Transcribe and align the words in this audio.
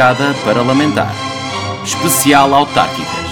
Bancada 0.00 0.32
Parlamentar. 0.46 1.12
Especial 1.84 2.54
Autárquicas. 2.54 3.30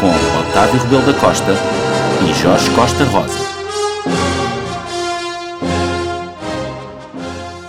Com 0.00 0.40
Otávio 0.40 0.80
Rebelo 0.82 1.06
da 1.06 1.14
Costa 1.20 1.52
e 2.28 2.34
Jorge 2.34 2.68
Costa 2.74 3.04
Rosa. 3.04 3.38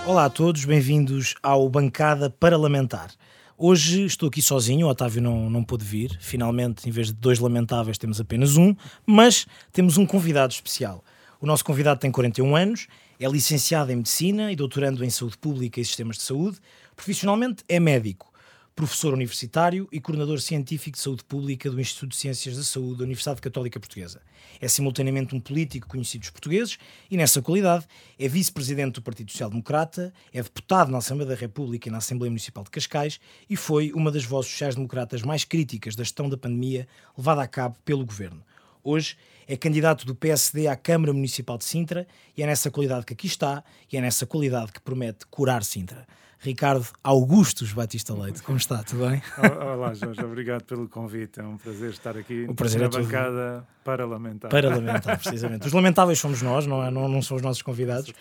Olá 0.04 0.26
a 0.26 0.30
todos, 0.32 0.66
bem-vindos 0.66 1.36
ao 1.44 1.70
Bancada 1.70 2.28
Parlamentar. 2.28 3.12
Hoje 3.56 4.06
estou 4.06 4.30
aqui 4.30 4.42
sozinho, 4.42 4.88
o 4.88 4.90
Otávio 4.90 5.22
não, 5.22 5.48
não 5.48 5.64
pôde 5.64 5.86
vir. 5.86 6.18
Finalmente, 6.20 6.90
em 6.90 6.92
vez 6.92 7.08
de 7.10 7.14
dois 7.14 7.38
lamentáveis, 7.38 8.00
temos 8.00 8.20
apenas 8.20 8.58
um, 8.58 8.76
mas 9.06 9.46
temos 9.72 9.96
um 9.96 10.08
convidado 10.08 10.52
especial. 10.52 11.04
O 11.40 11.46
nosso 11.46 11.64
convidado 11.64 12.00
tem 12.00 12.12
41 12.12 12.56
anos, 12.56 12.88
é 13.20 13.28
licenciado 13.28 13.92
em 13.92 13.98
Medicina 13.98 14.52
e 14.52 14.56
doutorando 14.56 15.04
em 15.04 15.10
Saúde 15.10 15.38
Pública 15.38 15.82
e 15.82 15.86
Sistemas 15.86 16.18
de 16.18 16.24
Saúde. 16.24 16.60
Profissionalmente 16.96 17.64
é 17.68 17.80
médico, 17.80 18.32
professor 18.76 19.12
universitário 19.12 19.88
e 19.92 20.00
coordenador 20.00 20.40
científico 20.40 20.96
de 20.96 21.02
saúde 21.02 21.24
pública 21.24 21.68
do 21.70 21.82
Instituto 21.82 22.12
de 22.12 22.18
Ciências 22.18 22.56
da 22.56 22.64
Saúde 22.64 23.00
da 23.00 23.06
Universidade 23.06 23.42
Católica 23.42 23.80
Portuguesa. 23.80 24.22
É 24.62 24.68
simultaneamente 24.68 25.34
um 25.34 25.40
político 25.40 25.88
conhecido 25.88 26.22
dos 26.22 26.30
portugueses 26.30 26.78
e, 27.10 27.18
nessa 27.18 27.42
qualidade, 27.42 27.88
é 28.20 28.28
vice-presidente 28.28 28.96
do 28.96 29.02
Partido 29.02 29.32
Social 29.32 29.50
Democrata, 29.50 30.14
é 30.32 30.44
deputado 30.44 30.92
na 30.92 31.00
Assembleia 31.00 31.30
da 31.30 31.36
República 31.36 31.90
e 31.90 31.92
na 31.92 31.98
Assembleia 31.98 32.30
Municipal 32.30 32.64
de 32.64 32.70
Cascais 32.70 33.20
e 33.50 33.56
foi 33.56 33.92
uma 33.94 34.12
das 34.12 34.26
vozes 34.26 34.52
sociais-democratas 34.52 35.24
mais 35.24 35.44
críticas 35.44 35.96
da 35.96 36.04
gestão 36.04 36.30
da 36.30 36.38
pandemia 36.38 36.88
levada 37.18 37.42
a 37.42 37.48
cabo 37.48 37.78
pelo 37.84 38.06
governo. 38.06 38.44
Hoje 38.84 39.18
é 39.48 39.56
candidato 39.56 40.06
do 40.06 40.14
PSD 40.14 40.68
à 40.68 40.76
Câmara 40.76 41.14
Municipal 41.14 41.58
de 41.58 41.64
Sintra 41.64 42.06
e 42.36 42.44
é 42.44 42.46
nessa 42.46 42.70
qualidade 42.70 43.06
que 43.06 43.14
aqui 43.14 43.28
está 43.28 43.64
e 43.92 43.98
é 43.98 44.02
nessa 44.02 44.26
qualidade 44.26 44.72
que 44.74 44.82
promete 44.82 45.26
curar 45.28 45.64
Sintra. 45.64 46.06
Ricardo 46.40 46.86
Augustos 47.04 47.74
Batista 47.74 48.14
Leite, 48.14 48.44
como 48.44 48.58
está? 48.58 48.84
Tudo 48.84 49.08
bem? 49.08 49.22
Olá, 49.74 49.94
Jorge, 49.96 50.24
obrigado 50.24 50.64
pelo 50.66 50.88
convite. 50.88 51.40
É 51.40 51.44
um 51.44 51.58
prazer 51.58 51.90
estar 51.90 52.16
aqui 52.16 52.46
o 52.48 52.54
prazer 52.54 52.80
na 52.80 52.86
é 52.86 52.90
bancada 52.90 53.68
parlamentar. 53.84 54.52
Parlamentar, 54.52 55.18
precisamente. 55.18 55.66
Os 55.66 55.74
lamentáveis 55.74 56.20
somos 56.20 56.42
nós, 56.44 56.68
não, 56.68 56.84
é? 56.84 56.92
não, 56.92 57.08
não 57.08 57.24
são 57.24 57.38
os 57.38 57.44
nossos 57.44 57.64
convidados. 57.64 58.14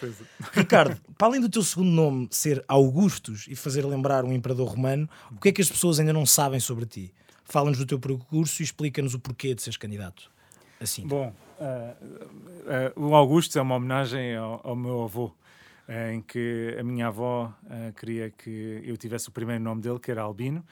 Ricardo, 0.52 0.98
para 1.18 1.28
além 1.28 1.42
do 1.42 1.48
teu 1.48 1.62
segundo 1.62 1.90
nome 1.90 2.26
ser 2.30 2.64
Augustus 2.66 3.46
e 3.50 3.54
fazer 3.54 3.84
lembrar 3.84 4.24
um 4.24 4.32
imperador 4.32 4.68
romano, 4.68 5.06
o 5.30 5.38
que 5.38 5.50
é 5.50 5.52
que 5.52 5.60
as 5.60 5.68
pessoas 5.68 6.00
ainda 6.00 6.12
não 6.12 6.24
sabem 6.24 6.58
sobre 6.58 6.86
ti? 6.86 7.12
Fala-nos 7.44 7.78
do 7.78 7.84
teu 7.84 7.98
percurso 7.98 8.62
e 8.62 8.64
explica-nos 8.64 9.12
o 9.12 9.18
porquê 9.18 9.54
de 9.54 9.60
seres 9.60 9.76
candidato. 9.76 10.30
Assim. 10.80 11.06
Bom, 11.06 11.32
uh, 11.58 12.96
uh, 12.96 13.08
o 13.08 13.14
Augusto 13.14 13.58
é 13.58 13.62
uma 13.62 13.76
homenagem 13.76 14.36
ao, 14.36 14.60
ao 14.62 14.76
meu 14.76 15.04
avô, 15.04 15.30
em 15.88 16.20
que 16.20 16.76
a 16.78 16.82
minha 16.82 17.06
avó 17.06 17.52
queria 17.96 18.30
que 18.30 18.82
eu 18.84 18.96
tivesse 18.96 19.28
o 19.28 19.32
primeiro 19.32 19.62
nome 19.62 19.80
dele, 19.80 19.98
que 20.00 20.10
era 20.10 20.22
Albino. 20.22 20.64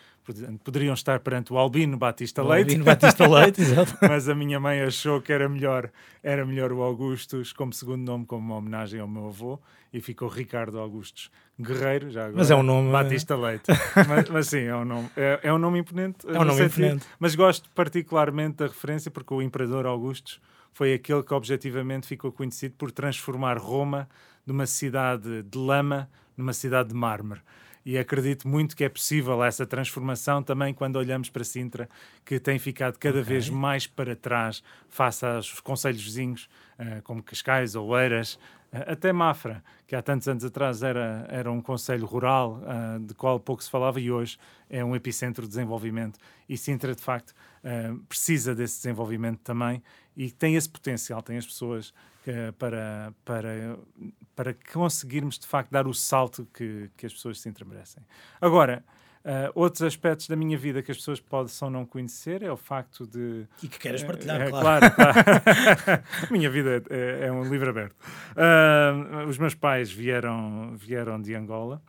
Poderiam 0.65 0.95
estar 0.95 1.21
perante 1.21 1.53
o 1.53 1.59
Albino 1.59 1.97
Batista 1.97 2.43
o 2.43 2.49
Leite. 2.49 2.71
Albino 2.71 2.85
Batista 2.85 3.29
Leite, 3.29 3.61
exato. 3.63 3.97
Mas 4.03 4.29
a 4.29 4.35
minha 4.35 4.59
mãe 4.59 4.81
achou 4.81 5.21
que 5.21 5.33
era 5.33 5.49
melhor, 5.49 5.91
era 6.23 6.45
melhor 6.45 6.73
o 6.73 6.83
Augustus 6.83 7.53
como 7.53 7.73
segundo 7.73 8.03
nome, 8.03 8.25
como 8.27 8.45
uma 8.45 8.57
homenagem 8.57 9.01
ao 9.01 9.07
meu 9.07 9.29
avô, 9.29 9.61
e 9.93 10.01
ficou 10.01 10.29
Ricardo 10.29 10.79
Augustos 10.79 11.31
Guerreiro, 11.61 12.11
já 12.11 12.23
agora. 12.23 12.39
Mas 12.39 12.51
é 12.51 12.57
um 12.57 12.63
nome. 12.65 12.91
Batista 12.91 13.37
Leite. 13.37 13.71
mas, 14.09 14.29
mas, 14.29 14.49
sim, 14.49 14.63
é 14.63 14.75
um 14.75 14.85
nome, 14.85 15.09
é, 15.17 15.41
é 15.45 15.53
um 15.53 15.59
nome 15.59 15.79
imponente. 15.79 16.27
É 16.27 16.39
um 16.39 16.45
nome 16.45 16.65
imponente. 16.65 17.07
Mas 17.19 17.35
gosto 17.37 17.71
particularmente 17.71 18.57
da 18.57 18.67
referência 18.67 19.11
porque 19.11 19.33
o 19.33 19.41
Imperador 19.41 19.87
Augustus 19.87 20.41
foi 20.73 20.93
aquele 20.93 21.23
que 21.23 21.33
objetivamente 21.33 22.09
ficou 22.09 22.33
conhecido 22.33 22.75
por 22.77 22.91
transformar 22.91 23.57
Roma 23.57 24.09
de 24.47 24.53
uma 24.53 24.67
cidade 24.67 25.43
de 25.43 25.59
lama 25.59 26.09
numa 26.37 26.53
cidade 26.53 26.89
de 26.91 26.95
mármore 26.95 27.41
e 27.85 27.99
acredito 27.99 28.49
muito 28.49 28.75
que 28.75 28.83
é 28.83 28.89
possível 28.89 29.45
essa 29.45 29.67
transformação 29.67 30.43
também 30.43 30.73
quando 30.73 30.97
olhamos 30.97 31.29
para 31.29 31.45
Sintra, 31.45 31.89
que 32.25 32.41
tem 32.41 32.59
ficado 32.59 32.99
cada 32.99 33.21
okay. 33.21 33.35
vez 33.35 33.51
mais 33.51 33.87
para 33.87 34.17
trás 34.17 34.63
face 34.89 35.25
aos 35.27 35.61
conselhos 35.61 36.03
vizinhos, 36.03 36.49
uh, 36.79 37.03
como 37.03 37.23
Cascais, 37.23 37.75
Oeiras, 37.77 38.35
uh, 38.73 38.91
até 38.93 39.13
Mafra, 39.13 39.63
que 39.87 39.95
há 39.95 40.01
tantos 40.01 40.27
anos 40.27 40.45
atrás 40.45 40.83
era, 40.83 41.27
era 41.29 41.53
um 41.53 41.61
conselho 41.61 42.07
rural 42.07 42.63
uh, 42.63 42.99
de 43.01 43.13
qual 43.13 43.39
pouco 43.39 43.63
se 43.63 43.71
falava 43.71 44.01
e 44.01 44.11
hoje 44.11 44.39
é 44.71 44.83
um 44.83 44.97
epicentro 44.97 45.43
de 45.43 45.49
desenvolvimento. 45.49 46.19
E 46.49 46.57
Sintra, 46.57 46.95
de 46.95 47.03
facto, 47.03 47.35
precisa 48.09 48.55
desse 48.55 48.77
desenvolvimento 48.77 49.41
também 49.41 49.83
e 50.15 50.31
tem 50.31 50.55
esse 50.55 50.69
potencial, 50.69 51.23
tem 51.23 51.39
as 51.39 51.47
pessoas 51.47 51.95
para, 52.59 53.13
para, 53.25 53.79
para 54.35 54.55
conseguirmos 54.73 55.39
de 55.39 55.47
facto 55.47 55.71
dar 55.71 55.87
o 55.87 55.95
salto 55.95 56.47
que, 56.53 56.91
que 56.97 57.07
as 57.07 57.13
pessoas 57.13 57.41
se 57.41 57.53
merecem. 57.65 58.03
Agora, 58.41 58.85
uh, 59.25 59.51
outros 59.55 59.83
aspectos 59.83 60.29
da 60.29 60.37
minha 60.37 60.57
vida 60.57 60.83
que 60.83 60.91
as 60.91 60.97
pessoas 60.97 61.21
possam 61.21 61.71
não 61.71 61.87
conhecer 61.87 62.43
é 62.43 62.51
o 62.51 62.57
facto 62.57 63.07
de. 63.07 63.47
E 63.63 63.69
que 63.69 63.79
queres 63.79 64.03
partilhar, 64.03 64.47
uh, 64.47 64.51
claro. 64.51 64.91
Claro, 64.93 64.95
claro. 64.95 66.03
a 66.29 66.33
minha 66.33 66.51
vida 66.51 66.83
é, 66.91 67.27
é 67.27 67.33
um 67.33 67.45
livro 67.45 67.71
aberto. 67.71 67.97
Uh, 68.33 69.27
os 69.29 69.39
meus 69.39 69.55
pais 69.55 69.91
vieram, 69.91 70.77
vieram 70.77 71.21
de 71.21 71.35
Angola, 71.35 71.83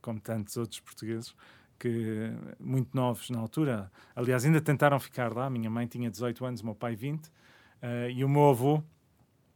como 0.00 0.18
tantos 0.20 0.56
outros 0.56 0.80
portugueses 0.80 1.34
que 1.78 2.32
muito 2.58 2.90
novos 2.92 3.30
na 3.30 3.38
altura, 3.38 3.90
aliás, 4.16 4.44
ainda 4.44 4.60
tentaram 4.60 4.98
ficar 4.98 5.32
lá. 5.32 5.48
Minha 5.48 5.70
mãe 5.70 5.86
tinha 5.86 6.10
18 6.10 6.44
anos, 6.44 6.62
meu 6.62 6.74
pai 6.74 6.96
20, 6.96 7.26
uh, 7.26 7.30
e 8.10 8.24
o 8.24 8.28
meu 8.28 8.50
avô 8.50 8.82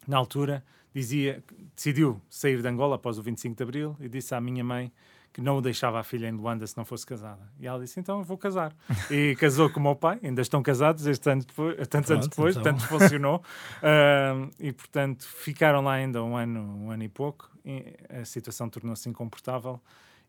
na 0.07 0.17
altura, 0.17 0.65
dizia, 0.95 1.43
decidiu 1.75 2.21
sair 2.29 2.61
de 2.61 2.69
Angola 2.69 2.97
após 2.97 3.19
o 3.19 3.23
25 3.23 3.57
de 3.57 3.63
Abril 3.63 3.97
e 4.01 4.09
disse 4.09 4.35
à 4.35 4.41
minha 4.41 4.65
mãe 4.65 4.93
que 5.33 5.41
não 5.41 5.57
o 5.57 5.63
deixava 5.63 5.99
a 5.99 6.03
filha 6.03 6.29
em 6.29 6.33
Luanda 6.33 6.67
se 6.67 6.77
não 6.77 6.85
fosse 6.85 7.07
casada. 7.07 7.41
E 7.59 7.67
ela 7.67 7.81
disse, 7.81 7.99
então 7.99 8.19
eu 8.19 8.25
vou 8.25 8.37
casar. 8.37 8.75
e 9.11 9.35
casou 9.41 9.71
com 9.71 9.81
o 9.81 9.83
meu 9.83 9.97
pai, 9.97 10.21
ainda 10.23 10.43
estão 10.43 10.63
casados 10.63 11.07
estes 11.07 11.27
anos 11.27 11.47
depois, 11.47 11.77
tantos 11.89 11.89
Pronto, 11.89 12.13
anos 12.13 12.29
depois, 12.29 12.57
então. 12.57 12.73
tanto 12.75 12.87
funcionou. 12.87 13.43
Uh, 13.83 14.51
e, 14.61 14.73
portanto, 14.73 15.27
ficaram 15.27 15.83
lá 15.83 15.95
ainda 15.95 16.23
um 16.23 16.37
ano, 16.37 16.61
um 16.61 16.91
ano 16.91 17.03
e 17.03 17.09
pouco. 17.09 17.51
E 17.65 17.95
a 18.09 18.25
situação 18.25 18.69
tornou-se 18.69 19.09
incomportável 19.09 19.81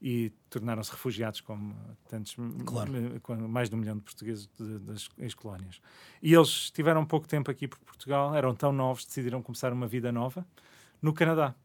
e 0.03 0.33
tornaram-se 0.49 0.91
refugiados 0.91 1.39
como 1.39 1.73
tantos, 2.09 2.35
claro. 2.65 2.91
mais 3.47 3.69
de 3.69 3.75
um 3.75 3.79
milhão 3.79 3.95
de 3.95 4.01
portugueses 4.01 4.49
de, 4.59 4.79
das 4.79 5.09
ex-colónias. 5.17 5.79
E 6.21 6.33
eles 6.33 6.69
tiveram 6.71 7.05
pouco 7.05 7.25
tempo 7.25 7.49
aqui 7.49 7.69
por 7.69 7.79
Portugal, 7.79 8.35
eram 8.35 8.53
tão 8.53 8.73
novos, 8.73 9.05
decidiram 9.05 9.41
começar 9.41 9.71
uma 9.71 9.87
vida 9.87 10.11
nova 10.11 10.45
no 11.01 11.13
Canadá. 11.13 11.55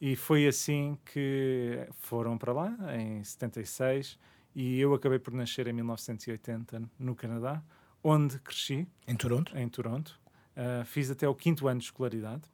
E 0.00 0.16
foi 0.16 0.46
assim 0.46 0.96
que 1.04 1.86
foram 2.00 2.38
para 2.38 2.54
lá, 2.54 2.74
em 2.96 3.22
76, 3.22 4.18
e 4.54 4.80
eu 4.80 4.94
acabei 4.94 5.18
por 5.18 5.34
nascer 5.34 5.66
em 5.66 5.74
1980 5.74 6.82
no 6.98 7.14
Canadá, 7.14 7.62
onde 8.02 8.38
cresci. 8.38 8.88
Em 9.06 9.14
Toronto? 9.14 9.54
Em 9.58 9.68
Toronto. 9.68 10.18
Uh, 10.56 10.86
fiz 10.86 11.10
até 11.10 11.28
o 11.28 11.34
quinto 11.34 11.68
ano 11.68 11.80
de 11.80 11.86
escolaridade. 11.86 12.44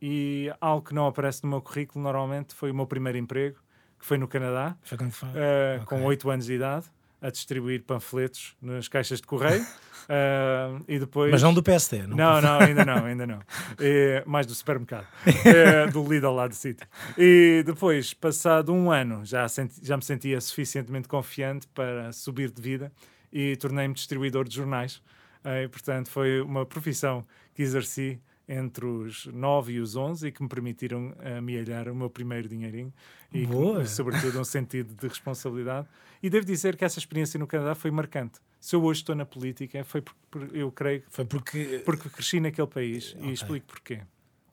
E 0.00 0.50
algo 0.58 0.86
que 0.86 0.94
não 0.94 1.06
aparece 1.06 1.44
no 1.44 1.50
meu 1.50 1.60
currículo 1.60 2.02
normalmente 2.02 2.54
foi 2.54 2.70
o 2.70 2.74
meu 2.74 2.86
primeiro 2.86 3.18
emprego, 3.18 3.58
que 4.04 4.08
foi 4.08 4.18
no 4.18 4.28
Canadá, 4.28 4.76
foi 4.82 4.98
uh, 4.98 5.00
okay. 5.00 5.86
com 5.86 6.04
8 6.04 6.30
anos 6.30 6.44
de 6.44 6.52
idade, 6.52 6.84
a 7.22 7.30
distribuir 7.30 7.82
panfletos 7.84 8.54
nas 8.60 8.86
caixas 8.86 9.18
de 9.18 9.26
correio. 9.26 9.62
uh, 9.62 10.84
e 10.86 10.98
depois... 10.98 11.32
Mas 11.32 11.42
não 11.42 11.54
do 11.54 11.62
PSD, 11.62 12.06
não? 12.06 12.14
Não, 12.14 12.42
não, 12.42 12.58
ainda 12.60 12.84
não, 12.84 13.06
ainda 13.06 13.26
não. 13.26 13.40
E, 13.80 14.22
mais 14.28 14.46
do 14.46 14.54
supermercado, 14.54 15.06
uh, 15.26 15.88
do 15.90 16.06
Lidl 16.06 16.32
lá 16.32 16.46
de 16.46 16.54
sítio. 16.54 16.86
E 17.16 17.62
depois, 17.64 18.12
passado 18.12 18.74
um 18.74 18.92
ano, 18.92 19.24
já, 19.24 19.48
senti, 19.48 19.80
já 19.82 19.96
me 19.96 20.04
sentia 20.04 20.38
suficientemente 20.38 21.08
confiante 21.08 21.66
para 21.68 22.12
subir 22.12 22.50
de 22.50 22.60
vida 22.60 22.92
e 23.32 23.56
tornei-me 23.56 23.94
distribuidor 23.94 24.46
de 24.46 24.54
jornais. 24.54 24.96
Uh, 25.42 25.64
e, 25.64 25.68
portanto, 25.68 26.10
foi 26.10 26.42
uma 26.42 26.66
profissão 26.66 27.26
que 27.54 27.62
exerci 27.62 28.20
entre 28.48 28.84
os 28.84 29.26
9 29.26 29.72
e 29.72 29.80
os 29.80 29.96
11 29.96 30.28
e 30.28 30.32
que 30.32 30.42
me 30.42 30.48
permitiram 30.48 31.14
amealhar 31.36 31.88
o 31.88 31.94
meu 31.94 32.10
primeiro 32.10 32.48
dinheirinho 32.48 32.92
e, 33.32 33.46
que, 33.46 33.86
sobretudo, 33.86 34.40
um 34.40 34.44
sentido 34.44 34.94
de 34.94 35.08
responsabilidade. 35.08 35.88
E 36.22 36.30
devo 36.30 36.46
dizer 36.46 36.76
que 36.76 36.84
essa 36.84 36.98
experiência 36.98 37.38
no 37.38 37.46
Canadá 37.46 37.74
foi 37.74 37.90
marcante. 37.90 38.40
Se 38.60 38.76
eu 38.76 38.82
hoje 38.82 39.00
estou 39.00 39.14
na 39.14 39.26
política, 39.26 39.84
foi 39.84 40.00
porque, 40.00 40.58
eu 40.58 40.70
creio 40.72 41.02
foi 41.08 41.24
porque, 41.24 41.82
porque 41.84 42.08
cresci 42.08 42.40
naquele 42.40 42.66
país 42.66 43.14
okay. 43.14 43.28
e 43.28 43.32
explico 43.32 43.66
porquê. 43.66 44.00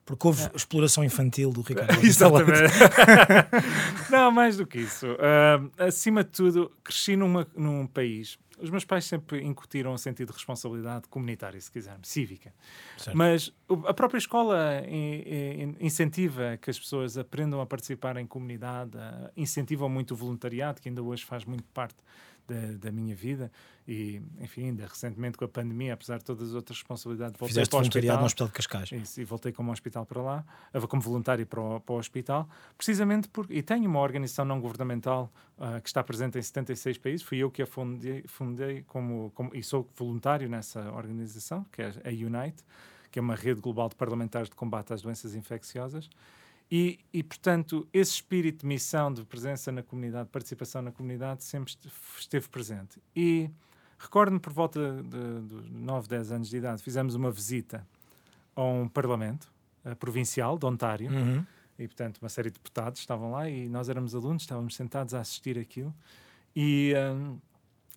Porque 0.03 0.27
houve 0.27 0.43
é. 0.43 0.51
exploração 0.55 1.03
infantil 1.03 1.51
do 1.51 1.61
Ricardo. 1.61 1.93
Exatamente. 2.03 2.73
Não, 4.09 4.31
mais 4.31 4.57
do 4.57 4.65
que 4.65 4.79
isso. 4.79 5.07
Uh, 5.07 5.71
acima 5.77 6.23
de 6.23 6.31
tudo, 6.31 6.71
cresci 6.83 7.15
numa, 7.15 7.47
num 7.55 7.87
país 7.87 8.37
os 8.61 8.69
meus 8.69 8.85
pais 8.85 9.05
sempre 9.05 9.43
incutiram 9.43 9.93
um 9.93 9.97
sentido 9.97 10.27
de 10.27 10.33
responsabilidade 10.33 11.07
comunitária, 11.07 11.59
se 11.59 11.71
quisermos, 11.71 12.07
cívica. 12.07 12.53
Certo. 12.97 13.17
Mas 13.17 13.53
a 13.85 13.93
própria 13.93 14.17
escola 14.17 14.83
incentiva 15.79 16.57
que 16.61 16.69
as 16.69 16.79
pessoas 16.79 17.17
aprendam 17.17 17.59
a 17.61 17.65
participar 17.65 18.17
em 18.17 18.25
comunidade, 18.25 18.97
incentivam 19.35 19.89
muito 19.89 20.11
o 20.11 20.15
voluntariado, 20.15 20.81
que 20.81 20.89
ainda 20.89 21.01
hoje 21.01 21.25
faz 21.25 21.45
muito 21.45 21.63
parte 21.73 21.97
da, 22.47 22.77
da, 22.77 22.91
minha 22.91 23.15
vida 23.15 23.51
e, 23.87 24.21
enfim, 24.39 24.65
ainda 24.65 24.85
recentemente 24.85 25.37
com 25.37 25.45
a 25.45 25.47
pandemia, 25.47 25.93
apesar 25.93 26.17
de 26.17 26.25
todas 26.25 26.49
as 26.49 26.53
outras 26.55 26.77
responsabilidades, 26.77 27.39
voltei 27.39 27.53
Fizeste 27.53 27.69
para 27.69 27.77
o 27.77 27.81
hospital. 27.81 28.19
no 28.19 28.25
Hospital 28.25 28.47
de 28.47 28.53
Cascais. 28.53 28.91
Isso, 28.91 29.21
e 29.21 29.23
voltei 29.23 29.51
como 29.51 29.71
hospital 29.71 30.05
para 30.05 30.21
lá, 30.21 30.45
como 30.87 31.01
voluntário 31.01 31.45
para 31.45 31.61
o, 31.61 31.79
para 31.79 31.95
o 31.95 31.97
hospital, 31.97 32.49
precisamente 32.77 33.27
porque, 33.27 33.53
e 33.53 33.61
tenho 33.61 33.89
uma 33.89 33.99
organização 33.99 34.45
não 34.45 34.59
governamental 34.59 35.31
uh, 35.57 35.81
que 35.81 35.89
está 35.89 36.03
presente 36.03 36.37
em 36.37 36.41
76 36.41 36.97
países, 36.97 37.25
fui 37.25 37.37
eu 37.37 37.49
que 37.49 37.61
a 37.61 37.65
fundei, 37.65 38.23
fundei 38.27 38.83
como, 38.83 39.31
como, 39.35 39.55
e 39.55 39.63
sou 39.63 39.89
voluntário 39.95 40.49
nessa 40.49 40.91
organização, 40.91 41.65
que 41.71 41.81
é 41.81 41.87
a 41.87 42.09
Unite, 42.09 42.63
que 43.11 43.19
é 43.19 43.21
uma 43.21 43.35
rede 43.35 43.59
global 43.59 43.89
de 43.89 43.95
parlamentares 43.95 44.49
de 44.49 44.55
combate 44.55 44.93
às 44.93 45.01
doenças 45.01 45.35
infecciosas, 45.35 46.09
e, 46.71 46.99
e, 47.11 47.21
portanto, 47.21 47.85
esse 47.91 48.13
espírito 48.13 48.61
de 48.61 48.65
missão, 48.65 49.13
de 49.13 49.25
presença 49.25 49.73
na 49.73 49.83
comunidade, 49.83 50.25
de 50.25 50.31
participação 50.31 50.81
na 50.81 50.91
comunidade, 50.91 51.43
sempre 51.43 51.73
esteve 52.17 52.47
presente. 52.47 52.97
E 53.13 53.49
recordo-me, 53.99 54.39
por 54.39 54.53
volta 54.53 55.03
de, 55.03 55.63
de 55.63 55.69
9, 55.69 56.07
10 56.07 56.31
anos 56.31 56.49
de 56.49 56.55
idade, 56.55 56.81
fizemos 56.81 57.13
uma 57.13 57.29
visita 57.29 57.85
a 58.55 58.63
um 58.63 58.87
parlamento 58.87 59.51
uh, 59.83 59.93
provincial 59.97 60.57
de 60.57 60.65
Ontário, 60.65 61.11
uhum. 61.11 61.45
e, 61.77 61.87
portanto, 61.87 62.19
uma 62.19 62.29
série 62.29 62.49
de 62.49 62.53
deputados 62.53 63.01
estavam 63.01 63.31
lá 63.31 63.49
e 63.49 63.67
nós 63.67 63.89
éramos 63.89 64.15
alunos, 64.15 64.43
estávamos 64.43 64.73
sentados 64.73 65.13
a 65.13 65.19
assistir 65.19 65.59
aquilo. 65.59 65.93
E. 66.55 66.93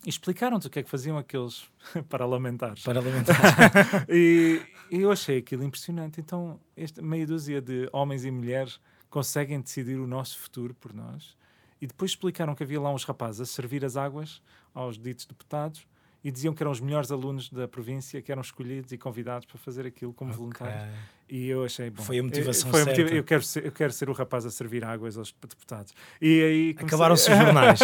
Um, 0.05 0.09
explicaram-nos 0.09 0.67
o 0.67 0.71
que 0.71 0.79
é 0.79 0.83
que 0.83 0.91
faziam 0.91 1.17
aqueles 1.17 1.69
parlamentares. 2.09 2.83
Parlamentares. 2.83 3.41
e, 4.09 4.61
e, 4.91 5.01
eu 5.01 5.11
achei 5.11 5.39
aquilo 5.39 5.65
impressionante. 5.65 6.21
Então, 6.21 6.61
esta 6.77 7.03
meia 7.03 7.27
dúzia 7.27 7.61
de 7.61 7.89
homens 7.93 8.25
e 8.25 8.31
mulheres 8.31 8.81
conseguem 9.11 9.61
decidir 9.61 9.99
o 9.99 10.07
nosso 10.07 10.39
futuro 10.39 10.75
por 10.75 10.93
nós. 10.93 11.37
E 11.81 11.87
depois 11.87 12.13
explicaram 12.13 12.55
que 12.55 12.63
havia 12.63 12.81
lá 12.81 12.93
uns 12.93 13.05
rapazes 13.05 13.41
a 13.41 13.47
servir 13.47 13.85
as 13.85 13.97
águas 13.97 14.43
aos 14.73 14.99
ditos 14.99 15.27
deputados 15.27 15.87
e 16.25 16.31
diziam 16.31 16.55
que 16.55 16.63
eram 16.63 16.73
os 16.73 16.81
melhores 16.81 17.13
alunos 17.13 17.51
da 17.51 17.69
província 17.69 18.23
que 18.23 18.33
eram 18.33 18.41
escolhidos 18.41 18.91
e 18.93 18.97
convidados 18.97 19.47
para 19.47 19.59
fazer 19.59 19.87
aquilo 19.87 20.15
como 20.15 20.31
okay. 20.31 20.39
voluntários. 20.39 20.95
E 21.29 21.49
eu 21.49 21.63
achei 21.63 21.91
bom. 21.91 22.03
Foi 22.03 22.19
a 22.19 22.23
motivação 22.23 22.71
foi 22.71 22.81
a 22.81 22.87
motiva 22.87 23.11
eu, 23.11 23.23
quero 23.23 23.43
ser, 23.43 23.67
eu 23.67 23.73
quero 23.73 23.93
ser 23.93 24.09
o 24.09 24.15
rapaz 24.15 24.47
a 24.47 24.51
servir 24.51 24.85
águas 24.87 25.19
aos 25.19 25.33
deputados. 25.33 25.93
E 26.23 26.43
aí 26.43 26.77
acabaram-se 26.83 27.31
os 27.31 27.37
jornais. 27.37 27.81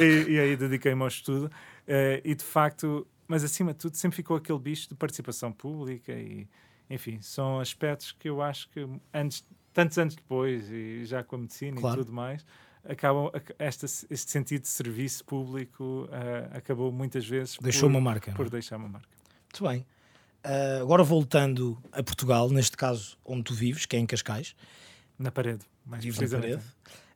e, 0.00 0.32
e, 0.32 0.40
aí 0.40 0.56
dediquei-me 0.56 1.00
ao 1.00 1.06
estudo. 1.06 1.46
Uh, 1.46 2.20
e 2.24 2.34
de 2.34 2.42
facto, 2.42 3.06
mas 3.28 3.44
acima 3.44 3.72
de 3.72 3.78
tudo, 3.78 3.96
sempre 3.96 4.16
ficou 4.16 4.36
aquele 4.36 4.58
bicho 4.58 4.88
de 4.88 4.96
participação 4.96 5.52
pública 5.52 6.12
e, 6.12 6.48
enfim, 6.90 7.20
são 7.20 7.60
aspectos 7.60 8.10
que 8.10 8.28
eu 8.28 8.42
acho 8.42 8.68
que 8.70 8.84
antes, 9.14 9.46
tantos 9.72 9.96
anos 9.96 10.16
depois 10.16 10.68
e 10.72 11.04
já 11.04 11.22
com 11.22 11.36
a 11.36 11.38
medicina 11.38 11.80
claro. 11.80 12.00
e 12.00 12.04
tudo 12.04 12.12
mais, 12.12 12.44
acabam 12.88 13.30
esta, 13.58 13.86
este 13.86 14.30
sentido 14.30 14.62
de 14.62 14.68
serviço 14.68 15.24
público 15.24 16.08
uh, 16.08 16.56
acabou 16.56 16.90
muitas 16.92 17.26
vezes 17.26 17.56
deixou 17.60 17.88
por, 17.88 17.94
uma 17.94 18.00
marca 18.00 18.32
por 18.32 18.48
deixar 18.48 18.76
uma 18.76 18.88
marca. 18.88 19.08
Muito 19.44 19.68
bem. 19.68 19.86
Uh, 20.44 20.82
agora 20.82 21.02
voltando 21.02 21.78
a 21.92 22.02
Portugal 22.02 22.48
neste 22.48 22.76
caso 22.76 23.18
onde 23.24 23.44
tu 23.44 23.54
vives 23.54 23.86
que 23.86 23.96
é 23.96 23.98
em 23.98 24.06
Cascais. 24.06 24.54
Na 25.18 25.30
parede 25.30 25.64
mais 25.84 26.04
parede. 26.30 26.62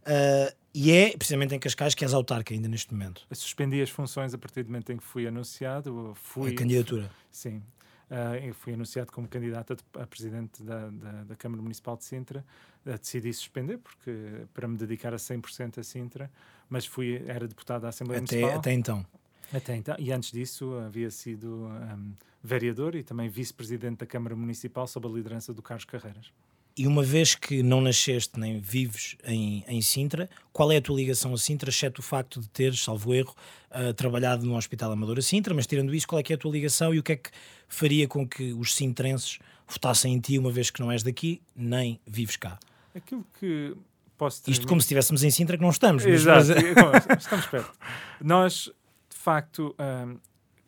Uh, 0.02 0.54
e 0.72 0.92
é 0.92 1.16
precisamente 1.16 1.54
em 1.54 1.58
Cascais 1.58 1.94
que 1.94 2.04
és 2.04 2.14
autarca 2.14 2.54
ainda 2.54 2.68
neste 2.68 2.92
momento. 2.92 3.26
Eu 3.28 3.36
suspendi 3.36 3.82
as 3.82 3.90
funções 3.90 4.32
a 4.32 4.38
partir 4.38 4.62
do 4.62 4.68
momento 4.68 4.92
em 4.92 4.96
que 4.96 5.04
fui 5.04 5.26
anunciado 5.26 6.12
fui 6.14 6.52
a 6.52 6.54
candidatura. 6.54 7.10
Sim 7.30 7.62
Uh, 8.10 8.52
fui 8.54 8.74
anunciado 8.74 9.12
como 9.12 9.28
candidato 9.28 9.76
a, 9.94 10.02
a 10.02 10.06
presidente 10.06 10.64
da, 10.64 10.88
da, 10.90 11.24
da, 11.24 11.36
Câmara 11.36 11.62
Municipal 11.62 11.96
de 11.96 12.04
Sintra. 12.04 12.44
Uh, 12.84 12.98
decidi 12.98 13.32
suspender 13.32 13.78
porque 13.78 14.46
para 14.52 14.66
me 14.66 14.76
dedicar 14.76 15.14
a 15.14 15.16
100% 15.16 15.78
a 15.78 15.84
Sintra, 15.84 16.28
mas 16.68 16.84
fui 16.86 17.22
era 17.28 17.46
deputado 17.46 17.82
da 17.82 17.88
Assembleia 17.90 18.20
até, 18.20 18.34
Municipal. 18.34 18.58
Até 18.58 18.72
então. 18.72 19.06
Até 19.52 19.76
então. 19.76 19.94
E 19.98 20.12
antes 20.12 20.32
disso 20.32 20.74
havia 20.84 21.10
sido 21.10 21.66
um, 21.66 22.12
vereador 22.42 22.96
e 22.96 23.04
também 23.04 23.28
vice-presidente 23.28 23.98
da 23.98 24.06
Câmara 24.06 24.34
Municipal 24.34 24.88
sob 24.88 25.06
a 25.06 25.10
liderança 25.10 25.54
do 25.54 25.62
Carlos 25.62 25.84
Carreiras. 25.84 26.32
E 26.80 26.86
uma 26.86 27.02
vez 27.02 27.34
que 27.34 27.62
não 27.62 27.78
nasceste 27.78 28.40
nem 28.40 28.58
vives 28.58 29.14
em, 29.24 29.62
em 29.68 29.82
Sintra, 29.82 30.30
qual 30.50 30.72
é 30.72 30.78
a 30.78 30.80
tua 30.80 30.96
ligação 30.96 31.34
a 31.34 31.36
Sintra, 31.36 31.68
exceto 31.68 32.00
o 32.00 32.02
facto 32.02 32.40
de 32.40 32.48
teres, 32.48 32.82
salvo 32.82 33.12
erro, 33.12 33.34
uh, 33.70 33.92
trabalhado 33.92 34.46
no 34.46 34.56
Hospital 34.56 34.90
Amador 34.90 35.18
a 35.18 35.20
Sintra, 35.20 35.52
mas 35.52 35.66
tirando 35.66 35.94
isso, 35.94 36.08
qual 36.08 36.20
é 36.20 36.22
que 36.22 36.32
é 36.32 36.36
a 36.36 36.38
tua 36.38 36.50
ligação 36.50 36.94
e 36.94 36.98
o 36.98 37.02
que 37.02 37.12
é 37.12 37.16
que 37.16 37.28
faria 37.68 38.08
com 38.08 38.26
que 38.26 38.54
os 38.54 38.74
sintrenses 38.74 39.38
votassem 39.68 40.14
em 40.14 40.20
ti, 40.20 40.38
uma 40.38 40.50
vez 40.50 40.70
que 40.70 40.80
não 40.80 40.90
és 40.90 41.02
daqui, 41.02 41.42
nem 41.54 42.00
vives 42.06 42.38
cá? 42.38 42.58
Aquilo 42.94 43.26
que 43.38 43.76
posso 44.16 44.42
ter... 44.42 44.50
Isto 44.50 44.66
como 44.66 44.80
se 44.80 44.86
estivéssemos 44.86 45.22
em 45.22 45.30
Sintra, 45.30 45.58
que 45.58 45.62
não 45.62 45.68
estamos. 45.68 46.06
Exato, 46.06 46.46
mas... 46.48 47.22
estamos 47.22 47.44
perto. 47.44 47.78
Nós, 48.22 48.72
de 49.10 49.16
facto, 49.18 49.76
um, 49.78 50.16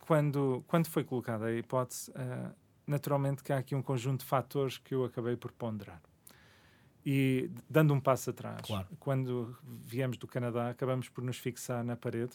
quando, 0.00 0.62
quando 0.66 0.88
foi 0.88 1.04
colocada 1.04 1.46
a 1.46 1.56
hipótese... 1.56 2.10
Uh, 2.10 2.61
naturalmente 2.86 3.42
que 3.42 3.52
há 3.52 3.58
aqui 3.58 3.74
um 3.74 3.82
conjunto 3.82 4.20
de 4.20 4.26
fatores 4.26 4.78
que 4.78 4.94
eu 4.94 5.04
acabei 5.04 5.36
por 5.36 5.52
ponderar. 5.52 6.00
E 7.04 7.50
dando 7.68 7.92
um 7.92 8.00
passo 8.00 8.30
atrás, 8.30 8.62
claro. 8.62 8.86
quando 9.00 9.56
viemos 9.64 10.16
do 10.16 10.26
Canadá, 10.26 10.70
acabamos 10.70 11.08
por 11.08 11.24
nos 11.24 11.36
fixar 11.36 11.82
na 11.82 11.96
parede. 11.96 12.32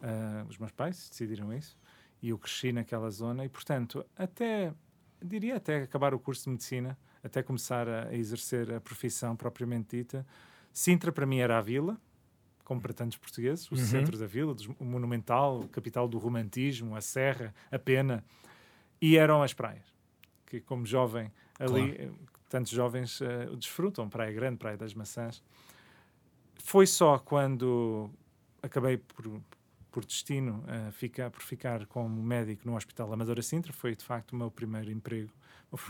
Uh, 0.00 0.48
os 0.48 0.58
meus 0.58 0.72
pais 0.72 1.08
decidiram 1.08 1.52
isso 1.52 1.78
e 2.20 2.30
eu 2.30 2.38
cresci 2.38 2.72
naquela 2.72 3.08
zona 3.10 3.44
e, 3.44 3.48
portanto, 3.48 4.04
até 4.16 4.74
diria 5.22 5.56
até 5.56 5.82
acabar 5.82 6.12
o 6.12 6.18
curso 6.18 6.44
de 6.44 6.50
medicina, 6.50 6.98
até 7.22 7.42
começar 7.42 7.88
a, 7.88 8.08
a 8.08 8.14
exercer 8.14 8.72
a 8.72 8.80
profissão 8.80 9.36
propriamente 9.36 9.96
dita, 9.96 10.26
Sintra 10.72 11.12
para 11.12 11.26
mim 11.26 11.38
era 11.38 11.58
a 11.58 11.60
vila, 11.60 12.00
como 12.64 12.80
para 12.80 12.94
tantos 12.94 13.18
portugueses, 13.18 13.70
o 13.70 13.74
uhum. 13.74 13.80
centro 13.80 14.18
da 14.18 14.26
vila, 14.26 14.56
o 14.78 14.84
monumental, 14.84 15.68
capital 15.70 16.08
do 16.08 16.18
romantismo, 16.18 16.96
a 16.96 17.00
serra, 17.00 17.54
a 17.70 17.78
pena 17.78 18.24
e 19.02 19.16
eram 19.16 19.42
as 19.42 19.52
praias, 19.52 19.92
que 20.46 20.60
como 20.60 20.86
jovem 20.86 21.32
ali, 21.58 21.92
claro. 21.92 22.18
tantos 22.48 22.70
jovens 22.70 23.20
uh, 23.20 23.56
desfrutam, 23.56 24.08
Praia 24.08 24.32
Grande, 24.32 24.58
Praia 24.58 24.76
das 24.76 24.94
Maçãs. 24.94 25.42
Foi 26.54 26.86
só 26.86 27.18
quando 27.18 28.08
acabei 28.62 28.96
por, 28.96 29.42
por 29.90 30.04
destino 30.04 30.64
uh, 30.68 30.92
ficar, 30.92 31.32
por 31.32 31.42
ficar 31.42 31.84
como 31.86 32.22
médico 32.22 32.62
no 32.64 32.76
Hospital 32.76 33.12
Amadora 33.12 33.42
Sintra, 33.42 33.72
foi 33.72 33.96
de 33.96 34.04
facto 34.04 34.34
o 34.34 34.36
meu 34.36 34.52
primeiro 34.52 34.92
emprego 34.92 35.32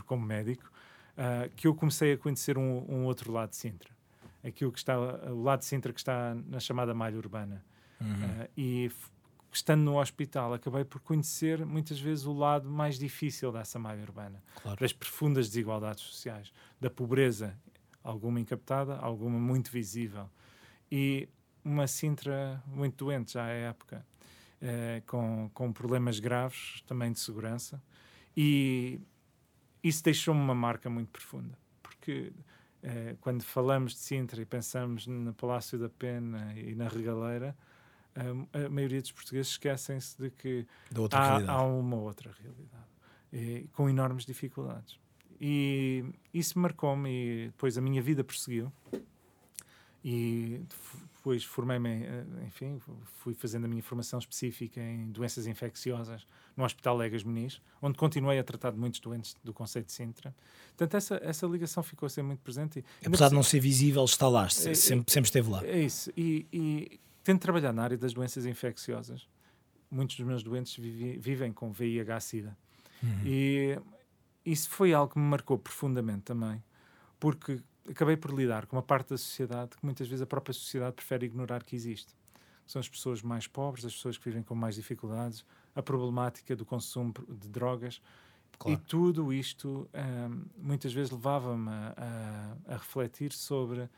como 0.07 0.25
médico, 0.25 0.73
uh, 1.19 1.51
que 1.55 1.67
eu 1.67 1.75
comecei 1.75 2.15
a 2.15 2.17
conhecer 2.17 2.57
um, 2.57 2.87
um, 2.89 3.05
outro 3.05 3.31
lado 3.31 3.51
de 3.51 3.57
Sintra. 3.57 3.91
Aquilo 4.43 4.73
que 4.73 4.79
está, 4.79 4.99
o 4.99 5.43
lado 5.43 5.59
de 5.59 5.67
Sintra 5.67 5.93
que 5.93 6.01
está 6.01 6.35
na 6.47 6.59
chamada 6.59 6.95
malha 6.95 7.19
urbana. 7.19 7.63
Uhum. 8.01 8.49
e 8.57 8.91
estando 9.53 9.83
no 9.83 10.01
hospital, 10.01 10.55
acabei 10.55 10.85
por 10.85 11.01
conhecer 11.01 11.65
muitas 11.65 12.01
vezes 12.01 12.25
o 12.25 12.33
lado 12.33 12.69
mais 12.69 12.99
difícil 12.99 13.53
dessa 13.53 13.79
malha 13.79 14.03
urbana, 14.03 14.43
claro. 14.63 14.81
das 14.81 14.93
profundas 14.93 15.49
desigualdades 15.49 16.03
sociais, 16.03 16.53
da 16.81 16.89
pobreza, 16.89 17.59
alguma 18.03 18.41
incaptada, 18.41 18.97
alguma 18.97 19.39
muito 19.39 19.71
visível, 19.71 20.29
e 20.91 21.29
uma 21.65 21.87
Sintra 21.87 22.63
muito 22.67 23.05
doente 23.05 23.35
já 23.35 23.45
à 23.45 23.49
época, 23.49 24.05
eh, 24.61 25.03
com, 25.07 25.51
com 25.53 25.73
problemas 25.73 26.19
graves 26.19 26.83
também 26.87 27.13
de 27.13 27.21
segurança, 27.21 27.83
e 28.37 29.01
isso 29.83 30.03
deixou-me 30.03 30.41
uma 30.41 30.55
marca 30.55 30.89
muito 30.89 31.11
profunda, 31.11 31.59
porque 31.83 32.33
eh, 32.83 33.17
quando 33.21 33.43
falamos 33.43 33.93
de 33.93 33.99
Sintra 33.99 34.41
e 34.41 34.47
pensamos 34.47 35.07
no 35.07 35.35
Palácio 35.35 35.79
da 35.79 35.89
Pena 35.89 36.55
e 36.57 36.75
na 36.75 36.89
Regaleira, 36.89 37.57
a, 38.15 38.67
a 38.67 38.69
maioria 38.69 39.01
dos 39.01 39.13
portugueses 39.13 39.53
esquecem-se 39.53 40.17
de 40.21 40.31
que 40.31 40.67
há, 41.13 41.53
há, 41.53 41.63
uma 41.63 41.97
outra 41.97 42.35
realidade, 42.43 42.87
e, 43.33 43.69
com 43.73 43.89
enormes 43.89 44.25
dificuldades. 44.25 44.99
E 45.41 46.05
isso 46.33 46.59
marcou-me 46.59 47.11
e 47.11 47.47
depois 47.47 47.77
a 47.77 47.81
minha 47.81 48.01
vida 48.01 48.23
prosseguiu. 48.23 48.73
E 50.05 50.61
depois 51.17 51.45
formei-me, 51.45 52.05
eh, 52.05 52.25
enfim, 52.45 52.81
fui 53.19 53.35
fazendo 53.35 53.65
a 53.65 53.69
minha 53.69 53.83
formação 53.83 54.19
específica 54.19 54.81
em 54.81 55.11
doenças 55.13 55.47
infecciosas 55.47 56.27
no 56.57 56.65
Hospital 56.65 56.97
Legas 56.97 57.23
Muniz, 57.23 57.61
onde 57.81 57.97
continuei 57.97 58.41
a 58.41 58.45
tratar 58.45 58.73
de 58.73 58.79
muitos 58.79 58.99
doentes 58.99 59.37
do 59.45 59.53
Conceito 59.53 59.87
de 59.87 59.93
Sintra. 59.93 60.35
Portanto, 60.77 60.97
essa, 60.97 61.21
essa 61.23 61.47
ligação 61.47 61.83
ficou 61.83 62.09
ser 62.09 62.23
muito 62.23 62.41
presente. 62.41 62.85
E, 63.01 63.07
Apesar 63.07 63.29
de 63.29 63.35
não 63.35 63.43
ser 63.45 63.61
visível, 63.61 64.05
está 64.05 64.29
lá, 64.29 64.47
é, 64.47 64.49
sempre, 64.49 65.13
sempre 65.13 65.29
esteve 65.29 65.49
lá. 65.49 65.65
É 65.65 65.81
isso. 65.81 66.13
E, 66.17 66.47
e 66.53 67.01
tendo 67.23 67.39
trabalhado 67.39 67.77
na 67.77 67.83
área 67.83 67.97
das 67.97 68.13
doenças 68.13 68.47
infecciosas, 68.47 69.29
muitos 69.91 70.17
dos 70.17 70.27
meus 70.27 70.43
doentes 70.43 70.77
vive, 70.77 71.19
vivem 71.19 71.53
com 71.53 71.71
VIH-Sida. 71.71 72.57
Uhum. 73.03 73.21
E 73.25 73.79
isso 74.45 74.71
foi 74.71 74.93
algo 74.93 75.13
que 75.13 75.19
me 75.19 75.25
marcou 75.25 75.59
profundamente 75.59 76.23
também, 76.23 76.63
porque 77.21 77.61
acabei 77.89 78.17
por 78.17 78.33
lidar 78.33 78.67
com 78.67 78.77
uma 78.77 78.83
parte 78.83 79.11
da 79.11 79.19
sociedade 79.19 79.77
que 79.77 79.85
muitas 79.85 80.09
vezes 80.09 80.23
a 80.23 80.27
própria 80.27 80.53
sociedade 80.53 80.95
prefere 80.95 81.27
ignorar 81.27 81.63
que 81.63 81.77
existe. 81.77 82.15
São 82.67 82.81
as 82.81 82.89
pessoas 82.89 83.23
mais 83.23 83.47
pobres, 83.47 83.85
as 83.85 83.93
pessoas 83.93 84.17
que 84.17 84.25
vivem 84.25 84.43
com 84.43 84.55
mais 84.55 84.77
dificuldades, 84.77 85.45
a 85.75 85.83
problemática 85.83 86.55
do 86.55 86.65
consumo 86.65 87.13
de 87.29 87.49
drogas. 87.49 88.01
Claro. 88.59 88.79
E 88.79 88.87
tudo 88.87 89.33
isto 89.33 89.89
um, 89.93 90.45
muitas 90.57 90.93
vezes 90.93 91.11
levava-me 91.11 91.69
a, 91.69 92.57
a, 92.67 92.75
a 92.75 92.77
refletir 92.77 93.33
sobre 93.33 93.89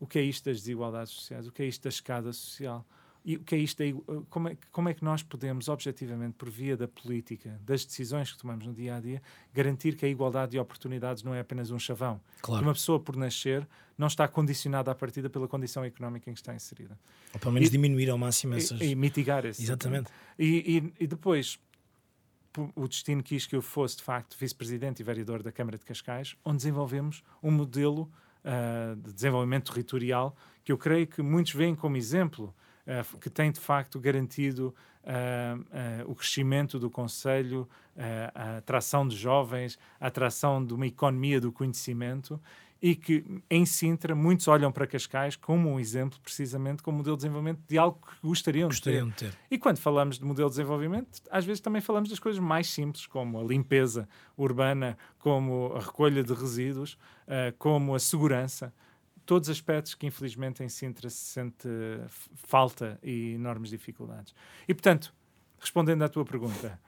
o 0.00 0.06
que 0.06 0.18
é 0.18 0.22
isto 0.22 0.46
das 0.46 0.56
desigualdades 0.56 1.12
sociais? 1.12 1.46
O 1.46 1.52
que 1.52 1.62
é 1.62 1.66
isto 1.66 1.82
da 1.82 1.90
escada 1.90 2.32
social? 2.32 2.84
E 3.22 3.36
o 3.36 3.40
que 3.40 3.54
é 3.54 3.58
isto? 3.58 3.82
Como 4.30 4.48
é, 4.48 4.56
como 4.72 4.88
é 4.88 4.94
que 4.94 5.04
nós 5.04 5.22
podemos, 5.22 5.68
objetivamente, 5.68 6.36
por 6.38 6.48
via 6.48 6.74
da 6.74 6.88
política, 6.88 7.60
das 7.62 7.84
decisões 7.84 8.32
que 8.32 8.38
tomamos 8.38 8.66
no 8.66 8.72
dia 8.72 8.96
a 8.96 9.00
dia, 9.00 9.22
garantir 9.52 9.94
que 9.94 10.06
a 10.06 10.08
igualdade 10.08 10.52
de 10.52 10.58
oportunidades 10.58 11.22
não 11.22 11.34
é 11.34 11.40
apenas 11.40 11.70
um 11.70 11.78
chavão? 11.78 12.18
Claro. 12.40 12.62
Que 12.62 12.66
uma 12.66 12.72
pessoa, 12.72 12.98
por 12.98 13.16
nascer, 13.16 13.68
não 13.98 14.06
está 14.06 14.26
condicionada 14.26 14.90
à 14.90 14.94
partida 14.94 15.28
pela 15.28 15.46
condição 15.46 15.84
económica 15.84 16.30
em 16.30 16.32
que 16.32 16.40
está 16.40 16.54
inserida. 16.54 16.98
Ou 17.34 17.38
pelo 17.38 17.52
menos 17.52 17.68
e, 17.68 17.72
diminuir 17.72 18.08
ao 18.08 18.16
máximo 18.16 18.54
essas. 18.54 18.80
E, 18.80 18.86
e 18.86 18.94
mitigar 18.94 19.44
esse. 19.44 19.62
Exatamente. 19.62 20.10
E, 20.38 20.82
e, 20.98 21.04
e 21.04 21.06
depois, 21.06 21.60
o 22.74 22.88
destino 22.88 23.22
quis 23.22 23.46
que 23.46 23.54
eu 23.54 23.60
fosse, 23.60 23.98
de 23.98 24.02
facto, 24.02 24.34
vice-presidente 24.40 25.00
e 25.00 25.04
vereador 25.04 25.42
da 25.42 25.52
Câmara 25.52 25.76
de 25.76 25.84
Cascais, 25.84 26.34
onde 26.42 26.56
desenvolvemos 26.56 27.22
um 27.42 27.50
modelo 27.50 28.10
uh, 28.44 28.96
de 28.96 29.12
desenvolvimento 29.12 29.72
territorial 29.72 30.36
que 30.64 30.72
eu 30.72 30.78
creio 30.78 31.06
que 31.06 31.22
muitos 31.22 31.52
veem 31.52 31.74
como 31.74 31.96
exemplo 31.96 32.54
uh, 32.86 33.18
que 33.18 33.30
tem 33.30 33.50
de 33.50 33.60
facto 33.60 33.98
garantido 33.98 34.74
uh, 35.04 36.10
o 36.10 36.14
crescimento 36.14 36.78
do 36.78 36.90
Conselho, 36.90 37.68
a 38.34 38.58
atração 38.58 39.06
de 39.06 39.14
jovens, 39.14 39.78
a 40.00 40.06
atração 40.06 40.64
de 40.64 40.72
uma 40.72 40.86
economia 40.86 41.38
do 41.38 41.52
conhecimento 41.52 42.40
e 42.82 42.94
que 42.94 43.24
em 43.50 43.66
Sintra 43.66 44.14
muitos 44.14 44.48
olham 44.48 44.72
para 44.72 44.86
Cascais 44.86 45.36
como 45.36 45.68
um 45.70 45.78
exemplo, 45.78 46.18
precisamente, 46.20 46.82
como 46.82 46.98
modelo 46.98 47.16
de 47.16 47.22
desenvolvimento 47.22 47.60
de 47.68 47.76
algo 47.76 48.00
que 48.00 48.26
gostariam, 48.26 48.68
gostariam 48.68 49.08
de, 49.08 49.14
ter. 49.14 49.26
de, 49.26 49.32
ter. 49.32 49.38
E 49.50 49.58
quando 49.58 49.78
falamos 49.78 50.18
de 50.18 50.24
modelo 50.24 50.48
de 50.48 50.56
desenvolvimento, 50.56 51.20
às 51.30 51.44
vezes 51.44 51.60
também 51.60 51.82
falamos 51.82 52.08
das 52.08 52.18
coisas 52.18 52.40
mais 52.40 52.68
simples, 52.68 53.06
como 53.06 53.38
a 53.38 53.44
limpeza 53.44 54.08
urbana, 54.36 54.96
como 55.18 55.74
a 55.74 55.80
recolha 55.80 56.22
de 56.22 56.32
resíduos, 56.32 56.94
uh, 57.26 57.54
como 57.58 57.94
a 57.94 57.98
segurança 57.98 58.72
todos 59.26 59.48
aspectos 59.48 59.94
que 59.94 60.06
infelizmente 60.06 60.64
em 60.64 60.68
Sintra 60.68 61.08
se 61.08 61.24
sente 61.24 61.68
falta 62.34 62.98
e 63.00 63.34
enormes 63.34 63.70
dificuldades. 63.70 64.34
E 64.66 64.74
portanto, 64.74 65.14
respondendo 65.60 66.02
à 66.02 66.08
tua 66.08 66.24
pergunta, 66.24 66.80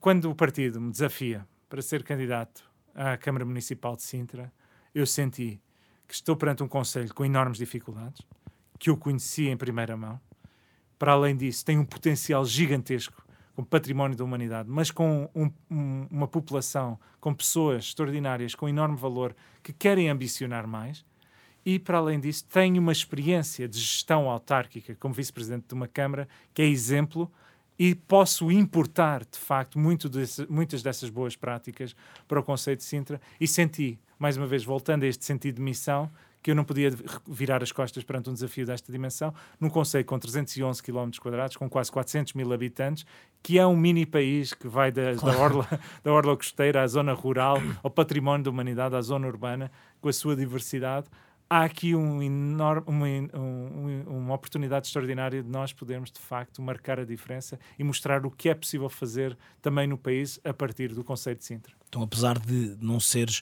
quando 0.00 0.30
o 0.30 0.34
partido 0.34 0.80
me 0.80 0.90
desafia 0.90 1.46
para 1.68 1.82
ser 1.82 2.02
candidato 2.02 2.67
à 2.98 3.16
Câmara 3.16 3.44
Municipal 3.44 3.94
de 3.94 4.02
Sintra, 4.02 4.52
eu 4.92 5.06
senti 5.06 5.60
que 6.06 6.14
estou 6.14 6.36
perante 6.36 6.64
um 6.64 6.68
conselho 6.68 7.14
com 7.14 7.24
enormes 7.24 7.58
dificuldades, 7.58 8.20
que 8.76 8.90
eu 8.90 8.96
conheci 8.96 9.46
em 9.46 9.56
primeira 9.56 9.96
mão. 9.96 10.20
Para 10.98 11.12
além 11.12 11.36
disso, 11.36 11.64
tem 11.64 11.78
um 11.78 11.84
potencial 11.84 12.44
gigantesco 12.44 13.24
com 13.54 13.62
património 13.62 14.16
da 14.16 14.24
humanidade, 14.24 14.68
mas 14.68 14.90
com 14.90 15.30
um, 15.32 15.50
um, 15.70 16.06
uma 16.10 16.26
população, 16.26 16.98
com 17.20 17.32
pessoas 17.32 17.84
extraordinárias, 17.84 18.54
com 18.56 18.68
enorme 18.68 18.96
valor, 18.96 19.34
que 19.62 19.72
querem 19.72 20.08
ambicionar 20.08 20.66
mais. 20.66 21.04
E, 21.64 21.78
para 21.78 21.98
além 21.98 22.18
disso, 22.18 22.46
tenho 22.46 22.80
uma 22.80 22.92
experiência 22.92 23.68
de 23.68 23.78
gestão 23.78 24.28
autárquica 24.28 24.96
como 24.96 25.14
vice-presidente 25.14 25.66
de 25.68 25.74
uma 25.74 25.86
Câmara, 25.86 26.28
que 26.52 26.62
é 26.62 26.66
exemplo, 26.66 27.30
e 27.78 27.94
posso 27.94 28.50
importar, 28.50 29.24
de 29.24 29.38
facto, 29.38 29.78
desse, 30.08 30.46
muitas 30.50 30.82
dessas 30.82 31.10
boas 31.10 31.36
práticas 31.36 31.94
para 32.26 32.40
o 32.40 32.42
Conselho 32.42 32.76
de 32.76 32.84
Sintra. 32.84 33.20
E 33.40 33.46
senti, 33.46 33.98
mais 34.18 34.36
uma 34.36 34.46
vez, 34.46 34.64
voltando 34.64 35.04
a 35.04 35.06
este 35.06 35.24
sentido 35.24 35.56
de 35.56 35.62
missão, 35.62 36.10
que 36.42 36.50
eu 36.50 36.54
não 36.54 36.64
podia 36.64 36.90
virar 37.26 37.62
as 37.62 37.72
costas 37.72 38.04
perante 38.04 38.30
um 38.30 38.32
desafio 38.32 38.64
desta 38.64 38.90
dimensão, 38.90 39.34
num 39.60 39.68
conselho 39.68 40.04
com 40.04 40.18
311 40.18 40.82
km 40.82 41.10
com 41.58 41.68
quase 41.68 41.90
400 41.90 42.32
mil 42.34 42.52
habitantes, 42.52 43.04
que 43.42 43.58
é 43.58 43.66
um 43.66 43.76
mini 43.76 44.06
país 44.06 44.54
que 44.54 44.66
vai 44.66 44.90
da, 44.90 45.14
claro. 45.14 45.36
da, 45.36 45.42
orla, 45.42 45.80
da 46.04 46.12
orla 46.12 46.36
costeira 46.36 46.82
à 46.82 46.86
zona 46.86 47.12
rural, 47.12 47.58
ao 47.82 47.90
património 47.90 48.44
da 48.44 48.50
humanidade, 48.50 48.94
à 48.94 49.02
zona 49.02 49.26
urbana, 49.26 49.70
com 50.00 50.08
a 50.08 50.12
sua 50.12 50.36
diversidade. 50.36 51.06
Há 51.50 51.64
aqui 51.64 51.94
um 51.94 52.22
enorme, 52.22 52.84
uma, 52.86 53.06
um, 53.06 54.02
uma 54.06 54.34
oportunidade 54.34 54.86
extraordinária 54.86 55.42
de 55.42 55.48
nós 55.48 55.72
podermos, 55.72 56.10
de 56.10 56.20
facto, 56.20 56.60
marcar 56.60 57.00
a 57.00 57.04
diferença 57.04 57.58
e 57.78 57.84
mostrar 57.84 58.26
o 58.26 58.30
que 58.30 58.50
é 58.50 58.54
possível 58.54 58.88
fazer 58.90 59.36
também 59.62 59.86
no 59.86 59.96
país 59.96 60.38
a 60.44 60.52
partir 60.52 60.94
do 60.94 61.02
Conselho 61.02 61.36
de 61.36 61.44
Sintra. 61.44 61.72
Então, 61.88 62.02
apesar 62.02 62.38
de 62.38 62.76
não 62.80 63.00
seres 63.00 63.40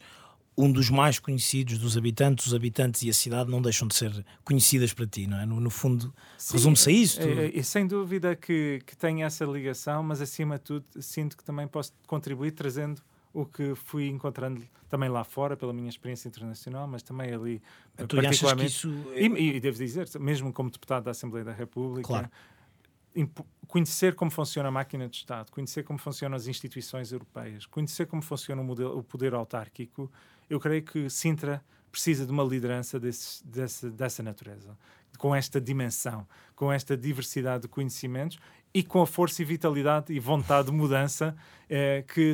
um 0.57 0.73
dos 0.73 0.89
mais 0.89 1.19
conhecidos 1.19 1.79
dos 1.79 1.97
habitantes, 1.97 2.47
os 2.47 2.55
habitantes 2.55 3.03
e 3.03 3.11
a 3.11 3.13
cidade 3.13 3.51
não 3.51 3.61
deixam 3.61 3.87
de 3.87 3.95
ser 3.95 4.25
conhecidas 4.43 4.95
para 4.95 5.07
ti, 5.07 5.27
não 5.27 5.39
é? 5.39 5.45
No, 5.45 5.61
no 5.61 5.69
fundo, 5.69 6.15
resume-se 6.51 6.89
a 6.89 6.93
isto. 6.93 7.21
É, 7.21 7.59
é, 7.59 7.63
sem 7.63 7.87
dúvida 7.87 8.35
que, 8.35 8.81
que 8.87 8.97
tenho 8.97 9.25
essa 9.25 9.45
ligação, 9.45 10.03
mas 10.03 10.21
acima 10.21 10.57
de 10.57 10.65
tudo 10.65 10.87
sinto 11.01 11.37
que 11.37 11.45
também 11.45 11.69
posso 11.69 11.93
contribuir 12.07 12.53
trazendo 12.53 13.03
o 13.37 13.45
que 13.45 13.75
fui 13.75 14.09
encontrando 14.09 14.63
também 14.89 15.11
lá 15.11 15.23
fora 15.23 15.59
pela 15.59 15.71
minha 15.71 15.91
experiência 15.91 16.27
internacional, 16.27 16.89
mas 16.89 17.03
também 17.03 17.35
ali 17.35 17.63
então, 17.99 18.19
particularmente. 18.19 18.71
Isso 18.71 18.91
é... 19.13 19.27
e, 19.27 19.57
e, 19.57 19.61
devo 19.61 19.77
dizer, 19.77 20.09
mesmo 20.19 20.51
como 20.55 20.71
deputado 20.71 21.05
da 21.05 21.11
Assembleia 21.11 21.45
da 21.45 21.53
República, 21.53 22.09
claro. 22.09 22.31
conhecer 23.69 24.15
como 24.15 24.31
funciona 24.31 24.71
a 24.71 24.73
máquina 24.73 25.07
de 25.07 25.19
Estado, 25.19 25.51
conhecer 25.53 25.85
como 25.85 25.99
funcionam 25.99 26.35
as 26.35 26.47
instituições 26.47 27.13
europeias, 27.13 27.67
conhecer 27.67 28.07
como 28.07 28.23
funciona 28.23 28.63
o, 28.63 28.65
modelo, 28.65 28.99
o 28.99 29.03
poder 29.03 29.35
autárquico, 29.35 30.11
eu 30.49 30.59
creio 30.59 30.83
que 30.83 31.11
Sintra 31.11 31.63
precisa 31.93 32.25
de 32.25 32.33
uma 32.33 32.43
liderança 32.43 32.99
desse, 32.99 33.47
dessa, 33.47 33.91
dessa 33.91 34.23
natureza, 34.23 34.79
com 35.19 35.35
esta 35.35 35.61
dimensão, 35.61 36.27
com 36.55 36.73
esta 36.73 36.97
diversidade 36.97 37.65
de 37.65 37.69
conhecimentos 37.69 38.39
e 38.73 38.83
com 38.83 39.03
a 39.03 39.07
força 39.07 39.43
e 39.43 39.45
vitalidade 39.45 40.13
e 40.13 40.19
vontade 40.19 40.71
de 40.71 40.73
mudança 40.75 41.37
eh, 41.69 42.03
que 42.07 42.33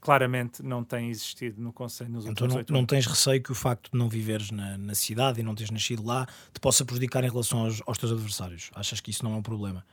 claramente 0.00 0.62
não 0.62 0.84
tem 0.84 1.10
existido 1.10 1.60
no 1.60 1.72
Conselho 1.72 2.10
nos 2.10 2.26
então 2.26 2.46
últimos 2.46 2.66
não, 2.68 2.80
não 2.80 2.86
tens 2.86 3.06
receio 3.06 3.42
que 3.42 3.50
o 3.50 3.54
facto 3.54 3.90
de 3.90 3.98
não 3.98 4.08
viveres 4.08 4.50
na, 4.50 4.78
na, 4.78 4.94
cidade 4.94 5.40
e 5.40 5.42
não 5.42 5.54
teres 5.54 5.70
nascido 5.70 6.04
lá 6.04 6.26
te 6.52 6.60
possa 6.60 6.84
prejudicar 6.84 7.24
em 7.24 7.30
relação 7.30 7.60
aos, 7.60 7.82
aos 7.86 7.98
teus 7.98 8.12
adversários? 8.12 8.70
Achas 8.74 9.00
que 9.00 9.10
isso 9.10 9.24
não 9.24 9.34
é 9.34 9.36
um 9.36 9.42
problema? 9.42 9.84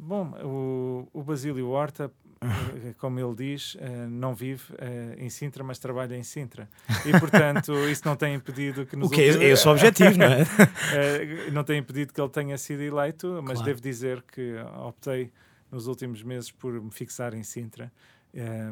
Bom, 0.00 0.32
o, 0.42 1.08
o 1.12 1.22
Basílio 1.22 1.68
Horta 1.68 2.10
eh, 2.40 2.94
como 2.98 3.18
ele 3.18 3.34
diz, 3.34 3.76
eh, 3.80 4.06
não 4.08 4.34
vive 4.34 4.62
eh, 4.78 5.16
em 5.18 5.30
Sintra, 5.30 5.64
mas 5.64 5.78
trabalha 5.78 6.14
em 6.16 6.22
Sintra. 6.22 6.68
E, 7.04 7.18
portanto, 7.18 7.72
isso 7.88 8.02
não 8.04 8.14
tem 8.14 8.34
impedido 8.34 8.84
que 8.84 8.94
nos. 8.94 9.08
O 9.08 9.10
que 9.10 9.22
é, 9.22 9.28
é 9.28 9.44
esse 9.50 9.66
o 9.66 9.70
objetivo, 9.70 10.18
não 10.18 10.26
é? 10.26 10.44
não 11.52 11.64
tem 11.64 11.78
impedido 11.78 12.12
que 12.12 12.20
ele 12.20 12.30
tenha 12.30 12.58
sido 12.58 12.82
eleito, 12.82 13.40
mas 13.42 13.54
claro. 13.54 13.64
devo 13.64 13.80
dizer 13.80 14.22
que 14.22 14.54
optei 14.84 15.32
nos 15.70 15.86
últimos 15.86 16.22
meses 16.22 16.50
por 16.50 16.72
me 16.80 16.90
fixar 16.90 17.34
em 17.34 17.42
Sintra. 17.42 17.90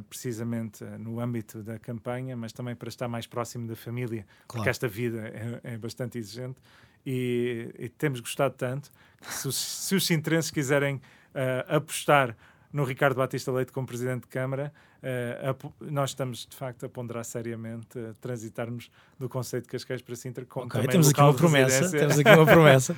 Precisamente 0.08 0.84
no 0.84 1.20
âmbito 1.20 1.62
da 1.62 1.78
campanha, 1.78 2.36
mas 2.36 2.52
também 2.52 2.74
para 2.74 2.88
estar 2.88 3.08
mais 3.08 3.26
próximo 3.26 3.66
da 3.66 3.76
família, 3.76 4.24
claro. 4.24 4.46
porque 4.46 4.68
esta 4.68 4.86
vida 4.86 5.28
é, 5.28 5.74
é 5.74 5.78
bastante 5.78 6.18
exigente 6.18 6.60
e, 7.06 7.74
e, 7.78 7.88
temos 7.88 8.20
gostado 8.20 8.54
tanto 8.56 8.90
que 9.20 9.32
se, 9.32 9.52
se 9.52 9.94
os 9.94 10.06
quiserem 10.50 10.96
uh, 10.96 11.76
apostar 11.76 12.36
no 12.74 12.82
Ricardo 12.82 13.14
Batista 13.14 13.52
Leite 13.52 13.70
como 13.70 13.86
Presidente 13.86 14.22
de 14.22 14.26
Câmara, 14.26 14.72
uh, 15.00 15.72
nós 15.80 16.10
estamos 16.10 16.44
de 16.44 16.56
facto 16.56 16.84
a 16.84 16.88
ponderar 16.88 17.24
seriamente 17.24 17.96
a 17.96 18.14
transitarmos 18.20 18.90
do 19.16 19.28
Conceito 19.28 19.62
de 19.62 19.70
Cascais 19.70 20.02
para 20.02 20.16
Sintra 20.16 20.44
com 20.44 20.62
okay, 20.64 20.84
temos 20.88 21.08
aqui 21.08 21.20
uma 21.20 21.32
promessa 21.32 21.88
temos 21.88 22.18
aqui 22.18 22.28
uma 22.28 22.44
promessa. 22.44 22.96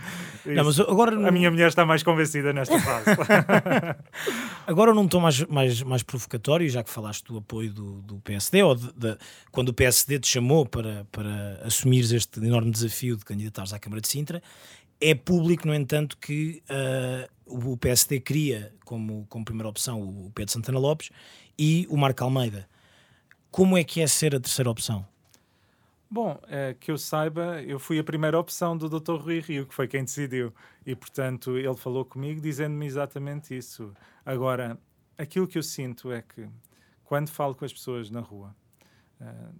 A 1.29 1.31
minha 1.31 1.51
mulher 1.51 1.69
está 1.69 1.85
mais 1.85 2.03
convencida 2.03 2.55
nesta 2.55 2.81
fase. 2.81 3.11
Agora 4.67 4.95
num 4.95 5.07
tom 5.07 5.21
mais, 5.21 5.45
mais, 5.45 5.83
mais 5.83 6.03
provocatório 6.03 6.67
já 6.71 6.83
que 6.83 6.89
falaste 6.89 7.27
do 7.27 7.37
apoio 7.37 7.71
do, 7.71 8.01
do 8.01 8.19
PSD 8.21 8.63
ou 8.63 8.75
de, 8.75 8.91
de, 8.95 9.19
quando 9.53 9.69
o 9.69 9.75
PSD 9.75 10.19
te 10.19 10.27
chamou 10.27 10.65
para, 10.65 11.07
para 11.13 11.61
assumires 11.63 12.13
este 12.13 12.41
enorme 12.41 12.71
desafio 12.71 13.15
de 13.15 13.27
candidatares 13.27 13.75
à 13.75 13.79
Câmara 13.79 14.01
de 14.01 14.09
Sintra 14.09 14.43
é 15.01 15.15
público, 15.15 15.67
no 15.67 15.75
entanto, 15.75 16.17
que 16.19 16.63
uh, 16.71 17.71
o 17.73 17.77
PSD 17.77 18.21
cria 18.21 18.73
como, 18.85 19.27
como 19.29 19.45
primeira 19.45 19.69
opção 19.69 20.01
o 20.03 20.31
Pedro 20.35 20.53
Santana 20.53 20.79
Lopes 20.79 21.11
e 21.59 21.87
o 21.91 21.97
Marco 21.97 22.25
Almeida. 22.25 22.69
Como 23.51 23.77
é 23.77 23.85
que 23.85 24.01
é 24.01 24.07
ser 24.07 24.35
a 24.35 24.41
terceira 24.41 24.71
opção? 24.71 25.07
Bom, 26.09 26.39
é, 26.47 26.75
que 26.79 26.91
eu 26.91 26.99
saiba, 26.99 27.61
eu 27.63 27.79
fui 27.79 27.99
a 27.99 28.05
primeira 28.05 28.39
opção 28.39 28.77
do 28.77 28.89
Dr. 28.89 29.17
Rui 29.17 29.41
Rio, 29.41 29.67
que 29.67 29.75
foi 29.75 29.89
quem 29.89 30.05
decidiu. 30.05 30.53
E, 30.85 30.95
portanto, 30.95 31.57
ele 31.59 31.77
falou 31.77 32.05
comigo 32.05 32.41
dizendo-me 32.41 32.87
exatamente 32.87 33.57
isso. 33.57 33.93
Agora, 34.25 34.79
aquilo 35.19 35.49
que 35.49 35.59
eu 35.59 35.63
sinto 35.63 36.13
é 36.13 36.23
que, 36.23 36.49
quando 37.05 37.29
falo 37.29 37.55
com 37.55 37.65
as 37.65 37.73
pessoas 37.73 38.09
na 38.09 38.21
rua, 38.21 38.55
uh, 39.21 39.55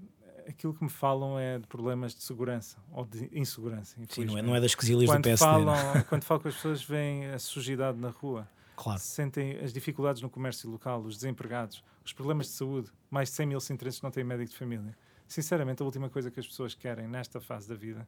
aquilo 0.49 0.75
que 0.75 0.83
me 0.83 0.91
falam 0.91 1.39
é 1.39 1.59
de 1.59 1.67
problemas 1.67 2.15
de 2.15 2.23
segurança 2.23 2.79
ou 2.93 3.05
de 3.05 3.29
insegurança. 3.33 3.97
Sim, 4.09 4.25
não 4.25 4.39
é, 4.39 4.43
não 4.43 4.57
é 4.57 4.61
das 4.61 4.75
quesilhas 4.75 5.11
do 5.11 5.21
PSD. 5.21 5.45
Falam, 5.45 5.77
quando 6.09 6.25
falo 6.25 6.41
com 6.41 6.49
as 6.49 6.55
pessoas, 6.55 6.83
veem 6.83 7.27
a 7.27 7.39
sujidade 7.39 7.99
na 7.99 8.11
rua. 8.11 8.49
Claro. 8.77 9.01
Sentem 9.01 9.59
as 9.59 9.73
dificuldades 9.73 10.21
no 10.21 10.29
comércio 10.29 10.69
local, 10.69 11.01
os 11.01 11.17
desempregados, 11.17 11.83
os 12.05 12.13
problemas 12.13 12.47
de 12.47 12.53
saúde. 12.53 12.93
Mais 13.11 13.31
de 13.31 13.37
100 13.37 13.47
mil 13.47 13.61
sintrenses 13.61 14.03
não 14.03 14.11
têm 14.11 14.23
médico 14.23 14.51
de 14.51 14.59
família. 14.59 14.97
Sinceramente, 15.27 15.83
a 15.83 15.85
última 15.85 16.09
coisa 16.09 16.31
que 16.31 16.39
as 16.39 16.47
pessoas 16.47 16.75
querem 16.75 17.09
nesta 17.09 17.41
fase 17.41 17.69
da 17.69 17.75
vida, 17.75 18.07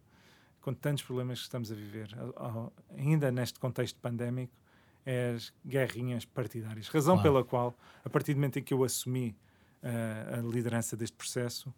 com 0.61 0.73
tantos 0.73 1.02
problemas 1.02 1.38
que 1.38 1.45
estamos 1.45 1.73
a 1.73 1.75
viver, 1.75 2.14
ainda 2.97 3.33
neste 3.33 3.59
contexto 3.59 3.99
pandémico, 3.99 4.52
é 5.04 5.33
as 5.35 5.52
guerrinhas 5.66 6.25
partidárias. 6.26 6.88
Razão 6.88 7.14
claro. 7.16 7.30
pela 7.30 7.45
qual, 7.45 7.75
a 8.04 8.11
partir 8.11 8.35
do 8.35 8.37
momento 8.37 8.59
em 8.59 8.62
que 8.62 8.75
eu 8.75 8.85
assumi 8.85 9.35
uh, 9.83 10.38
a 10.38 10.52
liderança 10.52 10.97
deste 10.97 11.16
processo, 11.16 11.75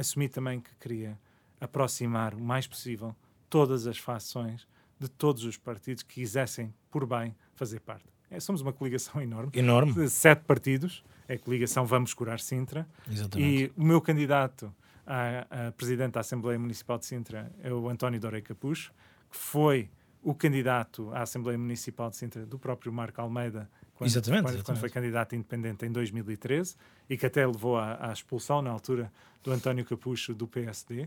assumi 0.00 0.28
também 0.28 0.60
que 0.60 0.74
queria 0.76 1.18
aproximar 1.60 2.34
o 2.34 2.40
mais 2.40 2.66
possível 2.66 3.14
todas 3.48 3.86
as 3.86 3.98
fações 3.98 4.66
de 4.98 5.08
todos 5.08 5.44
os 5.44 5.56
partidos 5.56 6.02
que 6.02 6.14
quisessem, 6.14 6.74
por 6.90 7.06
bem, 7.06 7.34
fazer 7.54 7.80
parte. 7.80 8.06
É, 8.30 8.38
somos 8.38 8.60
uma 8.60 8.72
coligação 8.72 9.20
enorme. 9.22 9.50
Enorme. 9.54 9.92
De 9.92 10.08
sete 10.08 10.44
partidos. 10.44 11.04
É 11.28 11.34
a 11.34 11.38
coligação 11.38 11.86
Vamos 11.86 12.12
Curar 12.12 12.40
Sintra. 12.40 12.86
Exatamente. 13.08 13.64
E 13.64 13.80
o 13.80 13.84
meu 13.84 14.00
candidato 14.00 14.74
a, 15.06 15.68
a 15.68 15.72
presidente 15.72 16.12
da 16.12 16.20
Assembleia 16.20 16.58
Municipal 16.58 16.98
de 16.98 17.06
Sintra 17.06 17.50
é 17.62 17.72
o 17.72 17.88
António 17.88 18.20
Dorei 18.20 18.42
Capucho, 18.42 18.92
que 19.30 19.36
foi 19.36 19.90
o 20.22 20.34
candidato 20.34 21.10
à 21.12 21.22
Assembleia 21.22 21.58
Municipal 21.58 22.10
de 22.10 22.16
Sintra 22.16 22.46
do 22.46 22.58
próprio 22.58 22.92
Marco 22.92 23.20
Almeida, 23.20 23.68
quando, 24.00 24.08
exatamente, 24.08 24.42
quando, 24.44 24.54
exatamente. 24.54 24.80
foi 24.80 24.88
candidato 24.88 25.36
independente 25.36 25.84
em 25.84 25.92
2013 25.92 26.74
e 27.08 27.18
que 27.18 27.26
até 27.26 27.46
levou 27.46 27.76
à, 27.76 28.08
à 28.08 28.12
expulsão 28.14 28.62
na 28.62 28.70
altura 28.70 29.12
do 29.44 29.52
António 29.52 29.84
Capucho 29.84 30.34
do 30.34 30.48
PSD. 30.48 31.06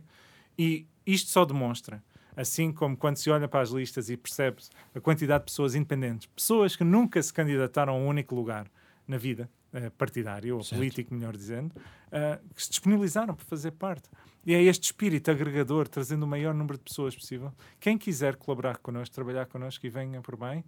E 0.56 0.86
isto 1.04 1.32
só 1.32 1.44
demonstra 1.44 2.04
assim 2.38 2.72
como 2.72 2.96
quando 2.96 3.18
se 3.18 3.32
olha 3.32 3.48
para 3.48 3.62
as 3.62 3.72
listas 3.72 4.12
e 4.12 4.18
percebe 4.18 4.58
a 4.94 5.00
quantidade 5.00 5.42
de 5.42 5.46
pessoas 5.46 5.74
independentes, 5.74 6.28
pessoas 6.36 6.76
que 6.76 6.84
nunca 6.84 7.22
se 7.22 7.34
candidataram 7.34 7.94
a 7.94 7.98
um 7.98 8.08
único 8.08 8.36
lugar 8.36 8.68
na 9.08 9.18
vida 9.18 9.50
uh, 9.74 9.90
partidária, 9.92 10.54
ou 10.54 10.64
certo. 10.64 10.80
político, 10.80 11.16
melhor 11.16 11.36
dizendo, 11.36 11.72
uh, 11.72 12.54
que 12.54 12.62
se 12.62 12.70
disponibilizaram 12.70 13.34
para 13.34 13.46
fazer 13.46 13.72
parte. 13.72 14.08
E 14.46 14.54
é 14.54 14.62
este 14.62 14.84
espírito 14.84 15.32
agregador, 15.32 15.88
trazendo 15.88 16.24
o 16.24 16.28
maior 16.28 16.54
número 16.54 16.78
de 16.78 16.84
pessoas 16.84 17.16
possível. 17.16 17.52
Quem 17.80 17.98
quiser 17.98 18.36
colaborar 18.36 18.78
connosco, 18.78 19.16
trabalhar 19.16 19.48
connosco 19.48 19.84
e 19.86 19.90
venha 19.90 20.22
por 20.22 20.38
bem, 20.38 20.64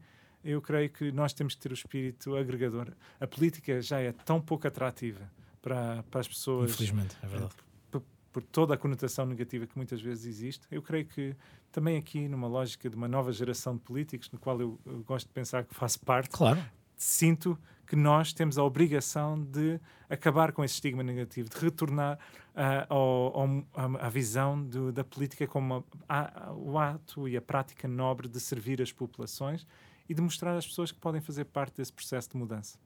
eu 0.46 0.62
creio 0.62 0.90
que 0.92 1.12
nós 1.12 1.34
temos 1.34 1.56
que 1.56 1.62
ter 1.62 1.72
o 1.72 1.74
espírito 1.74 2.36
agregador. 2.36 2.90
A 3.20 3.25
política 3.25 3.82
já 3.82 4.00
é 4.00 4.12
tão 4.12 4.40
pouco 4.40 4.68
atrativa 4.68 5.30
para, 5.60 6.04
para 6.04 6.22
as 6.22 6.28
pessoas. 6.28 6.72
Infelizmente, 6.72 7.18
é 7.24 7.28
verdade. 7.28 7.56
Por, 7.90 8.04
por 8.32 8.44
toda 8.44 8.75
a 8.75 8.78
conotação 8.78 9.25
negativa 9.25 9.66
que 9.66 9.75
muitas 9.75 10.00
vezes 10.00 10.25
existe, 10.25 10.68
eu 10.70 10.84
creio 10.84 11.06
que 11.06 11.36
também 11.72 11.98
aqui, 11.98 12.28
numa 12.28 12.48
lógica 12.48 12.88
de 12.88 12.96
uma 12.96 13.08
nova 13.08 13.32
geração 13.32 13.75
de 13.75 13.82
políticos, 13.82 14.30
no 14.32 14.38
qual 14.38 14.62
eu, 14.62 14.80
eu 14.86 15.04
gosto 15.04 15.28
de 15.28 15.34
pensar 15.34 15.66
que 15.66 15.74
faço 15.74 16.00
parte, 16.00 16.30
claro. 16.30 16.64
sinto 16.96 17.58
que 17.88 17.96
nós 17.96 18.32
temos 18.32 18.58
a 18.58 18.64
obrigação 18.64 19.40
de 19.40 19.80
acabar 20.10 20.52
com 20.52 20.64
esse 20.64 20.75
estigma 20.75 21.04
negativo, 21.04 21.50
de 21.50 21.58
retornar 21.58 22.18
uh, 22.56 23.98
à 24.00 24.10
visão 24.10 24.64
do, 24.64 24.92
da 24.92 25.04
política 25.04 25.46
como 25.48 25.86
a, 26.08 26.50
a, 26.50 26.54
o 26.54 26.78
ato 26.78 27.28
e 27.28 27.36
a 27.36 27.42
prática 27.42 27.88
nobre 27.88 28.28
de 28.28 28.40
servir 28.40 28.82
as 28.82 28.92
populações 28.92 29.68
e 30.08 30.14
de 30.14 30.22
mostrar 30.22 30.56
às 30.56 30.66
pessoas 30.66 30.92
que 30.92 31.00
podem 31.00 31.22
fazer 31.22 31.46
parte 31.46 31.78
desse 31.78 31.92
processo 31.92 32.30
de 32.30 32.38
mudança. 32.38 32.78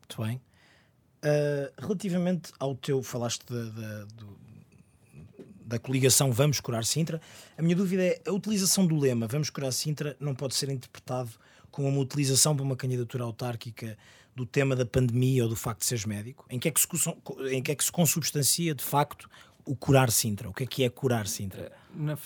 Muito 0.00 0.22
bem. 0.22 0.40
Uh, 1.24 1.72
relativamente 1.80 2.52
ao 2.58 2.74
teu, 2.74 3.02
falaste 3.02 3.44
de, 3.46 3.70
de, 3.70 4.06
da 5.64 5.78
coligação 5.78 6.32
Vamos 6.32 6.60
Curar 6.60 6.84
Sintra, 6.84 7.20
a 7.56 7.62
minha 7.62 7.76
dúvida 7.76 8.02
é 8.02 8.20
a 8.26 8.32
utilização 8.32 8.86
do 8.86 8.98
lema 8.98 9.26
Vamos 9.26 9.48
Curar 9.48 9.72
Sintra 9.72 10.16
não 10.18 10.34
pode 10.34 10.54
ser 10.54 10.68
interpretado 10.68 11.30
como 11.70 11.88
uma 11.88 12.00
utilização 12.00 12.54
para 12.54 12.64
uma 12.64 12.76
candidatura 12.76 13.24
autárquica 13.24 13.96
do 14.34 14.46
tema 14.46 14.74
da 14.74 14.86
pandemia 14.86 15.42
ou 15.42 15.48
do 15.48 15.56
facto 15.56 15.80
de 15.80 15.86
seres 15.86 16.04
médico? 16.04 16.44
Em 16.48 16.58
que 16.58 16.68
é 16.68 16.70
que 16.70 16.80
se, 16.80 16.88
em 17.50 17.62
que 17.62 17.72
é 17.72 17.74
que 17.74 17.84
se 17.84 17.92
consubstancia 17.92 18.74
de 18.74 18.82
facto 18.82 19.28
o 19.64 19.76
curar 19.76 20.10
Sintra? 20.10 20.48
O 20.48 20.52
que 20.52 20.64
é 20.64 20.66
que 20.66 20.84
é 20.84 20.90
curar 20.90 21.26
Sintra? 21.26 21.72
Na, 21.94 22.16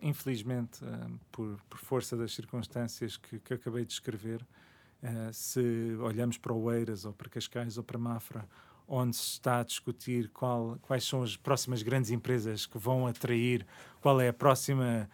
infelizmente, 0.00 0.80
por, 1.30 1.58
por, 1.68 1.78
força 1.78 2.16
das 2.16 2.34
circunstâncias 2.34 3.16
que, 3.16 3.38
que 3.38 3.54
acabei 3.54 3.84
de 3.84 3.92
escrever, 3.92 4.42
uh, 5.02 5.32
se 5.32 5.96
olhamos 6.00 6.38
para 6.38 6.52
Oeiras 6.52 7.04
ou 7.04 7.12
para 7.12 7.28
Cascais 7.28 7.76
ou 7.76 7.84
para 7.84 7.98
Mafra, 7.98 8.48
onde 8.88 9.16
se 9.16 9.32
está 9.32 9.60
a 9.60 9.62
discutir 9.62 10.28
qual, 10.30 10.78
quais 10.82 11.04
são 11.04 11.22
as 11.22 11.36
próximas 11.36 11.82
grandes 11.82 12.10
empresas 12.10 12.66
que 12.66 12.78
vão 12.78 13.06
atrair, 13.06 13.66
qual 14.00 14.20
é 14.20 14.28
a 14.28 14.32
próxima 14.32 15.08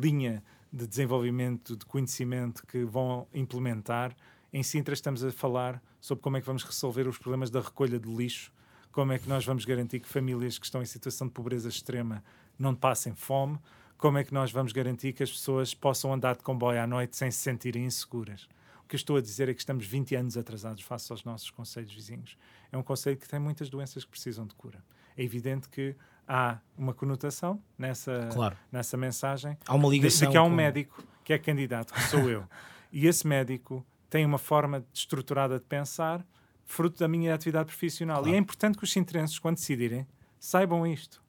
linha 0.00 0.42
de 0.72 0.86
desenvolvimento, 0.86 1.76
de 1.76 1.84
conhecimento 1.84 2.66
que 2.66 2.84
vão 2.84 3.26
implementar. 3.32 4.14
Em 4.52 4.62
Sintra 4.62 4.94
estamos 4.94 5.24
a 5.24 5.32
falar 5.32 5.82
sobre 6.00 6.22
como 6.22 6.36
é 6.36 6.40
que 6.40 6.46
vamos 6.46 6.62
resolver 6.62 7.08
os 7.08 7.18
problemas 7.18 7.50
da 7.50 7.60
recolha 7.60 7.98
de 7.98 8.08
lixo, 8.08 8.52
como 8.96 9.12
é 9.12 9.18
que 9.18 9.28
nós 9.28 9.44
vamos 9.44 9.66
garantir 9.66 10.00
que 10.00 10.08
famílias 10.08 10.58
que 10.58 10.64
estão 10.64 10.80
em 10.80 10.86
situação 10.86 11.26
de 11.26 11.34
pobreza 11.34 11.68
extrema 11.68 12.24
não 12.58 12.74
passem 12.74 13.14
fome, 13.14 13.58
como 13.98 14.16
é 14.16 14.24
que 14.24 14.32
nós 14.32 14.50
vamos 14.50 14.72
garantir 14.72 15.12
que 15.12 15.22
as 15.22 15.30
pessoas 15.30 15.74
possam 15.74 16.14
andar 16.14 16.34
de 16.34 16.42
comboio 16.42 16.80
à 16.80 16.86
noite 16.86 17.14
sem 17.14 17.30
se 17.30 17.36
sentirem 17.40 17.84
inseguras. 17.84 18.48
O 18.82 18.88
que 18.88 18.94
eu 18.94 18.96
estou 18.96 19.18
a 19.18 19.20
dizer 19.20 19.50
é 19.50 19.52
que 19.52 19.60
estamos 19.60 19.84
20 19.84 20.16
anos 20.16 20.38
atrasados 20.38 20.82
face 20.82 21.12
aos 21.12 21.24
nossos 21.24 21.50
conselhos 21.50 21.92
vizinhos. 21.92 22.38
É 22.72 22.78
um 22.78 22.82
conselho 22.82 23.18
que 23.18 23.28
tem 23.28 23.38
muitas 23.38 23.68
doenças 23.68 24.02
que 24.02 24.10
precisam 24.10 24.46
de 24.46 24.54
cura. 24.54 24.82
É 25.14 25.22
evidente 25.22 25.68
que 25.68 25.94
há 26.26 26.58
uma 26.74 26.94
conotação 26.94 27.62
nessa, 27.76 28.30
claro. 28.32 28.56
nessa 28.72 28.96
mensagem. 28.96 29.58
Há 29.66 29.74
uma 29.74 29.90
ligação. 29.90 30.26
De 30.26 30.32
que 30.32 30.38
há 30.38 30.42
um 30.42 30.48
com... 30.48 30.56
médico 30.56 31.04
que 31.22 31.34
é 31.34 31.38
candidato, 31.38 31.92
que 31.92 32.00
sou 32.04 32.30
eu. 32.30 32.48
e 32.90 33.06
esse 33.06 33.26
médico 33.26 33.84
tem 34.08 34.24
uma 34.24 34.38
forma 34.38 34.82
estruturada 34.94 35.58
de 35.58 35.66
pensar, 35.66 36.26
fruto 36.66 36.98
da 36.98 37.08
minha 37.08 37.34
atividade 37.34 37.66
profissional. 37.68 38.18
Claro. 38.18 38.30
E 38.30 38.34
é 38.34 38.38
importante 38.38 38.76
que 38.76 38.84
os 38.84 38.92
sintrenses, 38.92 39.38
quando 39.38 39.56
decidirem, 39.56 40.06
saibam 40.38 40.86
isto. 40.86 41.22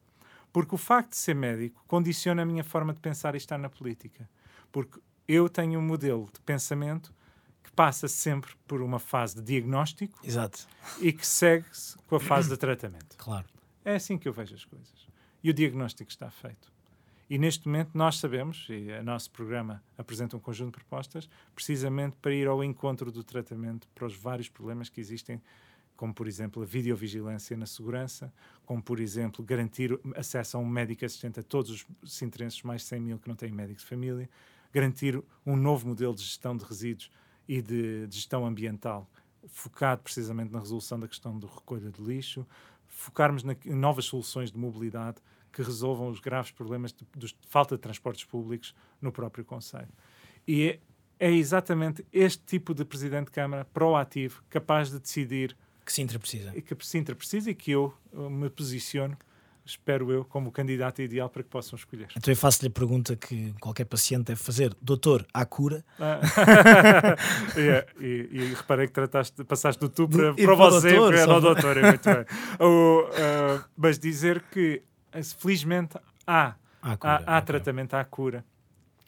Porque 0.52 0.74
o 0.74 0.78
facto 0.78 1.10
de 1.10 1.16
ser 1.16 1.34
médico 1.34 1.82
condiciona 1.86 2.42
a 2.42 2.44
minha 2.44 2.64
forma 2.64 2.92
de 2.92 3.00
pensar 3.00 3.34
e 3.34 3.38
estar 3.38 3.58
na 3.58 3.68
política. 3.68 4.28
Porque 4.72 4.98
eu 5.26 5.48
tenho 5.48 5.78
um 5.78 5.82
modelo 5.82 6.28
de 6.32 6.40
pensamento 6.40 7.14
que 7.62 7.70
passa 7.70 8.08
sempre 8.08 8.52
por 8.66 8.82
uma 8.82 8.98
fase 8.98 9.36
de 9.36 9.42
diagnóstico 9.42 10.18
Exato. 10.24 10.66
e 11.00 11.12
que 11.12 11.26
segue-se 11.26 11.96
com 12.06 12.16
a 12.16 12.20
fase 12.20 12.48
de 12.48 12.56
tratamento. 12.56 13.16
Claro. 13.16 13.46
É 13.84 13.94
assim 13.94 14.18
que 14.18 14.28
eu 14.28 14.32
vejo 14.32 14.54
as 14.54 14.64
coisas. 14.64 15.06
E 15.42 15.50
o 15.50 15.54
diagnóstico 15.54 16.10
está 16.10 16.30
feito. 16.30 16.72
E 17.30 17.36
neste 17.36 17.66
momento 17.66 17.90
nós 17.92 18.18
sabemos, 18.18 18.66
e 18.70 18.90
o 18.90 19.04
nosso 19.04 19.30
programa 19.30 19.82
apresenta 19.98 20.36
um 20.36 20.40
conjunto 20.40 20.78
de 20.78 20.84
propostas, 20.84 21.28
precisamente 21.54 22.16
para 22.22 22.32
ir 22.32 22.48
ao 22.48 22.64
encontro 22.64 23.12
do 23.12 23.22
tratamento 23.22 23.86
para 23.94 24.06
os 24.06 24.16
vários 24.16 24.48
problemas 24.48 24.88
que 24.88 24.98
existem, 24.98 25.40
como 25.94 26.14
por 26.14 26.26
exemplo 26.26 26.62
a 26.62 26.66
videovigilância 26.66 27.54
na 27.54 27.66
segurança, 27.66 28.32
como 28.64 28.82
por 28.82 28.98
exemplo 28.98 29.44
garantir 29.44 29.98
acesso 30.16 30.56
a 30.56 30.60
um 30.60 30.66
médico 30.66 31.04
assistente 31.04 31.40
a 31.40 31.42
todos 31.42 31.70
os 31.70 31.86
sintrenses, 32.06 32.62
mais 32.62 32.80
de 32.80 32.88
100 32.88 33.00
mil 33.00 33.18
que 33.18 33.28
não 33.28 33.36
têm 33.36 33.52
médico 33.52 33.80
de 33.80 33.84
família, 33.84 34.28
garantir 34.72 35.22
um 35.44 35.54
novo 35.54 35.86
modelo 35.86 36.14
de 36.14 36.22
gestão 36.22 36.56
de 36.56 36.64
resíduos 36.64 37.10
e 37.46 37.60
de, 37.60 38.06
de 38.06 38.14
gestão 38.14 38.46
ambiental 38.46 39.06
focado 39.48 40.02
precisamente 40.02 40.52
na 40.52 40.60
resolução 40.60 40.98
da 40.98 41.08
questão 41.08 41.38
do 41.38 41.46
recolha 41.46 41.90
de 41.90 42.02
lixo, 42.02 42.46
focarmos 42.86 43.44
em 43.64 43.74
novas 43.74 44.06
soluções 44.06 44.50
de 44.50 44.58
mobilidade 44.58 45.18
que 45.52 45.62
resolvam 45.62 46.08
os 46.08 46.20
graves 46.20 46.50
problemas 46.50 46.92
de, 46.92 47.06
de, 47.16 47.34
falta 47.48 47.76
de 47.76 47.82
transportes 47.82 48.24
públicos 48.24 48.74
no 49.00 49.12
próprio 49.12 49.44
Conselho. 49.44 49.88
E 50.46 50.80
é, 51.20 51.28
é, 51.28 51.32
exatamente 51.32 52.04
este 52.12 52.42
tipo 52.44 52.74
de 52.74 52.84
Presidente 52.84 53.26
de 53.26 53.32
Câmara 53.32 53.64
proativo, 53.64 54.42
capaz 54.48 54.90
de 54.90 54.98
decidir 54.98 55.56
que 55.84 55.92
Sintra 55.92 56.18
precisa. 56.18 56.52
E 56.54 56.60
que 56.60 56.76
Sintra 56.84 57.14
precisa 57.14 57.50
e 57.50 57.54
que 57.54 57.70
eu, 57.70 57.94
me 58.12 58.50
posiciono 58.50 59.16
espero 59.68 60.10
eu, 60.10 60.24
como 60.24 60.50
candidato 60.50 61.02
ideal 61.02 61.28
para 61.28 61.42
que 61.42 61.48
possam 61.48 61.76
escolher. 61.76 62.08
Então 62.16 62.32
eu 62.32 62.36
faço-lhe 62.36 62.68
a 62.68 62.70
pergunta 62.70 63.14
que 63.14 63.52
qualquer 63.60 63.84
paciente 63.84 64.26
deve 64.26 64.40
fazer: 64.40 64.74
Doutor, 64.80 65.26
há 65.32 65.44
cura? 65.44 65.84
Ah. 66.00 66.20
yeah, 67.54 67.86
e, 68.00 68.28
e, 68.32 68.54
reparei 68.54 68.86
que 68.86 68.92
trataste, 68.92 69.44
passaste 69.44 69.80
do 69.80 69.88
tu 69.88 70.08
para, 70.08 70.34
para 70.34 70.54
você, 70.54 70.94
doutor, 70.94 71.14
para 71.14 71.36
o 71.36 71.40
doutor, 71.40 71.76
é 71.76 71.82
muito 71.82 72.04
bem. 72.04 72.24
O, 72.60 73.02
uh, 73.02 73.64
mas 73.76 73.98
dizer 73.98 74.42
que, 74.50 74.82
felizmente, 75.36 75.98
há, 76.26 76.54
há, 76.82 76.96
cura, 76.96 77.24
há, 77.26 77.36
há 77.36 77.42
tratamento, 77.42 77.94
há 77.94 78.04
cura. 78.04 78.44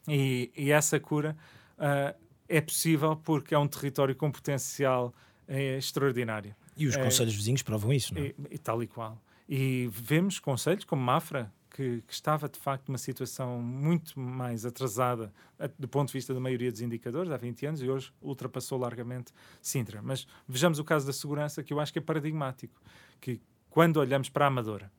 E, 0.07 0.51
e 0.55 0.71
essa 0.71 0.99
cura 0.99 1.37
uh, 1.77 2.17
é 2.49 2.61
possível 2.61 3.15
porque 3.15 3.53
é 3.53 3.57
um 3.57 3.67
território 3.67 4.15
com 4.15 4.31
potencial 4.31 5.13
é, 5.47 5.77
extraordinário. 5.77 6.55
E 6.75 6.87
os 6.87 6.95
conselhos 6.95 7.35
vizinhos 7.35 7.61
provam 7.61 7.93
isso, 7.93 8.13
não 8.13 8.21
é? 8.21 8.27
E, 8.27 8.35
e 8.51 8.57
tal 8.57 8.81
e 8.81 8.87
qual. 8.87 9.21
E 9.47 9.89
vemos 9.91 10.39
conselhos 10.39 10.83
como 10.85 11.01
Mafra, 11.01 11.51
que, 11.69 12.01
que, 12.05 12.13
estava 12.13 12.49
de 12.49 12.59
facto 12.59 12.87
numa 12.87 12.97
situação 12.97 13.59
muito 13.61 14.19
mais 14.19 14.65
atrasada 14.65 15.33
do 15.77 15.87
ponto 15.87 16.07
de 16.07 16.13
vista 16.13 16.33
da 16.33 16.39
maioria 16.39 16.71
dos 16.71 16.81
indicadores 16.81 17.31
há 17.31 17.37
20 17.37 17.65
anos 17.65 17.81
e 17.81 17.89
hoje 17.89 18.11
ultrapassou 18.21 18.77
largamente 18.77 19.31
Sintra. 19.61 20.01
Mas 20.01 20.27
vejamos 20.47 20.79
o 20.79 20.83
caso 20.83 21.05
da 21.05 21.13
segurança, 21.13 21.63
que 21.63 21.73
eu 21.73 21.79
acho 21.79 21.93
que 21.93 21.99
é 21.99 22.01
paradigmático. 22.01 22.81
Que 23.19 23.41
quando 23.69 23.97
olhamos 23.97 24.29
para 24.29 24.45
a 24.45 24.47
Amadora, 24.47 24.91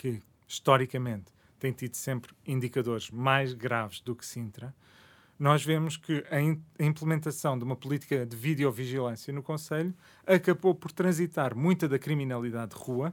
que 0.00 0.22
historicamente 0.48 1.30
tem 1.58 1.72
tido 1.72 1.94
sempre 1.94 2.32
indicadores 2.46 3.10
mais 3.10 3.52
graves 3.52 4.00
do 4.00 4.16
que 4.16 4.24
Sintra, 4.24 4.74
nós 5.38 5.62
vemos 5.62 5.98
que 5.98 6.24
a, 6.30 6.82
a 6.82 6.86
implementação 6.86 7.58
de 7.58 7.64
uma 7.64 7.76
política 7.76 8.24
de 8.24 8.34
videovigilância 8.34 9.30
no 9.30 9.42
Conselho 9.42 9.94
acabou 10.26 10.74
por 10.74 10.90
transitar 10.90 11.54
muita 11.54 11.86
da 11.86 11.98
criminalidade 11.98 12.74
de 12.74 12.82
rua 12.82 13.12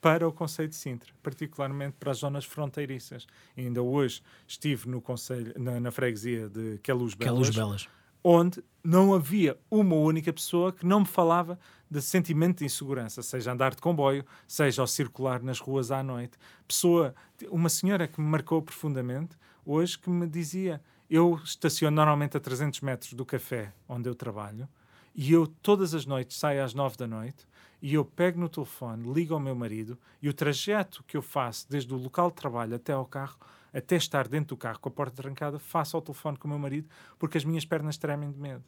para 0.00 0.26
o 0.26 0.32
Conselho 0.32 0.68
de 0.70 0.76
Sintra, 0.76 1.12
particularmente 1.22 1.96
para 2.00 2.10
as 2.10 2.18
zonas 2.18 2.46
fronteiriças. 2.46 3.26
E 3.54 3.60
ainda 3.60 3.82
hoje 3.82 4.22
estive 4.48 4.88
no 4.88 5.02
conselho, 5.02 5.52
na, 5.58 5.78
na 5.78 5.90
freguesia 5.90 6.48
de 6.48 6.78
Queluz 6.78 7.12
Belas, 7.12 7.32
Queluz 7.34 7.50
Belas, 7.50 7.88
onde 8.22 8.64
não 8.82 9.12
havia 9.12 9.58
uma 9.70 9.96
única 9.96 10.32
pessoa 10.32 10.72
que 10.72 10.86
não 10.86 11.00
me 11.00 11.06
falava 11.06 11.58
de 11.94 12.02
sentimento 12.02 12.58
de 12.58 12.64
insegurança, 12.64 13.22
seja 13.22 13.52
andar 13.52 13.72
de 13.72 13.80
comboio, 13.80 14.24
seja 14.48 14.82
ao 14.82 14.86
circular 14.86 15.40
nas 15.40 15.60
ruas 15.60 15.92
à 15.92 16.02
noite. 16.02 16.36
Pessoa, 16.66 17.14
uma 17.48 17.68
senhora 17.68 18.08
que 18.08 18.20
me 18.20 18.26
marcou 18.26 18.60
profundamente 18.60 19.36
hoje 19.64 19.96
que 19.96 20.10
me 20.10 20.26
dizia: 20.26 20.82
Eu 21.08 21.40
estaciono 21.44 21.94
normalmente 21.94 22.36
a 22.36 22.40
300 22.40 22.80
metros 22.80 23.12
do 23.12 23.24
café 23.24 23.72
onde 23.88 24.08
eu 24.08 24.14
trabalho 24.16 24.68
e 25.14 25.32
eu 25.32 25.46
todas 25.46 25.94
as 25.94 26.04
noites 26.04 26.36
saio 26.36 26.64
às 26.64 26.74
9 26.74 26.96
da 26.96 27.06
noite 27.06 27.46
e 27.80 27.94
eu 27.94 28.04
pego 28.04 28.40
no 28.40 28.48
telefone, 28.48 29.12
ligo 29.12 29.32
ao 29.32 29.38
meu 29.38 29.54
marido 29.54 29.96
e 30.20 30.28
o 30.28 30.34
trajeto 30.34 31.04
que 31.06 31.16
eu 31.16 31.22
faço 31.22 31.70
desde 31.70 31.94
o 31.94 31.96
local 31.96 32.28
de 32.28 32.34
trabalho 32.34 32.74
até 32.74 32.92
ao 32.92 33.06
carro, 33.06 33.38
até 33.72 33.94
estar 33.94 34.26
dentro 34.26 34.56
do 34.56 34.58
carro 34.58 34.80
com 34.80 34.88
a 34.88 34.92
porta 34.92 35.22
trancada, 35.22 35.60
faço 35.60 35.96
ao 35.96 36.02
telefone 36.02 36.36
com 36.38 36.48
o 36.48 36.50
meu 36.50 36.58
marido 36.58 36.88
porque 37.20 37.38
as 37.38 37.44
minhas 37.44 37.64
pernas 37.64 37.96
tremem 37.96 38.32
de 38.32 38.40
medo. 38.40 38.64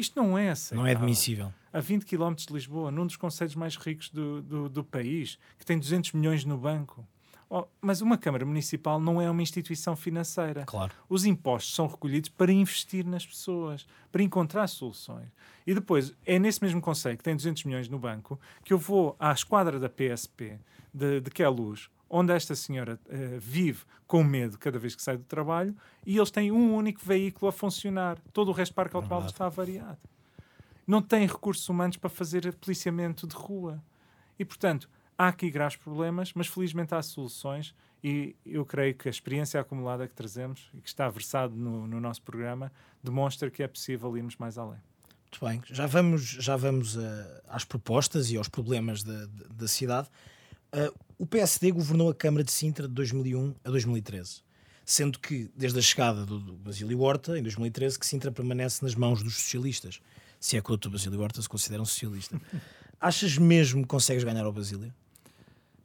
Isto 0.00 0.20
não 0.20 0.36
é 0.38 0.48
assim. 0.48 0.74
Não 0.74 0.86
é 0.86 0.92
admissível. 0.92 1.52
A 1.70 1.78
20 1.78 2.06
km 2.06 2.34
de 2.34 2.52
Lisboa, 2.52 2.90
num 2.90 3.06
dos 3.06 3.16
conselhos 3.16 3.54
mais 3.54 3.76
ricos 3.76 4.08
do, 4.08 4.40
do, 4.40 4.68
do 4.68 4.82
país, 4.82 5.38
que 5.58 5.64
tem 5.64 5.78
200 5.78 6.12
milhões 6.12 6.44
no 6.44 6.56
banco. 6.56 7.06
Oh, 7.52 7.66
mas 7.80 8.00
uma 8.00 8.16
Câmara 8.16 8.46
Municipal 8.46 8.98
não 8.98 9.20
é 9.20 9.28
uma 9.30 9.42
instituição 9.42 9.94
financeira. 9.94 10.64
Claro. 10.64 10.92
Os 11.08 11.24
impostos 11.24 11.74
são 11.74 11.86
recolhidos 11.86 12.30
para 12.30 12.50
investir 12.50 13.04
nas 13.04 13.26
pessoas, 13.26 13.86
para 14.10 14.22
encontrar 14.22 14.68
soluções. 14.68 15.28
E 15.66 15.74
depois, 15.74 16.14
é 16.24 16.38
nesse 16.38 16.62
mesmo 16.62 16.80
conselho, 16.80 17.18
que 17.18 17.24
tem 17.24 17.36
200 17.36 17.64
milhões 17.64 17.88
no 17.88 17.98
banco, 17.98 18.40
que 18.64 18.72
eu 18.72 18.78
vou 18.78 19.16
à 19.18 19.32
esquadra 19.32 19.78
da 19.78 19.88
PSP, 19.88 20.58
de, 20.94 21.20
de 21.20 21.30
Queluz, 21.30 21.90
onde 22.10 22.32
esta 22.32 22.56
senhora 22.56 22.98
uh, 23.06 23.38
vive 23.38 23.84
com 24.06 24.24
medo 24.24 24.58
cada 24.58 24.78
vez 24.78 24.96
que 24.96 25.00
sai 25.00 25.16
do 25.16 25.22
trabalho 25.22 25.74
e 26.04 26.16
eles 26.16 26.30
têm 26.32 26.50
um 26.50 26.74
único 26.74 27.00
veículo 27.02 27.48
a 27.48 27.52
funcionar. 27.52 28.18
Todo 28.32 28.48
o 28.48 28.52
resto 28.52 28.72
do 28.72 28.74
parque 28.74 28.96
automóvel 28.96 29.30
está 29.30 29.48
variado. 29.48 29.98
Não 30.84 31.00
têm 31.00 31.26
recursos 31.26 31.68
humanos 31.68 31.96
para 31.96 32.10
fazer 32.10 32.52
policiamento 32.54 33.24
de 33.24 33.36
rua. 33.36 33.80
E, 34.36 34.44
portanto, 34.44 34.90
há 35.16 35.28
aqui 35.28 35.48
graves 35.50 35.76
problemas, 35.76 36.32
mas 36.34 36.48
felizmente 36.48 36.94
há 36.94 37.00
soluções 37.00 37.72
e 38.02 38.34
eu 38.44 38.64
creio 38.64 38.94
que 38.94 39.06
a 39.06 39.10
experiência 39.10 39.60
acumulada 39.60 40.08
que 40.08 40.14
trazemos 40.14 40.68
e 40.74 40.80
que 40.80 40.88
está 40.88 41.08
versado 41.08 41.54
no, 41.54 41.86
no 41.86 42.00
nosso 42.00 42.22
programa 42.22 42.72
demonstra 43.02 43.50
que 43.50 43.62
é 43.62 43.68
possível 43.68 44.16
irmos 44.16 44.36
mais 44.36 44.58
além. 44.58 44.80
Muito 45.30 45.44
bem, 45.44 45.62
já 45.72 45.86
vamos, 45.86 46.22
já 46.22 46.56
vamos 46.56 46.96
uh, 46.96 47.00
às 47.48 47.64
propostas 47.64 48.32
e 48.32 48.36
aos 48.36 48.48
problemas 48.48 49.04
da, 49.04 49.26
da 49.48 49.68
cidade. 49.68 50.08
Uh, 50.72 50.94
o 51.18 51.26
PSD 51.26 51.70
governou 51.72 52.08
a 52.08 52.14
Câmara 52.14 52.44
de 52.44 52.52
Sintra 52.52 52.88
de 52.88 52.94
2001 52.94 53.54
a 53.64 53.70
2013, 53.70 54.42
sendo 54.84 55.18
que, 55.18 55.50
desde 55.54 55.78
a 55.78 55.82
chegada 55.82 56.24
do, 56.24 56.38
do 56.38 56.52
Basílio 56.54 57.00
Horta, 57.00 57.38
em 57.38 57.42
2013, 57.42 57.98
que 57.98 58.06
Sintra 58.06 58.32
permanece 58.32 58.84
nas 58.84 58.94
mãos 58.94 59.22
dos 59.22 59.34
socialistas. 59.34 60.00
Se 60.38 60.56
é 60.56 60.62
que 60.62 60.72
o 60.72 60.76
Dr. 60.76 60.88
Basílio 60.88 61.20
Horta 61.20 61.42
se 61.42 61.48
considera 61.48 61.82
um 61.82 61.84
socialista. 61.84 62.40
Achas 63.00 63.36
mesmo 63.36 63.82
que 63.82 63.88
consegues 63.88 64.24
ganhar 64.24 64.44
ao 64.44 64.52
Basílio? 64.52 64.92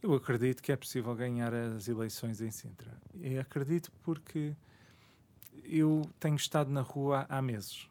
Eu 0.02 0.13
acredito 0.13 0.62
que 0.62 0.71
é 0.71 0.76
possível 0.76 1.15
ganhar 1.15 1.54
as 1.54 1.88
eleições 1.88 2.39
em 2.39 2.52
Sintra. 2.52 2.91
E 3.15 3.38
acredito 3.39 3.91
porque 4.04 4.54
eu 5.63 6.08
tenho 6.19 6.36
estado 6.36 6.69
na 6.69 6.82
rua 6.82 7.26
há 7.28 7.41
meses 7.41 7.88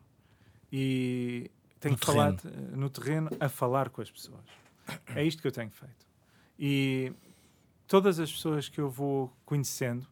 e 0.73 1.51
tenho 1.81 1.93
no 1.95 1.99
falado 1.99 2.41
terreno. 2.41 2.73
Eh, 2.73 2.77
no 2.77 2.91
terreno 2.91 3.31
a 3.41 3.49
falar 3.49 3.91
com 3.91 4.01
as 4.01 4.11
pessoas. 4.11 4.45
É 5.15 5.25
isto 5.25 5.43
que 5.43 5.49
eu 5.49 5.53
tenho 5.53 5.71
feito. 5.71 6.07
E 6.59 7.13
todas 7.87 8.19
as 8.19 8.31
pessoas 8.31 8.69
que 8.69 8.81
eu 8.81 8.89
vou 8.89 9.33
conhecendo 9.45 10.03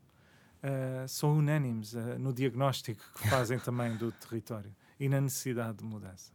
uh, 0.63 1.09
são 1.09 1.37
unânimes 1.39 1.95
uh, 1.95 2.19
no 2.19 2.33
diagnóstico 2.33 3.03
que 3.15 3.29
fazem 3.29 3.59
também 3.61 3.97
do 3.97 4.11
território 4.13 4.75
e 4.99 5.09
na 5.09 5.21
necessidade 5.21 5.79
de 5.79 5.85
mudança. 5.85 6.33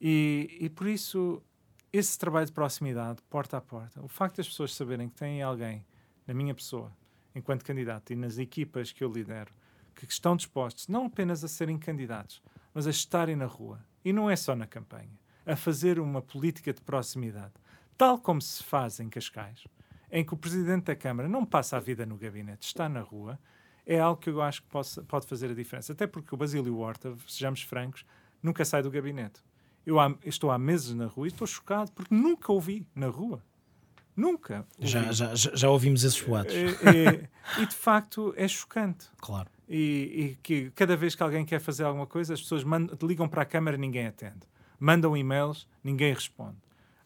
E, 0.00 0.56
e 0.60 0.68
por 0.70 0.86
isso, 0.86 1.42
esse 1.92 2.18
trabalho 2.18 2.46
de 2.46 2.52
proximidade, 2.52 3.20
porta 3.28 3.58
a 3.58 3.60
porta, 3.60 4.02
o 4.02 4.08
facto 4.08 4.36
das 4.36 4.48
pessoas 4.48 4.74
saberem 4.74 5.08
que 5.08 5.16
têm 5.16 5.42
alguém, 5.42 5.84
na 6.26 6.32
minha 6.32 6.54
pessoa, 6.54 6.92
enquanto 7.34 7.64
candidato 7.64 8.12
e 8.12 8.16
nas 8.16 8.38
equipas 8.38 8.92
que 8.92 9.04
eu 9.04 9.12
lidero, 9.12 9.52
que 9.94 10.10
estão 10.10 10.36
dispostos 10.36 10.88
não 10.88 11.06
apenas 11.06 11.44
a 11.44 11.48
serem 11.48 11.78
candidatos, 11.78 12.42
mas 12.72 12.86
a 12.86 12.90
estarem 12.90 13.36
na 13.36 13.46
rua. 13.46 13.84
E 14.04 14.12
não 14.12 14.30
é 14.30 14.36
só 14.36 14.56
na 14.56 14.66
campanha, 14.66 15.10
a 15.44 15.56
fazer 15.56 15.98
uma 15.98 16.22
política 16.22 16.72
de 16.72 16.80
proximidade 16.80 17.52
tal 18.00 18.18
como 18.18 18.40
se 18.40 18.64
faz 18.64 18.98
em 18.98 19.10
Cascais, 19.10 19.64
em 20.10 20.24
que 20.24 20.32
o 20.32 20.36
presidente 20.36 20.84
da 20.84 20.96
Câmara 20.96 21.28
não 21.28 21.44
passa 21.44 21.76
a 21.76 21.80
vida 21.80 22.06
no 22.06 22.16
gabinete, 22.16 22.66
está 22.66 22.88
na 22.88 23.02
rua, 23.02 23.38
é 23.84 24.00
algo 24.00 24.18
que 24.18 24.30
eu 24.30 24.40
acho 24.40 24.62
que 24.62 24.68
possa, 24.68 25.02
pode 25.02 25.26
fazer 25.26 25.50
a 25.50 25.54
diferença. 25.54 25.92
Até 25.92 26.06
porque 26.06 26.34
o 26.34 26.38
Basílio 26.38 26.78
Horta, 26.78 27.14
sejamos 27.28 27.60
francos, 27.60 28.06
nunca 28.42 28.64
sai 28.64 28.82
do 28.82 28.90
gabinete. 28.90 29.42
Eu 29.84 30.00
há, 30.00 30.16
estou 30.24 30.50
há 30.50 30.58
meses 30.58 30.94
na 30.94 31.04
rua 31.04 31.26
e 31.26 31.28
estou 31.28 31.46
chocado 31.46 31.92
porque 31.92 32.14
nunca 32.14 32.50
ouvi 32.50 32.86
na 32.94 33.08
rua. 33.08 33.44
Nunca. 34.16 34.66
Já, 34.78 35.12
já, 35.12 35.34
já 35.34 35.68
ouvimos 35.68 36.02
esses 36.02 36.22
boatos. 36.22 36.54
E, 36.54 36.58
e, 36.58 37.62
e, 37.62 37.66
de 37.66 37.74
facto 37.74 38.32
é 38.34 38.48
chocante. 38.48 39.08
Claro. 39.18 39.50
E, 39.68 39.76
e, 39.76 40.38
que 40.42 40.70
cada 40.70 40.96
vez 40.96 41.14
que 41.14 41.22
alguém 41.22 41.44
quer 41.44 41.60
fazer 41.60 41.84
alguma 41.84 42.06
coisa, 42.06 42.32
as 42.32 42.40
pessoas 42.40 42.64
mandam, 42.64 42.96
ligam 43.06 43.28
para 43.28 43.42
a 43.42 43.46
Câmara 43.46 43.76
e 43.76 43.80
ninguém 43.80 44.06
atende. 44.06 44.48
Mandam 44.78 45.14
e-mails, 45.14 45.68
ninguém 45.84 46.14
responde. 46.14 46.56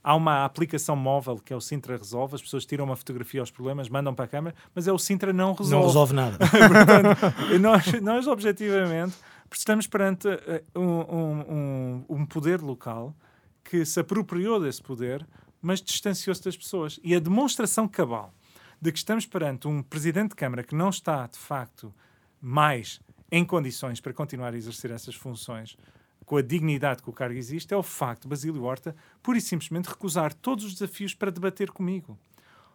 Há 0.07 0.14
uma 0.14 0.45
aplicação 0.45 0.95
móvel 0.95 1.38
que 1.38 1.51
é 1.51 1.57
o 1.57 1.61
Sintra 1.62 1.97
Resolve, 1.97 2.35
as 2.35 2.43
pessoas 2.43 2.67
tiram 2.67 2.85
uma 2.85 2.95
fotografia 2.95 3.40
aos 3.40 3.51
problemas, 3.51 3.88
mandam 3.88 4.14
para 4.14 4.27
a 4.27 4.29
câmara, 4.29 4.55
mas 4.75 4.87
é 4.87 4.93
o 4.93 4.99
Sintra 4.99 5.33
não 5.33 5.55
resolve. 5.55 5.75
Não 5.75 5.87
resolve 5.87 6.12
nada. 6.12 6.38
Portanto, 6.45 7.59
nós, 7.59 8.03
nós, 8.03 8.27
objetivamente, 8.27 9.17
estamos 9.51 9.87
perante 9.87 10.29
eh, 10.29 10.62
um, 10.77 10.83
um, 10.83 12.05
um 12.07 12.27
poder 12.27 12.61
local 12.61 13.17
que 13.64 13.83
se 13.87 13.99
apropriou 13.99 14.61
desse 14.61 14.83
poder, 14.83 15.27
mas 15.62 15.81
distanciou-se 15.81 16.45
das 16.45 16.57
pessoas. 16.57 17.01
E 17.03 17.14
a 17.14 17.19
demonstração 17.19 17.88
cabal 17.88 18.35
de 18.81 18.93
que 18.93 18.99
estamos 18.99 19.25
perante 19.25 19.67
um 19.67 19.83
presidente 19.83 20.31
de 20.31 20.37
Câmara 20.37 20.62
que 20.62 20.75
não 20.75 20.90
está, 20.90 21.27
de 21.27 21.38
facto, 21.38 21.95
mais 22.38 23.01
em 23.33 23.43
condições 23.43 24.01
para 24.01 24.12
continuar 24.12 24.53
a 24.53 24.57
exercer 24.57 24.90
essas 24.90 25.14
funções 25.14 25.79
com 26.25 26.37
a 26.37 26.43
dignidade 26.43 27.03
que 27.03 27.11
o 27.11 27.13
cargo 27.13 27.37
existe, 27.37 27.73
é 27.75 27.77
o 27.77 27.83
facto 27.83 28.23
de 28.23 28.29
Basílio 28.29 28.63
Horta, 28.63 28.95
pura 29.23 29.39
e 29.39 29.41
simplesmente, 29.41 29.89
recusar 29.89 30.33
todos 30.33 30.65
os 30.65 30.73
desafios 30.75 31.15
para 31.15 31.31
debater 31.31 31.71
comigo. 31.71 32.19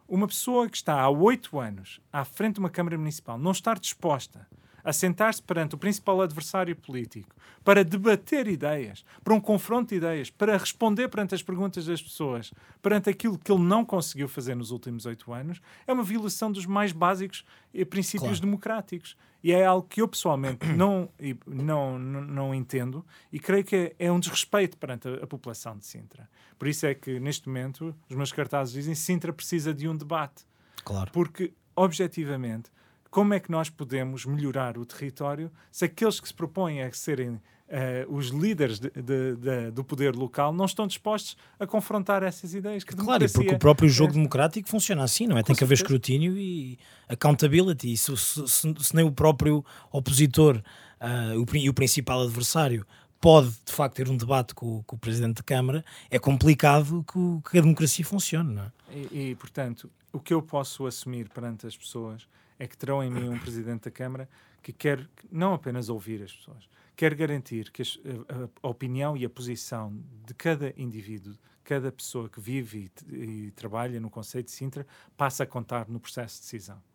Uma 0.07 0.27
pessoa 0.27 0.67
que 0.67 0.77
está 0.77 0.99
há 0.99 1.09
oito 1.09 1.59
anos 1.59 2.01
à 2.11 2.25
frente 2.25 2.55
de 2.55 2.59
uma 2.59 2.69
Câmara 2.69 2.97
Municipal 2.97 3.37
não 3.37 3.51
estar 3.51 3.79
disposta 3.79 4.47
a 4.83 4.93
sentar-se 4.93 5.41
perante 5.41 5.75
o 5.75 5.77
principal 5.77 6.21
adversário 6.21 6.75
político 6.75 7.35
para 7.63 7.83
debater 7.83 8.47
ideias, 8.47 9.03
para 9.23 9.33
um 9.33 9.41
confronto 9.41 9.89
de 9.89 9.95
ideias, 9.95 10.29
para 10.29 10.57
responder 10.57 11.07
perante 11.09 11.35
as 11.35 11.43
perguntas 11.43 11.85
das 11.85 12.01
pessoas, 12.01 12.53
perante 12.81 13.09
aquilo 13.09 13.37
que 13.37 13.51
ele 13.51 13.63
não 13.63 13.85
conseguiu 13.85 14.27
fazer 14.27 14.55
nos 14.55 14.71
últimos 14.71 15.05
oito 15.05 15.31
anos, 15.33 15.61
é 15.85 15.93
uma 15.93 16.03
violação 16.03 16.51
dos 16.51 16.65
mais 16.65 16.91
básicos 16.91 17.43
princípios 17.89 18.39
claro. 18.39 18.41
democráticos. 18.41 19.15
E 19.41 19.53
é 19.53 19.63
algo 19.63 19.87
que 19.87 20.01
eu 20.01 20.07
pessoalmente 20.07 20.65
não, 20.75 21.09
não, 21.47 21.97
não, 21.97 22.21
não 22.21 22.55
entendo 22.55 23.05
e 23.31 23.39
creio 23.39 23.63
que 23.63 23.75
é, 23.75 23.95
é 24.07 24.11
um 24.11 24.19
desrespeito 24.19 24.77
perante 24.77 25.07
a, 25.07 25.23
a, 25.23 25.27
população 25.27 25.77
de 25.77 25.85
Sintra. 25.85 26.29
Por 26.57 26.67
isso 26.67 26.85
é 26.85 26.93
que, 26.93 27.19
neste 27.19 27.47
momento, 27.47 27.95
os 28.09 28.15
meus 28.15 28.33
cartazes 28.33 28.73
dizem 28.73 28.93
que 28.93 28.99
Sintra 28.99 29.31
precisa 29.31 29.73
de 29.73 29.87
um 29.87 29.95
debate. 29.95 30.45
Claro. 30.83 31.09
Porque, 31.11 31.53
objetivamente, 31.73 32.69
como 33.09 33.33
é 33.33 33.39
que 33.39 33.51
nós 33.51 33.69
podemos 33.69 34.25
melhorar 34.25 34.77
o 34.77 34.85
território 34.85 35.51
se 35.71 35.85
aqueles 35.85 36.19
que 36.19 36.27
se 36.27 36.33
propõem 36.33 36.83
a 36.83 36.91
serem 36.91 37.39
Uh, 37.69 38.11
os 38.11 38.29
líderes 38.29 38.79
de, 38.79 38.89
de, 38.89 39.35
de, 39.35 39.69
do 39.69 39.83
poder 39.83 40.15
local 40.15 40.51
não 40.51 40.65
estão 40.65 40.87
dispostos 40.87 41.37
a 41.59 41.67
confrontar 41.67 42.23
essas 42.23 42.55
ideias. 42.55 42.83
Que 42.83 42.95
claro, 42.95 43.23
porque 43.31 43.53
o 43.53 43.59
próprio 43.59 43.87
jogo 43.87 44.09
é... 44.09 44.13
democrático 44.15 44.67
funciona 44.67 45.03
assim, 45.03 45.27
não 45.27 45.37
é? 45.37 45.43
Com 45.43 45.47
Tem 45.47 45.55
que 45.55 45.63
haver 45.63 45.75
escrutínio 45.75 46.35
e 46.35 46.79
accountability. 47.07 47.93
E 47.93 47.95
se, 47.95 48.17
se, 48.17 48.47
se, 48.47 48.95
nem 48.95 49.05
o 49.05 49.11
próprio 49.11 49.63
opositor 49.91 50.63
uh, 50.99 51.39
o, 51.39 51.55
e 51.55 51.69
o 51.69 51.73
principal 51.75 52.23
adversário 52.23 52.83
pode 53.21 53.51
de 53.63 53.71
facto 53.71 53.97
ter 53.97 54.09
um 54.09 54.17
debate 54.17 54.55
com, 54.55 54.81
com 54.81 54.95
o 54.95 54.99
presidente 54.99 55.35
da 55.35 55.43
Câmara, 55.43 55.85
é 56.09 56.17
complicado 56.17 57.05
que, 57.07 57.51
que 57.51 57.59
a 57.59 57.61
democracia 57.61 58.03
funcione. 58.03 58.55
Não 58.55 58.63
é? 58.63 58.71
e, 59.11 59.29
e, 59.29 59.35
portanto, 59.35 59.91
o 60.11 60.19
que 60.19 60.33
eu 60.33 60.41
posso 60.41 60.87
assumir 60.87 61.29
perante 61.29 61.67
as 61.67 61.77
pessoas 61.77 62.27
é 62.59 62.67
que 62.67 62.77
terão 62.77 63.01
em 63.01 63.09
mim 63.09 63.29
um 63.29 63.39
presidente 63.39 63.85
da 63.85 63.91
Câmara 63.91 64.29
que 64.61 64.73
quer 64.73 65.09
não 65.31 65.53
apenas 65.53 65.87
ouvir 65.87 66.21
as 66.21 66.35
pessoas, 66.35 66.69
quer 66.95 67.15
garantir 67.15 67.71
que 67.71 67.81
a, 67.81 68.49
a, 68.61 68.69
opinião 68.69 69.15
e 69.15 69.23
a 69.23 69.29
posição 69.29 69.97
de 70.25 70.33
cada 70.33 70.73
indivíduo, 70.77 71.33
cada 71.63 71.91
pessoa 71.91 72.29
que 72.29 72.41
vive 72.41 72.91
e, 73.07 73.15
e 73.15 73.51
trabalha 73.51 73.99
no 74.01 74.09
Conselho 74.09 74.43
de 74.43 74.51
Sintra, 74.51 74.85
passa 75.15 75.43
a 75.43 75.47
contar 75.47 75.87
no 75.87 75.99
processo 75.99 76.35
de 76.35 76.41
decisão. 76.41 76.88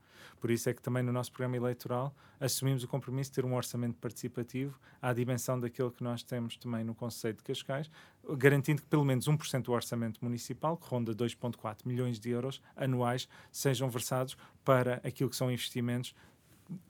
Por 0.44 0.50
isso 0.50 0.68
é 0.68 0.74
que 0.74 0.82
também 0.82 1.02
no 1.02 1.10
nosso 1.10 1.32
programa 1.32 1.56
eleitoral 1.56 2.14
assumimos 2.38 2.84
o 2.84 2.86
compromisso 2.86 3.30
de 3.30 3.36
ter 3.36 3.46
um 3.46 3.54
orçamento 3.54 3.96
participativo 3.96 4.78
à 5.00 5.10
dimensão 5.10 5.58
daquilo 5.58 5.90
que 5.90 6.04
nós 6.04 6.22
temos 6.22 6.58
também 6.58 6.84
no 6.84 6.94
Conselho 6.94 7.34
de 7.34 7.42
Cascais, 7.42 7.90
garantindo 8.36 8.82
que 8.82 8.88
pelo 8.88 9.06
menos 9.06 9.26
1% 9.26 9.62
do 9.62 9.72
orçamento 9.72 10.22
municipal, 10.22 10.76
que 10.76 10.86
ronda 10.86 11.14
2,4 11.14 11.86
milhões 11.86 12.20
de 12.20 12.28
euros 12.28 12.60
anuais, 12.76 13.26
sejam 13.50 13.88
versados 13.88 14.36
para 14.62 14.96
aquilo 14.96 15.30
que 15.30 15.36
são 15.36 15.50
investimentos 15.50 16.14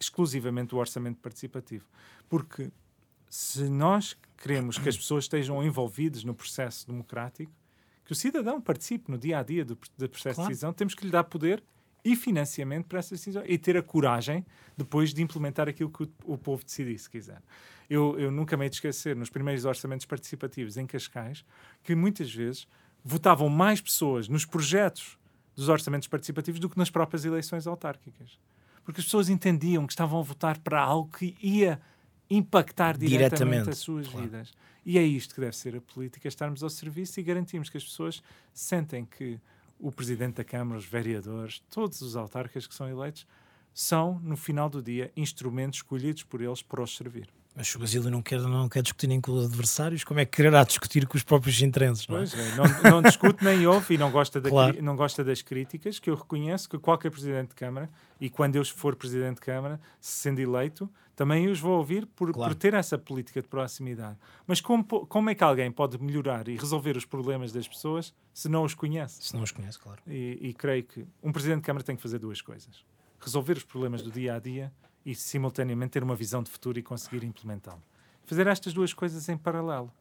exclusivamente 0.01 0.71
do 0.71 0.79
orçamento 0.79 1.21
participativo. 1.21 1.87
Porque 2.29 2.73
se 3.31 3.69
nós 3.69 4.19
queremos 4.37 4.79
que 4.79 4.89
as 4.89 4.97
pessoas 4.97 5.27
estejam 5.27 5.63
envolvidas 5.63 6.25
no 6.25 6.35
processo 6.35 6.89
democrático, 6.89 7.53
que 8.05 8.11
o 8.11 8.17
cidadão 8.17 8.61
participe 8.61 9.13
no 9.13 9.17
dia 9.17 9.39
a 9.39 9.45
dia 9.45 9.65
do, 9.65 9.79
do 9.97 10.09
processo 10.09 10.35
claro. 10.35 10.49
de 10.49 10.55
decisão, 10.55 10.73
temos 10.73 10.97
que 10.97 11.05
lhe 11.05 11.13
dar 11.13 11.23
poder 11.23 11.63
e 12.05 12.15
financiamento 12.15 12.87
para 12.87 12.99
essas 12.99 13.19
decisões 13.19 13.47
e 13.49 13.57
ter 13.57 13.77
a 13.77 13.83
coragem 13.83 14.45
depois 14.77 15.15
de 15.15 15.23
implementar 15.23 15.69
aquilo 15.69 15.91
que 15.91 16.03
o, 16.03 16.13
o 16.25 16.39
povo 16.39 16.65
decidir, 16.65 16.99
se 16.99 17.09
quiser. 17.09 17.41
Eu, 17.89 18.19
eu 18.19 18.31
nunca 18.31 18.57
me 18.57 18.65
hei 18.65 18.71
de 18.71 18.77
esquecer, 18.77 19.17
nos 19.17 19.31
primeiros 19.31 19.65
orçamentos 19.65 20.05
participativos 20.05 20.77
em 20.77 20.87
Cascais, 20.87 21.45
que 21.83 21.95
muitas 21.95 22.33
vezes 22.33 22.67
votavam 23.03 23.49
mais 23.49 23.81
pessoas 23.81 24.29
nos 24.29 24.45
projetos 24.45 25.19
dos 25.55 25.69
orçamentos 25.69 26.09
participativos 26.09 26.61
do 26.61 26.69
que 26.69 26.79
nas 26.79 26.91
próprias 26.91 27.25
eleições 27.25 27.67
autárquicas. 27.67 28.39
Porque 28.85 29.01
as 29.01 29.05
pessoas 29.07 29.29
entendiam 29.29 29.87
que 29.87 29.93
estavam 29.93 30.19
a 30.19 30.23
votar 30.23 30.59
para 30.59 30.81
algo 30.81 31.11
que 31.11 31.37
ia 31.41 31.81
impactar 32.29 32.97
diretamente, 32.99 33.37
diretamente 33.37 33.71
as 33.71 33.79
suas 33.79 34.09
claro. 34.09 34.27
vidas. 34.27 34.53
E 34.85 34.99
é 34.99 35.03
isto 35.03 35.35
que 35.35 35.41
deve 35.41 35.57
ser 35.57 35.77
a 35.77 35.81
política, 35.81 36.29
estarmos 36.29 36.63
ao 36.63 36.69
serviço 36.69 37.19
e 37.19 37.23
garantirmos 37.23 37.71
que 37.71 37.77
as 37.77 37.85
pessoas 37.85 38.23
sentem 38.53 39.07
que 39.07 39.41
o 39.79 39.91
Presidente 39.93 40.37
da 40.37 40.45
Câmara, 40.45 40.79
os 40.79 40.87
vereadores, 40.87 41.63
todos 41.71 42.01
os 42.01 42.17
autarcas 42.17 42.67
que 42.67 42.75
são 42.75 42.89
eleitos, 42.89 43.27
são, 43.73 44.21
no 44.21 44.37
final 44.37 44.71
do 44.71 44.83
dia, 44.83 45.13
instrumentos 45.17 45.79
escolhidos 45.79 46.23
por 46.23 46.41
eles 46.41 46.63
para 46.63 46.83
os 46.83 46.97
servir. 46.97 47.29
Mas 47.57 47.73
o 47.73 47.79
Basílio 47.79 48.11
não 48.11 48.21
quer, 48.21 48.41
não 48.41 48.69
quer 48.69 48.83
discutir 48.83 49.07
nem 49.07 49.21
com 49.21 49.31
os 49.33 49.47
adversários, 49.47 50.03
como 50.03 50.19
é 50.19 50.25
que 50.25 50.37
quererá 50.37 50.65
discutir 50.65 51.07
com 51.07 51.17
os 51.17 51.23
próprios 51.23 51.63
interesses? 51.63 52.09
Não, 52.09 52.19
é? 52.19 52.25
é, 52.25 52.57
não, 52.57 52.91
não 52.91 53.03
discute 53.03 53.45
nem 53.45 53.65
ouve 53.65 53.95
e 53.95 53.99
não 53.99 54.11
gosta, 54.11 54.41
da, 54.41 54.51
claro. 54.51 54.83
não 54.83 54.97
gosta 54.97 55.23
das 55.23 55.41
críticas, 55.41 56.01
que 56.01 56.11
eu 56.11 56.17
reconheço 56.17 56.69
que 56.69 56.77
qualquer 56.79 57.11
Presidente 57.11 57.51
de 57.51 57.55
Câmara, 57.55 57.89
e 58.21 58.29
quando 58.29 58.57
eu 58.57 58.65
for 58.65 58.97
Presidente 58.97 59.37
de 59.37 59.43
Câmara, 59.43 59.81
sendo 60.01 60.41
eleito, 60.41 60.91
também 61.15 61.47
os 61.49 61.61
vou 61.61 61.79
ouvir 61.79 62.07
por, 62.07 62.33
claro. 62.33 62.53
por 62.53 62.59
ter 62.59 62.75
essa 62.75 62.99
política 62.99 63.41
de 63.41 63.47
proximidade. 63.47 64.19
Mas 64.49 64.61
como, 64.61 64.85
como 64.85 65.31
é 65.31 65.35
que 65.35 65.45
alguém 65.45 65.71
pode 65.71 65.97
melhorar 66.03 66.49
e 66.49 66.57
resolver 66.57 66.97
os 66.97 67.05
problemas 67.05 67.53
das 67.53 67.69
pessoas 67.69 68.13
se 68.33 68.49
não 68.49 68.65
os 68.65 68.75
conhece? 68.75 69.23
Se 69.23 69.35
não 69.35 69.43
os 69.43 69.53
conhece, 69.53 69.79
claro. 69.79 70.03
E, 70.09 70.39
e 70.41 70.55
creio 70.55 70.83
que 70.83 71.07
um 71.23 71.31
Presidente 71.31 71.59
de 71.59 71.67
Câmara 71.67 71.85
tem 71.85 71.95
que 71.95 72.03
fazer 72.03 72.19
duas 72.19 72.43
coisas. 72.43 72.85
Resolver 73.21 73.57
os 73.57 73.65
problemas 73.65 74.03
do 74.03 74.11
dia 74.11 74.35
a 74.35 74.41
dia 74.41 74.73
e, 75.05 75.15
simultaneamente, 75.15 75.93
ter 75.93 76.03
uma 76.03 76.17
visão 76.17 76.43
de 76.43 76.51
futuro 76.51 76.79
e 76.79 76.83
conseguir 76.83 77.25
implementá-lo. 77.25 77.83
Fazer 78.25 78.47
estas 78.47 78.73
duas 78.73 78.93
coisas 78.93 79.29
em 79.29 79.37
paralelo. 79.37 79.93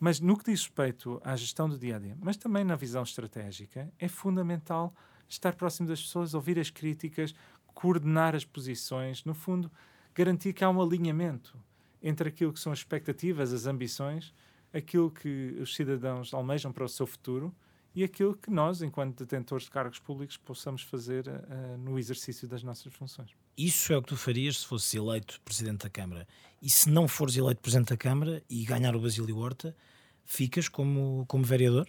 Mas 0.00 0.20
no 0.20 0.38
que 0.38 0.44
diz 0.44 0.62
respeito 0.62 1.20
à 1.24 1.34
gestão 1.36 1.68
do 1.68 1.76
dia 1.76 1.96
a 1.96 1.98
dia, 1.98 2.16
mas 2.20 2.36
também 2.36 2.64
na 2.64 2.76
visão 2.76 3.02
estratégica, 3.02 3.92
é 3.98 4.08
fundamental 4.08 4.94
estar 5.28 5.54
próximo 5.54 5.88
das 5.88 6.00
pessoas, 6.00 6.34
ouvir 6.34 6.58
as 6.58 6.70
críticas, 6.70 7.34
coordenar 7.74 8.34
as 8.34 8.44
posições, 8.44 9.24
no 9.24 9.34
fundo, 9.34 9.70
garantir 10.14 10.52
que 10.52 10.64
há 10.64 10.70
um 10.70 10.80
alinhamento 10.80 11.58
entre 12.02 12.28
aquilo 12.28 12.52
que 12.52 12.60
são 12.60 12.72
as 12.72 12.78
expectativas, 12.78 13.52
as 13.52 13.66
ambições, 13.66 14.32
aquilo 14.72 15.10
que 15.10 15.56
os 15.60 15.74
cidadãos 15.74 16.32
almejam 16.32 16.72
para 16.72 16.84
o 16.84 16.88
seu 16.88 17.06
futuro 17.06 17.54
e 17.98 18.04
aquilo 18.04 18.36
que 18.36 18.48
nós, 18.48 18.80
enquanto 18.80 19.18
detentores 19.18 19.64
de 19.64 19.72
cargos 19.72 19.98
públicos, 19.98 20.36
possamos 20.36 20.82
fazer 20.82 21.26
uh, 21.26 21.76
no 21.78 21.98
exercício 21.98 22.46
das 22.46 22.62
nossas 22.62 22.94
funções. 22.94 23.30
Isso 23.56 23.92
é 23.92 23.96
o 23.96 24.02
que 24.02 24.10
tu 24.10 24.16
farias 24.16 24.58
se 24.58 24.66
fosses 24.66 24.94
eleito 24.94 25.40
Presidente 25.44 25.82
da 25.82 25.90
Câmara. 25.90 26.24
E 26.62 26.70
se 26.70 26.88
não 26.88 27.08
fores 27.08 27.36
eleito 27.36 27.60
Presidente 27.60 27.88
da 27.88 27.96
Câmara 27.96 28.40
e 28.48 28.64
ganhar 28.64 28.94
o 28.94 29.00
Basílio 29.00 29.36
Horta, 29.36 29.76
ficas 30.24 30.68
como, 30.68 31.24
como 31.26 31.42
vereador? 31.42 31.88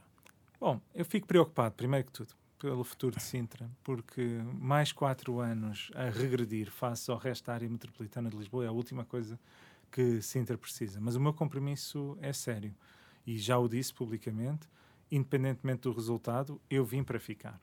Bom, 0.59 0.81
eu 0.95 1.05
fico 1.05 1.27
preocupado, 1.27 1.75
primeiro 1.75 2.07
que 2.07 2.11
tudo, 2.11 2.33
pelo 2.57 2.83
futuro 2.83 3.15
de 3.15 3.21
Sintra, 3.21 3.69
porque 3.83 4.41
mais 4.59 4.91
quatro 4.91 5.39
anos 5.39 5.91
a 5.93 6.09
regredir 6.09 6.71
face 6.71 7.11
ao 7.11 7.19
resto 7.19 7.45
da 7.45 7.53
área 7.53 7.69
metropolitana 7.69 8.31
de 8.31 8.35
Lisboa 8.35 8.65
é 8.65 8.67
a 8.67 8.71
última 8.71 9.05
coisa 9.05 9.39
que 9.91 10.23
Sintra 10.23 10.57
precisa. 10.57 10.99
Mas 10.99 11.15
o 11.15 11.19
meu 11.19 11.35
compromisso 11.35 12.17
é 12.19 12.33
sério 12.33 12.73
e 13.27 13.37
já 13.37 13.59
o 13.59 13.69
disse 13.69 13.93
publicamente, 13.93 14.67
independentemente 15.11 15.81
do 15.81 15.91
resultado, 15.91 16.61
eu 16.69 16.85
vim 16.85 17.03
para 17.03 17.19
ficar. 17.19 17.59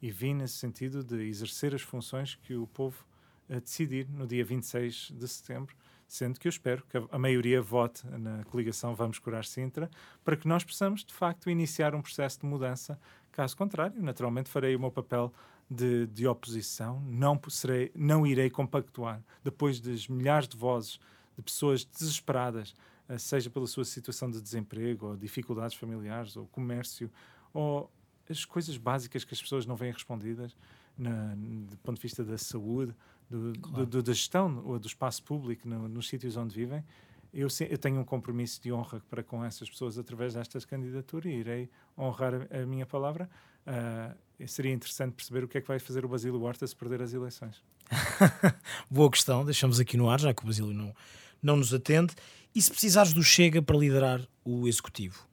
E 0.00 0.10
vim 0.10 0.34
nesse 0.34 0.54
sentido 0.54 1.02
de 1.02 1.22
exercer 1.24 1.74
as 1.74 1.82
funções 1.82 2.34
que 2.34 2.54
o 2.54 2.66
povo 2.66 3.04
a 3.48 3.58
decidir 3.58 4.08
no 4.08 4.26
dia 4.26 4.44
26 4.44 5.12
de 5.14 5.28
setembro, 5.28 5.74
sendo 6.06 6.38
que 6.38 6.46
eu 6.46 6.50
espero 6.50 6.84
que 6.88 6.96
a 7.10 7.18
maioria 7.18 7.60
vote 7.60 8.06
na 8.06 8.44
coligação 8.44 8.94
Vamos 8.94 9.18
Curar 9.18 9.44
Sintra, 9.44 9.90
para 10.24 10.36
que 10.36 10.46
nós 10.46 10.64
possamos, 10.64 11.04
de 11.04 11.12
facto, 11.12 11.50
iniciar 11.50 11.94
um 11.94 12.02
processo 12.02 12.40
de 12.40 12.46
mudança. 12.46 12.98
Caso 13.32 13.56
contrário, 13.56 14.00
naturalmente 14.02 14.48
farei 14.48 14.76
o 14.76 14.80
meu 14.80 14.90
papel 14.90 15.32
de, 15.68 16.06
de 16.06 16.26
oposição, 16.26 17.00
não, 17.00 17.40
serei, 17.48 17.90
não 17.94 18.26
irei 18.26 18.50
compactuar, 18.50 19.22
depois 19.42 19.80
das 19.80 20.06
milhares 20.06 20.48
de 20.48 20.56
vozes 20.56 21.00
de 21.36 21.42
pessoas 21.42 21.84
desesperadas, 21.84 22.74
eh, 22.74 22.93
seja 23.18 23.50
pela 23.50 23.66
sua 23.66 23.84
situação 23.84 24.30
de 24.30 24.40
desemprego, 24.40 25.08
ou 25.08 25.16
dificuldades 25.16 25.76
familiares, 25.76 26.36
ou 26.36 26.46
comércio, 26.46 27.10
ou 27.52 27.90
as 28.28 28.44
coisas 28.44 28.76
básicas 28.76 29.24
que 29.24 29.34
as 29.34 29.40
pessoas 29.40 29.66
não 29.66 29.76
veem 29.76 29.92
respondidas, 29.92 30.56
na, 30.96 31.34
do 31.34 31.76
ponto 31.78 31.96
de 31.96 32.02
vista 32.02 32.24
da 32.24 32.38
saúde, 32.38 32.94
do, 33.28 33.58
claro. 33.60 33.86
do, 33.86 34.02
da 34.02 34.12
gestão 34.12 34.78
do 34.78 34.86
espaço 34.86 35.22
público 35.22 35.68
no, 35.68 35.88
nos 35.88 36.08
sítios 36.08 36.36
onde 36.36 36.54
vivem, 36.54 36.84
eu, 37.32 37.48
eu, 37.68 37.78
tenho 37.78 38.00
um 38.00 38.04
compromisso 38.04 38.62
de 38.62 38.72
honra 38.72 39.02
para 39.10 39.22
com 39.22 39.44
essas 39.44 39.68
pessoas 39.68 39.98
através 39.98 40.34
destas 40.34 40.64
candidaturas 40.64 41.32
e 41.32 41.34
irei 41.34 41.68
honrar 41.98 42.32
a, 42.34 42.62
a 42.62 42.66
minha 42.66 42.86
palavra. 42.86 43.28
Uh, 43.66 44.46
seria 44.46 44.72
interessante 44.72 45.14
perceber 45.14 45.42
o 45.42 45.48
que 45.48 45.58
é 45.58 45.60
que 45.60 45.66
vai 45.66 45.80
fazer 45.80 46.04
o 46.04 46.08
Basílio 46.08 46.40
Horta 46.40 46.64
se 46.64 46.76
perder 46.76 47.02
as 47.02 47.12
eleições. 47.12 47.60
Boa 48.88 49.10
questão, 49.10 49.44
deixamos 49.44 49.80
aqui 49.80 49.96
no 49.96 50.08
ar, 50.08 50.20
já 50.20 50.32
que 50.32 50.44
o 50.44 50.46
Basílio 50.46 50.72
não, 50.72 50.94
não 51.44 51.56
nos 51.56 51.72
atende. 51.72 52.14
E 52.54 52.62
se 52.62 52.70
precisares 52.70 53.12
do 53.12 53.22
Chega 53.22 53.60
para 53.60 53.76
liderar 53.76 54.20
o 54.44 54.68
Executivo? 54.68 55.26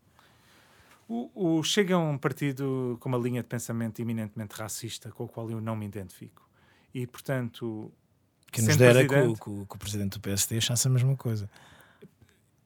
O, 1.08 1.58
o 1.58 1.64
Chega 1.64 1.94
é 1.94 1.98
um 1.98 2.18
partido 2.18 2.98
com 3.00 3.10
uma 3.10 3.18
linha 3.18 3.42
de 3.42 3.48
pensamento 3.48 4.02
eminentemente 4.02 4.56
racista, 4.56 5.12
com 5.12 5.26
o 5.26 5.28
qual 5.28 5.50
eu 5.52 5.62
não 5.62 5.76
me 5.76 5.86
identifico 5.86 6.42
e, 6.94 7.08
portanto. 7.08 7.92
Que 8.52 8.62
nos 8.62 8.76
dera 8.76 9.08
que 9.08 9.16
o, 9.16 9.36
que, 9.36 9.50
o, 9.50 9.66
que 9.66 9.76
o 9.76 9.80
presidente 9.80 10.14
do 10.14 10.20
PSD 10.20 10.58
achasse 10.58 10.88
a 10.88 10.92
mesma 10.92 11.16
coisa. 11.16 11.50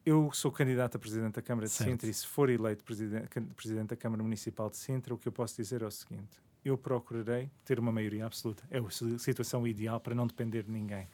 Eu 0.03 0.31
sou 0.33 0.51
candidato 0.51 0.97
a 0.97 0.99
presidente 0.99 1.35
da 1.35 1.41
Câmara 1.41 1.67
de 1.67 1.73
certo. 1.73 1.89
Sintra 1.89 2.09
e, 2.09 2.13
se 2.13 2.25
for 2.25 2.49
eleito 2.49 2.83
presidente, 2.83 3.27
presidente 3.55 3.89
da 3.89 3.95
Câmara 3.95 4.21
Municipal 4.21 4.69
de 4.69 4.77
Sintra, 4.77 5.13
o 5.13 5.17
que 5.17 5.27
eu 5.27 5.31
posso 5.31 5.55
dizer 5.55 5.81
é 5.83 5.85
o 5.85 5.91
seguinte: 5.91 6.39
eu 6.63 6.77
procurarei 6.77 7.51
ter 7.63 7.79
uma 7.79 7.91
maioria 7.91 8.25
absoluta. 8.25 8.63
É 8.71 8.79
a 8.79 9.19
situação 9.19 9.67
ideal 9.67 9.99
para 9.99 10.15
não 10.15 10.25
depender 10.25 10.63
de 10.63 10.71
ninguém. 10.71 11.07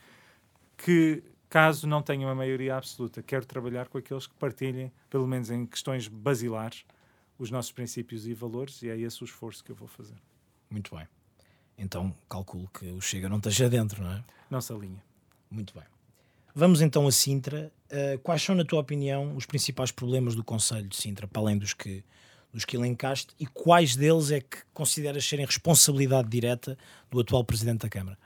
Que, 0.78 1.22
caso 1.52 1.86
não 1.86 2.02
tenha 2.02 2.26
uma 2.26 2.34
maioria 2.34 2.78
absoluta, 2.78 3.22
quero 3.22 3.46
trabalhar 3.46 3.90
com 3.90 3.98
aqueles 3.98 4.26
que 4.26 4.34
partilhem, 4.36 4.90
pelo 5.10 5.28
menos 5.28 5.52
em 5.52 5.66
questões 5.66 6.08
basilares, 6.08 6.86
os 7.38 7.52
nossos 7.52 7.74
princípios 7.74 8.26
e 8.26 8.34
valores, 8.34 8.82
e 8.82 8.90
é 8.90 8.98
esse 8.98 9.22
o 9.22 9.26
esforço 9.26 9.62
que 9.62 9.70
eu 9.70 9.76
vou 9.76 9.88
fazer. 9.88 10.16
Muito 10.70 10.96
bem. 10.96 11.06
Então 11.78 12.16
calculo 12.30 12.70
que 12.74 12.86
o 12.92 13.02
Chega 13.02 13.28
não 13.28 13.36
esteja 13.36 13.70
dentro, 13.70 14.02
não 14.02 14.14
é? 14.14 14.24
Não 14.50 14.62
se 14.62 14.72
alinha. 14.72 15.04
Muito 15.50 15.74
bem. 15.74 15.84
Vamos 16.56 16.82
então 16.82 17.06
a 17.06 17.12
Sintra. 17.12 17.70
Uh, 17.92 18.18
quais 18.20 18.42
são, 18.42 18.56
na 18.56 18.64
tua 18.64 18.80
opinião, 18.80 19.36
os 19.36 19.46
principais 19.46 19.92
problemas 19.92 20.36
do 20.36 20.46
Conselho 20.46 20.88
de 20.88 20.96
Sintra, 20.96 21.28
para 21.28 21.42
além 21.42 21.58
dos 21.58 21.74
que, 21.74 22.02
dos 22.54 22.64
que 22.64 22.78
elencaste, 22.78 23.34
e 23.38 23.46
quais 23.46 23.98
deles 23.98 24.32
é 24.32 24.40
que 24.40 24.60
consideras 24.74 25.26
serem 25.26 25.46
responsabilidade 25.46 26.30
direta 26.30 26.78
do 27.10 27.20
atual 27.20 27.44
Presidente 27.44 27.82
da 27.82 27.90
Câmara? 27.90 28.18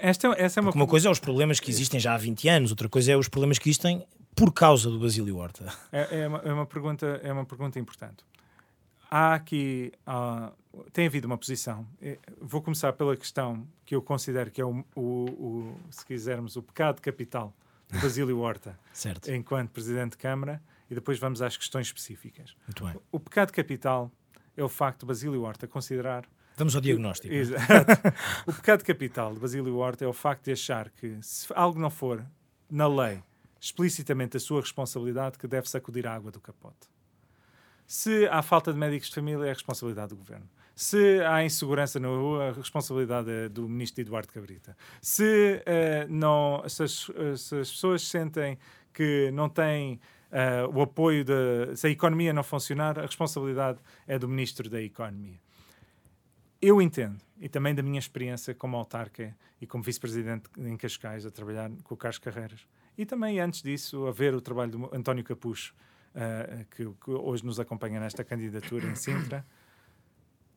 Esta, 0.00 0.28
essa 0.38 0.60
é 0.60 0.62
uma... 0.62 0.70
uma 0.72 0.86
coisa 0.86 1.08
é 1.08 1.10
os 1.10 1.20
problemas 1.20 1.60
que 1.60 1.70
existem 1.70 2.00
já 2.00 2.14
há 2.14 2.18
20 2.18 2.48
anos, 2.48 2.70
outra 2.70 2.88
coisa 2.88 3.12
é 3.12 3.16
os 3.16 3.28
problemas 3.28 3.58
que 3.58 3.68
existem 3.68 4.06
por 4.34 4.52
causa 4.52 4.88
do 4.88 4.98
Basílio 4.98 5.36
Horta. 5.36 5.72
É, 5.92 6.20
é, 6.20 6.28
uma, 6.28 6.38
é 6.38 6.52
uma, 6.52 6.66
pergunta, 6.66 7.20
é 7.22 7.32
uma 7.32 7.44
pergunta 7.44 7.78
importante. 7.78 8.24
Há 9.10 9.34
aqui 9.34 9.92
tem 10.92 11.06
havido 11.06 11.26
uma 11.26 11.36
posição. 11.36 11.86
Vou 12.40 12.62
começar 12.62 12.92
pela 12.92 13.16
questão 13.16 13.66
que 13.84 13.94
eu 13.94 14.02
considero 14.02 14.50
que 14.50 14.60
é 14.60 14.64
o, 14.64 14.84
o, 14.94 15.02
o 15.02 15.80
se 15.90 16.04
quisermos, 16.04 16.56
o 16.56 16.62
pecado 16.62 17.00
capital 17.00 17.52
de 17.90 17.98
Basílio 18.00 18.38
Horta, 18.38 18.78
certo. 18.92 19.30
enquanto 19.30 19.70
Presidente 19.70 20.12
de 20.12 20.18
Câmara, 20.18 20.62
e 20.88 20.94
depois 20.94 21.18
vamos 21.18 21.42
às 21.42 21.56
questões 21.56 21.86
específicas. 21.86 22.54
Muito 22.66 22.84
bem. 22.84 22.94
O, 23.10 23.16
o 23.16 23.20
pecado 23.20 23.52
capital 23.52 24.10
é 24.56 24.62
o 24.62 24.68
facto 24.68 25.00
de 25.00 25.06
Basílio 25.06 25.42
Horta 25.42 25.66
considerar. 25.66 26.24
Vamos 26.60 26.76
ao 26.76 26.82
diagnóstico. 26.82 27.32
Exato. 27.32 27.64
o 28.46 28.52
pecado 28.52 28.84
capital 28.84 29.32
de 29.32 29.40
Basílio 29.40 29.76
Horta 29.78 30.04
é 30.04 30.06
o 30.06 30.12
facto 30.12 30.44
de 30.44 30.52
achar 30.52 30.90
que 30.90 31.16
se 31.22 31.50
algo 31.54 31.80
não 31.80 31.88
for 31.88 32.22
na 32.70 32.86
lei 32.86 33.22
explicitamente 33.58 34.36
a 34.36 34.40
sua 34.40 34.60
responsabilidade, 34.60 35.38
que 35.38 35.46
deve 35.46 35.70
sacudir 35.70 36.06
a 36.06 36.14
água 36.14 36.30
do 36.30 36.38
capote. 36.38 36.86
Se 37.86 38.26
há 38.28 38.42
falta 38.42 38.74
de 38.74 38.78
médicos 38.78 39.08
de 39.08 39.14
família, 39.14 39.46
é 39.46 39.50
a 39.50 39.54
responsabilidade 39.54 40.10
do 40.10 40.16
governo. 40.16 40.46
Se 40.74 41.20
há 41.22 41.42
insegurança 41.42 41.98
na 41.98 42.08
rua, 42.08 42.50
a 42.50 42.52
responsabilidade 42.52 43.30
é 43.30 43.48
do 43.48 43.66
ministro 43.66 44.02
Eduardo 44.02 44.30
Cabrita. 44.30 44.76
Se, 45.00 45.62
uh, 45.62 46.12
não, 46.12 46.62
se 46.68 46.82
as, 46.82 46.92
se, 47.36 47.56
as, 47.56 47.70
pessoas 47.70 48.02
sentem 48.06 48.58
que 48.92 49.30
não 49.32 49.48
têm 49.48 49.98
uh, 50.30 50.76
o 50.76 50.82
apoio, 50.82 51.24
de, 51.24 51.74
se 51.74 51.86
a 51.86 51.90
economia 51.90 52.34
não 52.34 52.42
funcionar, 52.42 52.98
a 52.98 53.02
responsabilidade 53.02 53.78
é 54.06 54.18
do 54.18 54.28
ministro 54.28 54.68
da 54.68 54.80
Economia. 54.80 55.40
Eu 56.60 56.80
entendo, 56.82 57.18
e 57.40 57.48
também 57.48 57.74
da 57.74 57.82
minha 57.82 57.98
experiência 57.98 58.54
como 58.54 58.76
autarca 58.76 59.34
e 59.60 59.66
como 59.66 59.82
vice-presidente 59.82 60.50
em 60.58 60.76
Cascais, 60.76 61.24
a 61.24 61.30
trabalhar 61.30 61.70
com 61.84 61.94
o 61.94 61.96
Carlos 61.96 62.18
Carreiras, 62.18 62.66
e 62.98 63.06
também 63.06 63.40
antes 63.40 63.62
disso, 63.62 64.06
a 64.06 64.12
ver 64.12 64.34
o 64.34 64.40
trabalho 64.40 64.72
do 64.72 64.94
António 64.94 65.24
Capucho, 65.24 65.74
uh, 66.14 66.64
que, 66.70 66.84
que 66.84 67.10
hoje 67.10 67.44
nos 67.44 67.58
acompanha 67.58 67.98
nesta 67.98 68.22
candidatura 68.22 68.86
em 68.86 68.94
Sintra 68.94 69.46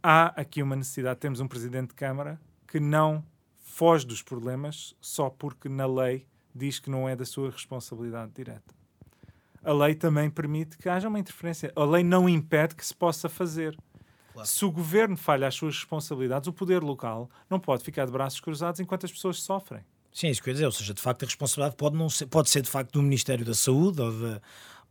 há 0.03 0.25
aqui 0.39 0.61
uma 0.61 0.75
necessidade. 0.75 1.21
Temos 1.21 1.39
um 1.39 1.47
presidente 1.47 1.89
de 1.89 1.95
Câmara 1.95 2.39
que 2.67 2.79
não 2.79 3.25
foge 3.57 4.05
dos 4.05 4.21
problemas 4.21 4.93
só 4.99 5.29
porque 5.29 5.69
na 5.69 5.87
lei 5.87 6.27
diz 6.53 6.77
que 6.77 6.89
não 6.89 7.07
é 7.07 7.15
da 7.15 7.25
sua 7.25 7.49
responsabilidade 7.49 8.33
direta. 8.35 8.75
A 9.63 9.71
lei 9.71 9.95
também 9.95 10.29
permite 10.29 10.77
que 10.77 10.89
haja 10.89 11.07
uma 11.07 11.17
interferência. 11.17 11.71
A 11.73 11.85
lei 11.85 12.03
não 12.03 12.27
impede 12.27 12.75
que 12.75 12.85
se 12.85 12.93
possa 12.93 13.29
fazer. 13.29 13.77
Claro. 14.34 14.48
Se 14.48 14.65
o 14.65 14.72
governo 14.72 15.15
falha 15.15 15.48
as 15.48 15.56
suas 15.56 15.76
responsabilidades, 15.76 16.48
o 16.48 16.54
poder 16.54 16.82
local 16.82 17.30
não 17.50 17.60
pode 17.60 17.84
ficar 17.84 18.06
de 18.06 18.12
braços 18.12 18.39
cruzados 18.39 18.80
enquanto 18.80 19.06
as 19.06 19.12
pessoas 19.12 19.41
sofrem. 19.41 19.82
Sim, 20.12 20.28
isso 20.28 20.41
que 20.41 20.50
eu 20.50 20.52
ia 20.52 20.56
dizer. 20.56 20.65
Ou 20.65 20.72
seja, 20.72 20.93
de 20.93 21.02
facto, 21.02 21.24
a 21.24 21.26
responsabilidade 21.26 21.76
pode, 21.76 21.96
não 21.96 22.10
ser, 22.10 22.26
pode 22.26 22.50
ser 22.50 22.62
de 22.62 22.69
facto 22.69 22.91
do 22.91 23.02
Ministério 23.02 23.46
da 23.46 23.54
Saúde 23.54 24.02
ou 24.02 24.12
da, 24.12 24.41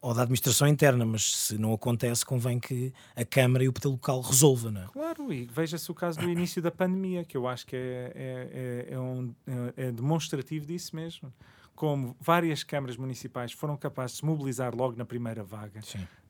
ou 0.01 0.15
da 0.15 0.23
administração 0.23 0.67
interna, 0.67 1.05
mas 1.05 1.35
se 1.35 1.59
não 1.59 1.73
acontece, 1.73 2.25
convém 2.25 2.59
que 2.59 2.93
a 3.15 3.25
Câmara 3.25 3.65
e 3.65 3.69
o 3.69 3.73
poder 3.73 3.89
local 3.89 4.21
resolva, 4.21 4.71
não 4.71 4.83
é? 4.83 4.87
Claro, 4.87 5.33
e 5.33 5.45
veja-se 5.45 5.91
o 5.91 5.95
caso 5.95 6.19
do 6.19 6.29
início 6.29 6.61
da 6.61 6.71
pandemia, 6.71 7.25
que 7.25 7.37
eu 7.37 7.47
acho 7.47 7.67
que 7.67 7.77
é, 7.77 8.13
é, 8.15 8.89
é, 8.91 8.95
é 8.95 8.99
um, 8.99 9.35
é, 9.77 9.87
é 9.89 9.93
demonstrativo 9.93 10.67
disso 10.67 10.95
mesmo 10.97 11.33
como 11.75 12.17
várias 12.21 12.63
câmaras 12.63 12.97
municipais 12.97 13.53
foram 13.53 13.77
capazes 13.77 14.13
de 14.13 14.21
se 14.21 14.25
mobilizar 14.25 14.75
logo 14.75 14.97
na 14.97 15.05
primeira 15.05 15.43
vaga, 15.43 15.81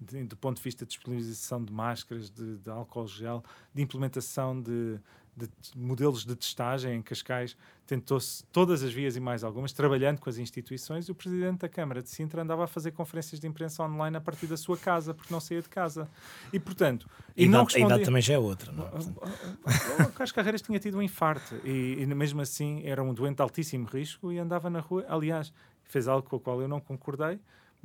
de, 0.00 0.24
do 0.24 0.37
ponto 0.37 0.57
de 0.57 0.62
vista 0.62 0.85
de 0.85 0.90
disponibilização 0.90 1.64
de 1.64 1.72
máscaras, 1.72 2.31
de, 2.31 2.59
de 2.59 2.70
álcool 2.70 3.07
gel, 3.07 3.42
de 3.74 3.83
implementação 3.83 4.61
de, 4.61 4.98
de 5.34 5.48
modelos 5.74 6.24
de 6.24 6.36
testagem 6.36 6.94
em 6.96 7.02
Cascais, 7.02 7.56
tentou-se 7.86 8.44
todas 8.52 8.82
as 8.82 8.92
vias 8.92 9.16
e 9.16 9.20
mais 9.20 9.42
algumas, 9.42 9.72
trabalhando 9.72 10.20
com 10.20 10.28
as 10.28 10.36
instituições, 10.36 11.08
e 11.08 11.10
o 11.10 11.14
Presidente 11.14 11.60
da 11.60 11.68
Câmara 11.68 12.02
de 12.02 12.10
Sintra 12.10 12.42
andava 12.42 12.64
a 12.64 12.66
fazer 12.66 12.92
conferências 12.92 13.40
de 13.40 13.46
imprensa 13.46 13.82
online 13.82 14.16
a 14.16 14.20
partir 14.20 14.46
da 14.46 14.56
sua 14.56 14.76
casa, 14.76 15.14
porque 15.14 15.32
não 15.32 15.40
saía 15.40 15.62
de 15.62 15.68
casa. 15.68 16.08
E, 16.52 16.60
portanto... 16.60 17.08
E, 17.36 17.44
e 17.44 17.48
não 17.48 17.64
respondia... 17.64 17.86
a 17.86 17.88
idade 17.88 18.04
também 18.04 18.22
já 18.22 18.34
é 18.34 18.38
outra, 18.38 18.72
não 18.72 18.86
é? 18.86 20.02
O 20.02 20.12
Carlos 20.12 20.32
Carreiras 20.32 20.60
tinha 20.60 20.78
tido 20.78 20.98
um 20.98 21.02
infarto, 21.02 21.54
e, 21.64 21.96
e 21.98 22.06
mesmo 22.06 22.40
assim 22.40 22.82
era 22.84 23.02
um 23.02 23.14
doente 23.14 23.36
de 23.36 23.42
altíssimo 23.42 23.86
risco 23.86 24.30
e 24.30 24.38
andava 24.38 24.68
na 24.68 24.80
rua. 24.80 25.06
Aliás, 25.08 25.52
fez 25.82 26.08
algo 26.08 26.28
com 26.28 26.36
o 26.36 26.40
qual 26.40 26.60
eu 26.60 26.68
não 26.68 26.80
concordei, 26.80 27.40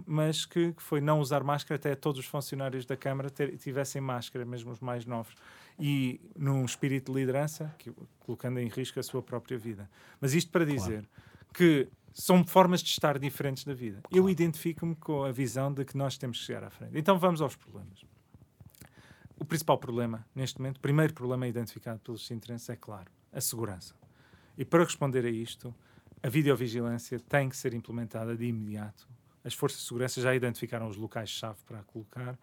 mas 0.05 0.45
que, 0.45 0.73
que, 0.73 0.81
foi 0.81 1.01
não 1.01 1.19
usar 1.19 1.43
máscara 1.43 1.75
até 1.75 1.95
todos 1.95 2.19
os 2.19 2.25
funcionários 2.25 2.85
da 2.85 2.95
Câmara 2.95 3.29
ter, 3.29 3.57
tivessem 3.57 4.01
máscara, 4.01 4.45
mesmo 4.45 4.71
os 4.71 4.79
mais 4.79 5.05
novos. 5.05 5.33
E 5.79 6.19
num 6.35 6.65
espírito 6.65 7.11
de 7.11 7.19
liderança, 7.19 7.73
que, 7.77 7.91
colocando 8.19 8.59
em 8.59 8.67
risco 8.67 8.99
a 8.99 9.03
sua 9.03 9.21
própria 9.21 9.57
vida. 9.57 9.89
Mas 10.19 10.33
isto 10.33 10.51
para 10.51 10.65
dizer 10.65 11.03
claro. 11.03 11.07
que 11.53 11.87
são 12.13 12.45
formas 12.45 12.81
de 12.81 12.89
estar 12.89 13.17
diferentes 13.19 13.63
da 13.63 13.73
vida. 13.73 14.01
Claro. 14.03 14.25
Eu 14.25 14.29
identifico-me 14.29 14.95
com 14.95 15.23
a 15.23 15.31
visão 15.31 15.71
de 15.71 15.85
que 15.85 15.97
nós 15.97 16.17
temos 16.17 16.39
que 16.39 16.45
chegar 16.45 16.63
à 16.63 16.69
frente. 16.69 16.97
Então 16.97 17.17
vamos 17.17 17.41
aos 17.41 17.55
problemas. 17.55 18.03
O 19.39 19.45
principal 19.45 19.77
problema, 19.77 20.25
neste 20.33 20.59
momento, 20.59 20.77
o 20.77 20.81
primeiro 20.81 21.13
problema 21.13 21.47
identificado 21.47 21.99
pelos 21.99 22.25
sintrenses 22.25 22.69
é, 22.69 22.75
claro, 22.75 23.11
a 23.31 23.39
segurança. 23.39 23.93
E 24.57 24.65
para 24.65 24.83
responder 24.83 25.25
a 25.25 25.29
isto, 25.29 25.73
a 26.23 26.29
videovigilância 26.29 27.19
tem 27.19 27.47
que 27.47 27.55
ser 27.55 27.75
implementada 27.75 28.35
de 28.35 28.45
imediato 28.45 29.07
as 29.47 29.53
forças 29.53 29.79
de 29.79 29.85
segurança 29.87 30.21
já 30.21 30.35
identificaram 30.35 30.89
os 30.89 30.97
locais-chave 30.97 31.57
para 31.65 31.81
colocar. 31.83 32.37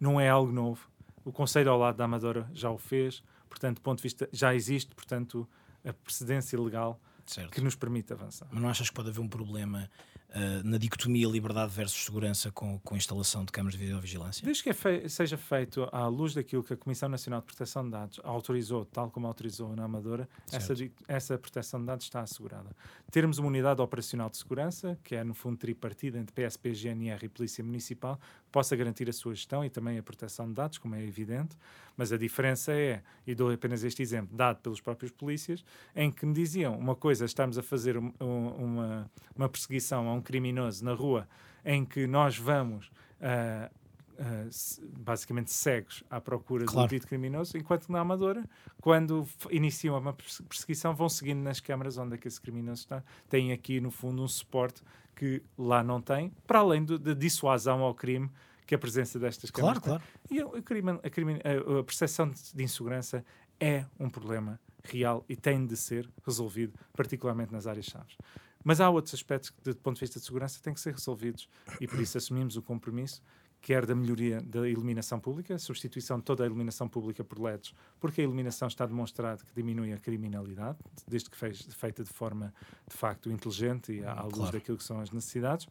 Não 0.00 0.20
é 0.20 0.28
algo 0.28 0.50
novo. 0.50 0.90
O 1.24 1.30
Conselho 1.30 1.70
ao 1.70 1.78
lado 1.78 1.96
da 1.96 2.04
Amadora 2.04 2.50
já 2.52 2.68
o 2.68 2.76
fez. 2.76 3.22
Portanto, 3.48 3.76
do 3.76 3.82
ponto 3.82 3.98
de 3.98 4.02
vista, 4.02 4.28
já 4.32 4.52
existe, 4.52 4.92
portanto, 4.92 5.48
a 5.84 5.92
precedência 5.92 6.60
legal 6.60 7.00
certo. 7.24 7.52
que 7.52 7.60
nos 7.60 7.76
permite 7.76 8.12
avançar. 8.12 8.48
Mas 8.50 8.60
não 8.60 8.68
achas 8.68 8.88
que 8.88 8.94
pode 8.94 9.08
haver 9.08 9.20
um 9.20 9.28
problema 9.28 9.88
uh, 10.30 10.64
na 10.64 10.78
dicotomia 10.78 11.26
liberdade 11.26 11.72
versus 11.72 12.04
segurança 12.04 12.50
com, 12.50 12.78
com 12.80 12.94
a 12.94 12.96
instalação 12.96 13.44
de 13.44 13.52
câmaras 13.52 13.78
de 13.78 13.84
videovigilância? 13.84 14.44
Desde 14.44 14.62
que 14.62 14.70
é 14.70 14.74
fe 14.74 15.08
seja 15.08 15.36
feito 15.36 15.88
à 15.92 16.06
luz 16.06 16.34
daquilo 16.34 16.62
que 16.62 16.72
a 16.72 16.76
Comissão 16.76 17.08
Nacional 17.08 17.40
de 17.40 17.46
Proteção 17.46 17.84
de 17.84 17.90
Dados 17.90 18.20
autorizou, 18.24 18.84
tal 18.84 19.10
como 19.10 19.26
autorizou 19.26 19.74
na 19.74 19.84
Amadora, 19.84 20.28
essa, 20.52 20.74
essa 21.06 21.38
proteção 21.38 21.80
de 21.80 21.86
dados 21.86 22.04
está 22.04 22.20
assegurada. 22.20 22.70
Termos 23.10 23.38
uma 23.38 23.48
unidade 23.48 23.80
operacional 23.80 24.28
de 24.28 24.36
segurança, 24.36 24.98
que 25.02 25.14
é 25.14 25.24
no 25.24 25.34
fundo 25.34 25.56
tripartida 25.56 26.18
entre 26.18 26.34
PSP, 26.34 26.72
GNR 26.74 27.24
e 27.24 27.28
Polícia 27.28 27.64
Municipal, 27.64 28.18
possa 28.50 28.74
garantir 28.76 29.08
a 29.08 29.12
sua 29.12 29.34
gestão 29.34 29.64
e 29.64 29.70
também 29.70 29.98
a 29.98 30.02
proteção 30.02 30.46
de 30.46 30.54
dados, 30.54 30.78
como 30.78 30.94
é 30.94 31.02
evidente, 31.02 31.56
mas 31.98 32.12
a 32.12 32.16
diferença 32.16 32.72
é, 32.72 33.02
e 33.26 33.34
dou 33.34 33.52
apenas 33.52 33.82
este 33.82 34.00
exemplo, 34.00 34.34
dado 34.34 34.60
pelos 34.60 34.80
próprios 34.80 35.10
polícias, 35.10 35.64
em 35.96 36.12
que 36.12 36.24
me 36.24 36.32
diziam 36.32 36.78
uma 36.78 36.94
coisa, 36.94 37.24
estamos 37.24 37.58
a 37.58 37.62
fazer 37.62 37.98
um, 37.98 38.12
uma, 38.20 39.10
uma 39.34 39.48
perseguição 39.48 40.08
a 40.08 40.14
um 40.14 40.22
criminoso 40.22 40.84
na 40.84 40.94
rua, 40.94 41.28
em 41.64 41.84
que 41.84 42.06
nós 42.06 42.38
vamos 42.38 42.86
uh, 42.86 43.68
uh, 44.14 44.88
basicamente 44.96 45.52
cegos 45.52 46.04
à 46.08 46.20
procura 46.20 46.64
claro. 46.64 46.86
do 46.86 46.90
dito 46.90 47.08
criminoso, 47.08 47.58
enquanto 47.58 47.88
na 47.88 47.98
Amadora, 47.98 48.44
quando 48.80 49.26
iniciam 49.50 49.98
uma 49.98 50.12
perseguição, 50.48 50.94
vão 50.94 51.08
seguindo 51.08 51.40
nas 51.40 51.58
câmaras 51.58 51.98
onde 51.98 52.14
é 52.14 52.18
que 52.18 52.28
esse 52.28 52.40
criminoso 52.40 52.82
está, 52.82 53.02
têm 53.28 53.52
aqui 53.52 53.80
no 53.80 53.90
fundo 53.90 54.22
um 54.22 54.28
suporte 54.28 54.84
que 55.16 55.42
lá 55.58 55.82
não 55.82 56.00
tem, 56.00 56.32
para 56.46 56.60
além 56.60 56.84
da 56.84 57.12
dissuasão 57.12 57.80
ao 57.80 57.92
crime 57.92 58.30
que 58.68 58.74
a 58.74 58.78
presença 58.78 59.18
destas 59.18 59.50
câmaras 59.50 59.82
claro. 59.82 60.02
Claro. 60.02 60.12
E 60.30 60.40
a, 60.40 60.44
a, 60.44 61.78
a, 61.80 61.84
percepção 61.84 62.30
de, 62.30 62.62
insegurança 62.62 63.24
é 63.58 63.86
um 63.98 64.10
problema 64.10 64.60
real 64.84 65.24
e 65.26 65.34
tem 65.34 65.64
de 65.66 65.74
ser 65.74 66.06
resolvido, 66.24 66.78
particularmente 66.94 67.50
nas 67.50 67.66
áreas-chave. 67.66 68.14
Mas 68.62 68.78
há 68.78 68.90
outros 68.90 69.14
aspectos 69.14 69.48
que, 69.48 69.62
do 69.62 69.74
ponto 69.76 69.94
de 69.94 70.00
vista 70.00 70.20
de 70.20 70.26
segurança, 70.26 70.60
têm 70.62 70.74
que 70.74 70.80
ser 70.80 70.92
resolvidos 70.92 71.48
e 71.80 71.88
por 71.88 71.98
isso 71.98 72.18
assumimos 72.18 72.56
o 72.56 72.62
compromisso 72.62 73.22
quer 73.60 73.84
da 73.86 73.94
melhoria 73.94 74.40
da 74.40 74.68
iluminação 74.68 75.18
pública, 75.18 75.58
substituição 75.58 76.18
de 76.18 76.24
toda 76.24 76.44
a 76.44 76.46
iluminação 76.46 76.88
pública 76.88 77.24
por 77.24 77.40
LEDs, 77.40 77.74
porque 77.98 78.20
a 78.20 78.24
iluminação 78.24 78.68
está 78.68 78.86
demonstrado 78.86 79.44
que 79.44 79.52
diminui 79.52 79.92
a 79.92 79.98
criminalidade, 79.98 80.78
desde 81.08 81.28
que 81.28 81.36
fez, 81.36 81.62
feita 81.74 82.04
de 82.04 82.10
forma, 82.10 82.54
de 82.88 82.96
facto, 82.96 83.32
inteligente 83.32 83.92
e 83.92 84.04
à, 84.04 84.22
luz 84.22 84.34
claro. 84.34 84.52
daquilo 84.52 84.78
que 84.78 84.84
são 84.84 85.00
as 85.00 85.10
necessidades. 85.10 85.66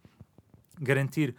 Garantir 0.82 1.34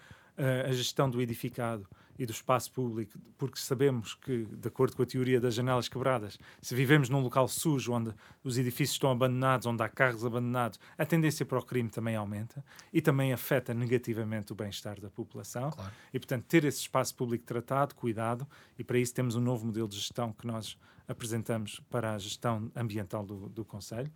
a 0.68 0.72
gestão 0.72 1.10
do 1.10 1.20
edificado 1.20 1.86
e 2.18 2.26
do 2.26 2.32
espaço 2.32 2.72
público, 2.72 3.16
porque 3.38 3.58
sabemos 3.58 4.14
que, 4.14 4.44
de 4.44 4.66
acordo 4.66 4.96
com 4.96 5.02
a 5.02 5.06
teoria 5.06 5.40
das 5.40 5.54
janelas 5.54 5.88
quebradas, 5.88 6.36
se 6.60 6.74
vivemos 6.74 7.08
num 7.08 7.20
local 7.20 7.46
sujo, 7.46 7.92
onde 7.92 8.12
os 8.42 8.58
edifícios 8.58 8.96
estão 8.96 9.12
abandonados, 9.12 9.66
onde 9.66 9.82
há 9.82 9.88
carros 9.88 10.24
abandonados, 10.24 10.80
a 10.98 11.06
tendência 11.06 11.46
para 11.46 11.58
o 11.58 11.62
crime 11.62 11.88
também 11.88 12.16
aumenta 12.16 12.64
e 12.92 13.00
também 13.00 13.32
afeta 13.32 13.72
negativamente 13.72 14.52
o 14.52 14.56
bem-estar 14.56 15.00
da 15.00 15.08
população. 15.08 15.70
Claro. 15.70 15.92
E, 16.12 16.18
portanto, 16.18 16.44
ter 16.46 16.64
esse 16.64 16.80
espaço 16.80 17.14
público 17.14 17.44
tratado, 17.44 17.94
cuidado, 17.94 18.46
e 18.76 18.82
para 18.82 18.98
isso 18.98 19.14
temos 19.14 19.36
um 19.36 19.40
novo 19.40 19.64
modelo 19.64 19.86
de 19.86 19.96
gestão 19.96 20.32
que 20.32 20.46
nós 20.46 20.76
apresentamos 21.06 21.80
para 21.88 22.14
a 22.14 22.18
gestão 22.18 22.70
ambiental 22.74 23.24
do, 23.24 23.48
do 23.48 23.64
Conselho 23.64 24.10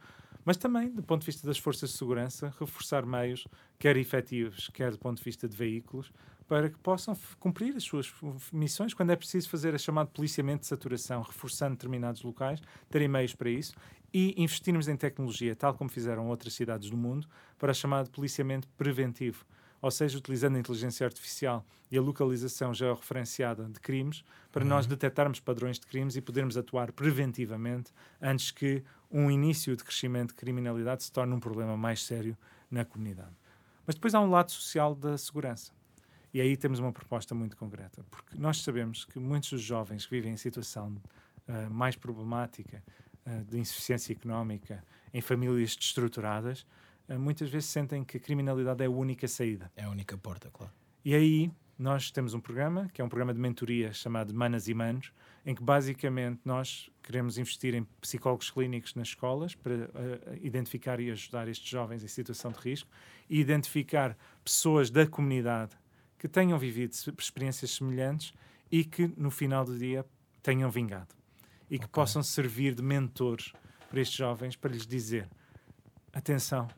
mas 0.45 0.57
também, 0.57 0.91
do 0.91 1.03
ponto 1.03 1.21
de 1.21 1.27
vista 1.27 1.47
das 1.47 1.59
forças 1.59 1.91
de 1.91 1.97
segurança, 1.97 2.55
reforçar 2.59 3.07
meios, 3.07 3.47
quer 3.79 3.97
efetivos, 3.97 4.71
quer 4.73 4.91
do 4.91 4.99
ponto 4.99 5.19
de 5.19 5.25
vista 5.25 5.49
de 5.49 5.57
veículos, 5.57 6.13
para 6.49 6.69
que 6.69 6.79
possam 6.79 7.17
cumprir 7.39 7.75
as 7.77 7.85
suas 7.85 8.13
missões 8.53 8.93
quando 8.93 9.11
é 9.11 9.17
preciso 9.17 9.49
fazer 9.49 9.75
a 9.75 9.79
chamada 9.79 10.11
policiamento 10.11 10.61
de 10.61 10.67
saturação, 10.67 11.23
reforçando 11.23 11.77
determinados 11.77 12.23
locais, 12.23 12.61
terem 12.91 13.09
meios 13.09 13.35
para 13.35 13.49
isso 13.49 13.75
e 14.13 14.35
investirmos 14.37 14.89
em 14.89 14.97
tecnologia, 14.97 15.57
tal 15.57 15.75
como 15.75 15.89
fizeram 15.89 16.29
outras 16.29 16.53
cidades 16.53 16.91
do 16.91 16.97
mundo, 16.97 17.27
para 17.59 17.73
o 17.73 17.75
chamado 17.75 18.11
policiamento 18.11 18.69
preventivo, 18.77 19.47
ou 19.83 19.91
seja, 19.91 20.17
utilizando 20.17 20.55
a 20.55 20.61
inteligência 20.61 21.05
artificial 21.05 21.67
e 21.91 21.99
a 21.99 22.01
localização 22.01 22.73
georreferenciada 22.73 23.65
de 23.65 23.81
crimes, 23.81 24.25
para 24.53 24.63
uhum. 24.63 24.69
nós 24.69 24.87
detectarmos 24.87 25.41
padrões 25.41 25.79
de 25.79 25.87
crimes 25.87 26.15
e 26.15 26.21
podermos 26.21 26.57
atuar 26.57 26.93
preventivamente 26.93 27.93
antes 28.21 28.53
que 28.53 28.83
um 29.11 29.29
início 29.31 29.77
de 29.77 29.83
crescimento 29.83 30.29
de 30.29 30.37
criminalidade 30.37 31.03
se 31.03 31.11
torne 31.13 31.35
um 31.35 31.41
problema 31.41 31.77
mais 31.77 32.03
sério 32.05 32.39
na 32.71 32.85
comunidade. 32.85 33.37
Mas 33.85 33.97
depois 33.97 34.15
há 34.15 34.21
um 34.21 34.31
lado 34.31 34.53
social 34.53 34.95
da 34.95 35.19
segurança. 35.19 35.73
E 36.33 36.41
aí 36.41 36.57
temos 36.57 36.79
uma 36.79 36.93
proposta 36.93 37.35
muito 37.35 37.57
concreta, 37.57 38.03
porque 38.11 38.39
nós 38.39 38.63
sabemos 38.63 39.05
que 39.05 39.19
muitos 39.19 39.51
dos 39.51 39.63
jovens 39.63 40.07
que 40.07 40.13
vivem 40.13 40.33
em 40.33 40.37
situação 40.37 40.97
uh, 41.47 41.71
mais 41.71 41.95
problemática, 41.95 42.83
uh, 43.27 43.45
de 43.45 43.59
insuficiência 43.59 44.13
económica, 44.13 44.83
em 45.13 45.21
famílias 45.21 45.77
destruturadas, 45.77 46.65
muitas 47.19 47.51
vezes 47.51 47.69
sentem 47.69 48.05
que 48.05 48.17
a 48.17 48.21
criminalidade 48.21 48.83
é 48.83 48.87
a 48.87 48.91
única 48.91 49.29
saída. 49.29 49.71
É 49.77 49.85
a 49.85 49.91
única 49.91 50.17
porta, 50.17 50.51
claro. 50.51 50.73
E 51.05 51.15
aí 51.15 51.51
nós 51.79 52.11
temos 52.11 52.33
um 52.33 52.41
programa, 52.41 52.89
que 52.93 53.01
é 53.01 53.05
um 53.05 53.09
programa 53.09 53.35
de 53.35 53.41
mentoria 53.41 53.93
chamado 53.93 54.33
Manas 54.33 54.69
e 54.69 54.75
Manos, 54.75 55.13
em 55.45 55.55
que 55.55 55.63
basicamente 55.63 56.41
nós 56.45 56.89
queremos 57.03 57.39
investir 57.39 57.75
em 57.75 57.83
psicólogos 58.01 58.51
clínicos 58.51 58.95
nas 58.95 59.09
escolas 59.09 59.55
para 59.55 59.75
uh, 59.75 59.89
identificar 60.41 61.01
e 61.01 61.11
ajudar 61.11 61.49
estes 61.49 61.69
jovens 61.69 62.05
em 62.05 62.09
situação 62.09 62.53
de 62.53 62.59
risco 62.61 62.89
e 63.29 63.41
identificar 63.41 64.17
pessoas 64.45 64.91
da 64.91 65.07
comunidade 65.07 65.77
que 66.19 66.29
tenham 66.29 66.57
vivido 66.57 66.93
experiências 67.19 67.73
semelhantes 67.73 68.33
e 68.71 68.85
que 68.85 69.13
no 69.17 69.31
final 69.31 69.65
do 69.65 69.77
dia 69.77 70.07
tenham 70.41 70.71
vingado 70.71 71.15
e 71.69 71.79
que 71.79 71.87
okay. 71.87 71.93
possam 71.93 72.23
servir 72.23 72.75
de 72.75 72.83
mentores 72.83 73.53
para 73.91 74.01
estes 74.01 74.17
jovens 74.17 74.55
para 74.55 74.71
lhes 74.71 74.87
dizer: 74.87 75.29
atenção, 76.13 76.69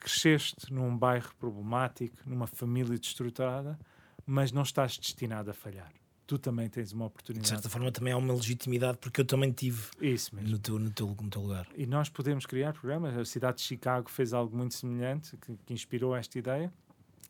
cresceste 0.00 0.72
num 0.72 0.96
bairro 0.96 1.34
problemático, 1.38 2.16
numa 2.26 2.46
família 2.46 2.98
destruturada, 2.98 3.78
mas 4.26 4.52
não 4.52 4.62
estás 4.62 4.98
destinado 4.98 5.50
a 5.50 5.54
falhar. 5.54 5.92
tu 6.26 6.38
também 6.38 6.68
tens 6.68 6.92
uma 6.92 7.04
oportunidade. 7.04 7.44
De 7.44 7.48
certa 7.50 7.68
forma, 7.68 7.92
também 7.92 8.12
há 8.12 8.16
uma 8.16 8.32
legitimidade, 8.32 8.96
porque 8.98 9.20
eu 9.20 9.24
também 9.26 9.52
tive 9.52 9.82
Isso 10.00 10.34
mesmo. 10.34 10.50
no 10.50 10.58
teu, 10.58 10.78
no, 10.78 10.90
teu, 10.90 11.06
no 11.06 11.28
teu 11.28 11.42
lugar. 11.42 11.68
E 11.76 11.86
nós 11.86 12.08
podemos 12.08 12.46
criar 12.46 12.72
programas. 12.72 13.16
A 13.16 13.24
cidade 13.26 13.58
de 13.58 13.62
Chicago 13.64 14.08
fez 14.10 14.32
algo 14.32 14.56
muito 14.56 14.74
semelhante, 14.74 15.36
que, 15.36 15.54
que 15.66 15.74
inspirou 15.74 16.16
esta 16.16 16.38
ideia, 16.38 16.72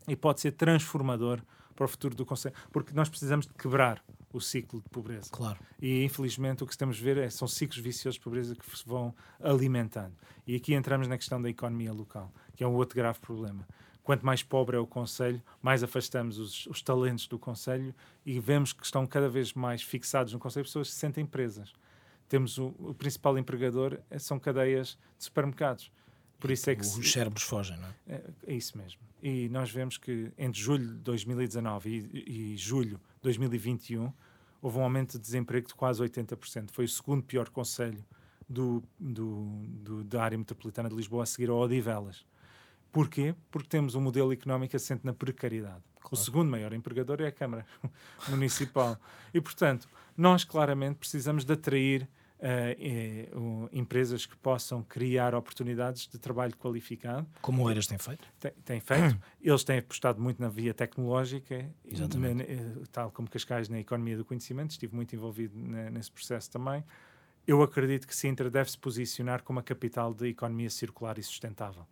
e 0.07 0.15
pode 0.15 0.41
ser 0.41 0.53
transformador 0.53 1.41
para 1.75 1.87
o 1.87 1.89
futuro 1.89 2.15
do 2.15 2.25
Conselho, 2.25 2.55
porque 2.71 2.95
nós 2.95 3.09
precisamos 3.09 3.47
de 3.47 3.55
quebrar 3.55 4.01
o 4.35 4.41
ciclo 4.41 4.83
de 4.83 4.89
pobreza. 4.89 5.31
Claro. 5.31 5.59
E 5.81 6.05
infelizmente 6.05 6.65
o 6.65 6.67
que 6.67 6.73
estamos 6.73 6.99
a 6.99 7.01
ver 7.01 7.17
é, 7.19 7.31
são 7.31 7.47
ciclos 7.47 7.79
viciosos 7.79 8.17
de 8.17 8.21
pobreza 8.21 8.55
que 8.57 8.77
se 8.77 8.85
vão 8.85 9.15
alimentando. 9.41 10.13
E 10.45 10.57
aqui 10.57 10.75
entramos 10.75 11.07
na 11.07 11.17
questão 11.17 11.41
da 11.41 11.49
economia 11.49 11.93
local, 11.93 12.33
que 12.57 12.65
é 12.65 12.67
um 12.67 12.75
outro 12.75 12.97
grave 12.97 13.21
problema. 13.21 13.67
Quanto 14.03 14.27
mais 14.27 14.43
pobre 14.43 14.77
é 14.77 14.79
o 14.79 14.87
Conselho, 14.87 15.41
mais 15.63 15.83
afastamos 15.83 16.39
os, 16.39 16.67
os 16.67 16.83
talentos 16.83 17.27
do 17.29 17.39
Conselho 17.39 17.95
e 18.27 18.39
vemos 18.41 18.73
que 18.73 18.85
estão 18.85 19.07
cada 19.07 19.29
vez 19.29 19.55
mais 19.55 19.83
fixados 19.83 20.33
no 20.33 20.39
Conselho 20.39 20.67
pessoas 20.67 20.89
que 20.89 20.95
se 20.95 21.01
sentem 21.01 21.25
presas. 21.25 21.73
Temos 22.29 22.59
o, 22.59 22.75
o 22.79 22.95
principal 22.95 23.39
empregador, 23.39 24.01
eh, 24.11 24.19
são 24.19 24.39
cadeias 24.39 24.99
de 25.17 25.25
supermercados. 25.25 25.91
Por 26.41 26.51
isso 26.51 26.69
é 26.69 26.75
que 26.75 26.83
Os 26.83 27.13
cérebros 27.13 27.45
fogem, 27.45 27.79
não 27.79 27.89
é? 27.89 27.95
é, 28.09 28.23
é 28.49 28.55
isso 28.55 28.77
mesmo. 28.77 29.01
E 29.23 29.49
nós 29.49 29.71
vemos 29.71 29.97
que 29.97 30.31
entre 30.37 30.61
julho 30.61 30.89
de 30.89 31.01
2019 31.01 32.11
e, 32.13 32.53
e 32.53 32.57
julho 32.59 33.01
2021 33.25 34.13
houve 34.63 34.79
um 34.79 34.83
aumento 34.83 35.13
de 35.13 35.19
desemprego 35.25 35.67
de 35.67 35.75
quase 35.75 36.03
80%. 36.03 36.71
Foi 36.71 36.85
o 36.85 36.89
segundo 36.89 37.23
pior 37.23 37.49
conselho 37.51 38.05
do, 38.49 38.83
do, 39.01 39.45
do- 39.83 40.05
da 40.05 40.23
área 40.23 40.39
metropolitana 40.39 40.89
de 40.89 40.95
Lisboa 40.95 41.23
a 41.25 41.27
seguir 41.27 41.49
ao 41.51 41.57
Odivelas. 41.59 42.25
Porquê? 42.93 43.35
Porque 43.51 43.69
temos 43.69 43.95
um 43.95 44.01
modelo 44.01 44.33
económico 44.33 44.77
assente 44.77 45.05
na 45.05 45.13
precariedade. 45.13 45.83
O 46.11 46.17
segundo 46.17 46.51
maior 46.51 46.73
empregador 46.73 47.21
é 47.23 47.27
a 47.27 47.33
Câmara 47.33 47.67
Municipal. 48.29 48.97
E, 49.33 49.41
portanto, 49.41 49.89
nós 50.17 50.45
claramente 50.45 50.97
precisamos 50.97 51.45
de 51.45 51.53
atrair 51.53 52.09
eh, 52.47 52.77
eh, 53.33 53.37
o- 53.37 53.69
empresas 53.73 54.27
que 54.27 54.37
possam 54.37 54.83
criar 54.83 55.35
oportunidades 55.35 56.07
de 56.07 56.19
trabalho 56.19 56.55
qualificado 56.59 57.27
Como 57.41 57.63
o 57.65 57.71
Eiras 57.71 57.87
tem 57.87 57.97
feito. 57.97 58.29
tem, 58.39 58.53
tem 58.65 58.81
feito. 58.81 59.19
Eles 59.41 59.65
têm 59.65 59.79
apostado 59.79 60.21
muito 60.21 60.41
na 60.43 60.49
via 60.51 60.75
tecnológica, 60.75 61.67
Exatamente. 61.85 62.47
na- 62.55 62.63
na- 62.81 62.87
tal 62.93 63.11
como 63.11 63.31
Cascais 63.31 63.71
na 63.71 63.81
economia 63.81 64.17
do 64.19 64.25
conhecimento, 64.27 64.73
estive 64.73 64.95
muito 64.95 65.15
envolvido 65.17 65.57
ne- 65.59 65.89
nesse 65.91 66.13
processo 66.13 66.51
também. 66.51 66.85
Eu 67.47 67.63
acredito 67.63 68.07
que 68.07 68.15
Sintra 68.15 68.51
deve 68.51 68.71
se 68.71 68.77
posicionar 68.79 69.43
como 69.43 69.59
a 69.59 69.63
capital 69.63 70.13
da 70.13 70.29
economia 70.29 70.69
circular 70.69 71.19
e 71.19 71.23
sustentável. 71.23 71.87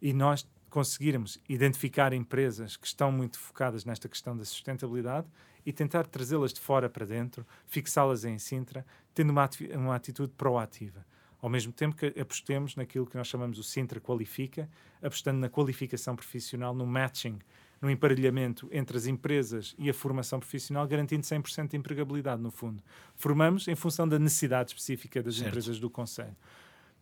E 0.00 0.12
nós 0.14 0.48
conseguirmos 0.70 1.38
identificar 1.48 2.12
empresas 2.14 2.76
que 2.76 2.86
estão 2.86 3.12
muito 3.12 3.38
focadas 3.38 3.84
nesta 3.84 4.08
questão 4.08 4.34
da 4.36 4.44
sustentabilidade 4.46 5.26
e 5.64 5.72
tentar 5.72 6.06
trazê-las 6.06 6.52
de 6.52 6.60
fora 6.60 6.88
para 6.88 7.06
dentro, 7.06 7.46
fixá-las 7.66 8.24
em 8.24 8.38
Sintra, 8.38 8.84
tendo 9.14 9.30
uma, 9.30 9.48
uma 9.74 9.94
atitude 9.94 10.32
proativa. 10.36 11.04
Ao 11.40 11.48
mesmo 11.48 11.72
tempo 11.72 11.96
que 11.96 12.20
apostemos 12.20 12.76
naquilo 12.76 13.06
que 13.06 13.16
nós 13.16 13.26
chamamos 13.26 13.58
o 13.58 13.62
Sintra 13.62 14.00
Qualifica, 14.00 14.68
apostando 15.02 15.38
na 15.38 15.48
qualificação 15.48 16.14
profissional, 16.14 16.74
no 16.74 16.86
matching, 16.86 17.38
no 17.80 17.90
emparelhamento 17.90 18.68
entre 18.70 18.96
as 18.96 19.06
empresas 19.06 19.74
e 19.78 19.88
a 19.88 19.94
formação 19.94 20.38
profissional, 20.38 20.86
garantindo 20.86 21.22
100% 21.22 21.70
de 21.70 21.76
empregabilidade, 21.76 22.42
no 22.42 22.50
fundo. 22.50 22.82
Formamos 23.16 23.66
em 23.68 23.74
função 23.74 24.06
da 24.06 24.18
necessidade 24.18 24.70
específica 24.70 25.22
das 25.22 25.36
Certo. 25.36 25.48
empresas 25.48 25.80
do 25.80 25.88
Conselho. 25.88 26.36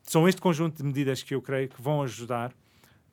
São 0.02 0.28
este 0.28 0.40
conjunto 0.40 0.76
de 0.76 0.84
medidas 0.84 1.22
que 1.22 1.34
eu 1.34 1.42
creio 1.42 1.68
que 1.68 1.82
vão 1.82 2.00
ajudar, 2.02 2.54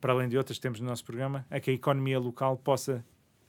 para 0.00 0.12
além 0.12 0.28
de 0.28 0.38
outras 0.38 0.58
que 0.58 0.62
temos 0.62 0.78
no 0.78 0.86
nosso 0.86 1.04
programa, 1.04 1.44
a 1.50 1.58
que 1.58 1.70
a 1.70 1.74
economia 1.74 2.18
local 2.20 2.56
possa 2.56 3.04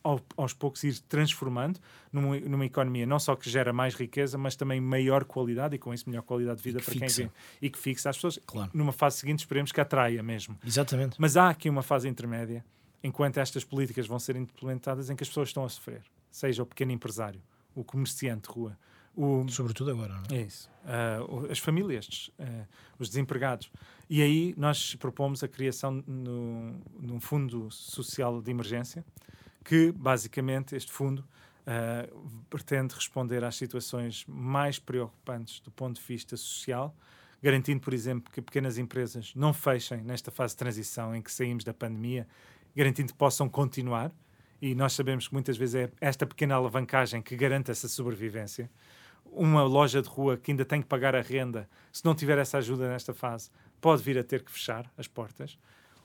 ao- 0.08 0.22
aos 0.38 0.54
poucos 0.54 0.84
ir 0.84 1.00
transformando 1.02 1.80
numa, 2.12 2.40
numa 2.40 2.66
economia 2.66 3.06
não 3.06 3.20
só 3.20 3.36
que 3.36 3.50
gera 3.50 3.72
mais 3.74 3.94
riqueza, 3.96 4.38
mas 4.38 4.56
também 4.56 4.80
maior 4.80 5.26
qualidade 5.26 5.76
e 5.76 5.78
com 5.80 5.94
isso 5.94 6.10
melhor 6.10 6.22
qualidade 6.24 6.58
de 6.58 6.64
vida 6.64 6.80
que 6.80 6.86
para 6.86 6.94
quem 6.94 7.08
fixa. 7.10 7.24
vê 7.24 7.30
e 7.62 7.70
que 7.70 7.78
fixa 7.78 8.10
as 8.10 8.16
pessoas. 8.18 8.40
Claro. 8.46 8.72
Numa 8.74 8.92
fase 8.92 9.18
seguinte, 9.18 9.40
esperemos 9.40 9.72
que 9.72 9.82
atraia 9.82 10.22
mesmo. 10.24 10.58
Exatamente. 10.66 11.16
Mas 11.20 11.36
há 11.38 11.50
aqui 11.50 11.70
uma 11.70 11.82
fase 11.84 12.08
intermédia, 12.08 12.64
enquanto 13.04 13.38
estas 13.38 13.64
políticas 13.64 14.08
vão 14.08 14.20
ser 14.20 14.36
implementadas, 14.36 15.10
em 15.10 15.16
que 15.16 15.24
as 15.24 15.28
pessoas 15.30 15.50
estão 15.50 15.64
a 15.66 15.70
sofrer. 15.70 16.02
Seja 16.32 16.64
o 16.64 16.66
pequeno 16.66 16.92
empresário, 16.92 17.42
o 17.76 17.84
comerciante 17.84 18.48
de 18.50 18.54
rua, 18.56 18.78
o, 19.16 19.48
Sobretudo 19.50 19.90
agora, 19.92 20.14
não 20.14 20.24
é? 20.38 20.42
é 20.42 20.42
isso. 20.44 20.70
O- 21.28 21.52
as 21.52 21.58
famílias, 21.60 22.30
ah, 22.40 22.66
os 23.00 23.10
desempregados. 23.10 23.70
E 24.10 24.22
aí 24.22 24.54
nós 24.56 24.94
propomos 24.96 25.44
a 25.44 25.48
criação 25.48 26.04
no, 26.08 26.76
num 27.00 27.20
fundo 27.20 27.70
social 27.72 28.42
de 28.42 28.52
emergência, 28.52 29.04
que 29.68 29.92
basicamente 29.92 30.78
este 30.78 30.92
fundo 30.92 31.28
ah, 31.66 32.08
pretende 32.50 32.96
responder 32.96 33.44
às 33.44 33.58
situações 33.58 34.24
mais 34.26 34.80
preocupantes 34.80 35.60
do 35.60 35.70
ponto 35.70 36.00
de 36.00 36.08
vista 36.08 36.38
social, 36.38 36.96
garantindo, 37.44 37.82
por 37.82 37.94
exemplo, 37.94 38.32
que 38.32 38.42
pequenas 38.42 38.78
empresas 38.78 39.34
não 39.36 39.54
fechem 39.54 40.02
nesta 40.02 40.32
fase 40.32 40.54
de 40.54 40.60
transição 40.60 41.14
em 41.14 41.22
que 41.22 41.30
saímos 41.30 41.66
da 41.66 41.74
pandemia, 41.74 42.26
garantindo 42.74 43.12
que 43.12 43.18
possam 43.18 43.50
continuar. 43.50 44.14
E 44.62 44.74
nós 44.74 44.94
sabemos 44.94 45.28
que 45.28 45.34
muitas 45.34 45.58
vezes 45.58 45.76
é 45.76 45.92
esta 46.00 46.26
pequena 46.26 46.56
alavancagem 46.56 47.22
que 47.22 47.36
garante 47.36 47.70
essa 47.70 47.90
sobrevivência 47.90 48.72
uma 49.30 49.64
loja 49.64 50.02
de 50.02 50.08
rua 50.08 50.38
que 50.38 50.52
ainda 50.52 50.64
tem 50.64 50.82
que 50.82 50.88
pagar 50.88 51.14
a 51.14 51.22
renda, 51.22 51.70
se 51.92 52.04
não 52.06 52.16
tiver 52.16 52.38
essa 52.38 52.58
ajuda 52.58 52.88
nesta 52.88 53.14
fase, 53.14 53.52
pode 53.82 54.02
vir 54.02 54.18
a 54.18 54.24
ter 54.24 54.42
que 54.42 54.52
fechar 54.52 54.90
as 54.98 55.08
portas. 55.08 55.60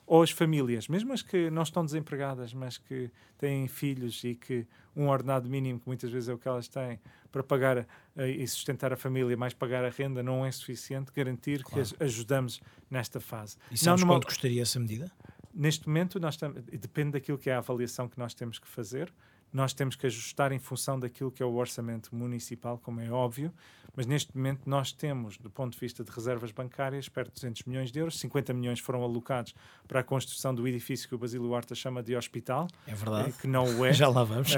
Ou 0.05 0.21
as 0.21 0.31
famílias, 0.31 0.87
mesmo 0.87 1.13
as 1.13 1.21
que 1.21 1.49
não 1.49 1.63
estão 1.63 1.85
desempregadas, 1.85 2.53
mas 2.53 2.77
que 2.77 3.09
têm 3.37 3.67
filhos 3.67 4.23
e 4.23 4.35
que 4.35 4.67
um 4.95 5.07
ordenado 5.07 5.49
mínimo, 5.49 5.79
que 5.79 5.87
muitas 5.87 6.11
vezes 6.11 6.27
é 6.29 6.33
o 6.33 6.37
que 6.37 6.47
elas 6.47 6.67
têm, 6.67 6.99
para 7.31 7.41
pagar 7.41 7.77
eh, 8.15 8.29
e 8.29 8.47
sustentar 8.47 8.91
a 8.93 8.97
família, 8.97 9.35
mais 9.37 9.53
pagar 9.53 9.83
a 9.85 9.89
renda, 9.89 10.21
não 10.21 10.45
é 10.45 10.51
suficiente, 10.51 11.11
garantir 11.15 11.63
Claro. 11.63 11.73
que 11.75 11.79
as 11.79 11.95
ajudamos 12.01 12.61
nesta 12.91 13.19
fase. 13.19 13.57
E 13.71 13.77
sabes 13.77 14.01
numa- 14.01 14.15
quanto 14.15 14.27
custaria 14.27 14.61
essa 14.61 14.79
medida? 14.79 15.09
Neste 15.53 15.87
momento, 15.87 16.19
nós 16.19 16.35
tam- 16.35 16.51
depende 16.53 17.11
daquilo 17.11 17.37
que 17.37 17.49
é 17.49 17.53
a 17.53 17.59
avaliação 17.59 18.07
que 18.09 18.19
nós 18.19 18.33
temos 18.33 18.59
que 18.59 18.67
fazer. 18.67 19.11
Nós 19.53 19.71
temos 19.73 19.95
que 19.95 20.07
ajustar 20.07 20.51
em 20.51 20.57
função 20.59 20.99
daquilo 20.99 21.31
que 21.31 21.43
é 21.43 21.45
o 21.45 21.53
orçamento 21.53 22.13
municipal, 22.15 22.79
como 22.79 22.99
é 22.99 23.09
óbvio, 23.11 23.53
mas 23.95 24.07
neste 24.07 24.35
momento 24.35 24.67
nós 24.67 24.91
temos, 24.91 25.37
do 25.37 25.49
ponto 25.49 25.73
de 25.73 25.79
vista 25.79 26.03
de 26.03 26.09
reservas 26.11 26.51
bancárias, 26.51 27.07
perto 27.07 27.27
de 27.27 27.35
200 27.35 27.63
milhões 27.65 27.91
de 27.91 27.99
euros. 27.99 28.19
50 28.19 28.51
milhões 28.53 28.79
foram 28.79 29.03
alocados 29.03 29.53
para 29.87 29.99
a 29.99 30.03
construção 30.03 30.55
do 30.55 30.67
edifício 30.67 31.07
que 31.07 31.13
o 31.13 31.17
Basílio 31.19 31.51
Horta 31.51 31.75
chama 31.75 32.01
de 32.01 32.15
hospital, 32.15 32.67
É 32.87 32.95
verdade. 32.95 33.29
eh, 33.29 33.33
que 33.39 33.47
não 33.47 33.65
o 33.79 33.85
é. 33.85 33.93
Já 33.93 34.07
lá 34.09 34.23
vamos. 34.23 34.51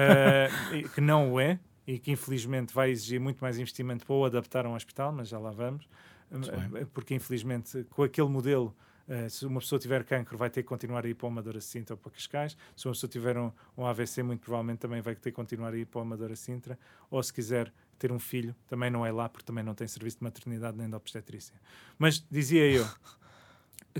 E 0.73 0.87
que 0.89 1.01
não 1.01 1.33
o 1.33 1.39
é 1.41 1.59
e 1.85 1.99
que 1.99 2.11
infelizmente 2.13 2.73
vai 2.73 2.89
exigir 2.89 3.19
muito 3.19 3.39
mais 3.39 3.59
investimento 3.59 4.05
para 4.05 4.15
o 4.15 4.25
adaptar 4.25 4.65
a 4.65 4.69
um 4.69 4.73
hospital, 4.75 5.11
mas 5.11 5.27
já 5.27 5.37
lá 5.37 5.51
vamos. 5.51 5.87
Eh, 6.31 6.85
porque 6.93 7.13
infelizmente 7.13 7.83
com 7.91 8.03
aquele 8.03 8.29
modelo 8.29 8.75
eh, 9.07 9.29
se 9.29 9.45
uma 9.45 9.59
pessoa 9.59 9.79
tiver 9.79 10.03
cancro 10.03 10.37
vai 10.37 10.49
ter 10.49 10.63
que 10.63 10.67
continuar 10.67 11.05
a 11.05 11.09
ir 11.09 11.13
para 11.13 11.25
o 11.25 11.29
Amadora 11.29 11.61
Sintra 11.61 11.93
ou 11.93 11.97
para 11.97 12.11
Cascais, 12.11 12.57
se 12.75 12.87
uma 12.87 12.93
pessoa 12.93 13.09
tiver 13.09 13.37
um, 13.37 13.51
um 13.77 13.85
AVC 13.85 14.23
muito 14.23 14.41
provavelmente 14.41 14.79
também 14.79 15.01
vai 15.01 15.15
ter 15.15 15.31
que 15.31 15.35
continuar 15.35 15.73
a 15.73 15.77
ir 15.77 15.85
para 15.85 15.99
o 15.99 16.01
Amadora 16.01 16.35
Sintra, 16.35 16.77
ou 17.09 17.21
se 17.21 17.31
quiser 17.31 17.71
ter 17.99 18.11
um 18.11 18.19
filho, 18.19 18.55
também 18.67 18.89
não 18.89 19.05
é 19.05 19.11
lá 19.11 19.29
porque 19.29 19.45
também 19.45 19.63
não 19.63 19.73
tem 19.73 19.87
serviço 19.87 20.17
de 20.17 20.23
maternidade 20.23 20.77
nem 20.77 20.89
de 20.89 20.95
obstetrícia. 20.95 21.55
Mas 21.97 22.25
dizia 22.29 22.69
eu 22.69 22.85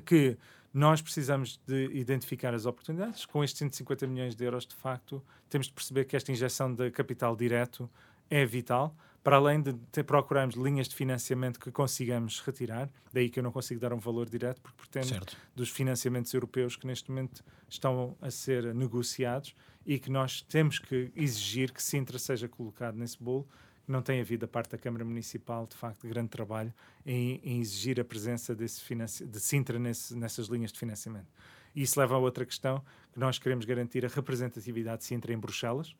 que 0.06 0.38
nós 0.74 1.01
precisamos 1.01 1.58
de 1.66 1.86
identificar 1.93 2.53
as 2.53 2.66
oportunidades. 2.66 3.26
Com 3.26 3.41
estes 3.41 3.60
150 3.60 4.08
milhões 4.08 4.36
de 4.36 4.43
euros, 4.43 4.66
de 4.66 4.76
facto, 4.76 5.24
temos 5.49 5.68
de 5.68 5.74
perceber 5.74 6.03
que 6.03 6.18
esta 6.18 6.32
injeção 6.34 6.74
de 6.74 6.91
capital 6.91 7.34
direto 7.34 7.89
é 8.30 8.45
vital, 8.45 8.93
para 9.26 9.38
além 9.38 9.59
de 9.59 9.73
ter, 9.91 10.03
procurarmos 10.03 10.53
linhas 10.55 10.88
de 10.88 10.93
financiamento 10.95 11.59
que 11.59 11.71
consigamos 11.71 12.39
retirar. 12.41 12.91
Daí 13.11 13.28
que 13.28 13.39
eu 13.39 13.43
não 13.43 13.51
consigo 13.51 13.82
dar 13.82 13.91
um 13.91 13.97
valor 13.97 14.30
direto, 14.30 14.61
porque 14.61 14.78
pretendo 14.78 15.07
Certo. 15.07 15.36
dos 15.55 15.67
financiamentos 15.67 16.32
europeus 16.32 16.76
que 16.76 16.86
neste 16.86 17.09
momento 17.09 17.43
estão 17.67 18.15
a 18.21 18.30
ser 18.30 18.71
negociados 18.76 19.55
e 19.84 19.97
que 19.97 20.11
nós 20.11 20.43
temos 20.43 20.78
que 20.78 21.11
exigir 21.15 21.73
que 21.73 21.82
Sintra 21.82 22.19
seja 22.19 22.47
colocado 22.47 22.97
nesse 22.97 23.17
bolo. 23.21 23.47
Não 23.88 23.99
tem 24.03 24.21
havido 24.21 24.41
da 24.41 24.47
parte 24.47 24.69
da 24.73 24.78
Câmara 24.78 25.03
Municipal, 25.03 25.65
de 25.65 25.76
facto, 25.76 26.07
grande 26.07 26.30
trabalho 26.30 26.71
em, 27.03 27.41
em 27.43 27.59
exigir 27.59 27.99
a 27.99 28.05
presença 28.05 28.53
desse 28.53 28.80
de 29.26 29.39
Sintra 29.39 29.80
nesse- 29.80 30.15
nessas 30.15 30.45
linhas 30.49 30.71
de 30.71 30.78
financiamento. 30.78 31.34
E 31.76 31.82
isso 31.82 31.99
leva 31.99 32.13
a 32.13 32.19
outra 32.19 32.45
questão, 32.45 32.80
que 33.11 33.19
nós 33.19 33.39
queremos 33.39 33.65
garantir 33.65 34.05
a 34.05 34.07
representatividade 34.07 34.99
de 34.99 35.05
Sintra 35.05 35.34
em 35.34 35.38
Bruxelas, 35.39 35.95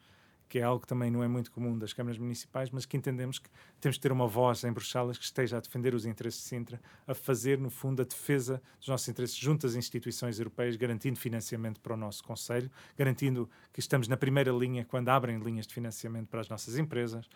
que 0.48 0.60
é 0.60 0.64
algo 0.64 0.82
que 0.82 0.88
também 0.88 1.10
não 1.10 1.24
é 1.24 1.28
muito 1.28 1.52
comum 1.52 1.78
das 1.78 1.94
câmaras 1.94 2.18
municipais, 2.18 2.70
mas 2.70 2.86
que 2.86 2.96
entendemos 2.96 3.40
que 3.40 3.50
temos 3.80 3.96
de 3.96 4.02
ter 4.02 4.12
uma 4.12 4.28
voz 4.28 4.64
em 4.64 4.72
Bruxelas 4.72 5.18
que 5.18 5.24
esteja 5.24 5.58
a 5.58 5.60
defender 5.60 5.94
os 5.96 6.06
interesses 6.06 6.42
de 6.42 6.50
Sintra, 6.50 6.82
a 7.08 7.14
fazer, 7.14 7.60
no 7.60 7.70
fundo, 7.70 8.02
a 8.02 8.06
defesa 8.06 8.62
dos 8.80 8.88
nossos 8.88 9.08
interesses 9.08 9.36
junto 9.36 9.66
às 9.66 9.76
instituições 9.76 10.40
europeias, 10.40 10.76
garantindo 10.76 11.20
financiamento 11.20 11.80
para 11.82 11.94
o 11.94 11.98
nosso 11.98 12.24
Conselho, 12.24 12.70
garantindo 12.98 13.50
que 13.74 13.80
estamos 13.80 14.08
na 14.08 14.18
primeira 14.18 14.52
linha 14.52 14.86
quando 14.86 15.10
abrem 15.10 15.40
linhas 15.40 15.66
de 15.68 15.74
financiamento 15.74 16.28
para 16.28 16.42
as 16.42 16.50
nossas 16.50 16.78
empresas, 16.78 17.28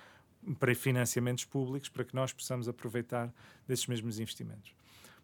para 0.60 0.74
financiamentos 0.76 1.46
públicos, 1.46 1.90
para 1.90 2.04
que 2.04 2.16
nós 2.16 2.32
possamos 2.32 2.68
aproveitar 2.68 3.34
desses 3.68 3.88
mesmos 3.88 4.20
investimentos. 4.20 4.74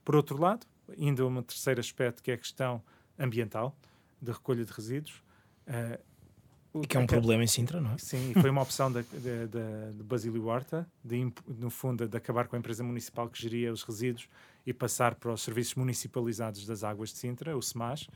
Por 0.03 0.15
outro 0.15 0.39
lado, 0.39 0.67
ainda 0.99 1.25
um 1.25 1.41
terceiro 1.41 1.79
aspecto 1.79 2.21
que 2.21 2.31
é 2.31 2.33
a 2.33 2.37
questão 2.37 2.83
ambiental, 3.17 3.75
de 4.21 4.31
recolha 4.31 4.65
de 4.65 4.71
resíduos. 4.71 5.23
eh, 5.67 5.99
E 6.81 6.87
que 6.87 6.97
é 6.97 6.99
um 6.99 7.07
problema 7.07 7.43
em 7.43 7.47
Sintra, 7.47 7.79
não 7.79 7.93
é? 7.93 7.97
Sim, 7.97 8.31
e 8.31 8.41
foi 8.41 8.49
uma 8.49 8.61
opção 8.61 8.91
de 8.91 9.03
Basílio 10.03 10.45
Horta, 10.45 10.87
de, 11.03 11.31
no 11.47 11.69
fundo, 11.69 12.07
de 12.07 12.17
acabar 12.17 12.47
com 12.47 12.55
a 12.55 12.59
empresa 12.59 12.83
municipal 12.83 13.29
que 13.29 13.41
geria 13.41 13.71
os 13.71 13.83
resíduos 13.83 14.27
e 14.65 14.73
passar 14.73 15.15
para 15.15 15.31
os 15.31 15.41
serviços 15.41 15.75
municipalizados 15.75 16.65
das 16.65 16.83
águas 16.83 17.13
de 17.13 17.19
Sintra, 17.19 17.55
o 17.55 17.61
SEMAS, 17.61 18.09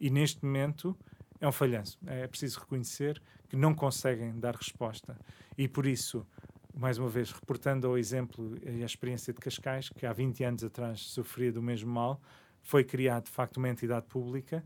e 0.00 0.08
neste 0.08 0.44
momento 0.44 0.96
é 1.40 1.46
um 1.46 1.52
falhanço. 1.52 1.98
É 2.06 2.26
preciso 2.26 2.60
reconhecer 2.60 3.20
que 3.48 3.56
não 3.56 3.74
conseguem 3.74 4.38
dar 4.38 4.54
resposta. 4.54 5.18
E 5.56 5.68
por 5.68 5.86
isso, 5.86 6.26
mais 6.74 6.98
uma 6.98 7.08
vez, 7.08 7.30
reportando 7.30 7.86
ao 7.86 7.98
exemplo 7.98 8.56
e 8.62 8.82
à 8.82 8.86
experiência 8.86 9.32
de 9.32 9.40
Cascais, 9.40 9.90
que 9.90 10.06
há 10.06 10.12
20 10.12 10.44
anos 10.44 10.64
atrás 10.64 11.00
sofria 11.00 11.52
do 11.52 11.62
mesmo 11.62 11.90
mal, 11.92 12.20
foi 12.62 12.82
criada 12.82 13.22
de 13.22 13.30
facto 13.30 13.58
uma 13.58 13.68
entidade 13.68 14.06
pública, 14.06 14.64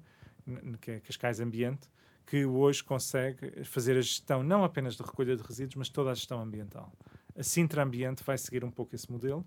que 0.81 0.93
é 0.93 1.01
Cascais 1.01 1.41
Ambiente, 1.41 1.89
que 2.31 2.47
hoje 2.47 2.85
consegue 2.85 3.65
fazer 3.65 3.97
a 3.99 4.01
gestão 4.01 4.41
não 4.41 4.63
apenas 4.63 4.97
da 4.97 5.05
recolha 5.05 5.37
de 5.37 5.43
resíduos, 5.43 5.75
mas 5.75 5.89
toda 5.89 6.13
a 6.13 6.15
gestão 6.15 6.41
ambiental. 6.41 6.93
A 7.37 7.43
Sintra 7.43 7.83
Ambiente 7.83 8.23
vai 8.23 8.39
seguir 8.39 8.65
um 8.65 8.71
pouco 8.71 8.95
esse 8.95 9.11
modelo, 9.11 9.45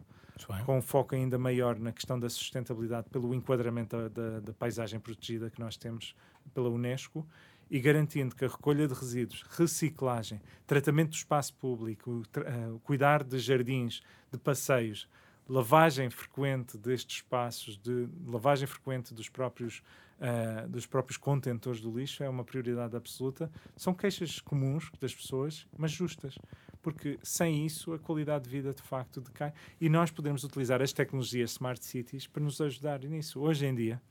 com 0.65 0.79
um 0.79 0.81
foco 0.81 1.15
ainda 1.15 1.39
maior 1.39 1.79
na 1.79 1.93
questão 1.93 2.19
da 2.19 2.29
sustentabilidade 2.29 3.09
pelo 3.09 3.33
enquadramento 3.33 3.95
da, 3.95 4.09
da, 4.09 4.39
da 4.41 4.53
paisagem 4.53 4.99
protegida 4.99 5.49
que 5.49 5.61
nós 5.61 5.77
temos 5.77 6.13
pela 6.53 6.67
Unesco 6.69 7.25
e 7.71 7.79
garantindo 7.79 8.35
que 8.35 8.43
a 8.43 8.49
recolha 8.49 8.85
de 8.85 8.93
resíduos, 8.93 9.45
reciclagem, 9.51 10.41
tratamento 10.67 11.11
do 11.11 11.15
espaço 11.15 11.53
público, 11.53 12.11
uh, 12.11 12.79
cuidar 12.79 13.23
de 13.23 13.39
jardins, 13.39 14.01
de 14.29 14.37
passeios, 14.37 15.07
lavagem 15.47 16.09
frequente 16.09 16.77
destes 16.77 17.17
espaços, 17.17 17.77
de 17.77 18.09
lavagem 18.27 18.67
frequente 18.67 19.13
dos 19.13 19.29
próprios, 19.29 19.81
uh, 20.23 20.67
dos 20.69 20.85
próprios 20.85 21.17
contentores 21.17 21.81
do 21.81 21.91
lixo 21.91 22.23
é 22.23 22.29
uma 22.29 22.43
prioridade 22.43 22.95
absoluta. 22.95 23.51
São 23.75 23.93
queixas 23.93 24.39
comuns 24.39 24.89
das 24.99 25.13
pessoas, 25.13 25.67
mas 25.77 25.91
justas, 25.91 26.39
porque 26.81 27.19
sem 27.21 27.65
isso 27.65 27.93
a 27.93 27.99
qualidade 27.99 28.45
de 28.45 28.49
vida 28.49 28.73
de 28.73 28.81
facto 28.81 29.19
decai 29.19 29.53
e 29.79 29.89
nós 29.89 30.09
podemos 30.09 30.43
utilizar 30.43 30.81
as 30.81 30.93
tecnologias 30.93 31.51
Smart 31.51 31.83
Cities 31.83 32.25
para 32.25 32.43
nos 32.43 32.59
ajudar 32.61 32.99
nisso. 33.01 33.39
Hoje 33.39 33.65
em 33.65 33.75
dia, 33.75 34.01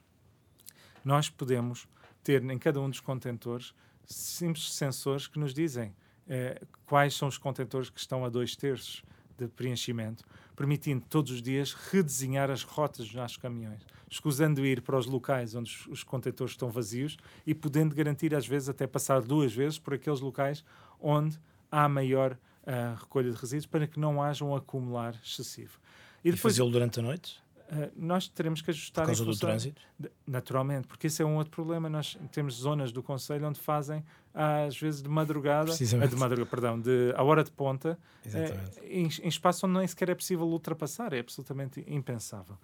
nós 1.04 1.28
podemos 1.28 1.88
ter 2.22 2.42
em 2.42 2.58
cada 2.58 2.80
um 2.80 2.88
dos 2.88 3.00
contentores 3.00 3.74
simples 4.04 4.72
sensores 4.72 5.26
que 5.26 5.38
nos 5.38 5.54
dizem 5.54 5.94
eh, 6.28 6.60
quais 6.86 7.14
são 7.14 7.28
os 7.28 7.38
contentores 7.38 7.90
que 7.90 7.98
estão 7.98 8.24
a 8.24 8.28
dois 8.28 8.54
terços 8.54 9.02
de 9.36 9.48
preenchimento, 9.48 10.24
permitindo 10.54 11.04
todos 11.08 11.32
os 11.32 11.42
dias 11.42 11.72
redesenhar 11.72 12.50
as 12.50 12.62
rotas 12.62 13.06
dos 13.06 13.14
nossos 13.14 13.36
caminhões, 13.36 13.82
escusando 14.12 14.64
ir 14.64 14.82
para 14.82 14.98
os 14.98 15.06
locais 15.06 15.54
onde 15.54 15.70
os, 15.70 15.86
os 15.86 16.04
contentores 16.04 16.52
estão 16.52 16.68
vazios 16.68 17.16
e 17.46 17.54
podendo 17.54 17.94
garantir, 17.94 18.34
às 18.34 18.46
vezes, 18.46 18.68
até 18.68 18.86
passar 18.86 19.22
duas 19.22 19.54
vezes 19.54 19.78
por 19.78 19.94
aqueles 19.94 20.20
locais 20.20 20.62
onde 21.00 21.40
há 21.70 21.88
maior 21.88 22.32
uh, 22.32 23.00
recolha 23.00 23.30
de 23.30 23.36
resíduos 23.36 23.64
para 23.64 23.86
que 23.86 23.98
não 23.98 24.22
haja 24.22 24.44
um 24.44 24.54
acumular 24.54 25.18
excessivo. 25.24 25.80
E, 26.22 26.28
e 26.28 26.36
fazê-lo 26.36 26.70
durante 26.70 27.00
a 27.00 27.02
noite? 27.02 27.41
Uh, 27.72 27.90
nós 27.96 28.28
teremos 28.28 28.60
que 28.60 28.70
ajustar 28.70 29.06
Por 29.06 29.16
causa 29.16 29.24
do 29.24 29.34
trânsito? 29.34 29.80
De, 29.98 30.10
naturalmente, 30.26 30.86
porque 30.86 31.06
esse 31.06 31.22
é 31.22 31.24
um 31.24 31.36
outro 31.36 31.50
problema. 31.50 31.88
Nós 31.88 32.18
temos 32.30 32.56
zonas 32.56 32.92
do 32.92 33.02
Conselho 33.02 33.48
onde 33.48 33.58
fazem, 33.58 34.04
às 34.34 34.78
vezes, 34.78 35.02
de 35.02 35.08
madrugada, 35.08 35.72
uh, 35.72 36.08
de 36.08 36.16
madrugada, 36.16 36.44
perdão, 36.44 36.78
de, 36.78 37.14
à 37.16 37.22
hora 37.22 37.42
de 37.42 37.50
ponta, 37.50 37.98
uh, 38.26 38.84
em, 38.84 39.08
em, 39.22 39.28
espaço 39.28 39.66
onde 39.66 39.78
nem 39.78 39.86
sequer 39.86 40.10
é 40.10 40.14
possível 40.14 40.46
ultrapassar, 40.46 41.14
é 41.14 41.20
absolutamente 41.20 41.82
impensável. 41.88 42.58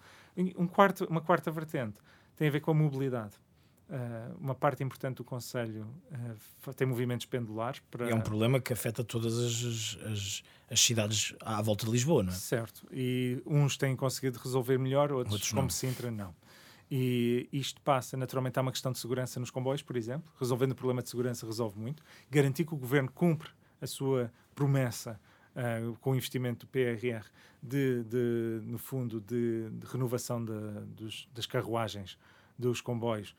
Um 0.55 0.67
quarto, 0.67 1.05
uma 1.05 1.21
quarta 1.21 1.49
vertente 1.49 1.99
tem 2.35 2.47
a 2.47 2.51
ver 2.51 2.59
com 2.59 2.69
a 2.69 2.73
mobilidade. 2.75 3.33
Uh, 3.89 4.37
uma 4.39 4.53
parte 4.53 4.83
importante 4.83 5.17
do 5.17 5.23
Conselho 5.23 5.87
uh, 6.11 6.73
tem 6.75 6.85
movimentos 6.85 7.25
pendulares. 7.25 7.81
Para... 7.89 8.07
É 8.07 8.13
um 8.13 8.21
problema 8.21 8.59
que 8.59 8.71
afeta 8.71 9.03
todas 9.03 9.35
as, 9.39 9.97
as, 10.05 10.43
as, 10.69 10.79
cidades 10.79 11.35
à 11.41 11.59
volta 11.59 11.87
de 11.87 11.91
Lisboa, 11.91 12.21
não 12.21 12.31
é? 12.31 12.35
Certo. 12.35 12.87
E 12.91 13.41
uns 13.47 13.77
têm 13.77 13.95
conseguido 13.95 14.37
resolver 14.37 14.77
melhor, 14.77 15.11
outros, 15.11 15.33
outros 15.33 15.49
como 15.49 15.63
não. 15.63 15.69
Sintra, 15.71 16.11
não. 16.11 16.35
E 16.91 17.49
isto 17.51 17.81
passa, 17.81 18.15
naturalmente, 18.15 18.59
há 18.59 18.61
uma 18.61 18.71
questão 18.71 18.91
de 18.91 18.99
segurança 18.99 19.39
nos 19.39 19.49
comboios, 19.49 19.81
por 19.81 19.97
exemplo. 19.97 20.31
Resolvendo 20.39 20.73
o 20.73 20.75
problema 20.75 21.01
de 21.01 21.09
segurança, 21.09 21.47
resolve 21.47 21.79
muito. 21.79 22.03
Garantir 22.29 22.65
que 22.65 22.75
o 22.75 22.77
governo 22.77 23.11
cumpre 23.11 23.49
a 23.81 23.87
sua 23.87 24.31
promessa 24.53 25.19
uh, 25.55 25.95
com 25.97 26.11
o 26.11 26.15
investimento 26.15 26.67
do 26.67 26.69
PRR, 26.69 27.25
de, 27.61 28.03
de 28.03 28.61
no 28.65 28.77
fundo, 28.77 29.19
de, 29.19 29.67
de 29.71 29.87
renovação 29.87 30.45
de, 30.45 30.53
dos, 30.95 31.27
das 31.33 31.47
carruagens 31.47 32.19
dos 32.57 32.81
comboios 32.81 33.35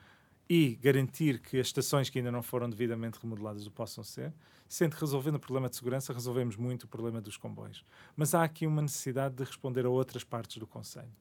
e 0.51 0.75
garantir 0.83 1.39
que 1.39 1.61
as 1.61 1.69
estações 1.69 2.11
que 2.11 2.19
ainda 2.19 2.33
não 2.33 2.43
foram 2.43 2.69
devidamente 2.69 3.21
remodeladas 3.23 3.69
o 3.69 3.71
possam 3.71 4.03
ser, 4.03 4.35
sendo 4.69 4.97
que 4.97 5.01
resolvendo 5.01 5.37
o 5.37 5.39
problema 5.39 5.71
de 5.71 5.77
segurança, 5.77 6.13
resolvemos 6.13 6.57
muito 6.57 6.83
o 6.85 6.89
problema 6.89 7.21
dos 7.21 7.37
comboios. 7.37 7.85
Mas 8.17 8.35
há 8.35 8.43
aqui 8.43 8.67
uma 8.67 8.83
necessidade 8.83 9.37
de 9.37 9.45
responder 9.45 9.87
a 9.87 9.89
outras 9.89 10.25
partes 10.25 10.57
do 10.57 10.67
Conselho. 10.67 11.13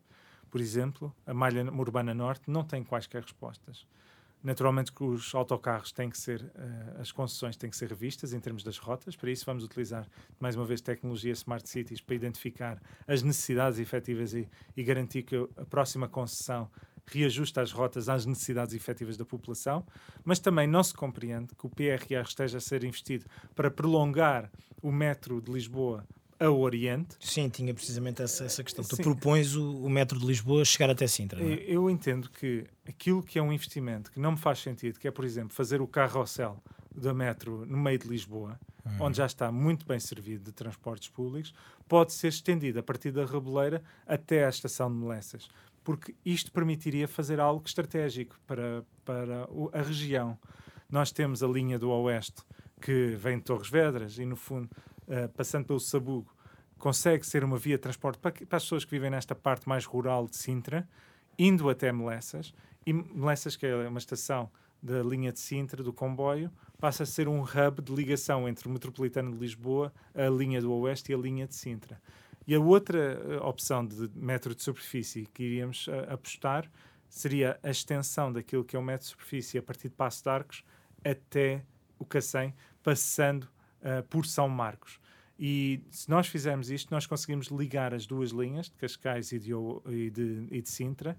Por 0.49 0.59
exemplo, 0.59 1.15
a 1.27 1.33
malha 1.33 1.63
urbana 1.71 2.11
norte 2.11 2.49
não 2.49 2.63
tem 2.63 2.83
quaisquer 2.83 3.21
respostas. 3.21 3.85
Naturalmente 4.41 4.91
que 4.91 5.03
os 5.03 5.35
autocarros 5.35 5.91
têm 5.91 6.09
que 6.09 6.17
ser, 6.17 6.41
uh, 6.41 7.01
as 7.01 7.11
concessões 7.11 7.55
têm 7.55 7.69
que 7.69 7.75
ser 7.75 7.89
revistas 7.89 8.33
em 8.33 8.39
termos 8.39 8.63
das 8.63 8.77
rotas, 8.77 9.15
para 9.15 9.29
isso 9.29 9.45
vamos 9.45 9.63
utilizar, 9.63 10.07
mais 10.39 10.55
uma 10.55 10.65
vez, 10.65 10.79
tecnologia 10.81 11.33
Smart 11.33 11.69
Cities 11.69 12.01
para 12.01 12.15
identificar 12.15 12.81
as 13.05 13.21
necessidades 13.21 13.77
efetivas 13.77 14.33
e, 14.33 14.49
e 14.75 14.83
garantir 14.83 15.23
que 15.23 15.35
a 15.35 15.65
próxima 15.65 16.07
concessão 16.07 16.71
reajusta 17.11 17.61
as 17.61 17.71
rotas 17.71 18.09
às 18.09 18.25
necessidades 18.25 18.73
efetivas 18.73 19.17
da 19.17 19.25
população, 19.25 19.85
mas 20.23 20.39
também 20.39 20.67
não 20.67 20.83
se 20.83 20.93
compreende 20.93 21.55
que 21.55 21.65
o 21.65 21.69
PRR 21.69 22.23
esteja 22.25 22.57
a 22.57 22.61
ser 22.61 22.83
investido 22.83 23.25
para 23.55 23.69
prolongar 23.71 24.51
o 24.81 24.91
metro 24.91 25.41
de 25.41 25.51
Lisboa 25.51 26.05
a 26.39 26.49
Oriente. 26.49 27.17
Sim, 27.19 27.49
tinha 27.49 27.73
precisamente 27.73 28.21
essa, 28.21 28.45
essa 28.45 28.63
questão. 28.63 28.83
Sim. 28.83 28.95
Tu 28.95 29.03
propões 29.03 29.55
o, 29.55 29.83
o, 29.83 29.89
metro 29.89 30.17
de 30.17 30.25
Lisboa 30.25 30.63
chegar 30.63 30.89
até 30.89 31.05
Sintra. 31.05 31.43
É? 31.43 31.65
Eu 31.67 31.89
entendo 31.89 32.29
que 32.29 32.65
aquilo 32.87 33.21
que 33.21 33.37
é 33.37 33.41
um 33.41 33.51
investimento 33.51 34.09
que 34.11 34.19
não 34.19 34.31
me 34.31 34.37
faz 34.37 34.59
sentido, 34.59 34.97
que 34.97 35.07
é, 35.07 35.11
por 35.11 35.25
exemplo, 35.25 35.53
fazer 35.53 35.81
o 35.81 35.87
carrossel 35.87 36.63
da 36.95 37.13
metro 37.13 37.65
no 37.65 37.77
meio 37.77 37.99
de 37.99 38.07
Lisboa, 38.07 38.57
uhum. 38.85 39.07
onde 39.07 39.17
já 39.17 39.25
está 39.25 39.51
muito 39.51 39.85
bem 39.85 39.99
servido 39.99 40.45
de 40.45 40.51
transportes 40.53 41.09
públicos, 41.09 41.53
pode 41.87 42.13
ser 42.13 42.29
estendido 42.29 42.79
a 42.79 42.83
partir 42.83 43.11
da 43.11 43.25
Reboleira 43.25 43.83
até 44.07 44.45
à 44.45 44.49
estação 44.49 44.89
de 44.89 44.97
Melessas 44.97 45.49
porque 45.83 46.15
isto 46.25 46.51
permitiria 46.51 47.07
fazer 47.07 47.39
algo 47.39 47.63
estratégico 47.65 48.39
para, 48.45 48.83
para 49.05 49.47
a 49.73 49.81
região. 49.81 50.37
Nós 50.89 51.11
temos 51.11 51.43
a 51.43 51.47
linha 51.47 51.77
do 51.77 51.89
Oeste, 51.89 52.43
que 52.81 53.15
vem 53.15 53.37
de 53.37 53.43
Torres 53.43 53.69
Vedras 53.69 54.17
e, 54.17 54.25
no 54.25 54.35
fundo, 54.35 54.69
uh, 55.07 55.29
passando 55.29 55.65
pelo 55.65 55.79
Sabugo, 55.79 56.33
consegue 56.77 57.25
ser 57.25 57.43
uma 57.43 57.57
via 57.57 57.75
de 57.75 57.81
transporte 57.81 58.17
para, 58.19 58.31
para, 58.31 58.57
as 58.57 58.63
pessoas 58.63 58.85
que 58.85 58.91
vivem 58.91 59.09
nesta 59.09 59.35
parte 59.35 59.67
mais 59.67 59.85
rural 59.85 60.27
de 60.27 60.37
Sintra, 60.37 60.87
indo 61.37 61.69
até 61.69 61.91
Melessas, 61.91 62.53
e 62.85 62.93
Melessas, 62.93 63.55
que 63.55 63.65
é 63.65 63.87
uma 63.87 63.99
estação 63.99 64.49
da 64.81 65.03
linha 65.03 65.31
de 65.31 65.39
Sintra, 65.39 65.83
do 65.83 65.91
comboio, 65.91 66.49
passa 66.79 67.03
a 67.03 67.05
ser 67.05 67.27
um 67.27 67.41
hub 67.41 67.81
de 67.81 67.93
ligação 67.93 68.47
entre 68.47 68.67
o 68.67 68.71
metropolitano 68.71 69.31
de 69.31 69.37
Lisboa, 69.37 69.93
a 70.15 70.29
linha 70.29 70.61
do 70.61 70.71
Oeste 70.71 71.11
e 71.11 71.15
a 71.15 71.17
linha 71.17 71.45
de 71.45 71.53
Sintra. 71.55 72.01
E 72.49 72.55
a 72.55 72.59
outra 72.59 72.97
eh, 72.97 73.37
opção 73.43 73.85
de 73.85 74.09
metro 74.15 74.55
de 74.55 74.63
superfície 74.63 75.27
que 75.27 75.43
iríamos 75.43 75.85
uh, 75.85 76.11
apostar 76.11 76.67
seria 77.07 77.59
a 77.61 77.69
extensão 77.69 78.33
daquilo 78.33 78.65
que 78.65 78.75
é 78.75 78.79
o 78.79 78.81
metro 78.81 79.05
de 79.05 79.11
superfície 79.11 79.59
a 79.59 79.61
partir 79.61 79.89
de 79.89 79.93
Passo 79.93 80.23
de 80.23 80.29
Arcos 80.31 80.63
até 81.05 81.63
o 81.99 82.05
Cacém, 82.05 82.55
passando 82.81 83.43
uh, 83.43 84.01
por 84.09 84.25
São 84.25 84.49
Marcos. 84.49 84.99
E 85.37 85.83
se 85.91 86.09
nós 86.09 86.25
fizermos 86.25 86.71
isto, 86.71 86.89
nós 86.89 87.05
conseguimos 87.05 87.49
ligar 87.49 87.93
as 87.93 88.07
duas 88.07 88.31
linhas, 88.31 88.65
de 88.65 88.77
Cascais 88.77 89.31
e 89.31 89.37
de, 89.37 89.51
e 89.85 90.09
de, 90.09 90.47
e 90.49 90.59
de 90.59 90.69
Sintra, 90.69 91.15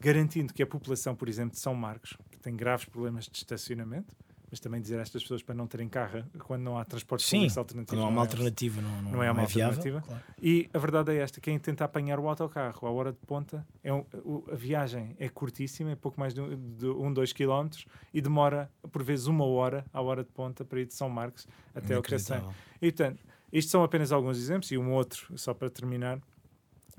garantindo 0.00 0.54
que 0.54 0.62
a 0.62 0.66
população, 0.66 1.14
por 1.14 1.28
exemplo, 1.28 1.50
de 1.50 1.58
São 1.58 1.74
Marcos, 1.74 2.16
que 2.30 2.38
tem 2.38 2.56
graves 2.56 2.86
problemas 2.86 3.26
de 3.26 3.36
estacionamento, 3.36 4.10
mas 4.50 4.60
também 4.60 4.80
dizer 4.80 4.98
a 4.98 5.02
estas 5.02 5.22
pessoas 5.22 5.42
para 5.42 5.54
não 5.54 5.66
terem 5.66 5.88
carro 5.88 6.24
quando 6.38 6.62
não 6.62 6.78
há 6.78 6.84
transporte 6.84 7.24
Sim, 7.24 7.48
alternativo. 7.56 8.00
Não 8.00 8.06
há 8.06 8.10
uma 8.10 8.22
é 8.22 8.24
alternativa, 8.24 8.80
não, 8.80 9.02
não, 9.02 9.12
não 9.12 9.22
é 9.22 9.30
uma 9.30 9.42
é 9.42 9.46
viável, 9.46 9.76
alternativa. 9.76 10.02
Claro. 10.02 10.22
E 10.40 10.70
a 10.72 10.78
verdade 10.78 11.12
é 11.12 11.16
esta: 11.18 11.40
quem 11.40 11.58
tenta 11.58 11.84
apanhar 11.84 12.18
o 12.18 12.28
autocarro 12.28 12.86
à 12.86 12.90
hora 12.90 13.12
de 13.12 13.18
ponta, 13.18 13.66
é 13.82 13.92
um, 13.92 14.04
a 14.50 14.54
viagem 14.54 15.16
é 15.18 15.28
curtíssima, 15.28 15.90
é 15.90 15.96
pouco 15.96 16.18
mais 16.20 16.32
de, 16.32 16.40
de 16.56 16.86
um, 16.86 17.12
dois 17.12 17.32
quilómetros 17.32 17.86
e 18.14 18.20
demora 18.20 18.70
por 18.92 19.02
vezes 19.02 19.26
uma 19.26 19.44
hora 19.44 19.84
à 19.92 20.00
hora 20.00 20.22
de 20.22 20.30
ponta 20.30 20.64
para 20.64 20.80
ir 20.80 20.86
de 20.86 20.94
São 20.94 21.08
Marcos 21.08 21.46
até 21.74 21.98
o 21.98 22.02
Cacém. 22.02 22.42
E 22.80 22.92
portanto, 22.92 23.22
isto 23.52 23.70
são 23.70 23.82
apenas 23.82 24.12
alguns 24.12 24.38
exemplos 24.38 24.70
e 24.70 24.78
um 24.78 24.92
outro, 24.92 25.36
só 25.36 25.52
para 25.52 25.68
terminar, 25.68 26.20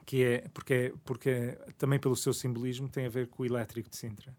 que 0.06 0.24
é 0.24 0.44
porque, 0.54 0.94
porque 1.06 1.58
também 1.78 2.00
pelo 2.00 2.16
seu 2.16 2.34
simbolismo 2.34 2.90
tem 2.90 3.06
a 3.06 3.10
ver 3.10 3.28
com 3.28 3.44
o 3.44 3.46
elétrico 3.46 3.90
de 3.90 3.96
Sintra 3.96 4.36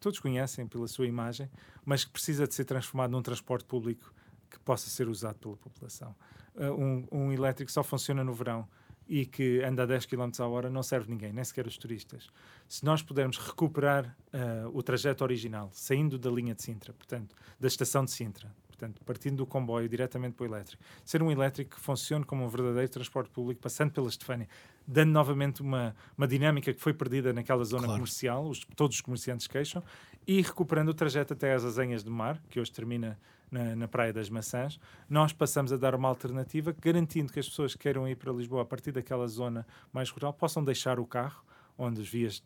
todos 0.00 0.18
conhecem 0.18 0.66
pela 0.66 0.88
sua 0.88 1.06
imagem, 1.06 1.48
mas 1.84 2.04
que 2.04 2.10
precisa 2.10 2.46
de 2.46 2.54
ser 2.54 2.64
transformado 2.64 3.10
num 3.12 3.22
transporte 3.22 3.64
público 3.64 4.12
que 4.50 4.58
possa 4.60 4.88
ser 4.90 5.08
usado 5.08 5.38
pela 5.38 5.56
população. 5.56 6.14
Uh, 6.54 6.72
um, 6.72 7.08
um, 7.12 7.32
elétrico 7.32 7.70
só 7.70 7.84
funciona 7.84 8.24
no 8.24 8.32
verão 8.32 8.66
e 9.06 9.26
que 9.26 9.62
anda 9.62 9.84
a 9.84 9.86
10 9.86 10.06
km 10.06 10.30
a 10.38 10.46
hora 10.46 10.70
não 10.70 10.82
serve 10.82 11.10
ninguém, 11.10 11.32
nem 11.32 11.44
sequer 11.44 11.66
os 11.66 11.76
turistas. 11.76 12.28
Se 12.66 12.84
nós 12.84 13.02
pudermos 13.02 13.38
recuperar 13.38 14.16
uh, 14.32 14.68
o 14.72 14.82
trajeto 14.82 15.22
original, 15.22 15.68
saindo 15.72 16.18
da 16.18 16.30
linha 16.30 16.54
de 16.54 16.62
Sintra, 16.62 16.92
portanto, 16.92 17.36
da 17.58 17.68
estação 17.68 18.04
de 18.04 18.10
Sintra, 18.10 18.52
portanto, 18.68 19.02
partindo 19.04 19.36
do 19.36 19.46
comboio 19.46 19.88
diretamente 19.88 20.34
para 20.34 20.44
o 20.44 20.46
elétrico, 20.46 20.82
ser 21.04 21.22
um 21.22 21.30
elétrico 21.30 21.76
que 21.76 21.80
funcione 21.80 22.24
como 22.24 22.44
um 22.44 22.48
verdadeiro 22.48 22.88
transporte 22.88 23.30
público, 23.30 23.60
passando 23.60 23.92
pela 23.92 24.08
Estefânia, 24.08 24.48
dando 24.90 25.12
novamente 25.12 25.62
uma, 25.62 25.94
uma 26.18 26.26
dinâmica 26.26 26.74
que 26.74 26.80
foi 26.80 26.92
perdida 26.92 27.32
naquela 27.32 27.64
zona 27.64 27.84
claro. 27.84 28.00
comercial, 28.00 28.48
os, 28.48 28.66
todos 28.74 28.96
os 28.96 29.00
comerciantes 29.00 29.46
queixam, 29.46 29.82
e 30.26 30.42
recuperando 30.42 30.88
o 30.88 30.94
trajeto 30.94 31.32
até 31.32 31.54
às 31.54 31.64
Azenhas 31.64 32.02
de 32.02 32.10
Mar, 32.10 32.42
que 32.50 32.58
hoje 32.58 32.72
termina 32.72 33.16
na, 33.50 33.76
na, 33.76 33.88
Praia 33.88 34.12
das 34.12 34.28
Maçãs, 34.28 34.80
nós 35.08 35.32
passamos 35.32 35.72
a 35.72 35.76
dar 35.76 35.94
uma 35.94 36.08
alternativa, 36.08 36.74
garantindo 36.80 37.32
que 37.32 37.38
as 37.38 37.48
pessoas 37.48 37.74
que 37.74 37.80
queiram 37.80 38.06
ir 38.08 38.16
para 38.16 38.32
Lisboa 38.32 38.62
a 38.62 38.64
partir 38.64 38.90
daquela 38.90 39.26
zona 39.28 39.64
mais 39.92 40.10
rural 40.10 40.32
possam 40.32 40.62
deixar 40.64 40.98
o 40.98 41.06
carro 41.06 41.44
onde 41.80 42.02
as 42.02 42.08
vias 42.08 42.42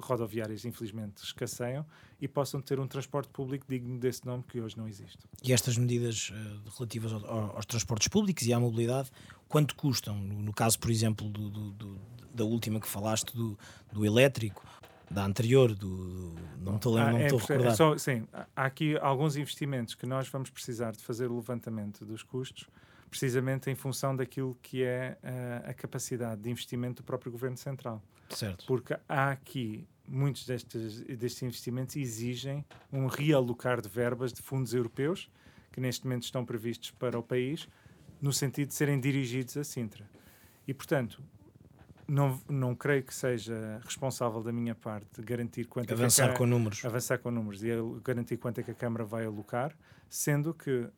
rodoviárias 0.00 0.64
infelizmente 0.64 1.22
escasseiam 1.22 1.84
e 2.18 2.26
possam 2.26 2.62
ter 2.62 2.80
um 2.80 2.86
transporte 2.86 3.28
público 3.28 3.66
digno 3.68 3.98
desse 3.98 4.24
nome 4.24 4.42
que 4.48 4.58
hoje 4.58 4.78
não 4.78 4.88
existe. 4.88 5.18
E 5.42 5.52
estas 5.52 5.76
medidas 5.76 6.30
uh, 6.30 6.70
relativas 6.78 7.12
ao, 7.12 7.56
aos 7.56 7.66
transportes 7.66 8.08
públicos 8.08 8.46
e 8.46 8.52
à 8.54 8.58
mobilidade, 8.58 9.10
quanto 9.50 9.74
custam? 9.74 10.16
No, 10.16 10.40
no 10.40 10.52
caso, 10.54 10.78
por 10.78 10.90
exemplo, 10.90 11.28
do, 11.28 11.50
do, 11.50 11.70
do, 11.72 12.00
da 12.32 12.44
última 12.44 12.80
que 12.80 12.86
falaste, 12.86 13.36
do, 13.36 13.58
do 13.92 14.06
elétrico, 14.06 14.64
da 15.10 15.24
anterior, 15.26 15.74
do, 15.74 16.36
não 16.58 16.76
estou 16.76 16.96
ah, 16.96 17.12
é, 17.12 17.26
a 17.26 17.28
recordar. 17.28 17.72
É 17.72 17.74
só, 17.74 17.98
sim, 17.98 18.26
há 18.32 18.64
aqui 18.64 18.96
alguns 18.98 19.36
investimentos 19.36 19.96
que 19.96 20.06
nós 20.06 20.28
vamos 20.28 20.48
precisar 20.50 20.92
de 20.92 21.02
fazer 21.02 21.30
o 21.30 21.34
levantamento 21.34 22.04
dos 22.04 22.22
custos, 22.22 22.68
precisamente 23.10 23.68
em 23.68 23.74
função 23.74 24.14
daquilo 24.14 24.56
que 24.62 24.84
é 24.84 25.18
a, 25.20 25.28
eh, 25.28 25.70
a 25.70 25.74
capacidade 25.74 26.40
de 26.40 26.48
investimento 26.48 27.02
do 27.02 27.04
próprio 27.04 27.32
Governo 27.32 27.56
Central. 27.56 28.00
Certo. 28.28 28.64
Porque 28.66 28.96
há 29.08 29.32
aqui 29.32 29.84
muitos 30.06 30.46
destes, 30.46 31.00
destes 31.00 31.42
investimentos 31.42 31.96
exigem 31.96 32.64
um 32.92 33.08
realocar 33.08 33.80
de 33.80 33.88
verbas 33.88 34.32
de 34.32 34.40
fundos 34.40 34.72
europeus 34.72 35.28
que 35.72 35.80
neste 35.80 36.04
momento 36.04 36.22
estão 36.22 36.44
previstos 36.44 36.92
para 36.92 37.18
o 37.18 37.22
país 37.22 37.68
no 38.20 38.32
sentido 38.32 38.68
de 38.68 38.74
serem 38.74 39.00
dirigidos 39.00 39.56
a 39.56 39.64
Sintra. 39.64 40.08
E, 40.66 40.74
portanto, 40.74 41.22
não, 42.06 42.40
não 42.48 42.74
creio 42.74 43.02
que 43.02 43.14
seja 43.14 43.80
responsável 43.84 44.42
da 44.42 44.52
minha 44.52 44.74
parte 44.74 45.22
garantir 45.22 45.66
quanto 45.66 45.92
avançar 45.92 46.30
é 46.30 46.32
que 46.32 46.38
com 46.38 46.46
números 46.46 46.84
avançar 46.84 47.18
com 47.18 47.30
números 47.30 47.62
e 47.62 47.68
garantir 48.02 48.36
quanto 48.36 48.60
é 48.60 48.62
que 48.62 48.72
a 48.72 48.74
Câmara 48.74 49.04
vai 49.04 49.24
alocar, 49.24 49.72
sendo 50.08 50.52
que 50.52 50.88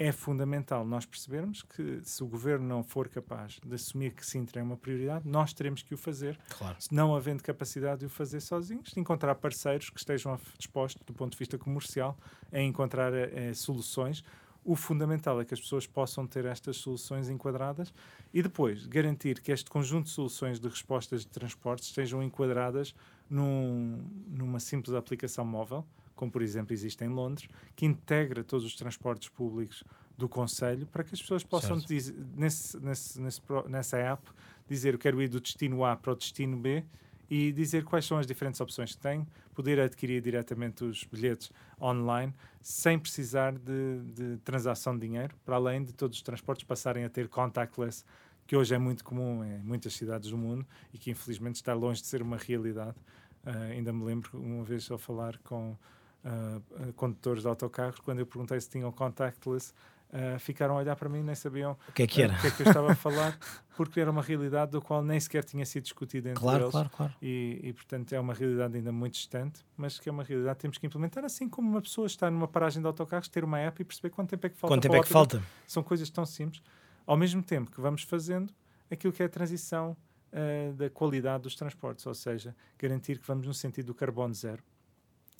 é 0.00 0.12
fundamental 0.12 0.82
nós 0.82 1.04
percebermos 1.04 1.62
que 1.62 2.00
se 2.02 2.24
o 2.24 2.26
governo 2.26 2.66
não 2.66 2.82
for 2.82 3.06
capaz 3.06 3.60
de 3.62 3.74
assumir 3.74 4.14
que 4.14 4.24
Sintra 4.24 4.58
é 4.60 4.62
uma 4.62 4.76
prioridade, 4.76 5.28
nós 5.28 5.52
teremos 5.52 5.82
que 5.82 5.92
o 5.92 5.98
fazer. 5.98 6.38
Claro. 6.56 6.74
Não 6.90 7.14
havendo 7.14 7.42
capacidade 7.42 8.00
de 8.00 8.06
o 8.06 8.08
fazer 8.08 8.40
sozinhos, 8.40 8.92
de 8.92 8.98
encontrar 8.98 9.34
parceiros 9.34 9.90
que 9.90 9.98
estejam 9.98 10.40
dispostos, 10.56 11.04
do 11.04 11.12
ponto 11.12 11.32
de 11.32 11.38
vista 11.38 11.58
comercial, 11.58 12.16
a 12.50 12.60
encontrar 12.60 13.12
eh, 13.12 13.52
soluções. 13.52 14.24
O 14.64 14.76
fundamental 14.76 15.40
é 15.40 15.44
que 15.44 15.54
as 15.54 15.60
pessoas 15.60 15.86
possam 15.86 16.26
ter 16.26 16.44
estas 16.44 16.76
soluções 16.76 17.28
enquadradas 17.28 17.92
e 18.32 18.42
depois 18.42 18.86
garantir 18.86 19.40
que 19.40 19.50
este 19.50 19.70
conjunto 19.70 20.04
de 20.04 20.10
soluções 20.10 20.60
de 20.60 20.68
respostas 20.68 21.22
de 21.22 21.28
transporte 21.28 21.84
estejam 21.84 22.22
enquadradas 22.22 22.94
num, 23.28 24.04
numa 24.28 24.60
simples 24.60 24.94
aplicação 24.94 25.44
móvel 25.44 25.84
como 26.20 26.30
por 26.30 26.42
exemplo 26.42 26.74
existe 26.74 27.02
em 27.02 27.08
Londres, 27.08 27.48
que 27.74 27.86
integra 27.86 28.44
todos 28.44 28.66
os 28.66 28.76
transportes 28.76 29.30
públicos 29.30 29.82
do 30.18 30.28
Conselho 30.28 30.86
para 30.86 31.02
que 31.02 31.14
as 31.14 31.20
pessoas 31.22 31.42
possam, 31.42 31.78
dizer, 31.78 32.14
nesse, 32.36 32.78
nesse, 32.78 33.18
nesse, 33.18 33.40
nessa 33.66 33.96
app, 33.96 34.30
dizer 34.68 34.92
eu 34.92 34.98
quero 34.98 35.22
ir 35.22 35.28
do 35.28 35.40
destino 35.40 35.82
A 35.82 35.96
para 35.96 36.12
o 36.12 36.14
destino 36.14 36.58
B 36.58 36.84
e 37.30 37.52
dizer 37.52 37.84
quais 37.84 38.04
são 38.04 38.18
as 38.18 38.26
diferentes 38.26 38.60
opções 38.60 38.94
que 38.94 39.00
tem, 39.00 39.24
poder 39.54 39.78
adquirir 39.78 40.20
diretamente 40.20 40.82
os 40.84 41.04
bilhetes 41.04 41.52
online 41.80 42.34
sem 42.60 42.98
precisar 42.98 43.52
de, 43.56 44.00
de 44.12 44.36
transação 44.38 44.94
de 44.98 45.06
dinheiro, 45.06 45.36
para 45.44 45.54
além 45.54 45.84
de 45.84 45.94
todos 45.94 46.16
os 46.16 46.22
transportes 46.22 46.64
passarem 46.64 47.04
a 47.04 47.08
ter 47.08 47.28
contactless, 47.28 48.04
que 48.46 48.56
hoje 48.56 48.74
é 48.74 48.78
muito 48.78 49.04
comum 49.04 49.44
em 49.44 49.58
muitas 49.60 49.94
cidades 49.94 50.30
do 50.30 50.36
mundo 50.36 50.66
e 50.92 50.98
que 50.98 51.12
infelizmente 51.12 51.54
está 51.54 51.72
longe 51.72 52.00
de 52.00 52.08
ser 52.08 52.20
uma 52.20 52.36
realidade. 52.36 52.96
Uh, 53.44 53.72
ainda 53.72 53.92
me 53.92 54.04
lembro 54.04 54.30
uma 54.34 54.64
vez 54.64 54.90
ao 54.90 54.98
falar 54.98 55.38
com 55.38 55.76
uh, 56.24 56.92
condutores 56.94 57.42
de 57.42 57.48
autocarros, 57.48 58.00
quando 58.00 58.18
eu 58.18 58.26
perguntei 58.26 58.60
se 58.60 58.68
tinham 58.68 58.90
contactless, 58.90 59.72
uh, 60.12 60.38
ficaram 60.38 60.74
a 60.74 60.78
olhar 60.78 60.96
para 60.96 61.08
mim 61.08 61.20
e 61.20 61.22
nem 61.22 61.34
sabiam 61.34 61.76
o 61.88 61.92
que 61.92 62.02
é 62.02 62.06
que 62.06 62.22
era, 62.22 62.34
o 62.34 62.40
que, 62.40 62.46
é 62.46 62.50
que 62.50 62.62
eu 62.62 62.66
estava 62.66 62.92
a 62.92 62.94
falar, 62.96 63.38
porque 63.76 64.00
era 64.00 64.10
uma 64.10 64.22
realidade 64.22 64.72
do 64.72 64.82
qual 64.82 65.02
nem 65.02 65.18
sequer 65.18 65.44
tinha 65.44 65.64
sido 65.64 65.84
discutida 65.84 66.30
entre 66.30 66.40
claro, 66.40 66.64
eles. 66.64 66.72
Claro, 66.72 66.90
claro. 66.90 67.14
E, 67.20 67.60
e, 67.62 67.72
portanto, 67.72 68.12
é 68.12 68.20
uma 68.20 68.34
realidade 68.34 68.76
ainda 68.76 68.92
muito 68.92 69.14
distante, 69.14 69.64
mas 69.76 69.98
que 69.98 70.08
é 70.08 70.12
uma 70.12 70.22
realidade 70.22 70.56
que 70.56 70.62
temos 70.62 70.78
que 70.78 70.86
implementar, 70.86 71.24
assim 71.24 71.48
como 71.48 71.68
uma 71.68 71.80
pessoa 71.80 72.06
está 72.06 72.30
numa 72.30 72.48
paragem 72.48 72.80
de 72.80 72.86
autocarros, 72.86 73.28
ter 73.28 73.44
uma 73.44 73.58
app 73.58 73.80
e 73.80 73.84
perceber 73.84 74.10
quanto 74.10 74.30
tempo 74.30 74.46
é 74.46 74.50
que 74.50 74.56
falta. 74.56 74.74
Quanto 74.74 74.82
tempo 74.82 74.96
é 74.96 75.00
que 75.00 75.08
falta? 75.08 75.42
São 75.66 75.82
coisas 75.82 76.10
tão 76.10 76.26
simples. 76.26 76.62
Ao 77.06 77.16
mesmo 77.16 77.42
tempo 77.42 77.70
que 77.70 77.80
vamos 77.80 78.02
fazendo 78.02 78.52
aquilo 78.90 79.12
que 79.12 79.22
é 79.22 79.26
a 79.26 79.28
transição 79.28 79.96
uh, 80.32 80.72
da 80.74 80.90
qualidade 80.90 81.44
dos 81.44 81.54
transportes, 81.54 82.06
ou 82.06 82.14
seja, 82.14 82.54
garantir 82.78 83.18
que 83.18 83.26
vamos 83.26 83.46
no 83.46 83.54
sentido 83.54 83.86
do 83.86 83.94
carbono 83.94 84.34
zero 84.34 84.62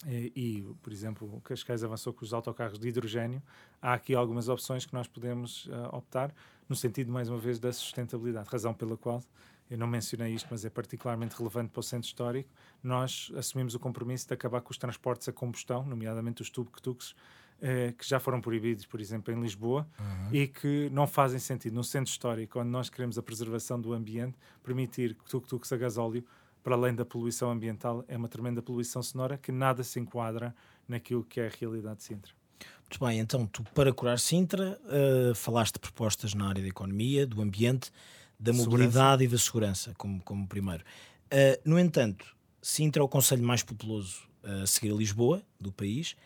e, 0.06 0.32
e, 0.34 0.74
por 0.82 0.92
exemplo, 0.92 1.40
Cascais 1.42 1.84
avançou 1.84 2.12
com 2.12 2.24
os 2.24 2.32
autocarros 2.32 2.78
de 2.78 2.88
hidrogênio. 2.88 3.42
Há 3.82 3.94
aqui 3.94 4.14
algumas 4.14 4.48
opções 4.48 4.86
que 4.86 4.94
nós 4.94 5.06
podemos 5.06 5.66
uh, 5.66 5.94
optar, 5.94 6.34
no 6.68 6.74
sentido, 6.74 7.12
mais 7.12 7.28
uma 7.28 7.38
vez, 7.38 7.58
da 7.58 7.72
sustentabilidade, 7.72 8.48
razão 8.48 8.72
pela 8.72 8.96
qual 8.96 9.22
eu 9.70 9.78
não 9.78 9.86
mencionei 9.86 10.34
isto, 10.34 10.48
mas 10.50 10.64
é 10.64 10.70
particularmente 10.70 11.36
relevante 11.36 11.70
para 11.70 11.80
o 11.80 11.82
centro 11.82 12.06
histórico. 12.06 12.50
Nós 12.82 13.30
assumimos 13.36 13.74
o 13.74 13.78
compromisso 13.78 14.26
de 14.26 14.34
acabar 14.34 14.60
com 14.60 14.72
os 14.72 14.78
transportes 14.78 15.28
a 15.28 15.32
combustão, 15.32 15.84
nomeadamente 15.84 16.42
os 16.42 16.50
tuk-tuks, 16.50 17.14
eh, 17.62 17.92
que 17.96 18.08
já 18.08 18.18
foram 18.18 18.40
proibidos, 18.40 18.84
por 18.86 19.00
exemplo, 19.00 19.32
em 19.32 19.40
Lisboa, 19.40 19.86
uhum. 19.98 20.34
e 20.34 20.48
que 20.48 20.90
não 20.90 21.06
fazem 21.06 21.38
sentido. 21.38 21.74
No 21.74 21.84
centro 21.84 22.10
histórico, 22.10 22.58
onde 22.58 22.70
nós 22.70 22.90
queremos 22.90 23.16
a 23.16 23.22
preservação 23.22 23.80
do 23.80 23.92
ambiente, 23.92 24.36
permitir 24.62 25.14
tuk-tuks 25.28 25.70
a 25.72 25.76
gasóleo 25.76 26.24
para 26.62 26.74
além 26.74 26.94
da 26.94 27.04
poluição 27.04 27.50
ambiental, 27.50 28.04
é 28.08 28.16
uma 28.16 28.28
tremenda 28.28 28.60
poluição 28.62 29.02
sonora 29.02 29.38
que 29.38 29.50
nada 29.50 29.82
se 29.82 29.98
enquadra 29.98 30.54
naquilo 30.86 31.24
que 31.24 31.40
é 31.40 31.46
a 31.46 31.50
realidade 31.50 31.98
de 31.98 32.04
Sintra. 32.04 32.32
Muito 32.80 33.04
bem, 33.04 33.18
então 33.20 33.46
tu, 33.46 33.62
para 33.74 33.92
curar 33.92 34.18
Sintra, 34.18 34.78
uh, 34.84 35.34
falaste 35.34 35.74
de 35.74 35.80
propostas 35.80 36.34
na 36.34 36.48
área 36.48 36.60
da 36.60 36.68
economia, 36.68 37.26
do 37.26 37.40
ambiente, 37.40 37.90
da 38.38 38.52
mobilidade 38.52 38.92
segurança. 38.92 39.24
e 39.24 39.28
da 39.28 39.38
segurança, 39.38 39.94
como, 39.96 40.22
como 40.22 40.46
primeiro. 40.46 40.84
Uh, 41.26 41.60
no 41.64 41.78
entanto, 41.78 42.36
Sintra 42.60 43.02
é 43.02 43.04
o 43.04 43.08
conselho 43.08 43.42
mais 43.42 43.62
populoso 43.62 44.28
a 44.42 44.66
seguir 44.66 44.92
a 44.92 44.96
Lisboa, 44.96 45.42
do 45.60 45.70
país, 45.70 46.16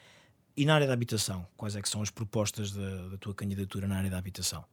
e 0.57 0.65
na 0.65 0.75
área 0.75 0.87
da 0.87 0.93
habitação, 0.93 1.47
quais 1.57 1.75
é 1.75 1.83
que 1.83 1.89
são 1.89 2.01
as 2.01 2.11
propostas 2.11 2.73
da, 2.73 3.09
da 3.09 3.19
tua 3.19 3.35
candidatura 3.35 3.89
na 3.89 3.97
área 3.97 4.11
da 4.11 4.19
habitação? 4.19 4.65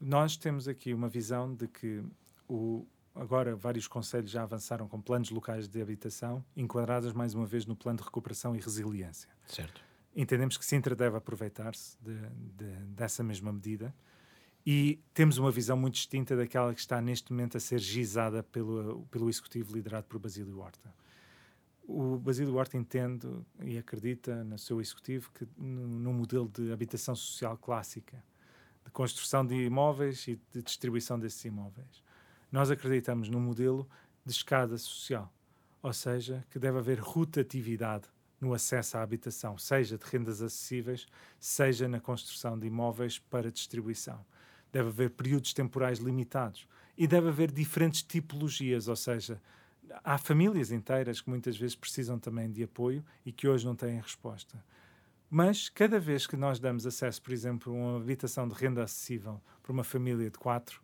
Nós 0.00 0.36
temos 0.36 0.68
aqui 0.68 0.92
uma 0.92 1.08
visão 1.08 1.54
de 1.54 1.66
que 1.66 2.02
o, 2.46 2.86
agora 3.14 3.54
vários 3.54 3.86
conselhos 3.86 4.30
já 4.30 4.42
avançaram 4.42 4.88
com 4.88 5.00
planos 5.00 5.30
locais 5.30 5.68
de 5.68 5.80
habitação, 5.80 6.44
enquadrados 6.56 7.12
mais 7.12 7.34
uma 7.34 7.46
vez 7.46 7.64
no 7.64 7.76
plano 7.76 7.98
de 7.98 8.04
recuperação 8.04 8.56
e 8.56 8.60
resiliência. 8.60 9.28
Certo. 9.46 9.80
Entendemos 10.16 10.56
que 10.56 10.64
Sintra 10.64 10.94
deve 10.94 11.16
aproveitar-se 11.16 11.96
de, 12.00 12.14
de, 12.56 12.66
dessa 12.86 13.22
mesma 13.22 13.52
medida 13.52 13.94
e 14.66 15.00
temos 15.12 15.38
uma 15.38 15.50
visão 15.50 15.76
muito 15.76 15.94
distinta 15.94 16.36
daquela 16.36 16.72
que 16.72 16.80
está 16.80 17.00
neste 17.00 17.32
momento 17.32 17.56
a 17.56 17.60
ser 17.60 17.78
gizada 17.78 18.42
pelo, 18.42 19.06
pelo 19.10 19.28
executivo 19.28 19.74
liderado 19.74 20.06
por 20.06 20.18
Basílio 20.18 20.58
Horta. 20.58 20.92
O 21.86 22.16
Basílio 22.16 22.54
Horta 22.54 22.76
entende 22.76 23.28
e 23.62 23.76
acredita 23.76 24.42
no 24.42 24.58
seu 24.58 24.80
executivo 24.80 25.30
que 25.32 25.46
no, 25.56 26.14
modelo 26.14 26.48
de 26.48 26.72
habitação 26.72 27.14
social 27.14 27.58
clássica, 27.58 28.24
de 28.84 28.90
construção 28.90 29.44
de 29.44 29.54
imóveis 29.54 30.26
e 30.28 30.40
de 30.52 30.62
distribuição 30.62 31.18
desses 31.18 31.44
imóveis 31.44 32.03
nós 32.54 32.70
acreditamos 32.70 33.28
num 33.28 33.40
modelo 33.40 33.84
de 34.24 34.30
escada 34.30 34.78
social, 34.78 35.28
ou 35.82 35.92
seja, 35.92 36.46
que 36.48 36.56
deve 36.56 36.78
haver 36.78 37.00
rotatividade 37.00 38.04
no 38.40 38.54
acesso 38.54 38.96
à 38.96 39.02
habitação, 39.02 39.58
seja 39.58 39.98
de 39.98 40.04
rendas 40.04 40.40
acessíveis, 40.40 41.08
seja 41.40 41.88
na 41.88 41.98
construção 41.98 42.56
de 42.56 42.68
imóveis 42.68 43.18
para 43.18 43.50
distribuição. 43.50 44.24
Deve 44.70 44.90
haver 44.90 45.10
períodos 45.10 45.52
temporais 45.52 45.98
limitados 45.98 46.68
e 46.96 47.08
deve 47.08 47.26
haver 47.26 47.50
diferentes 47.50 48.04
tipologias, 48.04 48.86
ou 48.86 48.94
seja, 48.94 49.42
há 50.04 50.16
famílias 50.16 50.70
inteiras 50.70 51.20
que 51.20 51.28
muitas 51.28 51.56
vezes 51.56 51.74
precisam 51.74 52.20
também 52.20 52.52
de 52.52 52.62
apoio 52.62 53.04
e 53.26 53.32
que 53.32 53.48
hoje 53.48 53.66
não 53.66 53.74
têm 53.74 54.00
resposta. 54.00 54.64
Mas 55.28 55.68
cada 55.68 55.98
vez 55.98 56.24
que 56.24 56.36
nós 56.36 56.60
damos 56.60 56.86
acesso, 56.86 57.20
por 57.20 57.32
exemplo, 57.32 57.72
a 57.72 57.76
uma 57.76 57.96
habitação 57.96 58.46
de 58.46 58.54
renda 58.54 58.84
acessível 58.84 59.42
para 59.60 59.72
uma 59.72 59.82
família 59.82 60.30
de 60.30 60.38
quatro, 60.38 60.83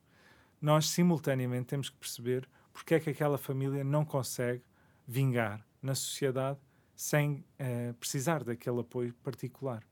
nós 0.61 0.89
simultaneamente 0.89 1.67
temos 1.67 1.89
que 1.89 1.97
perceber 1.97 2.49
porque 2.73 2.95
é 2.95 3.01
que 3.01 3.11
aquela 3.11 3.39
família 3.39 3.83
não 3.83 4.05
consegue 4.05 4.63
vingar 5.07 5.65
na 5.83 5.95
sociedade 5.95 6.59
sem 6.95 7.45
eh, 7.59 7.95
precisar 7.99 8.45
daquele 8.45 8.81
apoio 8.81 9.15
particular. 9.23 9.83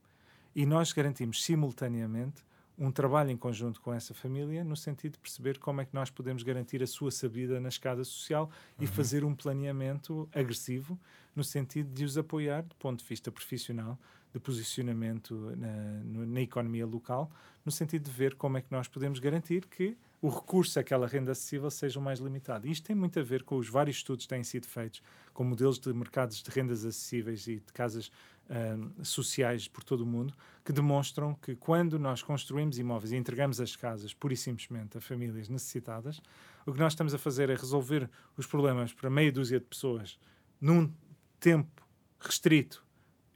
E 0.54 0.66
nós 0.66 0.92
garantimos 0.92 1.42
simultaneamente 1.42 2.44
um 2.78 2.92
trabalho 2.92 3.30
em 3.30 3.36
conjunto 3.36 3.80
com 3.80 3.92
essa 3.92 4.14
família, 4.14 4.62
no 4.62 4.76
sentido 4.76 5.14
de 5.14 5.18
perceber 5.18 5.58
como 5.58 5.80
é 5.80 5.84
que 5.84 5.92
nós 5.92 6.10
podemos 6.10 6.44
garantir 6.44 6.80
a 6.82 6.86
sua 6.86 7.10
sabida 7.10 7.58
na 7.58 7.68
escada 7.68 8.04
social 8.04 8.44
uhum. 8.44 8.84
e 8.84 8.86
fazer 8.86 9.24
um 9.24 9.34
planeamento 9.34 10.28
agressivo, 10.32 10.98
no 11.34 11.42
sentido 11.42 11.92
de 11.92 12.04
os 12.04 12.16
apoiar, 12.16 12.62
do 12.62 12.76
ponto 12.76 13.00
de 13.00 13.08
vista 13.08 13.32
profissional, 13.32 13.98
de 14.32 14.38
posicionamento 14.38 15.34
na, 15.56 16.26
na 16.26 16.40
economia 16.40 16.86
local, 16.86 17.30
no 17.64 17.72
sentido 17.72 18.04
de 18.04 18.10
ver 18.10 18.36
como 18.36 18.58
é 18.58 18.60
que 18.60 18.70
nós 18.70 18.86
podemos 18.86 19.18
garantir 19.18 19.66
que 19.66 19.96
o 20.20 20.28
recurso 20.28 20.78
àquela 20.80 21.06
renda 21.06 21.32
acessível 21.32 21.70
seja 21.70 21.98
o 21.98 22.02
mais 22.02 22.18
limitado. 22.18 22.66
Isto 22.66 22.86
tem 22.86 22.96
muito 22.96 23.18
a 23.20 23.22
ver 23.22 23.44
com 23.44 23.56
os 23.56 23.68
vários 23.68 23.98
estudos 23.98 24.26
que 24.26 24.28
têm 24.28 24.42
sido 24.42 24.66
feitos 24.66 25.00
com 25.32 25.44
modelos 25.44 25.78
de 25.78 25.92
mercados 25.92 26.42
de 26.42 26.50
rendas 26.50 26.84
acessíveis 26.84 27.46
e 27.46 27.56
de 27.56 27.72
casas 27.72 28.10
uh, 28.48 29.04
sociais 29.04 29.68
por 29.68 29.84
todo 29.84 30.00
o 30.00 30.06
mundo, 30.06 30.34
que 30.64 30.72
demonstram 30.72 31.34
que 31.34 31.54
quando 31.54 31.98
nós 31.98 32.22
construímos 32.22 32.78
imóveis 32.78 33.12
e 33.12 33.16
entregamos 33.16 33.60
as 33.60 33.76
casas 33.76 34.12
pura 34.12 34.34
e 34.34 34.36
simplesmente 34.36 34.98
a 34.98 35.00
famílias 35.00 35.48
necessitadas, 35.48 36.20
o 36.66 36.72
que 36.72 36.80
nós 36.80 36.92
estamos 36.92 37.14
a 37.14 37.18
fazer 37.18 37.48
é 37.48 37.54
resolver 37.54 38.10
os 38.36 38.46
problemas 38.46 38.92
para 38.92 39.08
meia 39.08 39.30
dúzia 39.30 39.60
de 39.60 39.66
pessoas 39.66 40.18
num 40.60 40.92
tempo 41.38 41.86
restrito, 42.18 42.84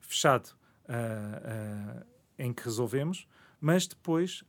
fechado, 0.00 0.48
uh, 0.88 2.00
uh, 2.00 2.06
em 2.36 2.52
que 2.52 2.64
resolvemos, 2.64 3.28
mas 3.60 3.86
depois 3.86 4.42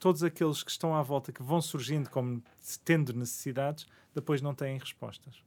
todos 0.00 0.24
aqueles 0.24 0.62
que 0.62 0.70
estão 0.70 0.94
à 0.96 1.02
volta, 1.02 1.30
que 1.30 1.42
vão 1.42 1.60
surgindo 1.60 2.08
como 2.08 2.42
tendo 2.84 3.12
necessidades, 3.12 3.86
depois 4.14 4.40
não 4.40 4.54
têm 4.54 4.78
respostas. 4.78 5.44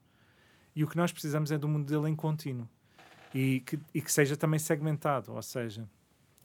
E 0.76 0.84
o 0.84 0.88
que 0.88 0.96
nós 0.96 1.12
precisamos 1.12 1.52
é 1.52 1.58
de 1.58 1.66
um 1.66 1.70
modelo 1.70 2.08
em 2.08 2.16
contínuo 2.16 2.70
e 3.34 3.62
que, 3.62 3.80
e 3.94 4.02
que 4.02 4.12
seja 4.12 4.38
também 4.38 4.60
segmentado, 4.60 5.34
ou 5.34 5.42
seja, 5.42 5.90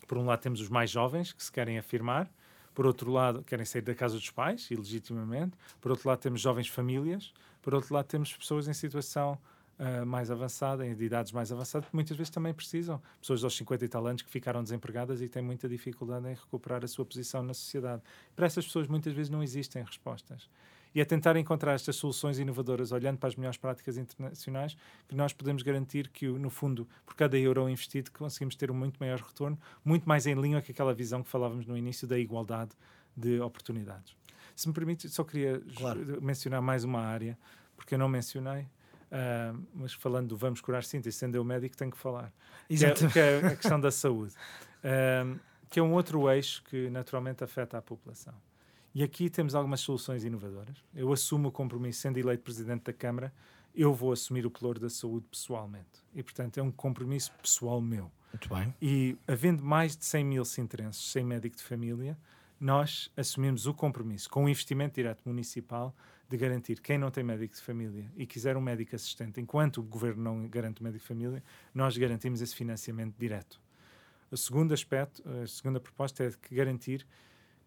por 0.06 0.16
um 0.16 0.24
lado 0.24 0.40
temos 0.40 0.60
os 0.60 0.70
mais 0.70 0.90
jovens 0.90 1.32
que 1.32 1.44
se 1.44 1.52
querem 1.52 1.78
afirmar, 1.78 2.30
por 2.74 2.86
outro 2.86 3.10
lado 3.10 3.42
querem 3.42 3.66
sair 3.66 3.82
da 3.82 3.94
casa 3.94 4.14
dos 4.14 4.30
pais, 4.30 4.70
ilegitimamente, 4.70 5.56
por 5.80 5.90
outro 5.90 6.08
lado 6.08 6.18
temos 6.18 6.40
jovens 6.40 6.68
famílias, 6.68 7.32
por 7.60 7.74
outro 7.74 7.92
lado 7.92 8.06
temos 8.06 8.34
pessoas 8.34 8.68
em 8.68 8.72
situação 8.72 9.38
uh, 9.78 10.04
mais 10.04 10.30
avançada, 10.30 10.86
em 10.86 10.90
idades 10.92 11.32
mais 11.32 11.52
avançadas, 11.52 11.88
que 11.88 11.94
muitas 11.94 12.16
vezes 12.16 12.30
também 12.30 12.52
precisam. 12.52 13.00
Pessoas 13.20 13.44
aos 13.44 13.56
50 13.56 13.84
e 13.84 13.88
tal 13.88 14.06
anos 14.06 14.22
que 14.22 14.30
ficaram 14.30 14.62
desempregadas 14.62 15.20
e 15.20 15.28
têm 15.28 15.42
muita 15.42 15.68
dificuldade 15.68 16.28
em 16.28 16.34
recuperar 16.34 16.84
a 16.84 16.88
sua 16.88 17.04
posição 17.04 17.42
na 17.42 17.54
sociedade. 17.54 18.02
Para 18.34 18.46
essas 18.46 18.64
pessoas, 18.64 18.86
muitas 18.86 19.12
vezes 19.12 19.30
não 19.30 19.42
existem 19.42 19.82
respostas. 19.82 20.48
E 20.94 21.00
é 21.00 21.04
tentar 21.04 21.36
encontrar 21.36 21.74
estas 21.74 21.96
soluções 21.96 22.38
inovadoras, 22.38 22.92
olhando 22.92 23.18
para 23.18 23.28
as 23.28 23.36
melhores 23.36 23.58
práticas 23.58 23.96
internacionais, 23.96 24.76
que 25.06 25.14
nós 25.14 25.32
podemos 25.32 25.62
garantir 25.62 26.08
que, 26.08 26.26
no 26.26 26.50
fundo, 26.50 26.88
por 27.04 27.14
cada 27.14 27.38
euro 27.38 27.68
investido, 27.68 28.10
conseguimos 28.10 28.56
ter 28.56 28.70
um 28.70 28.74
muito 28.74 28.96
maior 28.98 29.20
retorno, 29.20 29.58
muito 29.84 30.08
mais 30.08 30.26
em 30.26 30.34
linha 30.34 30.62
com 30.62 30.72
aquela 30.72 30.94
visão 30.94 31.22
que 31.22 31.28
falávamos 31.28 31.66
no 31.66 31.76
início 31.76 32.08
da 32.08 32.18
igualdade 32.18 32.70
de 33.16 33.40
oportunidades. 33.40 34.16
Se 34.56 34.66
me 34.66 34.74
permite, 34.74 35.08
só 35.08 35.22
queria 35.22 35.62
claro. 35.76 36.20
mencionar 36.22 36.62
mais 36.62 36.84
uma 36.84 37.00
área, 37.00 37.38
porque 37.76 37.94
eu 37.94 37.98
não 37.98 38.08
mencionei, 38.08 38.66
Uh, 39.10 39.66
mas 39.74 39.92
falando 39.94 40.28
do 40.28 40.36
vamos 40.36 40.60
curar 40.60 40.84
Sinta 40.84 41.08
e 41.08 41.12
sendo 41.12 41.34
eu 41.34 41.44
médico, 41.44 41.76
tenho 41.76 41.90
que 41.90 41.98
falar. 41.98 42.32
Exatamente. 42.68 43.12
Que 43.12 43.18
é, 43.18 43.40
que 43.40 43.46
é 43.46 43.48
a 43.48 43.56
questão 43.56 43.80
da 43.80 43.90
saúde, 43.90 44.34
uh, 44.84 45.38
que 45.70 45.80
é 45.80 45.82
um 45.82 45.92
outro 45.92 46.30
eixo 46.30 46.62
que 46.64 46.90
naturalmente 46.90 47.42
afeta 47.42 47.78
a 47.78 47.82
população. 47.82 48.34
E 48.94 49.02
aqui 49.02 49.30
temos 49.30 49.54
algumas 49.54 49.80
soluções 49.80 50.24
inovadoras. 50.24 50.76
Eu 50.94 51.12
assumo 51.12 51.48
o 51.48 51.52
compromisso, 51.52 52.00
sendo 52.00 52.18
eleito 52.18 52.42
presidente 52.42 52.84
da 52.84 52.92
Câmara, 52.92 53.32
eu 53.74 53.94
vou 53.94 54.12
assumir 54.12 54.44
o 54.44 54.50
pelouro 54.50 54.80
da 54.80 54.90
saúde 54.90 55.26
pessoalmente. 55.30 56.02
E, 56.14 56.22
portanto, 56.22 56.58
é 56.58 56.62
um 56.62 56.70
compromisso 56.70 57.30
pessoal 57.40 57.80
meu. 57.80 58.10
Muito 58.32 58.48
bem. 58.48 58.74
E, 58.80 59.16
havendo 59.26 59.62
mais 59.62 59.96
de 59.96 60.04
100 60.04 60.24
mil 60.24 60.44
sintrenses 60.44 61.12
sem 61.12 61.24
médico 61.24 61.56
de 61.56 61.62
família, 61.62 62.18
nós 62.60 63.10
assumimos 63.16 63.66
o 63.66 63.74
compromisso, 63.74 64.28
com 64.28 64.44
o 64.44 64.48
investimento 64.48 64.96
direto 64.96 65.22
municipal, 65.24 65.94
de 66.28 66.36
garantir 66.36 66.80
quem 66.80 66.98
não 66.98 67.10
tem 67.10 67.24
médico 67.24 67.54
de 67.54 67.62
família 67.62 68.10
e 68.16 68.26
quiser 68.26 68.56
um 68.56 68.60
médico 68.60 68.94
assistente, 68.94 69.40
enquanto 69.40 69.78
o 69.78 69.82
governo 69.82 70.22
não 70.22 70.48
garante 70.48 70.80
o 70.80 70.84
médico 70.84 71.02
de 71.02 71.08
família, 71.08 71.42
nós 71.74 71.96
garantimos 71.96 72.42
esse 72.42 72.54
financiamento 72.54 73.14
direto. 73.18 73.60
O 74.30 74.36
segundo 74.36 74.74
aspecto, 74.74 75.22
a 75.26 75.46
segunda 75.46 75.80
proposta 75.80 76.24
é 76.24 76.28
de 76.28 76.36
garantir 76.50 77.06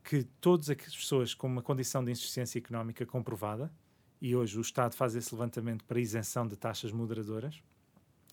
que 0.03 0.23
todas 0.39 0.69
as 0.69 0.75
pessoas 0.75 1.33
com 1.33 1.47
uma 1.47 1.61
condição 1.61 2.03
de 2.03 2.11
insuficiência 2.11 2.59
económica 2.59 3.05
comprovada, 3.05 3.71
e 4.21 4.35
hoje 4.35 4.57
o 4.57 4.61
Estado 4.61 4.93
faz 4.93 5.15
esse 5.15 5.33
levantamento 5.33 5.83
para 5.85 5.99
isenção 5.99 6.47
de 6.47 6.55
taxas 6.55 6.91
moderadoras, 6.91 7.61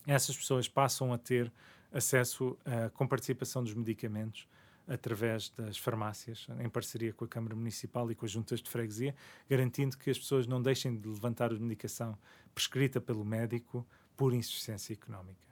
essas 0.07 0.37
pessoas 0.37 0.69
passam 0.69 1.13
a 1.13 1.19
ter 1.19 1.51
acesso 1.91 2.57
a, 2.65 2.91
com 2.91 3.07
participação 3.07 3.65
dos 3.65 3.75
medicamentos 3.75 4.47
através 4.89 5.51
das 5.51 5.77
farmácias, 5.77 6.47
em 6.65 6.69
parceria 6.69 7.13
com 7.13 7.25
a 7.25 7.29
Câmara 7.29 7.55
Municipal 7.55 8.11
e 8.11 8.15
com 8.15 8.25
as 8.25 8.33
juntas 8.33 8.61
de 8.61 8.71
freguesia, 8.71 9.15
garantindo 9.49 9.97
que 9.97 10.11
as 10.11 10.19
pessoas 10.19 10.47
não 10.47 10.63
deixem 10.63 10.97
de 10.97 11.07
levantar 11.07 11.53
a 11.53 11.55
medicação 11.55 12.19
prescrita 12.55 13.01
pelo 13.01 13.25
médico 13.25 13.87
por 14.17 14.33
insuficiência 14.33 14.95
económica. 14.95 15.49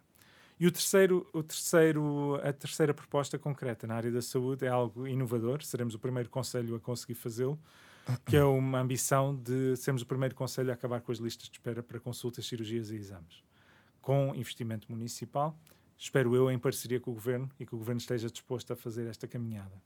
E 0.59 0.66
o 0.66 0.72
terceiro, 0.72 1.28
o 1.34 1.43
terceiro, 1.43 2.41
a 2.43 2.51
terceira 2.51 2.95
proposta 2.95 3.39
concreta 3.39 3.87
na 3.87 3.95
área 3.95 4.11
da 4.11 4.22
saúde 4.22 4.64
é 4.64 4.68
algo 4.68 5.07
inovador, 5.07 5.62
seremos 5.62 5.95
o 5.95 5.99
primeiro 5.99 6.30
conselho 6.30 6.74
a 6.74 6.80
conseguir 6.80 7.14
fazê-lo, 7.14 7.59
que 8.24 8.37
é 8.37 8.45
uma 8.45 8.80
ambição 8.80 9.37
de 9.37 9.76
sermos 9.76 10.01
o 10.01 10.07
primeiro 10.07 10.34
conselho 10.34 10.70
a 10.70 10.74
acabar 10.74 11.03
com 11.03 11.12
as 11.12 11.18
listas 11.18 11.49
de 11.49 11.57
espera 11.57 11.82
para 11.82 12.01
consultas, 12.01 12.47
cirurgias 12.47 12.91
e 12.91 12.97
exames, 12.97 13.45
com 14.01 14.34
investimento 14.34 14.91
municipal 14.91 15.59
espero 15.99 16.34
eu, 16.34 16.51
em 16.51 16.59
parceria 16.59 17.01
com 17.01 17.11
o 17.11 17.14
Governo 17.14 17.51
e 17.59 17.64
que 17.64 17.74
o 17.74 17.78
Governo 17.78 18.01
esteja 18.01 18.28
disposto 18.28 18.72
a 18.72 18.76
fazer 18.76 19.07
esta 19.07 19.26
caminhada. 19.26 19.82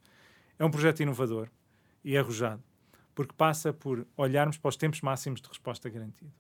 É 0.59 0.65
um 0.65 0.71
projeto 0.71 1.01
inovador 1.01 1.49
e 2.05 2.17
arrojado, 2.17 2.63
porque 3.15 3.33
passa 3.37 3.73
por 3.73 4.07
olharmos 4.17 4.59
para 4.59 4.69
os 4.69 4.77
tempos 4.77 5.01
máximos 5.01 5.41
de 5.41 5.49
resposta 5.49 5.89
garantida. 5.89 6.33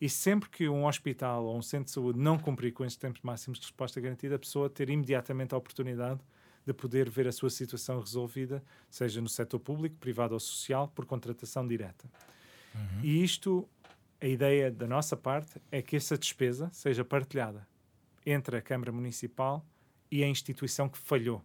E 0.00 0.08
sempre 0.08 0.50
que 0.50 0.68
um 0.68 0.86
hospital 0.86 1.44
ou 1.44 1.56
um 1.56 1.62
centro 1.62 1.86
de 1.86 1.92
saúde 1.92 2.18
não 2.18 2.38
cumprir 2.38 2.72
com 2.72 2.84
esses 2.84 2.98
tempos 2.98 3.22
máximos 3.22 3.58
de 3.58 3.64
resposta 3.66 4.00
garantida, 4.00 4.36
a 4.36 4.38
pessoa 4.38 4.68
ter 4.68 4.90
imediatamente 4.90 5.54
a 5.54 5.58
oportunidade 5.58 6.20
de 6.66 6.74
poder 6.74 7.08
ver 7.08 7.26
a 7.28 7.32
sua 7.32 7.48
situação 7.48 8.00
resolvida, 8.00 8.62
seja 8.90 9.20
no 9.20 9.28
setor 9.28 9.60
público, 9.60 9.96
privado 9.96 10.34
ou 10.34 10.40
social, 10.40 10.88
por 10.88 11.06
contratação 11.06 11.66
direta. 11.66 12.10
Uhum. 12.74 13.00
E 13.02 13.22
isto, 13.22 13.66
a 14.20 14.26
ideia 14.26 14.70
da 14.70 14.86
nossa 14.86 15.16
parte 15.16 15.60
é 15.70 15.80
que 15.80 15.96
essa 15.96 16.18
despesa 16.18 16.68
seja 16.72 17.04
partilhada 17.04 17.66
entre 18.26 18.56
a 18.56 18.62
Câmara 18.62 18.90
Municipal 18.90 19.64
e 20.10 20.22
a 20.22 20.28
instituição 20.28 20.88
que 20.88 20.98
falhou 20.98 21.42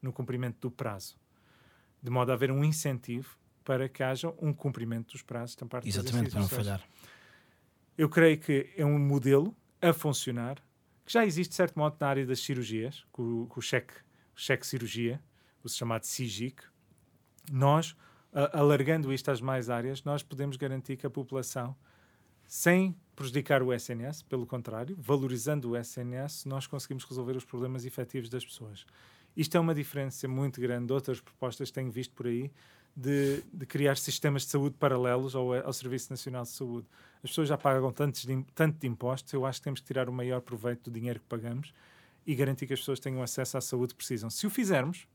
no 0.00 0.12
cumprimento 0.12 0.60
do 0.60 0.70
prazo, 0.70 1.18
de 2.02 2.10
modo 2.10 2.30
a 2.30 2.34
haver 2.34 2.50
um 2.50 2.62
incentivo 2.62 3.38
para 3.64 3.88
que 3.88 4.02
haja 4.02 4.32
um 4.40 4.52
cumprimento 4.52 5.12
dos 5.12 5.22
prazos 5.22 5.56
da 5.56 5.66
parte 5.66 5.88
Exatamente, 5.88 6.30
para 6.30 6.40
não 6.40 6.48
falhar. 6.48 6.82
Eu 7.96 8.08
creio 8.08 8.38
que 8.38 8.72
é 8.76 8.84
um 8.84 8.98
modelo 8.98 9.56
a 9.80 9.92
funcionar, 9.92 10.56
que 11.04 11.12
já 11.12 11.24
existe, 11.24 11.50
de 11.50 11.56
certo 11.56 11.78
modo, 11.78 11.96
na 12.00 12.06
área 12.06 12.26
das 12.26 12.40
cirurgias, 12.40 13.04
com, 13.12 13.46
com 13.46 13.60
o 13.60 13.62
cheque, 13.62 13.94
cheque 14.34 14.66
cirurgia, 14.66 15.22
o 15.62 15.68
chamado 15.68 16.04
SIGIC. 16.04 16.62
Nós, 17.50 17.96
a, 18.32 18.58
alargando 18.58 19.12
isto 19.12 19.30
às 19.30 19.40
mais 19.40 19.70
áreas, 19.70 20.02
nós 20.02 20.22
podemos 20.22 20.56
garantir 20.56 20.96
que 20.96 21.06
a 21.06 21.10
população, 21.10 21.76
sem 22.54 22.94
prejudicar 23.16 23.62
o 23.62 23.72
SNS, 23.72 24.24
pelo 24.24 24.46
contrário, 24.46 24.94
valorizando 25.00 25.70
o 25.70 25.74
SNS, 25.74 26.44
nós 26.44 26.66
conseguimos 26.66 27.02
resolver 27.02 27.34
os 27.34 27.46
problemas 27.46 27.86
efetivos 27.86 28.28
das 28.28 28.44
pessoas. 28.44 28.84
Isto 29.34 29.56
é 29.56 29.60
uma 29.60 29.74
diferença 29.74 30.28
muito 30.28 30.60
grande 30.60 30.88
de 30.88 30.92
outras 30.92 31.18
propostas 31.18 31.70
que 31.70 31.74
tenho 31.74 31.90
visto 31.90 32.14
por 32.14 32.26
aí, 32.26 32.52
de, 32.94 33.42
de 33.50 33.64
criar 33.64 33.96
sistemas 33.96 34.42
de 34.42 34.50
saúde 34.50 34.76
paralelos 34.78 35.34
ao, 35.34 35.54
ao, 35.54 35.72
Serviço 35.72 36.10
Nacional 36.10 36.42
de 36.42 36.50
Saúde. 36.50 36.86
As 37.24 37.30
pessoas 37.30 37.48
já 37.48 37.56
pagam 37.56 37.90
tantos 37.90 38.26
de, 38.26 38.44
tanto 38.54 38.78
de 38.78 38.86
impostos, 38.86 39.32
eu 39.32 39.46
acho 39.46 39.58
que 39.58 39.64
temos 39.64 39.80
que 39.80 39.86
tirar 39.86 40.10
o 40.10 40.12
maior 40.12 40.42
proveito 40.42 40.90
do 40.90 40.94
dinheiro 40.94 41.20
que 41.20 41.26
pagamos 41.26 41.72
e 42.26 42.34
garantir 42.34 42.66
que 42.66 42.74
as 42.74 42.80
pessoas 42.80 43.00
tenham 43.00 43.22
acesso 43.22 43.56
à 43.56 43.62
saúde 43.62 43.94
que 43.94 43.96
precisam. 43.96 44.28
Se 44.28 44.46
o 44.46 44.50
fizermos, 44.50 45.08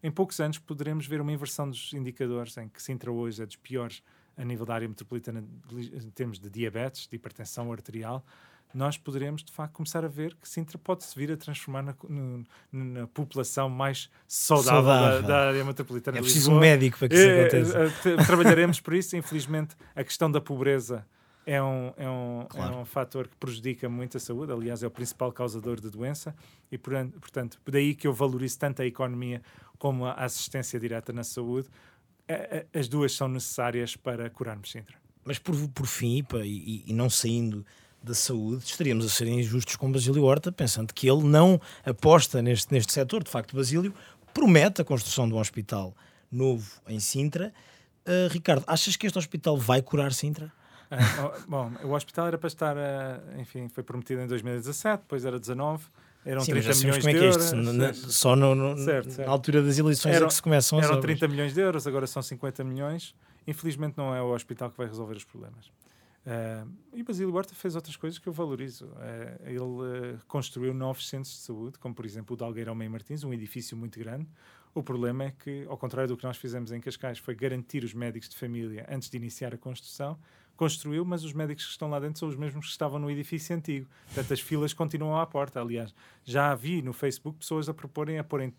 em 0.00 0.12
poucos 0.12 0.38
anos 0.38 0.58
poderemos 0.58 1.08
ver 1.08 1.20
uma 1.20 1.32
inversão 1.32 1.68
dos 1.68 1.92
indicadores, 1.92 2.56
em 2.56 2.68
que 2.68 2.80
Sintra 2.80 3.10
hoje 3.10 3.42
é 3.42 3.46
dos 3.46 3.56
piores 3.56 4.00
a 4.38 4.44
nível 4.44 4.64
da 4.64 4.74
área 4.74 4.88
metropolitana 4.88 5.44
em 5.72 6.10
termos 6.10 6.38
de 6.38 6.48
diabetes, 6.48 7.06
de 7.06 7.16
hipertensão 7.16 7.70
arterial, 7.72 8.24
nós 8.72 8.96
poderemos 8.98 9.42
de 9.42 9.50
facto 9.50 9.72
começar 9.72 10.04
a 10.04 10.08
ver 10.08 10.34
que 10.34 10.48
Sintra 10.48 10.78
pode-se 10.78 11.18
vir 11.18 11.32
a 11.32 11.36
transformar 11.36 11.82
na, 11.82 11.94
no, 12.08 12.44
na 12.70 13.06
população 13.08 13.68
mais 13.68 14.10
saudável, 14.26 14.72
saudável. 14.72 15.22
Da, 15.22 15.28
da, 15.28 15.48
área 15.48 15.64
metropolitana. 15.64 16.18
É 16.18 16.20
preciso 16.20 16.52
um 16.52 16.58
médico 16.58 16.98
para 16.98 17.08
que 17.08 17.14
isso 17.14 17.24
é, 17.24 17.40
aconteça. 17.40 18.10
É, 18.10 18.24
trabalharemos 18.24 18.80
por 18.80 18.94
isso. 18.94 19.16
Infelizmente, 19.16 19.74
a 19.96 20.04
questão 20.04 20.30
da 20.30 20.40
pobreza 20.40 21.04
é 21.46 21.62
um, 21.62 21.92
é, 21.96 22.08
um, 22.08 22.46
claro. 22.48 22.74
é 22.74 22.76
um 22.76 22.84
fator 22.84 23.26
que 23.26 23.36
prejudica 23.36 23.88
muito 23.88 24.18
a 24.18 24.20
saúde. 24.20 24.52
Aliás, 24.52 24.82
é 24.82 24.86
o 24.86 24.90
principal 24.90 25.32
causador 25.32 25.80
de 25.80 25.88
doença. 25.88 26.34
E, 26.70 26.76
portanto, 26.76 27.58
daí 27.66 27.94
que 27.94 28.06
eu 28.06 28.12
valorizo 28.12 28.58
tanto 28.58 28.82
a 28.82 28.86
economia 28.86 29.40
como 29.78 30.04
a 30.04 30.12
assistência 30.12 30.78
direta 30.78 31.10
na 31.10 31.24
saúde, 31.24 31.68
as 32.74 32.88
duas 32.88 33.12
são 33.12 33.28
necessárias 33.28 33.96
para 33.96 34.28
curarmos 34.30 34.70
Sintra. 34.70 34.96
Mas 35.24 35.38
por, 35.38 35.54
por 35.68 35.86
fim, 35.86 36.24
e, 36.44 36.84
e 36.86 36.92
não 36.92 37.10
saindo 37.10 37.64
da 38.02 38.14
saúde, 38.14 38.64
estaríamos 38.64 39.04
a 39.04 39.08
ser 39.08 39.26
injustos 39.26 39.76
com 39.76 39.90
Basílio 39.90 40.24
Horta, 40.24 40.52
pensando 40.52 40.94
que 40.94 41.08
ele 41.08 41.24
não 41.24 41.60
aposta 41.84 42.40
neste, 42.40 42.72
neste 42.72 42.92
setor. 42.92 43.24
De 43.24 43.30
facto, 43.30 43.56
Basílio 43.56 43.92
promete 44.32 44.80
a 44.80 44.84
construção 44.84 45.28
de 45.28 45.34
um 45.34 45.38
hospital 45.38 45.94
novo 46.30 46.70
em 46.86 47.00
Sintra. 47.00 47.52
Uh, 48.06 48.28
Ricardo, 48.30 48.64
achas 48.66 48.96
que 48.96 49.06
este 49.06 49.18
hospital 49.18 49.56
vai 49.56 49.82
curar 49.82 50.12
Sintra? 50.12 50.52
Uh, 50.90 51.46
bom, 51.46 51.72
o 51.84 51.92
hospital 51.92 52.28
era 52.28 52.38
para 52.38 52.46
estar, 52.46 52.76
uh, 52.76 53.40
enfim, 53.40 53.68
foi 53.68 53.82
prometido 53.82 54.22
em 54.22 54.26
2017, 54.26 55.02
depois 55.02 55.24
era 55.24 55.38
19, 55.38 55.84
Eram 56.24 56.40
Sim, 56.42 56.52
30 56.52 56.66
mas 56.68 56.76
já 56.76 56.80
sabemos 56.82 56.84
milhões 56.84 57.02
como 57.04 57.08
é 57.08 57.12
de 57.12 57.18
que 57.18 57.24
é 57.24 57.28
euros. 57.28 57.96
isto. 57.98 58.12
só 58.12 58.36
no- 58.36 58.54
no- 58.54 58.76
Certo, 58.76 59.10
certo. 59.10 59.26
na 59.26 59.32
altura 59.32 59.62
das 59.62 59.78
eleições 59.78 60.14
Eram- 60.14 60.26
é 60.26 60.28
que 60.28 60.34
se 60.34 60.42
começam 60.42 60.78
Eram 60.78 60.88
obras. 60.90 61.02
30 61.02 61.28
milhões 61.28 61.54
de 61.54 61.60
euros, 61.60 61.86
agora 61.86 62.06
são 62.06 62.20
50 62.22 62.62
milhões. 62.64 63.14
Infelizmente 63.46 63.96
não 63.96 64.14
é 64.14 64.20
o 64.20 64.34
hospital 64.34 64.70
que 64.70 64.76
vai 64.76 64.86
resolver 64.86 65.16
os 65.16 65.24
problemas. 65.24 65.70
Eh, 66.26 66.64
e 66.92 67.02
Basílio 67.02 67.34
Horta 67.34 67.54
fez 67.54 67.74
outras 67.74 67.96
coisas 67.96 68.18
que 68.18 68.28
eu 68.28 68.32
valorizo. 68.32 68.90
Eh, 69.00 69.38
ele 69.46 70.14
eh, 70.14 70.18
construiu 70.26 70.74
novos 70.74 71.08
centros 71.08 71.32
de 71.32 71.38
saúde, 71.40 71.78
como 71.78 71.94
por 71.94 72.04
exemplo 72.04 72.34
o 72.34 72.36
de 72.36 72.44
Algueirão 72.44 72.74
Meio 72.74 72.90
Martins, 72.90 73.24
um 73.24 73.32
edifício 73.32 73.74
muito 73.76 73.98
grande. 73.98 74.26
O 74.74 74.82
problema 74.82 75.24
é 75.24 75.30
que, 75.30 75.64
ao 75.66 75.78
contrário 75.78 76.08
do 76.08 76.16
que 76.16 76.24
nós 76.24 76.36
fizemos 76.36 76.70
em 76.72 76.80
Cascais, 76.80 77.18
foi 77.18 77.34
garantir 77.34 77.82
os 77.84 77.94
médicos 77.94 78.28
de 78.28 78.36
família 78.36 78.86
antes 78.90 79.08
de 79.08 79.16
iniciar 79.16 79.54
a 79.54 79.56
construção. 79.58 80.18
Construiu, 80.58 81.04
mas 81.04 81.22
os 81.22 81.32
médicos 81.32 81.64
que 81.64 81.70
estão 81.70 81.88
lá 81.88 82.00
dentro 82.00 82.18
são 82.18 82.28
os 82.28 82.34
mesmos 82.34 82.66
que 82.66 82.72
estavam 82.72 82.98
no 82.98 83.08
edifício 83.08 83.54
antigo. 83.54 83.88
Portanto, 84.06 84.32
as 84.32 84.40
filas 84.40 84.72
continuam 84.74 85.16
à 85.16 85.24
porta. 85.24 85.60
Aliás, 85.60 85.94
já 86.24 86.52
vi 86.52 86.82
no 86.82 86.92
Facebook 86.92 87.38
pessoas 87.38 87.68
a 87.68 87.72
proporem, 87.72 88.18
a, 88.18 88.24
porem, 88.24 88.52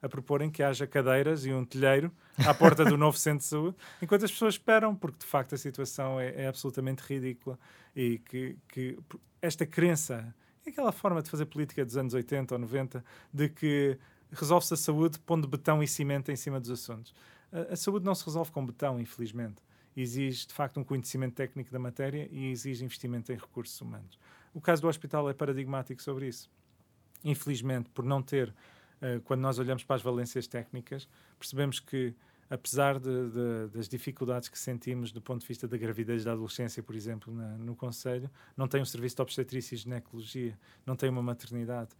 a 0.00 0.08
proporem 0.08 0.50
que 0.50 0.62
haja 0.62 0.86
cadeiras 0.86 1.44
e 1.44 1.52
um 1.52 1.62
telheiro 1.62 2.10
à 2.38 2.54
porta 2.54 2.86
do 2.86 2.96
novo 2.96 3.18
centro 3.18 3.40
de 3.40 3.44
saúde, 3.44 3.76
enquanto 4.00 4.24
as 4.24 4.30
pessoas 4.30 4.54
esperam, 4.54 4.96
porque 4.96 5.18
de 5.18 5.26
facto 5.26 5.54
a 5.54 5.58
situação 5.58 6.18
é, 6.18 6.44
é 6.44 6.48
absolutamente 6.48 7.02
ridícula 7.02 7.58
e 7.94 8.18
que, 8.20 8.56
que 8.66 8.98
esta 9.42 9.66
crença, 9.66 10.34
aquela 10.66 10.90
forma 10.90 11.20
de 11.20 11.28
fazer 11.28 11.44
política 11.44 11.84
dos 11.84 11.98
anos 11.98 12.14
80 12.14 12.54
ou 12.54 12.58
90, 12.60 13.04
de 13.30 13.50
que 13.50 13.98
resolve-se 14.32 14.72
a 14.72 14.76
saúde 14.78 15.18
pondo 15.18 15.46
betão 15.46 15.82
e 15.82 15.86
cimento 15.86 16.32
em 16.32 16.36
cima 16.36 16.58
dos 16.58 16.70
assuntos. 16.70 17.14
A, 17.52 17.74
a 17.74 17.76
saúde 17.76 18.06
não 18.06 18.14
se 18.14 18.24
resolve 18.24 18.50
com 18.50 18.64
betão, 18.64 18.98
infelizmente. 18.98 19.56
Exige, 19.96 20.46
de 20.46 20.54
facto, 20.54 20.80
um 20.80 20.84
conhecimento 20.84 21.34
técnico 21.34 21.70
da 21.70 21.78
matéria 21.78 22.28
e 22.30 22.50
exige 22.50 22.84
investimento 22.84 23.32
em 23.32 23.36
recursos 23.36 23.78
humanos. 23.80 24.18
O 24.54 24.60
caso 24.60 24.82
do 24.82 24.88
hospital 24.88 25.28
é 25.28 25.34
paradigmático 25.34 26.02
sobre 26.02 26.28
isso. 26.28 26.50
Infelizmente, 27.24 27.88
por 27.90 28.04
não 28.04 28.22
ter, 28.22 28.48
uh, 28.48 29.20
quando 29.22 29.40
nós 29.40 29.58
olhamos 29.58 29.84
para 29.84 29.96
as 29.96 30.02
valências 30.02 30.46
técnicas, 30.46 31.08
percebemos 31.38 31.78
que, 31.78 32.14
apesar 32.50 32.98
de, 32.98 33.30
de, 33.30 33.68
das 33.72 33.88
dificuldades 33.88 34.48
que 34.48 34.58
sentimos 34.58 35.12
do 35.12 35.20
ponto 35.20 35.40
de 35.40 35.46
vista 35.46 35.68
da 35.68 35.76
gravidez 35.76 36.24
da 36.24 36.32
adolescência, 36.32 36.82
por 36.82 36.94
exemplo, 36.94 37.32
na, 37.32 37.56
no 37.58 37.76
Conselho, 37.76 38.30
não 38.56 38.66
tem 38.66 38.82
um 38.82 38.84
serviço 38.84 39.16
de 39.16 39.22
obstetrícia 39.22 39.74
e 39.74 39.78
ginecologia, 39.78 40.58
não 40.84 40.96
tem 40.96 41.08
uma 41.08 41.22
maternidade, 41.22 41.90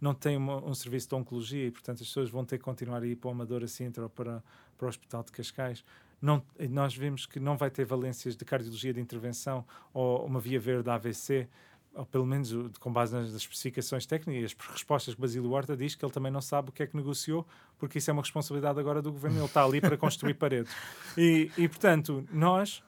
não 0.00 0.14
tem 0.14 0.36
uma, 0.36 0.64
um 0.64 0.74
serviço 0.74 1.08
de 1.08 1.14
oncologia 1.14 1.66
e, 1.66 1.70
portanto, 1.70 2.02
as 2.02 2.08
pessoas 2.08 2.30
vão 2.30 2.44
ter 2.44 2.58
que 2.58 2.64
continuar 2.64 3.02
a 3.02 3.06
ir 3.06 3.16
para 3.16 3.28
o 3.28 3.30
Amadora 3.32 3.66
Sintra 3.66 4.04
ou 4.04 4.10
para, 4.10 4.42
para 4.76 4.86
o 4.86 4.88
Hospital 4.88 5.22
de 5.24 5.32
Cascais. 5.32 5.84
Não, 6.20 6.42
nós 6.70 6.96
vemos 6.96 7.26
que 7.26 7.38
não 7.38 7.56
vai 7.56 7.70
ter 7.70 7.84
valências 7.84 8.36
de 8.36 8.44
cardiologia 8.44 8.92
de 8.92 9.00
intervenção 9.00 9.64
ou 9.92 10.26
uma 10.26 10.40
via 10.40 10.58
verde 10.58 10.90
AVC, 10.90 11.48
ou 11.94 12.06
pelo 12.06 12.26
menos 12.26 12.52
com 12.78 12.92
base 12.92 13.14
nas 13.14 13.32
especificações 13.32 14.06
técnicas, 14.06 14.56
as 14.58 14.72
respostas 14.72 15.14
que 15.14 15.20
Basílio 15.20 15.50
Horta 15.50 15.76
diz 15.76 15.94
que 15.94 16.04
ele 16.04 16.12
também 16.12 16.30
não 16.30 16.40
sabe 16.40 16.70
o 16.70 16.72
que 16.72 16.82
é 16.82 16.86
que 16.86 16.96
negociou, 16.96 17.46
porque 17.78 17.98
isso 17.98 18.10
é 18.10 18.12
uma 18.12 18.22
responsabilidade 18.22 18.78
agora 18.78 19.00
do 19.00 19.12
governo, 19.12 19.38
ele 19.38 19.46
está 19.46 19.64
ali 19.64 19.80
para 19.80 19.96
construir 19.96 20.34
paredes. 20.38 20.72
E, 21.16 21.50
e, 21.56 21.68
portanto, 21.68 22.26
nós 22.32 22.82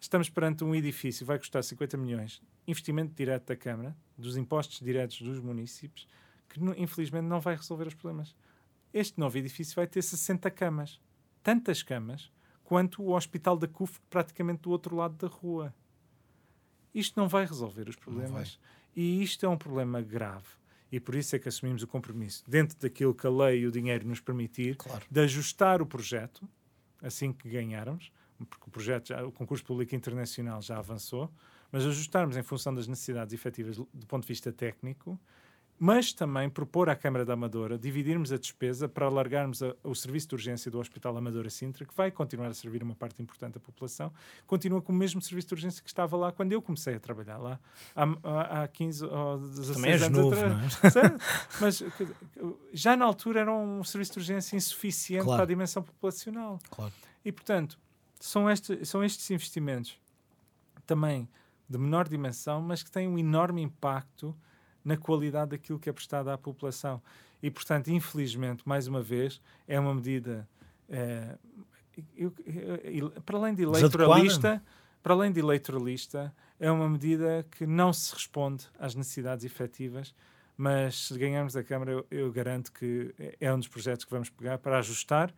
estamos 0.00 0.28
perante 0.28 0.64
um 0.64 0.74
edifício, 0.74 1.26
vai 1.26 1.38
custar 1.38 1.62
50 1.62 1.96
milhões, 1.96 2.42
investimento 2.66 3.14
direto 3.14 3.46
da 3.46 3.56
Câmara, 3.56 3.96
dos 4.16 4.36
impostos 4.36 4.80
diretos 4.80 5.20
dos 5.22 5.40
municípios, 5.40 6.06
que 6.48 6.60
infelizmente 6.76 7.24
não 7.24 7.40
vai 7.40 7.56
resolver 7.56 7.86
os 7.86 7.94
problemas. 7.94 8.34
Este 8.92 9.18
novo 9.18 9.36
edifício 9.36 9.74
vai 9.74 9.86
ter 9.86 10.02
60 10.02 10.50
camas, 10.50 11.00
tantas 11.42 11.82
camas 11.82 12.32
quanto 12.66 13.00
o 13.00 13.14
hospital 13.14 13.56
da 13.56 13.68
CUF, 13.68 14.00
praticamente 14.10 14.62
do 14.62 14.70
outro 14.70 14.96
lado 14.96 15.14
da 15.14 15.28
rua. 15.28 15.72
Isto 16.92 17.18
não 17.18 17.28
vai 17.28 17.46
resolver 17.46 17.88
os 17.88 17.94
problemas. 17.94 18.58
E 18.94 19.22
isto 19.22 19.46
é 19.46 19.48
um 19.48 19.56
problema 19.56 20.02
grave. 20.02 20.48
E 20.90 20.98
por 20.98 21.14
isso 21.14 21.36
é 21.36 21.38
que 21.38 21.48
assumimos 21.48 21.84
o 21.84 21.86
compromisso, 21.86 22.42
dentro 22.48 22.76
daquilo 22.78 23.14
que 23.14 23.26
a 23.26 23.30
lei 23.30 23.60
e 23.60 23.66
o 23.66 23.70
dinheiro 23.70 24.06
nos 24.08 24.20
permitir, 24.20 24.76
claro. 24.76 25.04
de 25.08 25.20
ajustar 25.20 25.80
o 25.80 25.86
projeto, 25.86 26.48
assim 27.00 27.32
que 27.32 27.48
ganharmos, 27.48 28.10
porque 28.48 28.64
o 28.66 28.70
projeto, 28.70 29.08
já, 29.08 29.24
o 29.24 29.30
concurso 29.30 29.64
público 29.64 29.94
internacional 29.94 30.60
já 30.60 30.78
avançou, 30.78 31.30
mas 31.70 31.84
ajustarmos 31.84 32.36
em 32.36 32.42
função 32.42 32.74
das 32.74 32.88
necessidades 32.88 33.32
efetivas 33.32 33.76
do 33.76 34.06
ponto 34.06 34.22
de 34.22 34.28
vista 34.28 34.52
técnico, 34.52 35.18
mas 35.78 36.12
também 36.12 36.48
propor 36.48 36.88
à 36.88 36.96
Câmara 36.96 37.24
da 37.24 37.34
Amadora 37.34 37.78
dividirmos 37.78 38.32
a 38.32 38.38
despesa 38.38 38.88
para 38.88 39.06
alargarmos 39.06 39.62
a, 39.62 39.74
o 39.84 39.94
serviço 39.94 40.28
de 40.28 40.34
urgência 40.34 40.70
do 40.70 40.78
Hospital 40.78 41.16
Amadora 41.16 41.50
Sintra, 41.50 41.84
que 41.84 41.94
vai 41.94 42.10
continuar 42.10 42.48
a 42.48 42.54
servir 42.54 42.82
uma 42.82 42.94
parte 42.94 43.20
importante 43.22 43.54
da 43.54 43.60
população, 43.60 44.12
continua 44.46 44.80
com 44.80 44.92
o 44.92 44.96
mesmo 44.96 45.20
serviço 45.20 45.48
de 45.48 45.54
urgência 45.54 45.82
que 45.82 45.88
estava 45.88 46.16
lá 46.16 46.32
quando 46.32 46.52
eu 46.52 46.62
comecei 46.62 46.94
a 46.94 47.00
trabalhar 47.00 47.36
lá, 47.38 47.60
há, 47.94 48.04
há, 48.24 48.62
há 48.62 48.68
15 48.68 49.04
ou 49.04 49.38
16 49.38 49.76
também 49.76 49.92
és 49.92 50.02
anos 50.02 50.18
novo, 50.18 50.34
atrás. 50.34 50.96
É? 50.96 51.00
Mas 51.60 51.82
já 52.72 52.96
na 52.96 53.04
altura 53.04 53.40
era 53.40 53.54
um 53.54 53.84
serviço 53.84 54.12
de 54.14 54.18
urgência 54.20 54.56
insuficiente 54.56 55.24
Claro. 55.24 55.36
para 55.38 55.44
a 55.44 55.46
dimensão 55.46 55.82
populacional. 55.82 56.58
Claro. 56.70 56.92
E, 57.24 57.30
portanto, 57.32 57.78
são, 58.18 58.48
este, 58.50 58.84
são 58.84 59.04
estes 59.04 59.30
investimentos 59.30 59.98
também 60.86 61.28
de 61.68 61.76
menor 61.78 62.08
dimensão, 62.08 62.62
mas 62.62 62.82
que 62.82 62.90
têm 62.90 63.08
um 63.08 63.18
enorme 63.18 63.60
impacto 63.60 64.34
na 64.86 64.96
qualidade 64.96 65.50
daquilo 65.50 65.78
que 65.78 65.90
é 65.90 65.92
prestado 65.92 66.28
à 66.30 66.38
população. 66.38 67.02
E, 67.42 67.50
portanto, 67.50 67.88
infelizmente, 67.88 68.62
mais 68.66 68.86
uma 68.86 69.02
vez, 69.02 69.40
é 69.66 69.78
uma 69.78 69.92
medida, 69.94 70.48
eh, 70.88 71.36
eu- 72.16 72.32
eu- 72.84 73.10
para 73.22 73.36
além 73.36 73.54
de 73.54 73.62
eleitoralista, 73.64 74.62
para 75.02 75.12
além 75.14 75.32
de 75.32 75.40
eleitoralista, 75.40 76.34
é 76.58 76.70
uma 76.70 76.88
medida 76.88 77.44
que 77.50 77.66
não 77.66 77.92
se 77.92 78.14
responde 78.14 78.64
às 78.78 78.94
necessidades 78.94 79.44
efetivas, 79.44 80.14
mas 80.56 81.08
se 81.08 81.18
ganharmos 81.18 81.56
a 81.56 81.64
Câmara, 81.64 81.90
eu, 81.90 82.06
eu 82.10 82.32
garanto 82.32 82.72
que 82.72 83.14
é 83.40 83.52
um 83.52 83.58
dos 83.58 83.68
projetos 83.68 84.04
que 84.04 84.10
vamos 84.10 84.30
pegar 84.30 84.58
para 84.58 84.78
ajustar 84.78 85.34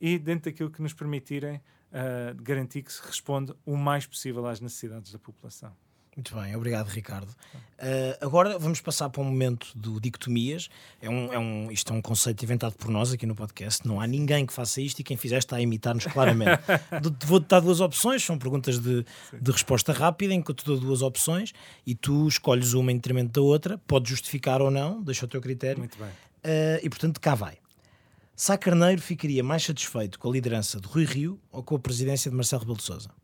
e, 0.00 0.18
dentro 0.18 0.50
daquilo 0.50 0.70
que 0.70 0.80
nos 0.80 0.94
permitirem, 0.94 1.60
ah, 1.92 2.34
garantir 2.40 2.82
que 2.82 2.92
se 2.92 3.02
responde 3.04 3.52
o 3.66 3.76
mais 3.76 4.06
possível 4.06 4.46
às 4.46 4.60
necessidades 4.60 5.12
da 5.12 5.18
população. 5.18 5.76
Muito 6.14 6.34
bem, 6.34 6.54
obrigado, 6.54 6.88
Ricardo. 6.88 7.28
Uh, 7.28 8.14
agora 8.20 8.58
vamos 8.58 8.82
passar 8.82 9.08
para 9.08 9.22
um 9.22 9.24
momento 9.24 9.68
do 9.74 9.98
dicotomias. 9.98 10.68
É 11.00 11.08
um, 11.08 11.32
é 11.32 11.38
um, 11.38 11.70
isto 11.70 11.90
é 11.90 11.96
um 11.96 12.02
conceito 12.02 12.44
inventado 12.44 12.74
por 12.74 12.90
nós 12.90 13.12
aqui 13.12 13.24
no 13.24 13.34
podcast. 13.34 13.86
Não 13.88 13.98
há 13.98 14.06
ninguém 14.06 14.44
que 14.44 14.52
faça 14.52 14.80
isto 14.82 15.00
e 15.00 15.02
quem 15.02 15.16
fizer 15.16 15.38
está 15.38 15.56
a 15.56 15.60
imitar-nos 15.62 16.04
claramente. 16.04 16.60
Vou-te 17.24 17.48
dar 17.48 17.60
duas 17.60 17.80
opções, 17.80 18.22
são 18.22 18.38
perguntas 18.38 18.78
de, 18.78 19.06
de 19.32 19.50
resposta 19.50 19.90
rápida, 19.92 20.34
em 20.34 20.42
que 20.42 20.50
eu 20.50 20.54
te 20.54 20.66
dou 20.66 20.78
duas 20.78 21.00
opções 21.00 21.54
e 21.86 21.94
tu 21.94 22.28
escolhes 22.28 22.74
uma 22.74 22.92
em 22.92 22.96
detrimento 22.96 23.32
da 23.32 23.40
outra, 23.40 23.78
podes 23.78 24.10
justificar 24.10 24.60
ou 24.60 24.70
não, 24.70 25.02
deixa 25.02 25.24
o 25.24 25.28
teu 25.28 25.40
critério. 25.40 25.78
Muito 25.78 25.96
bem. 25.96 26.08
Uh, 26.08 26.78
e 26.82 26.90
portanto, 26.90 27.18
cá 27.20 27.34
vai. 27.34 27.56
Sá 28.36 28.58
Carneiro 28.58 29.00
ficaria 29.00 29.42
mais 29.42 29.62
satisfeito 29.62 30.18
com 30.18 30.28
a 30.28 30.32
liderança 30.32 30.78
de 30.78 30.86
Rui 30.86 31.04
Rio 31.04 31.40
ou 31.50 31.62
com 31.62 31.76
a 31.76 31.78
presidência 31.78 32.30
de 32.30 32.36
Marcelo 32.36 32.60
Rebelo 32.60 32.76
de 32.76 32.84
Sousa? 32.84 33.21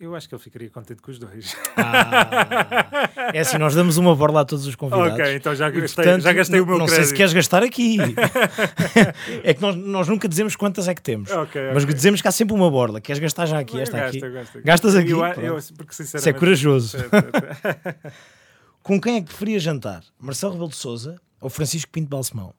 Eu 0.00 0.14
acho 0.14 0.28
que 0.28 0.34
ele 0.34 0.42
ficaria 0.42 0.68
contente 0.70 1.00
com 1.00 1.10
os 1.10 1.18
dois. 1.18 1.56
Ah, 1.76 3.30
é 3.32 3.40
assim, 3.40 3.56
nós 3.58 3.74
damos 3.74 3.96
uma 3.96 4.14
borla 4.14 4.40
a 4.40 4.44
todos 4.44 4.66
os 4.66 4.74
convidados. 4.74 5.12
ok, 5.14 5.36
então 5.36 5.54
já 5.54 5.68
E, 5.68 5.72
gastei, 5.80 6.04
portanto, 6.04 6.22
já 6.22 6.32
gastei 6.32 6.60
o 6.60 6.66
meu 6.66 6.78
Não 6.78 6.86
crédito. 6.86 7.00
sei 7.04 7.08
se 7.10 7.14
queres 7.14 7.32
gastar 7.32 7.62
aqui. 7.62 7.98
é 9.44 9.54
que 9.54 9.62
nós, 9.62 9.76
nós 9.76 10.08
nunca 10.08 10.28
dizemos 10.28 10.56
quantas 10.56 10.88
é 10.88 10.94
que 10.94 11.00
temos. 11.02 11.30
Ok, 11.30 11.60
Mas 11.72 11.84
ok. 11.84 11.94
dizemos 11.94 12.20
que 12.20 12.28
há 12.28 12.32
sempre 12.32 12.54
uma 12.54 12.70
borla. 12.70 13.00
Queres 13.00 13.20
gastar 13.20 13.46
já 13.46 13.58
aqui? 13.58 13.80
Esta 13.80 13.96
gasto, 13.98 14.16
aqui. 14.24 14.30
gasto 14.30 14.58
aqui. 14.58 14.66
Gastas 14.66 14.94
aqui? 14.96 15.10
Eu, 15.10 15.24
eu, 15.24 15.58
porque, 15.76 16.02
Isso 16.02 16.28
é 16.28 16.32
corajoso. 16.32 16.88
Certo, 16.98 17.10
certo. 17.10 18.12
Com 18.82 19.00
quem 19.00 19.16
é 19.16 19.20
que 19.20 19.26
preferia 19.28 19.58
jantar? 19.58 20.02
Marcelo 20.20 20.52
Rebelo 20.52 20.70
de 20.70 20.76
Sousa 20.76 21.18
ou 21.40 21.48
Francisco 21.48 21.90
Pinto 21.90 22.08
Balsemão? 22.08 22.52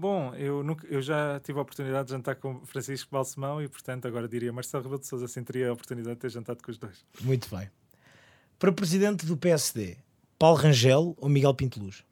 Bom, 0.00 0.32
eu, 0.36 0.62
nunca, 0.62 0.86
eu 0.86 1.02
já 1.02 1.40
tive 1.40 1.58
a 1.58 1.62
oportunidade 1.62 2.06
de 2.06 2.12
jantar 2.12 2.36
com 2.36 2.64
Francisco 2.64 3.08
Balsemão 3.10 3.60
e, 3.60 3.66
portanto, 3.68 4.06
agora 4.06 4.28
diria 4.28 4.52
Marcelo 4.52 4.84
Rebelo 4.84 5.00
de 5.00 5.08
Sousa, 5.08 5.24
assim 5.24 5.42
teria 5.42 5.70
a 5.70 5.72
oportunidade 5.72 6.14
de 6.14 6.20
ter 6.20 6.30
jantado 6.30 6.62
com 6.62 6.70
os 6.70 6.78
dois. 6.78 7.04
Muito 7.20 7.48
bem. 7.54 7.68
Para 8.60 8.70
presidente 8.70 9.26
do 9.26 9.36
PSD, 9.36 9.96
Paulo 10.38 10.56
Rangel 10.56 11.16
ou 11.18 11.28
Miguel 11.28 11.52
Pinto 11.52 11.80
Luz? 11.80 12.04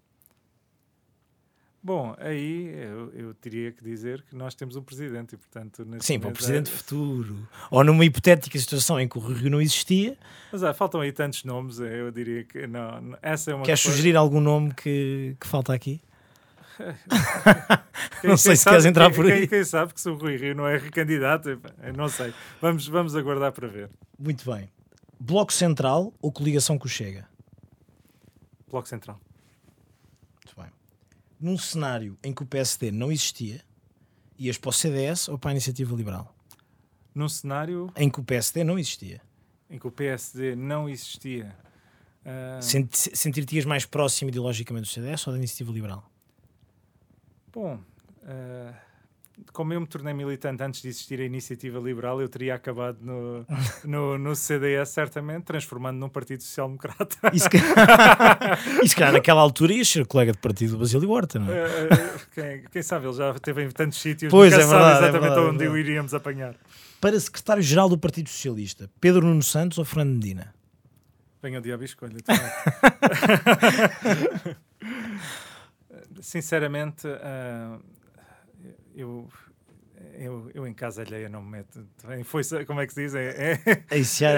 Bom, 1.81 2.17
aí 2.19 2.75
eu, 2.75 3.13
eu 3.15 3.35
teria 3.35 3.71
que 3.71 3.85
dizer 3.85 4.25
que 4.29 4.35
nós 4.35 4.57
temos 4.57 4.75
um 4.75 4.83
presidente 4.83 5.35
e, 5.35 5.37
portanto... 5.37 5.87
Sim, 6.01 6.19
para 6.19 6.27
o 6.27 6.31
momento 6.31 6.35
presidente 6.37 6.73
é- 6.73 6.75
futuro. 6.77 7.49
Ou 7.71 7.85
numa 7.85 8.05
hipotética 8.05 8.59
situação 8.59 8.99
em 8.99 9.07
que 9.07 9.17
o 9.17 9.21
Rio 9.21 9.49
não 9.49 9.61
existia, 9.61 10.19
Mas 10.51 10.65
ah, 10.65 10.75
faltam 10.75 11.01
aí 11.01 11.13
tantos 11.13 11.45
nomes, 11.45 11.79
eh, 11.79 12.01
eu 12.01 12.11
diria 12.11 12.43
que 12.43 12.67
não, 12.67 13.01
não- 13.01 13.19
essa 13.23 13.53
é 13.53 13.55
uma 13.55 13.65
queres 13.65 13.81
coisa- 13.81 13.97
sugerir 13.97 14.17
algum 14.17 14.41
nome 14.41 14.75
que, 14.75 15.37
que 15.41 15.47
falta 15.47 15.73
aqui? 15.73 16.01
Não 18.25 18.37
sei 18.37 18.57
se 18.57 18.65
queres 18.65 18.85
entrar 18.85 19.07
quem- 19.07 19.15
por 19.17 19.27
aí. 19.27 19.39
Quem, 19.41 19.49
quem 19.49 19.65
sabe 19.65 19.95
que 19.95 20.01
se 20.01 20.09
o 20.09 20.15
Rui 20.17 20.37
Rio 20.37 20.55
não 20.55 20.67
é 20.67 20.77
recandidato, 20.79 21.61
não 21.97 22.09
sei. 22.09 22.33
Vamos, 22.61 22.87
vamos 22.89 23.15
aguardar 23.17 23.53
para 23.53 23.69
ver. 23.69 23.91
Muito 24.19 24.51
bem. 24.51 24.71
Bloco 25.19 25.53
Central 25.53 26.13
ou 26.21 26.31
coligação 26.33 26.79
com 26.79 26.87
o 26.87 26.89
Chega? 26.89 27.29
Bloco 28.69 28.89
Central. 28.89 29.19
Muito 30.45 30.61
bem. 30.61 30.71
Num 31.41 31.57
cenário 31.59 32.19
em 32.23 32.33
que 32.33 32.43
o 32.43 32.47
PSD 32.47 32.91
não 32.91 33.11
existia, 33.13 33.61
ias 34.39 34.59
para 34.59 34.71
o 34.71 34.73
CDS 34.73 35.29
ou 35.29 35.39
para 35.39 35.51
a 35.51 35.53
Iniciativa 35.53 35.95
Liberal? 35.95 36.35
Num 37.15 37.29
cenário 37.29 37.91
Em 37.97 38.11
que 38.11 38.21
o 38.21 38.25
PSD 38.25 38.63
não 38.65 38.79
existia. 38.79 39.21
em 39.71 39.79
que 39.79 39.87
o 39.87 39.91
PSD 39.91 40.55
não 40.57 40.89
existia, 40.89 41.55
Uh, 42.27 42.61
Sent- 42.61 42.93
Sentir-te-ias 43.15 43.65
mais 43.65 43.87
próximo 43.87 44.29
ideologicamente 44.31 44.89
do 44.89 44.93
CDS 44.93 45.25
ou 45.29 45.33
da 45.33 45.39
Iniciativa 45.39 45.71
Liberal? 45.71 46.11
Bom, 47.57 47.81
uh, 48.25 48.75
como 49.51 49.73
eu 49.73 49.81
me 49.81 49.87
tornei 49.87 50.13
militante 50.13 50.63
antes 50.63 50.83
de 50.83 50.89
existir 50.89 51.19
a 51.21 51.25
iniciativa 51.25 51.79
liberal, 51.79 52.21
eu 52.21 52.29
teria 52.29 52.55
acabado 52.55 52.99
no, 53.01 53.47
no, 53.85 54.19
no 54.19 54.37
CDS, 54.37 54.91
certamente, 54.91 55.45
transformando 55.45 55.97
num 55.99 56.11
Partido 56.11 56.43
Social 56.43 56.67
Democrata. 56.69 57.17
E 57.33 57.41
se, 57.41 57.49
ca- 57.49 58.59
se 58.87 58.95
calhar 58.95 59.15
naquela 59.15 59.41
altura 59.41 59.73
ias 59.73 59.89
ser 59.89 60.05
colega 60.07 60.33
de 60.33 60.39
partido 60.39 60.73
do 60.73 60.79
Basílio 60.81 61.09
Horta, 61.11 61.39
não 61.39 61.51
é? 61.51 61.65
Uh, 61.65 62.21
quem, 62.35 62.63
quem 62.71 62.83
sabe, 62.83 63.07
ele 63.07 63.15
já 63.15 63.31
esteve 63.31 63.63
em 63.65 63.71
tantos 63.71 63.99
sítios, 64.03 64.31
Pois, 64.31 64.53
nunca 64.53 64.63
é 64.63 64.67
se 64.67 64.71
sabe 64.71 64.83
verdade, 64.85 64.97
é 65.05 65.09
exatamente 65.09 65.23
verdade, 65.35 65.47
é 65.47 65.49
onde 65.51 65.57
o 65.57 65.59
verdade. 65.73 65.81
iríamos 65.81 66.13
apanhar. 66.13 66.55
Para 67.01 67.19
secretário-geral 67.19 67.89
do 67.89 67.97
Partido 67.97 68.29
Socialista, 68.29 68.91
Pedro 69.01 69.27
Nuno 69.27 69.43
Santos 69.43 69.79
ou 69.79 69.85
Fernando 69.87 70.15
Medina? 70.17 70.55
Venha 71.43 71.59
o 71.59 71.63
diabo 71.63 71.83
e 71.85 71.87
escolha. 71.87 72.17
Sinceramente, 76.21 77.07
ah, 77.07 77.79
eu, 78.95 79.29
eu, 80.15 80.51
eu 80.55 80.67
em 80.67 80.75
casa 80.75 81.03
alheia 81.03 81.29
não 81.29 81.43
me 81.43 81.51
meto. 81.53 81.87
Em 82.19 82.25
foice, 82.25 82.65
como 82.65 82.81
é 82.81 82.87
que 82.87 82.93
se 82.95 83.03
diz? 83.03 83.15
É, 83.15 83.53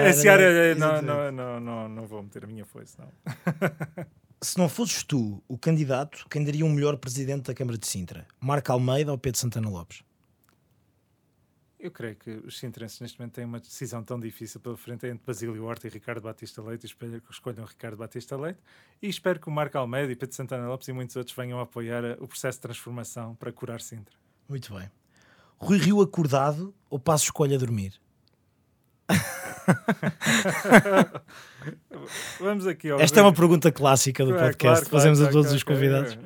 é, 0.03 0.13
Seara- 0.13 0.47
é 0.47 0.49
alheia, 0.49 0.75
não, 0.75 1.01
não, 1.01 1.31
não, 1.31 1.59
não, 1.59 1.89
não 1.89 2.07
vou 2.07 2.21
meter 2.23 2.43
a 2.43 2.47
minha 2.47 2.65
foice, 2.65 2.95
não. 2.99 3.09
Se 4.41 4.57
não 4.57 4.69
fosses 4.69 5.03
tu 5.03 5.43
o 5.49 5.57
candidato, 5.57 6.25
quem 6.29 6.41
daria 6.45 6.65
um 6.65 6.69
melhor 6.71 6.95
presidente 6.95 7.47
da 7.47 7.53
Câmara 7.53 7.77
de 7.77 7.85
Sintra? 7.85 8.25
Marco 8.39 8.71
Almeida 8.71 9.11
ou 9.11 9.17
Pedro 9.17 9.37
Santana 9.37 9.67
Lopes? 9.69 10.01
Eu 11.79 11.91
creio 11.91 12.15
que 12.17 12.29
os 12.29 12.59
sintrenses 12.59 12.99
neste 12.99 13.17
momento 13.17 13.35
têm 13.35 13.45
uma 13.45 13.59
decisão 13.59 14.03
tão 14.03 14.19
difícil 14.19 14.59
pela 14.59 14.75
frente 14.75 15.07
entre 15.07 15.25
Basílio 15.25 15.63
Horta 15.63 15.87
e 15.87 15.89
Ricardo 15.89 16.21
Batista 16.21 16.61
Leite. 16.61 16.85
Espero 16.85 17.21
que 17.21 17.31
escolham 17.31 17.63
Ricardo 17.63 17.95
Batista 17.95 18.35
Leite. 18.35 18.59
E 19.01 19.07
espero 19.07 19.39
que 19.39 19.47
o 19.47 19.51
Marco 19.51 19.77
Almeida 19.77 20.11
e 20.11 20.15
Pedro 20.15 20.35
Santana 20.35 20.67
Lopes 20.67 20.89
e 20.89 20.93
muitos 20.93 21.15
outros 21.15 21.33
venham 21.33 21.57
a 21.57 21.61
apoiar 21.63 22.03
eh, 22.03 22.17
o 22.19 22.27
processo 22.27 22.57
de 22.57 22.63
transformação 22.63 23.33
para 23.35 23.49
curar 23.53 23.79
Sintra. 23.79 24.13
Muito 24.49 24.73
bem. 24.73 24.91
Rui 25.57 25.77
Rio 25.77 26.01
acordado 26.01 26.75
ou 26.89 26.99
passo 26.99 27.23
escolha 27.25 27.55
a 27.55 27.59
dormir? 27.59 27.93
Vamos 32.39 32.67
aqui 32.67 32.91
Esta 32.91 33.21
é 33.21 33.23
uma 33.23 33.33
pergunta 33.33 33.71
clássica 33.71 34.23
do 34.25 34.35
É, 34.35 34.37
podcast 34.37 34.57
claro, 34.59 34.83
que 34.85 34.91
fazemos 34.91 35.19
claro, 35.19 35.29
a 35.29 35.33
todos 35.33 35.47
claro, 35.47 35.57
os 35.57 35.63
claro. 35.63 35.79
convidados. 35.79 36.13
É, 36.13 36.17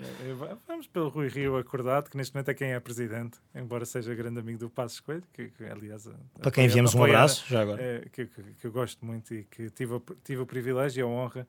é, 0.73 0.73
Vamos 0.84 0.88
pelo 0.88 1.08
Rui 1.10 1.28
Rio 1.30 1.56
acordado, 1.58 2.10
que 2.10 2.18
neste 2.18 2.34
momento 2.36 2.50
é 2.50 2.54
quem 2.54 2.74
é 2.74 2.80
presidente, 2.80 3.38
embora 3.56 3.86
seja 3.86 4.14
grande 4.14 4.40
amigo 4.40 4.60
do 4.60 4.70
Passos 4.70 5.00
Coelho, 5.00 5.24
que, 5.32 5.48
que, 5.50 5.64
aliás... 5.64 6.10
Para 6.42 6.52
quem 6.52 6.66
enviamos 6.66 6.94
um 6.94 7.04
abraço, 7.04 7.46
já 7.48 7.62
agora. 7.62 7.82
é, 7.82 8.00
que, 8.12 8.26
que- 8.26 8.44
que 8.60 8.68
eu 8.68 8.72
gosto 8.72 9.06
muito 9.06 9.34
e 9.34 9.44
que 9.46 9.70
tive, 9.70 9.94
o- 9.94 10.04
tive 10.24 10.42
o 10.42 10.46
privilégio 10.46 11.00
e 11.00 11.04
a 11.04 11.08
honra, 11.08 11.48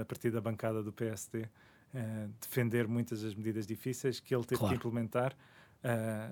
a 0.00 0.04
partir 0.04 0.30
da 0.30 0.40
bancada 0.40 0.82
do 0.84 0.92
PSD, 0.92 1.46
eh, 1.94 2.28
defender 2.40 2.86
muitas 2.86 3.22
das 3.22 3.34
medidas 3.34 3.66
difíceis 3.66 4.20
que 4.20 4.32
ele 4.34 4.44
teve 4.44 4.60
Claro. 4.60 4.72
que 4.74 4.76
implementar 4.86 5.36
eh, 5.82 6.30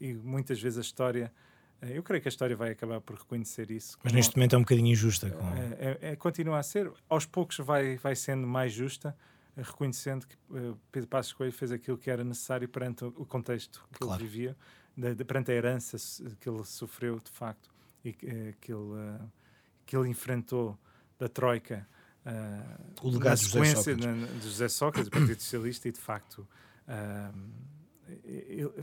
e 0.00 0.12
muitas 0.14 0.60
vezes 0.60 0.78
a 0.78 0.82
história, 0.82 1.32
eh, 1.80 1.96
eu 1.96 2.02
creio 2.02 2.20
que 2.20 2.28
a 2.28 2.30
história 2.30 2.54
vai 2.56 2.70
acabar 2.72 3.00
por 3.00 3.16
reconhecer 3.16 3.70
isso. 3.70 3.96
Mas 4.04 4.12
neste 4.12 4.36
momento 4.36 4.54
é 4.56 4.58
um 4.58 4.62
bocadinho 4.62 4.88
injusta. 4.88 5.30
Com... 5.30 5.48
é, 5.78 5.98
é- 6.12 6.16
continua 6.16 6.58
a 6.58 6.62
ser, 6.62 6.90
aos 7.08 7.24
poucos 7.24 7.56
vai, 7.58 7.96
vai 7.96 8.14
sendo 8.14 8.46
mais 8.46 8.72
justa, 8.74 9.16
eh, 9.18 9.33
reconhecendo 9.56 10.26
que 10.26 10.34
eh, 10.54 10.74
Pedro 10.90 11.08
Passos 11.08 11.32
Coelho 11.32 11.52
fez 11.52 11.70
aquilo 11.72 11.96
que 11.98 12.10
era 12.10 12.24
necessário 12.24 12.68
perante 12.68 13.04
o 13.04 13.24
contexto 13.26 13.86
que 13.92 13.98
Claro. 14.00 14.20
ele 14.22 14.28
vivia, 14.28 14.56
de, 14.96 15.14
de- 15.14 15.24
perante 15.24 15.50
a 15.52 15.54
herança 15.54 15.96
que 16.40 16.48
ele 16.48 16.64
sofreu 16.64 17.18
de 17.20 17.30
facto 17.30 17.70
e 18.04 18.12
que, 18.12 18.26
eh, 18.26 18.54
que, 18.60 18.72
ele, 18.72 18.92
eh, 18.98 19.20
que 19.86 19.96
ele 19.96 20.08
enfrentou 20.08 20.78
da 21.18 21.28
Troika. 21.28 21.86
O 23.02 23.10
legado 23.10 23.36
de 23.38 23.44
José 23.44 23.64
sequência 23.64 23.94
Sócrates. 23.94 24.20
na- 24.32 24.38
de 24.38 24.44
José 24.48 24.68
Sócrates, 24.68 25.10
do 25.10 25.12
Partido 25.12 25.40
Socialista, 25.42 25.88
e 25.88 25.92
de 25.92 26.00
facto 26.00 26.48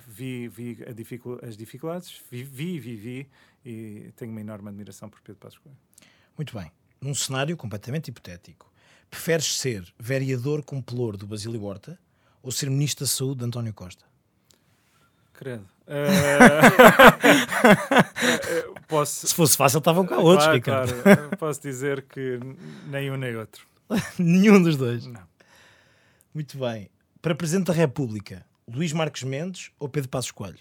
vi, 0.07 0.47
vi 0.47 0.77
a 0.87 0.91
dificul- 0.93 1.39
as 1.43 1.55
dificuldades, 1.57 2.21
vi, 2.29 2.43
vi, 2.43 2.79
vivi 2.79 3.29
e 3.65 4.11
tenho 4.15 4.31
uma 4.31 4.41
enorme 4.41 4.69
admiração 4.69 5.09
por 5.09 5.21
Pedro 5.21 5.39
Passos 5.39 5.59
Coelho. 5.59 5.77
Muito 6.37 6.57
bem. 6.57 6.71
Num 6.99 7.15
cenário 7.15 7.55
completamente 7.57 8.09
hipotético, 8.09 8.70
preferes 9.11 9.57
ser 9.57 9.93
vereador 9.99 10.63
com 10.63 10.81
pelour 10.81 11.17
do 11.17 11.27
Basílio 11.27 11.61
Horta 11.63 11.99
ou 12.41 12.51
ser 12.51 12.69
ministro 12.69 13.05
da 13.05 13.09
Saúde 13.09 13.39
de 13.39 13.45
António 13.45 13.73
Costa? 13.73 14.05
Credo. 15.33 15.67
Eh, 15.85 16.07
posso, 18.87 19.27
Se 19.27 19.35
fosse 19.35 19.57
fácil, 19.57 19.79
estavam 19.79 20.05
cá 20.05 20.17
outros, 20.17 20.45
claro, 20.45 20.53
Ricardo. 20.55 21.03
claro. 21.03 21.37
Posso 21.37 21.61
dizer 21.61 22.03
que 22.03 22.39
nem 22.87 23.11
um 23.11 23.17
nem 23.17 23.35
outro. 23.35 23.67
Nenhum 24.17 24.63
dos 24.63 24.77
dois. 24.77 25.05
Não. 25.05 25.21
Muito 26.33 26.57
bem. 26.57 26.89
Para 27.21 27.35
Presidente 27.35 27.67
da 27.67 27.73
República, 27.73 28.45
Luís 28.67 28.93
Marques 28.93 29.23
Mendes 29.23 29.71
ou 29.77 29.89
Pedro 29.89 30.09
Passos 30.09 30.31
Coelho? 30.31 30.59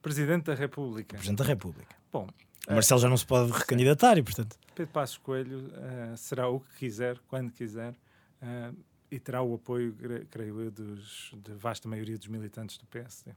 Presidente 0.00 0.44
da 0.44 0.54
República. 0.54 1.16
Presidente 1.16 1.38
da 1.38 1.44
República. 1.44 1.94
Bom, 2.10 2.28
O 2.68 2.74
Marcelo 2.74 3.00
já 3.00 3.08
não 3.08 3.16
se 3.16 3.26
pode 3.26 3.50
recandidatar 3.52 4.18
e, 4.18 4.22
portanto, 4.22 4.56
Pedro 4.74 4.92
Passos 4.92 5.16
Coelho 5.18 5.70
eh, 5.76 6.14
será 6.16 6.48
o 6.48 6.60
que 6.60 6.78
quiser, 6.78 7.18
quando 7.28 7.50
quiser, 7.52 7.94
eh, 8.42 8.70
e 9.10 9.18
terá 9.20 9.40
o 9.42 9.54
apoio, 9.54 9.92
cre- 9.94 10.26
creio 10.30 10.60
eu, 10.60 10.70
dos, 10.70 11.32
da 11.36 11.54
vasta 11.54 11.88
maioria 11.88 12.18
dos 12.18 12.26
militantes 12.26 12.76
do 12.78 12.84
PSD. 12.86 13.32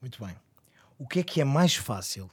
muito 0.00 0.22
bem. 0.24 0.34
O 0.98 1.06
que 1.08 1.20
é 1.20 1.22
que 1.22 1.40
é 1.40 1.44
mais 1.44 1.74
fácil? 1.74 2.30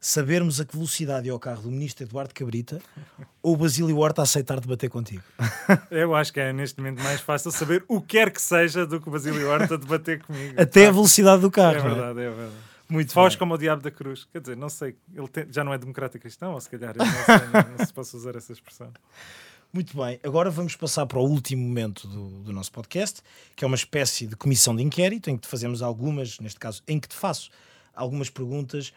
Sabermos 0.00 0.60
a 0.60 0.64
que 0.66 0.76
velocidade 0.76 1.28
é 1.28 1.32
o 1.32 1.38
carro 1.38 1.62
do 1.62 1.70
ministro 1.70 2.04
Eduardo 2.04 2.32
Cabrita 2.34 2.78
ou 3.42 3.54
o 3.54 3.56
Basílio 3.56 3.96
Horta 3.98 4.22
aceitar 4.22 4.60
debater 4.60 4.88
contigo? 4.90 5.22
Eu 5.90 6.14
acho 6.14 6.32
que 6.32 6.38
é 6.40 6.52
neste 6.52 6.78
momento 6.78 7.02
mais 7.02 7.20
fácil 7.22 7.50
saber 7.50 7.84
o 7.88 8.00
que 8.00 8.08
quer 8.18 8.30
que 8.30 8.40
seja 8.40 8.86
do 8.86 9.00
que 9.00 9.08
o 9.08 9.10
Basílio 9.12 9.48
Horta 9.48 9.76
debater 9.78 10.22
comigo. 10.22 10.60
Até 10.60 10.86
a 10.86 10.90
velocidade 10.92 11.40
do 11.40 11.48
É 11.48 11.50
carro. 11.50 11.78
não 11.84 11.90
é? 11.90 11.94
verdade, 11.94 12.20
é 12.20 12.30
verdade. 12.30 12.54
Muito 12.88 13.12
Foz 13.12 13.34
bem. 13.34 13.38
como 13.38 13.54
o 13.54 13.58
diabo 13.58 13.82
da 13.82 13.90
cruz. 13.90 14.26
Quer 14.30 14.40
dizer, 14.40 14.56
não 14.56 14.68
sei, 14.68 14.94
ele 15.14 15.28
tem- 15.28 15.46
já 15.50 15.64
não 15.64 15.72
é 15.72 15.78
democrata 15.78 16.18
cristão, 16.18 16.52
ou 16.52 16.60
se 16.60 16.68
calhar, 16.68 16.94
eu 16.94 17.04
não, 17.04 17.12
sei, 17.12 17.76
não, 17.78 17.86
se 17.86 17.92
posso 17.92 18.16
usar 18.16 18.36
essa 18.36 18.52
expressão. 18.52 18.92
Muito 19.72 19.96
bem, 19.96 20.20
agora 20.22 20.50
vamos 20.50 20.76
passar 20.76 21.04
para 21.06 21.18
o 21.18 21.24
último 21.24 21.62
momento 21.66 22.06
do, 22.06 22.42
do 22.42 22.52
nosso 22.52 22.70
podcast, 22.70 23.20
que 23.56 23.64
é 23.64 23.66
uma 23.66 23.74
espécie 23.74 24.26
de 24.26 24.36
comissão 24.36 24.76
de 24.76 24.82
inquérito, 24.82 25.30
em 25.30 25.36
que 25.36 25.42
te 25.42 25.48
fazemos 25.48 25.82
algumas, 25.82 26.38
neste 26.38 26.60
caso, 26.60 26.80
em 26.86 27.00
que 27.00 27.08
te 27.08 27.16
faço 27.16 27.50
algumas 27.92 28.30
perguntas 28.30 28.92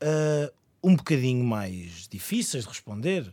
ah, 0.00 0.52
um 0.82 0.94
bocadinho 0.94 1.44
mais 1.44 2.06
difíceis 2.08 2.64
de 2.64 2.68
responder. 2.68 3.32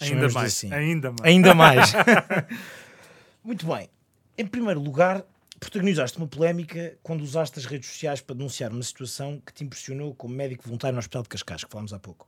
Ainda 0.00 0.28
mais, 0.28 0.52
assim. 0.52 0.72
ainda 0.72 1.10
mais. 1.10 1.22
Ainda 1.24 1.54
mais. 1.54 1.92
Muito 3.42 3.66
bem. 3.66 3.88
Em 4.36 4.46
primeiro 4.46 4.80
lugar, 4.80 5.24
protagonizaste 5.58 6.18
uma 6.18 6.26
polémica 6.26 6.98
quando 7.02 7.22
usaste 7.22 7.58
as 7.58 7.64
redes 7.64 7.88
sociais 7.88 8.20
para 8.20 8.36
denunciar 8.36 8.70
uma 8.70 8.82
situação 8.82 9.40
que 9.44 9.52
te 9.52 9.64
impressionou 9.64 10.14
como 10.14 10.34
médico 10.34 10.64
voluntário 10.64 10.94
no 10.94 10.98
Hospital 10.98 11.22
de 11.22 11.28
Cascais, 11.28 11.64
que 11.64 11.70
falámos 11.70 11.92
há 11.92 11.98
pouco. 11.98 12.26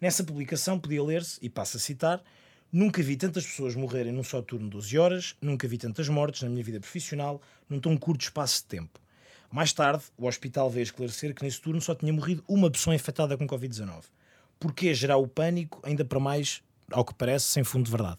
Nessa 0.00 0.22
publicação 0.22 0.78
podia 0.78 1.02
ler-se, 1.02 1.38
e 1.42 1.48
passo 1.48 1.76
a 1.76 1.80
citar, 1.80 2.22
Nunca 2.70 3.02
vi 3.02 3.16
tantas 3.16 3.46
pessoas 3.46 3.74
morrerem 3.74 4.12
num 4.12 4.22
só 4.22 4.42
turno 4.42 4.66
de 4.66 4.72
12 4.72 4.98
horas, 4.98 5.34
nunca 5.40 5.66
vi 5.66 5.78
tantas 5.78 6.06
mortes 6.06 6.42
na 6.42 6.50
minha 6.50 6.62
vida 6.62 6.78
profissional 6.78 7.40
num 7.66 7.80
tão 7.80 7.96
curto 7.96 8.20
espaço 8.20 8.60
de 8.60 8.64
tempo. 8.66 9.00
Mais 9.50 9.72
tarde, 9.72 10.04
o 10.18 10.26
hospital 10.26 10.68
veio 10.68 10.82
esclarecer 10.82 11.34
que 11.34 11.42
nesse 11.42 11.62
turno 11.62 11.80
só 11.80 11.94
tinha 11.94 12.12
morrido 12.12 12.44
uma 12.46 12.70
pessoa 12.70 12.94
infectada 12.94 13.38
com 13.38 13.46
Covid-19. 13.46 14.04
Porquê 14.60 14.92
gerar 14.92 15.16
o 15.16 15.26
pânico, 15.26 15.80
ainda 15.82 16.04
para 16.04 16.20
mais, 16.20 16.62
ao 16.90 17.06
que 17.06 17.14
parece, 17.14 17.46
sem 17.46 17.64
fundo 17.64 17.86
de 17.86 17.90
verdade? 17.90 18.18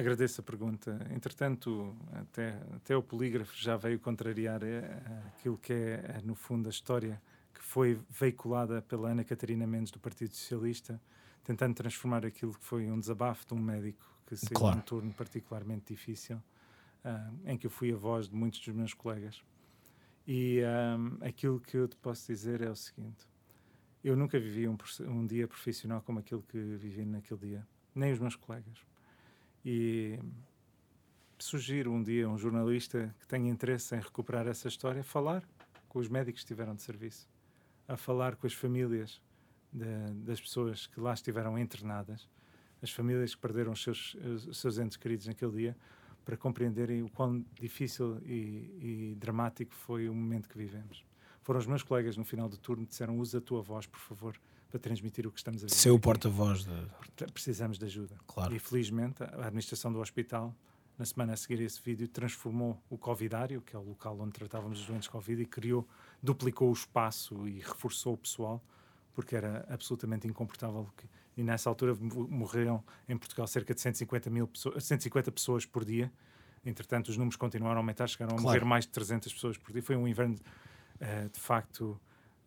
Agradeço 0.00 0.40
a 0.40 0.44
pergunta. 0.44 0.98
Entretanto, 1.14 1.94
até, 2.12 2.58
até 2.74 2.96
o 2.96 3.02
polígrafo 3.02 3.52
já 3.54 3.76
veio 3.76 4.00
contrariar 4.00 4.62
eh, 4.62 5.02
aquilo 5.26 5.58
que 5.58 5.74
é, 5.74 6.16
eh, 6.16 6.20
no 6.24 6.34
fundo, 6.34 6.68
a 6.68 6.70
história 6.70 7.20
que 7.52 7.62
foi 7.62 8.00
veiculada 8.08 8.80
pela 8.80 9.10
Ana 9.10 9.22
Catarina 9.24 9.66
Mendes 9.66 9.90
do 9.90 9.98
Partido 10.00 10.34
Socialista, 10.34 10.98
tentando 11.44 11.74
transformar 11.74 12.24
aquilo 12.24 12.54
que 12.54 12.64
foi 12.64 12.90
um 12.90 12.98
desabafo 12.98 13.46
de 13.46 13.52
um 13.52 13.58
médico 13.58 14.02
que 14.26 14.36
saiu 14.36 14.54
Claro. 14.54 14.76
num 14.76 14.82
turno 14.82 15.12
particularmente 15.12 15.92
difícil, 15.92 16.42
ah, 17.04 17.30
em 17.44 17.58
que 17.58 17.66
eu 17.66 17.70
fui 17.70 17.92
a 17.92 17.96
voz 17.96 18.26
de 18.26 18.34
muitos 18.34 18.60
dos 18.60 18.74
meus 18.74 18.94
colegas. 18.94 19.42
E 20.26 20.62
ah, 20.62 20.96
aquilo 21.28 21.60
que 21.60 21.76
eu 21.76 21.86
te 21.86 21.98
posso 21.98 22.26
dizer 22.26 22.62
é 22.62 22.70
o 22.70 22.76
seguinte: 22.76 23.28
eu 24.02 24.16
nunca 24.16 24.40
vivi 24.40 24.66
um, 24.66 24.78
um 25.08 25.26
dia 25.26 25.46
profissional 25.46 26.00
como 26.00 26.20
aquele 26.20 26.40
que 26.48 26.56
vivi 26.58 27.04
naquele 27.04 27.40
dia, 27.40 27.68
nem 27.94 28.10
os 28.14 28.18
meus 28.18 28.34
colegas. 28.34 28.88
E 29.64 30.18
sugiro 31.38 31.92
um 31.92 32.02
dia 32.02 32.26
a 32.26 32.28
um 32.28 32.38
jornalista 32.38 33.14
que 33.18 33.26
tenha 33.26 33.50
interesse 33.50 33.94
em 33.94 34.00
recuperar 34.00 34.46
essa 34.46 34.68
história, 34.68 35.02
falar 35.02 35.42
com 35.88 35.98
os 35.98 36.08
médicos 36.08 36.40
que 36.40 36.44
estiveram 36.44 36.74
de 36.74 36.82
serviço, 36.82 37.28
a 37.88 37.96
falar 37.96 38.36
com 38.36 38.46
as 38.46 38.52
famílias 38.52 39.20
de- 39.72 40.14
das 40.24 40.40
pessoas 40.40 40.86
que 40.86 41.00
lá 41.00 41.12
estiveram 41.12 41.58
internadas, 41.58 42.28
as 42.82 42.90
famílias 42.90 43.34
que 43.34 43.40
perderam 43.40 43.72
os 43.72 43.82
seus, 43.82 44.14
os 44.48 44.58
seus 44.58 44.78
entes 44.78 44.96
queridos 44.96 45.26
naquele 45.26 45.52
dia, 45.52 45.76
para 46.24 46.36
compreenderem 46.36 47.02
o 47.02 47.08
quão 47.10 47.44
difícil 47.54 48.18
e, 48.24 49.10
e 49.12 49.16
dramático 49.18 49.74
foi 49.74 50.08
o 50.08 50.14
momento 50.14 50.48
que 50.48 50.56
vivemos. 50.56 51.04
Foram 51.42 51.58
os 51.58 51.66
meus 51.66 51.82
colegas 51.82 52.16
no 52.16 52.24
final 52.24 52.48
do 52.48 52.56
turno 52.56 52.84
que 52.84 52.90
disseram: 52.90 53.18
usa 53.18 53.38
a 53.38 53.40
tua 53.40 53.62
voz, 53.62 53.86
por 53.86 53.98
favor, 53.98 54.40
para 54.70 54.78
transmitir 54.78 55.26
o 55.26 55.32
que 55.32 55.38
estamos 55.38 55.62
a 55.62 55.66
ver. 55.66 55.72
Ser 55.72 55.90
o 55.90 55.98
porta-voz 55.98 56.64
de... 56.64 57.26
Precisamos 57.32 57.78
de 57.78 57.84
ajuda. 57.84 58.16
Claro. 58.26 58.54
E 58.54 58.58
felizmente 58.58 59.22
a 59.22 59.46
administração 59.46 59.92
do 59.92 60.00
hospital, 60.00 60.54
na 60.96 61.04
semana 61.04 61.32
a 61.32 61.36
seguir 61.36 61.60
a 61.60 61.64
esse 61.64 61.82
vídeo, 61.82 62.06
transformou 62.08 62.80
o 62.88 62.96
Covidário, 62.96 63.60
que 63.60 63.74
é 63.74 63.78
o 63.78 63.82
local 63.82 64.18
onde 64.20 64.32
tratávamos 64.32 64.80
os 64.80 64.86
doentes 64.86 65.08
Covid, 65.08 65.42
e 65.42 65.46
criou, 65.46 65.86
duplicou 66.22 66.70
o 66.70 66.72
espaço 66.72 67.48
e 67.48 67.58
reforçou 67.58 68.14
o 68.14 68.16
pessoal, 68.16 68.62
porque 69.12 69.34
era 69.34 69.66
absolutamente 69.68 70.26
incomportável. 70.26 70.88
Que, 70.96 71.06
e 71.36 71.42
nessa 71.42 71.68
altura 71.68 71.94
morreram 72.00 72.82
em 73.08 73.16
Portugal 73.16 73.46
cerca 73.46 73.74
de 73.74 73.80
150, 73.80 74.30
mil 74.30 74.46
pessoas, 74.46 74.84
150 74.84 75.32
pessoas 75.32 75.66
por 75.66 75.84
dia. 75.84 76.12
Entretanto, 76.64 77.08
os 77.08 77.16
números 77.16 77.36
continuaram 77.36 77.76
a 77.76 77.80
aumentar, 77.80 78.06
chegaram 78.06 78.36
a 78.36 78.40
morrer 78.40 78.64
mais 78.64 78.84
de 78.84 78.92
300 78.92 79.32
pessoas 79.32 79.58
por 79.58 79.72
dia. 79.72 79.82
Foi 79.82 79.96
um 79.96 80.06
inverno, 80.06 80.36
uh, 80.36 81.28
de 81.30 81.40
facto, 81.40 81.98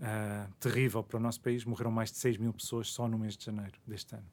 uh, 0.03 0.51
terrível 0.59 1.01
para 1.03 1.17
o 1.17 1.19
nosso 1.19 1.39
país. 1.39 1.63
Morreram 1.65 1.91
mais 1.91 2.11
de 2.11 2.17
6 2.17 2.37
mil 2.37 2.53
pessoas 2.53 2.89
só 2.89 3.07
no 3.07 3.17
mês 3.17 3.37
de 3.37 3.45
janeiro 3.45 3.73
deste 3.87 4.15
ano. 4.15 4.25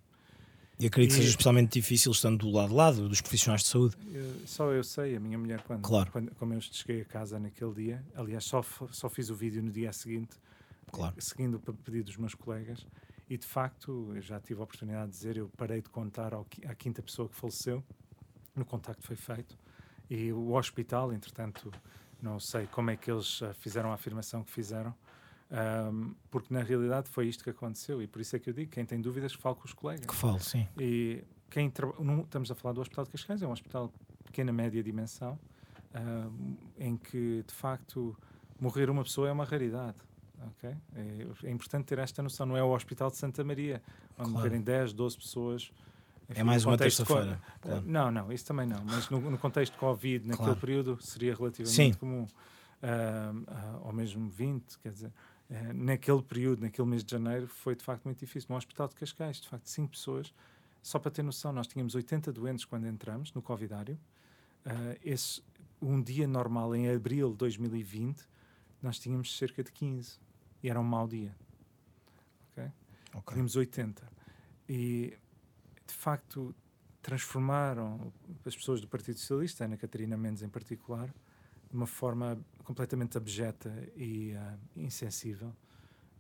E 0.78 0.86
acredito 0.86 1.12
e... 1.12 1.14
que 1.14 1.20
seja 1.20 1.30
especialmente 1.30 1.72
difícil 1.72 2.10
estando 2.10 2.38
do 2.38 2.50
lado 2.50 2.72
a 2.72 2.76
lado 2.76 3.08
dos 3.08 3.20
profissionais 3.20 3.62
de 3.62 3.68
saúde. 3.68 3.96
Eu, 4.12 4.46
só 4.46 4.70
eu 4.72 4.82
sei, 4.82 5.14
a 5.14 5.20
minha 5.20 5.38
mulher, 5.38 5.62
quando, 5.62 5.82
claro. 5.82 6.10
quando 6.10 6.34
como 6.36 6.54
eu 6.54 6.60
cheguei 6.60 7.02
a 7.02 7.04
casa 7.04 7.38
naquele 7.38 7.72
dia, 7.74 8.04
aliás, 8.14 8.44
só, 8.44 8.64
só 8.90 9.08
fiz 9.08 9.30
o 9.30 9.34
vídeo 9.34 9.62
no 9.62 9.70
dia 9.70 9.92
seguinte, 9.92 10.36
claro. 10.90 11.14
seguindo 11.18 11.56
o 11.56 11.74
pedido 11.74 12.06
dos 12.06 12.16
meus 12.16 12.34
colegas, 12.34 12.86
e 13.28 13.36
de 13.36 13.46
facto, 13.46 14.10
eu 14.14 14.22
já 14.22 14.40
tive 14.40 14.58
a 14.60 14.64
oportunidade 14.64 15.12
de 15.12 15.16
dizer, 15.18 15.36
eu 15.36 15.48
parei 15.56 15.82
de 15.82 15.88
contar 15.90 16.32
ao, 16.32 16.46
à 16.66 16.74
quinta 16.74 17.02
pessoa 17.02 17.28
que 17.28 17.36
faleceu, 17.36 17.84
no 18.56 18.64
contacto 18.64 19.06
foi 19.06 19.16
feito, 19.16 19.56
e 20.08 20.32
o 20.32 20.54
hospital, 20.54 21.12
entretanto, 21.12 21.70
não 22.22 22.40
sei 22.40 22.66
como 22.66 22.90
é 22.90 22.96
que 22.96 23.10
eles 23.10 23.40
uh, 23.42 23.54
fizeram 23.54 23.92
a 23.92 23.94
afirmação 23.94 24.42
que 24.42 24.50
fizeram, 24.50 24.94
um, 25.51 26.14
porque 26.30 26.55
na 26.55 26.62
realidade 26.62 27.09
foi 27.09 27.26
isto 27.26 27.42
que 27.42 27.51
aconteceu 27.51 28.01
e 28.01 28.07
por 28.07 28.20
isso 28.20 28.36
é 28.36 28.38
que 28.38 28.48
eu 28.48 28.55
digo: 28.55 28.70
quem 28.70 28.84
tem 28.84 29.01
dúvidas, 29.01 29.32
fale 29.32 29.57
com 29.57 29.64
os 29.64 29.72
colegas. 29.72 30.07
Que 30.07 30.14
fale, 30.14 30.40
sim. 30.40 30.66
E 30.78 31.24
quem 31.51 31.72
não, 31.98 32.20
estamos 32.20 32.51
a 32.51 32.55
falar 32.55 32.72
do 32.72 32.80
Hospital 32.80 33.05
de 33.05 33.11
Cascais, 33.11 33.42
é 33.42 33.46
um 33.46 33.53
hospital 33.53 33.88
de 33.88 34.22
pequena, 34.24 34.53
média 34.53 34.82
dimensão, 34.82 35.38
um, 35.94 36.57
em 36.78 36.96
que 36.96 37.42
de 37.46 37.53
facto 37.53 38.16
morrer 38.61 38.88
uma 38.88 39.03
pessoa 39.03 39.28
é 39.28 39.32
uma 39.32 39.44
raridade. 39.44 39.96
Okay? 40.53 40.74
É, 40.94 41.48
é, 41.48 41.51
importante 41.51 41.86
ter 41.86 41.98
esta 41.98 42.22
noção. 42.22 42.46
Não 42.46 42.57
é 42.57 42.62
o 42.62 42.72
Hospital 42.72 43.11
de 43.11 43.16
Santa 43.16 43.42
Maria, 43.42 43.82
onde 44.12 44.16
claro. 44.16 44.30
morrerem 44.30 44.61
10, 44.61 44.92
12 44.92 45.18
pessoas. 45.18 45.72
Enfim, 46.30 46.40
é 46.40 46.44
mais 46.44 46.64
uma 46.64 46.78
terça-feira. 46.78 47.40
Claro. 47.61 47.82
Não, 47.84 48.11
não, 48.11 48.32
isso 48.32 48.46
também 48.46 48.66
não. 48.66 48.82
Mas 48.84 49.11
no, 49.11 49.20
no 49.20 49.36
contexto 49.36 49.72
de 49.72 49.78
Covid, 49.78 50.28
naquele 50.28 50.46
claro. 50.46 50.61
período, 50.61 50.98
seria 51.01 51.34
relativamente 51.34 51.74
Sim. 51.74 51.92
comum. 51.92 52.22
Uh, 52.22 53.76
uh, 53.76 53.86
ou 53.86 53.92
mesmo 53.92 54.26
20, 54.30 54.78
quer 54.78 54.92
dizer, 54.92 55.12
uh, 55.51 55.72
naquele 55.74 56.22
período, 56.22 56.62
naquele 56.62 56.88
mês 56.88 57.05
de 57.05 57.11
janeiro, 57.11 57.46
foi 57.46 57.74
de 57.74 57.84
facto 57.84 58.05
muito 58.05 58.18
difícil. 58.18 58.48
No 58.51 58.57
Hospital 58.57 58.88
de 58.88 58.94
Cascais, 58.94 59.40
de 59.40 59.48
facto, 59.48 59.68
5 59.68 59.90
pessoas. 59.90 60.32
Só 60.82 60.98
para 60.98 61.11
ter 61.11 61.22
noção, 61.22 61.53
nós 61.53 61.66
tínhamos 61.66 61.94
80 61.94 62.32
doentes 62.32 62.64
quando 62.64 62.86
entramos 62.86 63.32
no 63.34 63.42
Covidário. 63.42 63.98
Uh, 64.64 64.98
esse, 65.05 65.42
um 65.80 66.03
dia 66.03 66.26
normal, 66.26 66.74
em 66.74 66.90
abril 66.90 67.30
de 67.32 67.36
2020, 67.36 68.26
nós 68.82 68.98
tínhamos 68.98 69.36
cerca 69.36 69.62
de 69.62 69.70
15. 69.72 70.18
E 70.62 70.68
era 70.70 70.80
um 70.80 70.84
mau 70.84 71.07
dia. 71.07 71.34
Ok? 72.53 72.70
okay. 73.14 73.34
Tínhamos 73.34 73.57
80. 73.57 74.03
E, 74.68 75.16
de 75.86 75.94
facto, 75.94 76.55
transformaram 77.03 78.12
as 78.44 78.55
pessoas 78.55 78.80
do 78.80 78.86
Partido 78.86 79.18
Socialista, 79.18 79.64
Ana 79.64 79.76
Catarina 79.76 80.16
Mendes 80.16 80.42
em 80.42 80.48
particular, 80.48 81.12
de 81.70 81.76
uma 81.76 81.86
forma 81.86 82.38
completamente 82.64 83.16
abjeta 83.16 83.72
e 83.96 84.32
uh, 84.34 84.58
insensível 84.76 85.52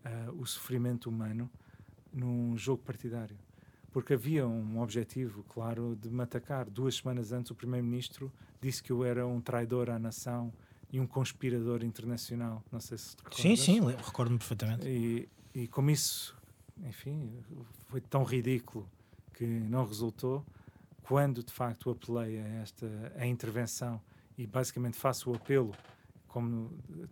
uh, 0.04 0.40
o 0.40 0.46
sofrimento 0.46 1.10
humano 1.10 1.50
num 2.12 2.56
jogo 2.56 2.82
partidário. 2.82 3.36
Porque 3.92 4.14
havia 4.14 4.46
um 4.46 4.80
objetivo, 4.80 5.42
claro, 5.44 5.98
de 6.00 6.08
me 6.08 6.22
atacar. 6.22 6.70
Duas 6.70 6.96
semanas 6.96 7.32
antes, 7.32 7.50
o 7.50 7.54
Primeiro-Ministro 7.54 8.32
disse 8.60 8.82
que 8.82 8.92
eu 8.92 9.04
era 9.04 9.26
um 9.26 9.40
traidor 9.40 9.90
à 9.90 9.98
nação 9.98 10.52
e 10.92 11.00
um 11.00 11.06
conspirador 11.06 11.82
internacional. 11.82 12.62
Não 12.70 12.80
sei 12.80 12.98
se 12.98 13.16
recordas. 13.16 13.40
Sim, 13.40 13.56
sim, 13.56 13.80
recordo-me 13.80 14.38
perfeitamente. 14.38 14.86
E, 14.86 15.28
e 15.52 15.66
como 15.66 15.90
isso, 15.90 16.36
enfim, 16.84 17.32
foi 17.88 18.00
tão 18.00 18.22
ridículo 18.22 18.88
que 19.34 19.44
não 19.44 19.84
resultou, 19.84 20.44
quando 21.02 21.42
de 21.42 21.52
facto 21.52 21.90
apelei 21.90 22.38
a 22.38 22.46
esta 22.62 22.86
a 23.16 23.26
intervenção 23.26 24.00
e 24.40 24.46
basicamente 24.46 24.96
faço 24.96 25.30
o 25.30 25.34
apelo, 25.34 25.74
como 26.26 26.70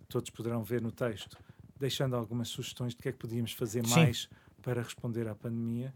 todos 0.09 0.31
poderão 0.31 0.64
ver 0.64 0.81
no 0.81 0.91
texto, 0.91 1.37
deixando 1.79 2.16
algumas 2.16 2.49
sugestões 2.49 2.95
de 2.95 3.03
que 3.03 3.09
é 3.11 3.12
que 3.12 3.18
podíamos 3.18 3.53
fazer 3.53 3.85
Sim. 3.85 3.97
mais 3.97 4.31
para 4.62 4.81
responder 4.81 5.29
à 5.29 5.35
pandemia. 5.35 5.95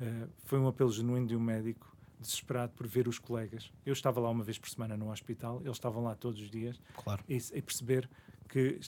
Uh, 0.00 0.30
foi 0.46 0.58
um 0.58 0.66
apelo 0.66 0.90
genuíno 0.90 1.26
de 1.26 1.36
um 1.36 1.40
médico 1.40 1.94
desesperado 2.18 2.72
por 2.72 2.86
ver 2.86 3.06
os 3.08 3.18
colegas. 3.18 3.70
Eu 3.84 3.92
estava 3.92 4.20
lá 4.20 4.30
uma 4.30 4.42
vez 4.42 4.58
por 4.58 4.70
semana 4.70 4.96
no 4.96 5.12
hospital, 5.12 5.60
eles 5.60 5.76
estavam 5.76 6.02
lá 6.02 6.14
todos 6.14 6.40
os 6.40 6.50
dias. 6.50 6.80
Claro. 6.94 7.22
E, 7.28 7.36
e 7.36 7.60
perceber 7.60 8.08
que 8.48 8.80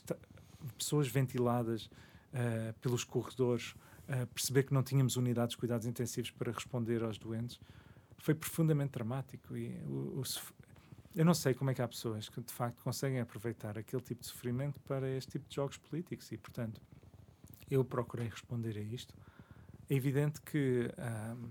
pessoas 0.75 1.07
ventiladas 1.07 1.85
uh, 1.85 2.73
pelos 2.81 3.03
corredores, 3.03 3.75
uh, 4.09 4.25
perceber 4.33 4.63
que 4.63 4.73
não 4.73 4.81
tínhamos 4.81 5.15
unidades 5.15 5.51
de 5.51 5.57
cuidados 5.57 5.85
intensivos 5.85 6.31
para 6.31 6.51
responder 6.51 7.03
aos 7.03 7.19
doentes, 7.19 7.59
foi 8.17 8.33
profundamente 8.33 8.93
dramático. 8.93 9.55
E 9.55 9.77
o, 9.85 10.21
o, 10.21 10.23
eu 11.15 11.23
não 11.23 11.33
sei 11.33 11.53
como 11.53 11.69
é 11.69 11.73
que 11.73 11.81
há 11.81 11.87
pessoas 11.87 12.27
que 12.27 12.41
de 12.41 12.51
facto 12.51 12.81
conseguem 12.83 13.19
aproveitar 13.19 13.77
aquele 13.77 14.01
tipo 14.01 14.21
de 14.21 14.27
sofrimento 14.27 14.79
para 14.81 15.07
este 15.09 15.33
tipo 15.33 15.47
de 15.47 15.55
jogos 15.55 15.77
políticos 15.77 16.31
e, 16.31 16.37
portanto, 16.37 16.81
eu 17.69 17.85
procurei 17.85 18.27
responder 18.27 18.77
a 18.77 18.81
isto. 18.81 19.13
É 19.89 19.93
evidente 19.93 20.41
que 20.41 20.89
um, 20.97 21.49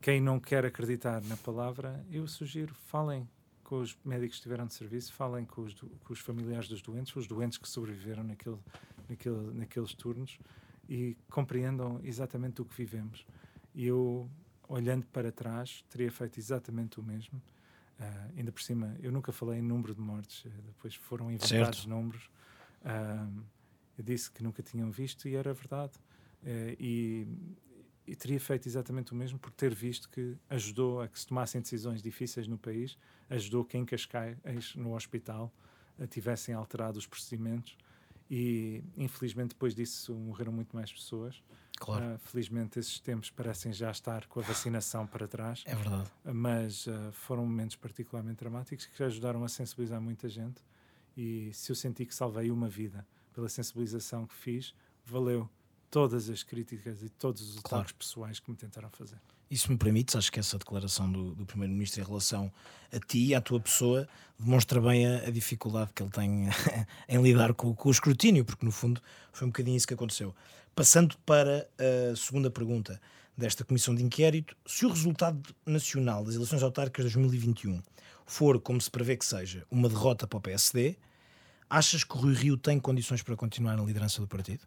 quem 0.00 0.20
não 0.20 0.38
quer 0.38 0.64
acreditar 0.64 1.20
na 1.24 1.36
palavra, 1.36 2.04
eu 2.10 2.28
sugiro, 2.28 2.74
falem 2.74 3.28
com 3.64 3.80
os 3.80 3.98
médicos 4.04 4.36
que 4.36 4.40
estiveram 4.40 4.66
de 4.66 4.74
serviço, 4.74 5.12
falem 5.12 5.44
com 5.44 5.62
os, 5.62 5.74
com 5.74 6.12
os 6.12 6.20
familiares 6.20 6.68
dos 6.68 6.80
doentes, 6.80 7.16
os 7.16 7.26
doentes 7.26 7.58
que 7.58 7.68
sobreviveram 7.68 8.22
naquele, 8.22 8.58
naquele, 9.08 9.52
naqueles 9.52 9.94
turnos 9.94 10.38
e 10.88 11.16
compreendam 11.28 12.00
exatamente 12.04 12.62
o 12.62 12.64
que 12.64 12.76
vivemos. 12.76 13.26
E 13.74 13.84
eu, 13.86 14.30
olhando 14.68 15.04
para 15.06 15.32
trás, 15.32 15.84
teria 15.90 16.12
feito 16.12 16.38
exatamente 16.38 17.00
o 17.00 17.02
mesmo 17.02 17.42
Uh, 17.98 18.38
ainda 18.38 18.52
por 18.52 18.60
cima, 18.60 18.94
eu 19.02 19.10
nunca 19.10 19.32
falei 19.32 19.58
em 19.58 19.62
número 19.62 19.94
de 19.94 20.00
mortes, 20.00 20.44
uh, 20.44 20.50
depois 20.66 20.94
foram 20.94 21.30
inventados 21.30 21.78
certo. 21.78 21.88
números. 21.88 22.30
Uh, 22.82 23.42
eu 23.96 24.04
disse 24.04 24.30
que 24.30 24.42
nunca 24.42 24.62
tinham 24.62 24.90
visto 24.90 25.26
e 25.26 25.34
era 25.34 25.54
verdade. 25.54 25.94
E, 26.78 27.26
e, 28.06 28.14
teria 28.14 28.38
feito 28.38 28.68
exatamente 28.68 29.12
o 29.12 29.16
mesmo 29.16 29.36
por 29.36 29.50
ter 29.50 29.74
visto 29.74 30.08
que 30.08 30.36
ajudou 30.48 31.00
a 31.00 31.08
que 31.08 31.18
se 31.18 31.26
tomassem 31.26 31.60
decisões 31.60 32.00
difíceis 32.00 32.46
no 32.46 32.56
país, 32.56 32.96
ajudou 33.28 33.64
que 33.64 33.76
em 33.76 33.84
Cascais, 33.84 34.36
no 34.76 34.94
hospital, 34.94 35.52
tivessem 36.08 36.54
alterado 36.54 36.98
os 36.98 37.06
procedimentos 37.06 37.76
e 38.30 38.84
infelizmente 38.96 39.48
depois 39.50 39.74
disso 39.74 40.14
morreram 40.14 40.52
muito 40.52 40.76
mais 40.76 40.92
pessoas. 40.92 41.42
Claro. 41.76 42.14
Uh, 42.14 42.18
felizmente 42.18 42.78
esses 42.78 42.98
tempos 43.00 43.30
parecem 43.30 43.72
já 43.72 43.90
estar 43.90 44.26
com 44.26 44.40
a 44.40 44.42
vacinação 44.42 45.06
para 45.06 45.28
trás. 45.28 45.62
É 45.66 45.74
verdade. 45.74 46.10
Mas 46.24 46.86
uh, 46.86 47.12
foram 47.12 47.44
momentos 47.44 47.76
particularmente 47.76 48.38
dramáticos 48.38 48.86
que 48.86 49.02
ajudaram 49.02 49.44
a 49.44 49.48
sensibilizar 49.48 50.00
muita 50.00 50.28
gente. 50.28 50.62
E 51.16 51.50
se 51.52 51.70
eu 51.70 51.76
senti 51.76 52.04
que 52.04 52.14
salvei 52.14 52.50
uma 52.50 52.68
vida 52.68 53.06
pela 53.32 53.48
sensibilização 53.48 54.26
que 54.26 54.34
fiz, 54.34 54.74
valeu 55.04 55.48
todas 55.90 56.28
as 56.28 56.42
críticas 56.42 57.02
e 57.02 57.08
todos 57.08 57.42
os 57.42 57.58
ataques 57.58 57.70
claro. 57.70 57.94
pessoais 57.94 58.40
que 58.40 58.50
me 58.50 58.56
tentaram 58.56 58.90
fazer. 58.90 59.18
Isso 59.48 59.70
me 59.70 59.78
permite, 59.78 60.16
acho 60.16 60.32
que 60.32 60.40
essa 60.40 60.58
declaração 60.58 61.10
do, 61.10 61.34
do 61.34 61.46
Primeiro-Ministro 61.46 62.02
em 62.02 62.04
relação 62.04 62.52
a 62.92 62.98
ti 62.98 63.26
e 63.26 63.34
à 63.34 63.40
tua 63.40 63.60
pessoa 63.60 64.08
demonstra 64.38 64.80
bem 64.80 65.06
a, 65.06 65.28
a 65.28 65.30
dificuldade 65.30 65.92
que 65.94 66.02
ele 66.02 66.10
tem 66.10 66.48
em 67.08 67.22
lidar 67.22 67.54
com, 67.54 67.72
com, 67.74 67.88
o 67.88 67.92
escrutínio, 67.92 68.44
porque 68.44 68.64
no 68.64 68.72
fundo 68.72 69.00
foi 69.32 69.46
um 69.46 69.50
bocadinho 69.50 69.76
isso 69.76 69.86
que 69.86 69.94
aconteceu. 69.94 70.34
Passando 70.76 71.16
para 71.24 71.66
a 71.78 72.14
segunda 72.14 72.50
pergunta 72.50 73.00
desta 73.34 73.64
Comissão 73.64 73.94
de 73.94 74.04
Inquérito, 74.04 74.54
se 74.66 74.84
o 74.84 74.90
resultado 74.90 75.40
nacional 75.64 76.22
das 76.22 76.34
eleições 76.34 76.62
autárquicas 76.62 77.06
de 77.06 77.14
2021 77.14 77.82
for, 78.26 78.60
como 78.60 78.78
se 78.78 78.90
prevê 78.90 79.16
que 79.16 79.24
seja, 79.24 79.64
uma 79.70 79.88
derrota 79.88 80.26
para 80.26 80.36
o 80.36 80.40
PSD, 80.42 80.98
achas 81.70 82.04
que 82.04 82.14
o 82.14 82.20
Rui 82.20 82.34
Rio 82.34 82.58
tem 82.58 82.78
condições 82.78 83.22
para 83.22 83.34
continuar 83.34 83.74
na 83.74 83.82
liderança 83.82 84.20
do 84.20 84.28
partido? 84.28 84.66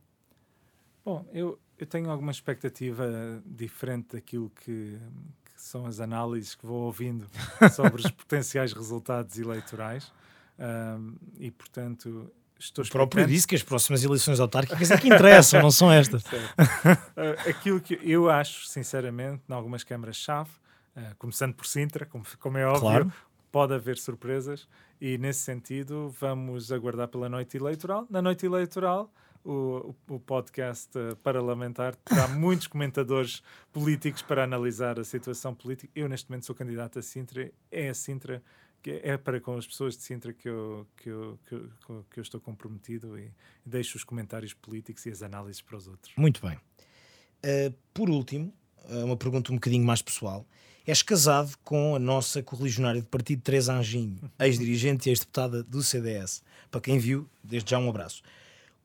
Bom, 1.05 1.23
eu, 1.31 1.59
eu 1.77 1.85
tenho 1.85 2.09
alguma 2.09 2.31
expectativa 2.31 3.39
diferente 3.45 4.13
daquilo 4.13 4.49
que, 4.49 4.99
que 5.45 5.61
são 5.61 5.85
as 5.85 5.99
análises 5.99 6.55
que 6.55 6.65
vou 6.65 6.85
ouvindo 6.85 7.27
sobre 7.71 8.01
os 8.01 8.09
potenciais 8.09 8.73
resultados 8.73 9.37
eleitorais. 9.37 10.11
Um, 10.57 11.15
e, 11.37 11.51
portanto, 11.51 12.31
estou 12.59 12.83
O 12.83 12.89
próprio 12.89 13.25
disse 13.25 13.47
que 13.47 13.55
as 13.55 13.63
próximas 13.63 14.03
eleições 14.03 14.39
autárquicas 14.39 14.91
é 14.91 14.97
que 14.97 15.07
interessam, 15.07 15.61
não 15.61 15.71
são 15.71 15.91
estas. 15.91 16.23
uh, 16.25 17.49
aquilo 17.49 17.79
que 17.79 17.99
eu 18.03 18.29
acho, 18.29 18.67
sinceramente, 18.67 19.41
em 19.49 19.53
algumas 19.53 19.83
câmaras-chave, 19.83 20.49
uh, 20.95 21.15
começando 21.17 21.53
por 21.53 21.65
Sintra, 21.65 22.05
como, 22.05 22.23
como 22.39 22.57
é 22.57 22.65
óbvio, 22.65 22.81
claro. 22.81 23.13
pode 23.51 23.73
haver 23.73 23.97
surpresas 23.97 24.67
e, 24.99 25.17
nesse 25.17 25.39
sentido, 25.39 26.13
vamos 26.19 26.71
aguardar 26.71 27.07
pela 27.07 27.29
noite 27.29 27.57
eleitoral. 27.57 28.05
Na 28.09 28.21
noite 28.21 28.45
eleitoral 28.45 29.11
o, 29.43 29.95
o 30.09 30.19
podcast 30.19 30.97
uh, 30.97 31.15
parlamentar 31.17 31.95
terá 31.95 32.27
muitos 32.29 32.67
comentadores 32.67 33.41
políticos 33.71 34.21
para 34.21 34.43
analisar 34.43 34.99
a 34.99 35.03
situação 35.03 35.53
política. 35.53 35.91
Eu, 35.95 36.09
neste 36.09 36.29
momento, 36.29 36.45
sou 36.45 36.55
candidato 36.55 36.99
a 36.99 37.01
Sintra. 37.01 37.51
É 37.71 37.89
a 37.89 37.93
Sintra, 37.93 38.43
é 38.85 39.17
para 39.17 39.39
com 39.41 39.57
as 39.57 39.67
pessoas 39.67 39.97
de 39.97 40.03
Sintra 40.03 40.33
que 40.33 40.47
eu, 40.47 40.87
que 40.97 41.09
eu, 41.09 41.39
que 41.47 41.53
eu, 41.53 42.05
que 42.09 42.19
eu 42.19 42.21
estou 42.21 42.39
comprometido 42.39 43.17
e 43.17 43.31
deixo 43.65 43.97
os 43.97 44.03
comentários 44.03 44.53
políticos 44.53 45.05
e 45.05 45.09
as 45.09 45.21
análises 45.21 45.61
para 45.61 45.77
os 45.77 45.87
outros. 45.87 46.13
Muito 46.15 46.41
bem. 46.45 46.57
Uh, 46.57 47.73
por 47.93 48.09
último, 48.09 48.53
uma 49.03 49.17
pergunta 49.17 49.51
um 49.51 49.55
bocadinho 49.55 49.85
mais 49.85 50.01
pessoal. 50.01 50.45
És 50.85 51.03
casado 51.03 51.55
com 51.63 51.95
a 51.95 51.99
nossa 51.99 52.41
correligionária 52.41 52.99
de 52.99 53.07
partido, 53.07 53.43
Teresa 53.43 53.73
Anjinho, 53.73 54.19
ex-dirigente 54.39 55.07
e 55.07 55.11
ex-deputada 55.11 55.61
do 55.61 55.83
CDS. 55.83 56.41
Para 56.71 56.81
quem 56.81 56.97
viu, 56.97 57.29
desde 57.43 57.69
já 57.71 57.77
um 57.77 57.89
abraço. 57.89 58.23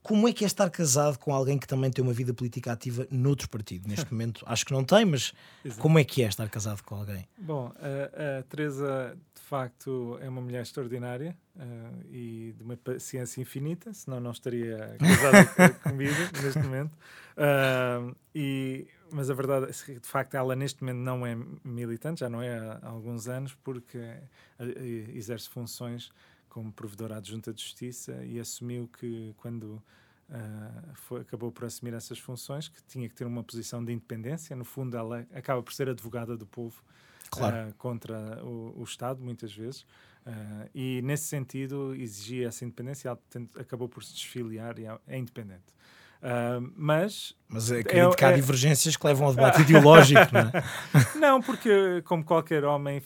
Como 0.05 0.29
é 0.29 0.35
que 0.35 0.45
é 0.45 0.47
estar 0.47 0.69
casado 0.69 1.19
com 1.19 1.33
alguém 1.33 1.59
que 1.59 1.67
também 1.67 1.91
tem 1.91 2.05
uma 2.05 2.13
vida 2.13 2.35
política 2.35 2.71
ativa 2.71 3.09
noutro 3.11 3.49
partido? 3.49 3.89
Neste 3.89 4.05
momento 4.13 4.45
acho 4.47 4.67
que 4.67 4.71
não 4.71 4.85
tem, 4.85 5.03
mas 5.07 5.33
Exato. 5.65 5.81
como 5.81 5.99
é 5.99 6.05
que 6.05 6.23
é 6.23 6.29
estar 6.29 6.47
casado 6.51 6.83
com 6.83 6.95
alguém? 6.95 7.27
Bom, 7.39 7.73
a, 7.77 8.41
a 8.41 8.43
Teresa 8.43 9.17
de 9.35 9.41
facto 9.41 10.19
é 10.21 10.29
uma 10.29 10.43
mulher 10.43 10.61
extraordinária 10.61 11.35
uh, 11.57 12.05
e 12.13 12.55
de 12.55 12.63
uma 12.63 12.77
paciência 12.77 13.41
infinita, 13.41 13.95
senão 13.95 14.21
não 14.21 14.31
estaria 14.31 14.95
casada 15.01 15.71
comigo 15.83 16.15
neste 16.43 16.59
momento. 16.59 16.93
Uh, 17.39 18.15
e, 18.35 18.87
mas 19.11 19.31
a 19.31 19.35
verdade 19.35 19.71
é 19.71 19.85
que 19.87 20.01
de 20.01 20.07
facto 20.07 20.35
ela 20.35 20.55
neste 20.55 20.83
momento 20.85 20.99
não 20.99 21.27
é 21.27 21.35
militante, 21.65 22.21
já 22.21 22.29
não 22.29 22.43
é 22.43 22.59
há 22.59 22.89
alguns 22.89 23.27
anos, 23.27 23.55
porque 23.65 23.97
eh, 23.97 25.07
exerce 25.15 25.49
funções 25.49 26.11
como 26.55 26.73
provedora 26.73 27.17
adjunta 27.17 27.53
de 27.53 27.61
justiça 27.61 28.25
e 28.25 28.39
assumiu 28.39 28.89
que 28.97 29.35
quando 29.39 29.83
uh, 30.31 30.95
foi, 30.95 31.23
acabou 31.23 31.51
por 31.51 31.65
assumir 31.65 31.93
essas 31.95 32.17
funções, 32.17 32.69
que 32.69 32.81
tinha 32.85 33.09
que 33.09 33.15
ter 33.17 33.25
uma 33.25 33.43
posição 33.43 33.85
de 33.85 33.93
independência. 33.93 34.55
No 34.55 34.65
fundo, 34.65 34.97
ela 34.97 35.27
acaba 35.35 35.61
por 35.65 35.73
ser 35.73 35.89
advogada 35.89 36.37
do 36.37 36.47
povo 36.47 36.81
claro. 37.29 37.71
uh, 37.71 37.75
contra 37.75 38.41
o, 38.45 38.73
o, 38.77 38.85
Estado, 38.85 39.21
muitas 39.21 39.53
vezes. 39.53 39.81
Uh, 40.25 40.71
e 40.73 41.03
nesse 41.03 41.25
sentido 41.25 41.93
exigia 41.97 42.47
essa 42.47 42.65
independência, 42.65 43.09
ela 43.09 43.19
acabou 43.59 43.89
por 43.89 44.05
se 44.05 44.13
desfiliar 44.13 44.79
e 44.79 44.87
é, 44.87 44.97
é 45.09 45.19
independente. 45.19 45.75
Uh, 46.23 46.73
mas. 46.77 47.35
Mas 47.49 47.73
acredito 47.73 48.13
é, 48.13 48.17
que 48.17 48.25
há 48.25 48.31
é... 48.31 48.35
divergências 48.37 48.97
que 48.97 49.05
levam 49.05 49.27
ao 49.27 49.35
debate 49.35 49.63
ideológico, 49.63 50.33
não 50.33 50.41
é? 50.41 50.53
Não, 51.19 51.43
porque, 51.43 52.01
como 52.05 52.25
qualquer 52.25 52.65
homem 52.65 53.03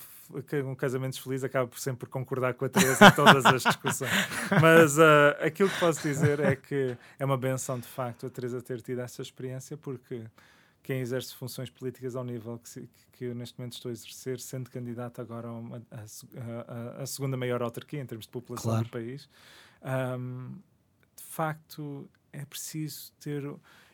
um 0.65 0.75
casamento 0.75 1.21
feliz 1.23 1.43
acaba 1.43 1.67
por 1.67 1.79
sempre 1.79 2.01
por 2.01 2.09
concordar 2.09 2.55
com 2.55 2.65
a 2.65 2.69
Teresa 2.69 3.07
em 3.07 3.11
todas 3.13 3.45
as 3.47 3.63
discussões. 3.63 4.11
Mas 4.61 4.99
uh, 4.99 5.37
aquilo 5.41 5.69
que 5.71 5.79
posso 5.81 6.03
dizer 6.03 6.41
é 6.41 6.55
que 6.55 6.97
é 7.19 7.25
uma 7.25 7.37
benção, 7.37 7.79
de 7.79 7.89
facto, 7.89 8.27
a 8.27 8.31
Teresa 8.31 8.61
ter 8.61 8.81
tido 8.81 9.01
essa 9.01 9.23
experiência, 9.23 9.77
porque 9.77 10.25
quem 10.83 11.01
exerce 11.01 11.35
funções 11.35 11.71
políticas 11.71 12.17
ao 12.17 12.25
nível 12.25 12.59
que, 12.59 12.69
se, 12.69 12.89
que 13.13 13.27
eu 13.27 13.35
neste 13.35 13.59
momento 13.59 13.75
estou 13.75 13.91
a 13.91 13.93
exercer, 13.93 14.41
sendo 14.41 14.71
candidato 14.71 15.21
agora 15.21 15.49
a 16.99 17.07
segunda 17.07 17.37
maior 17.37 17.63
autarquia 17.63 18.01
em 18.01 18.07
termos 18.07 18.27
de 18.27 18.33
população 18.33 18.71
claro. 18.71 18.85
do 18.85 18.91
país, 18.91 19.29
um, 20.19 20.55
de 21.17 21.25
facto 21.25 22.09
é 22.33 22.45
preciso 22.45 23.13
ter 23.21 23.45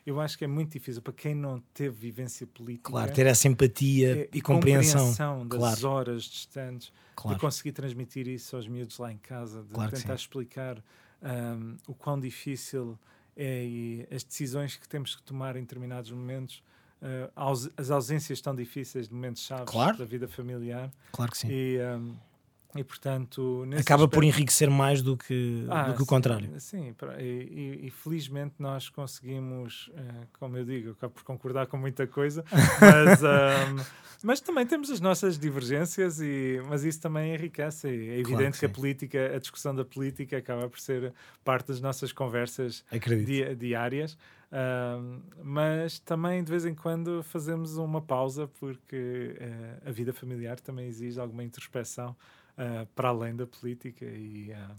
eu 0.05 0.21
acho 0.21 0.37
que 0.37 0.43
é 0.43 0.47
muito 0.47 0.73
difícil 0.73 1.01
para 1.01 1.13
quem 1.13 1.33
não 1.33 1.59
teve 1.73 1.95
vivência 1.95 2.45
política. 2.45 2.91
Claro, 2.91 3.11
ter 3.11 3.25
essa 3.25 3.47
empatia 3.47 4.21
é, 4.21 4.29
e 4.31 4.39
compreensão. 4.39 4.99
compreensão 4.99 5.47
das 5.47 5.59
claro. 5.59 5.87
horas 5.87 6.23
distantes, 6.23 6.93
claro. 7.15 7.35
de 7.35 7.41
conseguir 7.41 7.71
transmitir 7.71 8.27
isso 8.27 8.55
aos 8.55 8.67
miúdos 8.67 8.99
lá 8.99 9.11
em 9.11 9.17
casa, 9.17 9.63
de 9.63 9.73
claro 9.73 9.91
tentar 9.91 10.13
explicar 10.13 10.77
um, 11.23 11.75
o 11.87 11.95
quão 11.95 12.19
difícil 12.19 12.97
é 13.35 13.65
e 13.65 14.07
as 14.11 14.23
decisões 14.23 14.75
que 14.75 14.87
temos 14.87 15.15
que 15.15 15.23
tomar 15.23 15.55
em 15.55 15.61
determinados 15.61 16.11
momentos. 16.11 16.63
Uh, 17.01 17.69
as 17.75 17.91
ausências 17.91 18.39
tão 18.41 18.55
difíceis 18.55 19.09
de 19.09 19.13
momentos 19.13 19.43
chaves 19.43 19.71
da 19.97 20.05
vida 20.05 20.27
familiar. 20.27 20.91
Claro 21.11 21.31
que 21.31 21.37
sim. 21.37 21.47
E, 21.51 21.77
um, 21.79 22.15
e, 22.75 22.83
portanto, 22.83 23.63
acaba 23.79 24.03
aspecto... 24.03 24.09
por 24.09 24.23
enriquecer 24.23 24.69
mais 24.69 25.01
do 25.01 25.15
que, 25.15 25.65
ah, 25.69 25.83
do 25.83 25.95
que 25.95 26.03
o 26.03 26.05
contrário. 26.05 26.49
Sim, 26.59 26.93
e, 27.17 27.23
e, 27.23 27.87
e, 27.87 27.89
felizmente 27.89 28.55
nós 28.59 28.89
conseguimos, 28.89 29.89
uh, 29.93 30.27
como 30.37 30.57
eu 30.57 30.65
digo, 30.65 30.91
acabo 30.91 31.13
por 31.13 31.23
concordar 31.23 31.67
com 31.67 31.77
muita 31.77 32.05
coisa, 32.05 32.43
mas, 32.51 33.23
um, 33.23 33.85
mas 34.23 34.41
também 34.41 34.65
temos 34.65 34.91
as 34.91 34.99
nossas 34.99 35.39
divergências, 35.39 36.19
e, 36.19 36.61
mas 36.67 36.83
isso 36.83 36.99
também 36.99 37.33
enriquece. 37.33 37.87
É 37.87 38.19
evidente 38.19 38.27
claro 38.29 38.51
que, 38.51 38.59
que 38.59 38.65
a 38.65 38.69
política, 38.69 39.35
a 39.35 39.39
discussão 39.39 39.73
da 39.73 39.85
política 39.85 40.37
acaba 40.37 40.67
por 40.67 40.79
ser 40.79 41.13
parte 41.45 41.67
das 41.67 41.79
nossas 41.79 42.11
conversas 42.11 42.83
di 43.25 43.55
diárias. 43.55 44.17
Uh, 44.51 45.21
mas 45.43 45.99
também 45.99 46.43
de 46.43 46.51
vez 46.51 46.65
em 46.65 46.75
quando 46.75 47.23
fazemos 47.23 47.77
uma 47.77 47.99
pausa 47.99 48.47
porque 48.59 49.35
uh, 49.37 49.89
a 49.89 49.91
vida 49.91 50.13
familiar 50.13 50.59
também 50.59 50.87
exige 50.87 51.19
alguma 51.19 51.43
introspeção 51.43 52.15
uh, 52.57 52.85
para 52.95 53.09
além 53.09 53.35
da 53.35 53.45
política 53.45 54.05
e, 54.05 54.51
uh, 54.51 54.75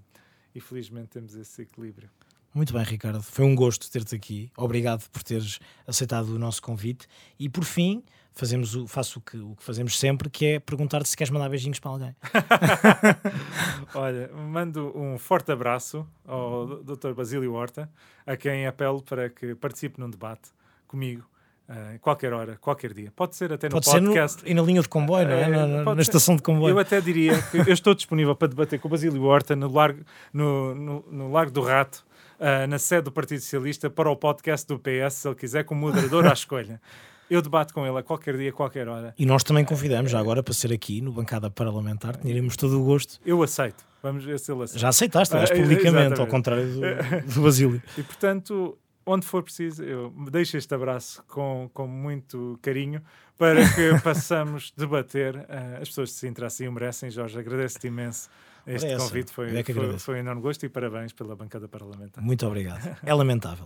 e 0.54 0.60
felizmente 0.60 1.08
temos 1.08 1.34
esse 1.34 1.62
equilíbrio. 1.62 2.08
Muito 2.54 2.72
bem, 2.72 2.82
Ricardo. 2.82 3.22
Foi 3.22 3.44
um 3.44 3.54
gosto 3.54 3.90
ter-te 3.90 4.14
aqui. 4.14 4.50
Obrigado 4.56 5.06
por 5.10 5.22
teres 5.22 5.58
aceitado 5.86 6.28
o 6.28 6.38
nosso 6.38 6.62
convite. 6.62 7.06
E 7.38 7.50
por 7.50 7.64
fim, 7.64 8.02
fazemos 8.32 8.74
o, 8.74 8.86
faço 8.86 9.18
o 9.18 9.22
que, 9.22 9.36
o 9.36 9.54
que 9.56 9.62
fazemos 9.62 9.98
sempre, 9.98 10.30
que 10.30 10.46
é 10.46 10.58
perguntar-te 10.58 11.06
se 11.06 11.16
queres 11.16 11.30
mandar 11.30 11.50
beijinhos 11.50 11.78
para 11.78 11.90
alguém. 11.90 12.16
Olha, 13.94 14.32
mando 14.32 14.90
um 14.98 15.18
forte 15.18 15.52
abraço 15.52 16.08
ao 16.24 16.82
Dr. 16.82 17.12
Basílio 17.14 17.52
Horta, 17.52 17.90
a 18.26 18.36
quem 18.38 18.66
apelo 18.66 19.02
para 19.02 19.28
que 19.28 19.54
participe 19.54 20.00
num 20.00 20.08
debate 20.08 20.50
comigo 20.86 21.28
Uh, 21.68 21.98
qualquer 21.98 22.32
hora, 22.32 22.56
qualquer 22.60 22.92
dia. 22.92 23.12
Pode 23.14 23.34
ser 23.34 23.52
até 23.52 23.68
no 23.68 23.72
pode 23.72 23.86
podcast. 23.86 24.40
Ser 24.40 24.46
no, 24.46 24.52
e 24.52 24.54
na 24.54 24.62
linha 24.62 24.82
de 24.82 24.88
comboio, 24.88 25.26
não 25.26 25.34
é? 25.34 25.48
Na, 25.48 25.66
na, 25.66 25.94
na 25.96 26.02
estação 26.02 26.36
de 26.36 26.42
comboio. 26.42 26.72
Eu 26.72 26.78
até 26.78 27.00
diria 27.00 27.42
que 27.42 27.58
eu 27.58 27.74
estou 27.74 27.92
disponível 27.92 28.36
para 28.36 28.46
debater 28.46 28.78
com 28.78 28.86
o 28.86 28.90
Basílio 28.90 29.20
Horta 29.24 29.56
no 29.56 29.72
Largo, 29.72 30.04
no, 30.32 30.74
no, 30.76 31.04
no 31.10 31.32
Largo 31.32 31.50
do 31.50 31.62
Rato, 31.62 32.06
uh, 32.38 32.68
na 32.68 32.78
sede 32.78 33.02
do 33.02 33.12
Partido 33.12 33.40
Socialista, 33.40 33.90
para 33.90 34.08
o 34.08 34.14
podcast 34.14 34.64
do 34.64 34.78
PS, 34.78 35.14
se 35.14 35.28
ele 35.28 35.34
quiser, 35.34 35.64
como 35.64 35.80
moderador 35.80 36.26
à 36.26 36.32
escolha. 36.32 36.80
Eu 37.28 37.42
debato 37.42 37.74
com 37.74 37.84
ele 37.84 37.98
a 37.98 38.02
qualquer 38.04 38.36
dia, 38.36 38.50
a 38.50 38.52
qualquer 38.52 38.86
hora. 38.86 39.12
E 39.18 39.26
nós 39.26 39.42
também 39.42 39.64
convidamos 39.64 40.12
já 40.12 40.20
agora 40.20 40.44
para 40.44 40.54
ser 40.54 40.72
aqui 40.72 41.00
no 41.00 41.10
Bancada 41.10 41.50
Parlamentar, 41.50 42.14
teremos 42.14 42.56
todo 42.56 42.80
o 42.80 42.84
gosto. 42.84 43.18
Eu 43.26 43.42
aceito. 43.42 43.84
Vamos 44.00 44.24
ver 44.24 44.38
se 44.38 44.52
ele 44.52 44.62
aceita. 44.62 44.78
Já 44.78 44.88
aceitaste, 44.88 45.34
uh, 45.34 45.56
publicamente, 45.60 46.20
ao 46.20 46.28
contrário 46.28 46.68
do, 46.68 47.34
do 47.34 47.42
Basílio. 47.42 47.82
E 47.98 48.02
portanto, 48.04 48.78
onde 49.06 49.24
for 49.24 49.42
preciso, 49.42 49.82
eu 49.84 50.12
deixo 50.30 50.56
este 50.56 50.74
abraço 50.74 51.22
com, 51.28 51.70
com 51.72 51.86
muito 51.86 52.58
carinho 52.60 53.00
para 53.38 53.66
que 53.72 53.98
possamos 54.02 54.72
debater. 54.76 55.36
Uh, 55.36 55.80
as 55.80 55.88
pessoas 55.88 56.08
de 56.10 56.16
Sintra 56.16 56.48
assim 56.48 56.66
o 56.66 56.72
merecem. 56.72 57.10
Jorge, 57.10 57.38
agradeço-te 57.38 57.86
imenso 57.86 58.28
este 58.66 58.86
Parece. 58.86 59.06
convite. 59.06 59.32
Foi, 59.32 59.56
é 59.56 59.62
foi, 59.62 59.98
foi 59.98 60.14
um 60.16 60.18
enorme 60.18 60.42
gosto 60.42 60.66
e 60.66 60.68
parabéns 60.68 61.12
pela 61.12 61.36
bancada 61.36 61.68
parlamentar. 61.68 62.22
Muito 62.22 62.44
obrigado. 62.46 62.98
É 63.04 63.14
lamentável. 63.14 63.64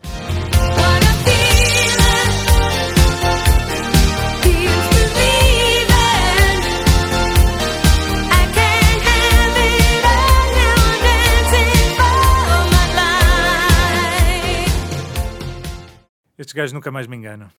Estes 16.40 16.54
gajos 16.54 16.72
nunca 16.72 16.90
mais 16.90 17.06
me 17.06 17.16
enganam. 17.16 17.48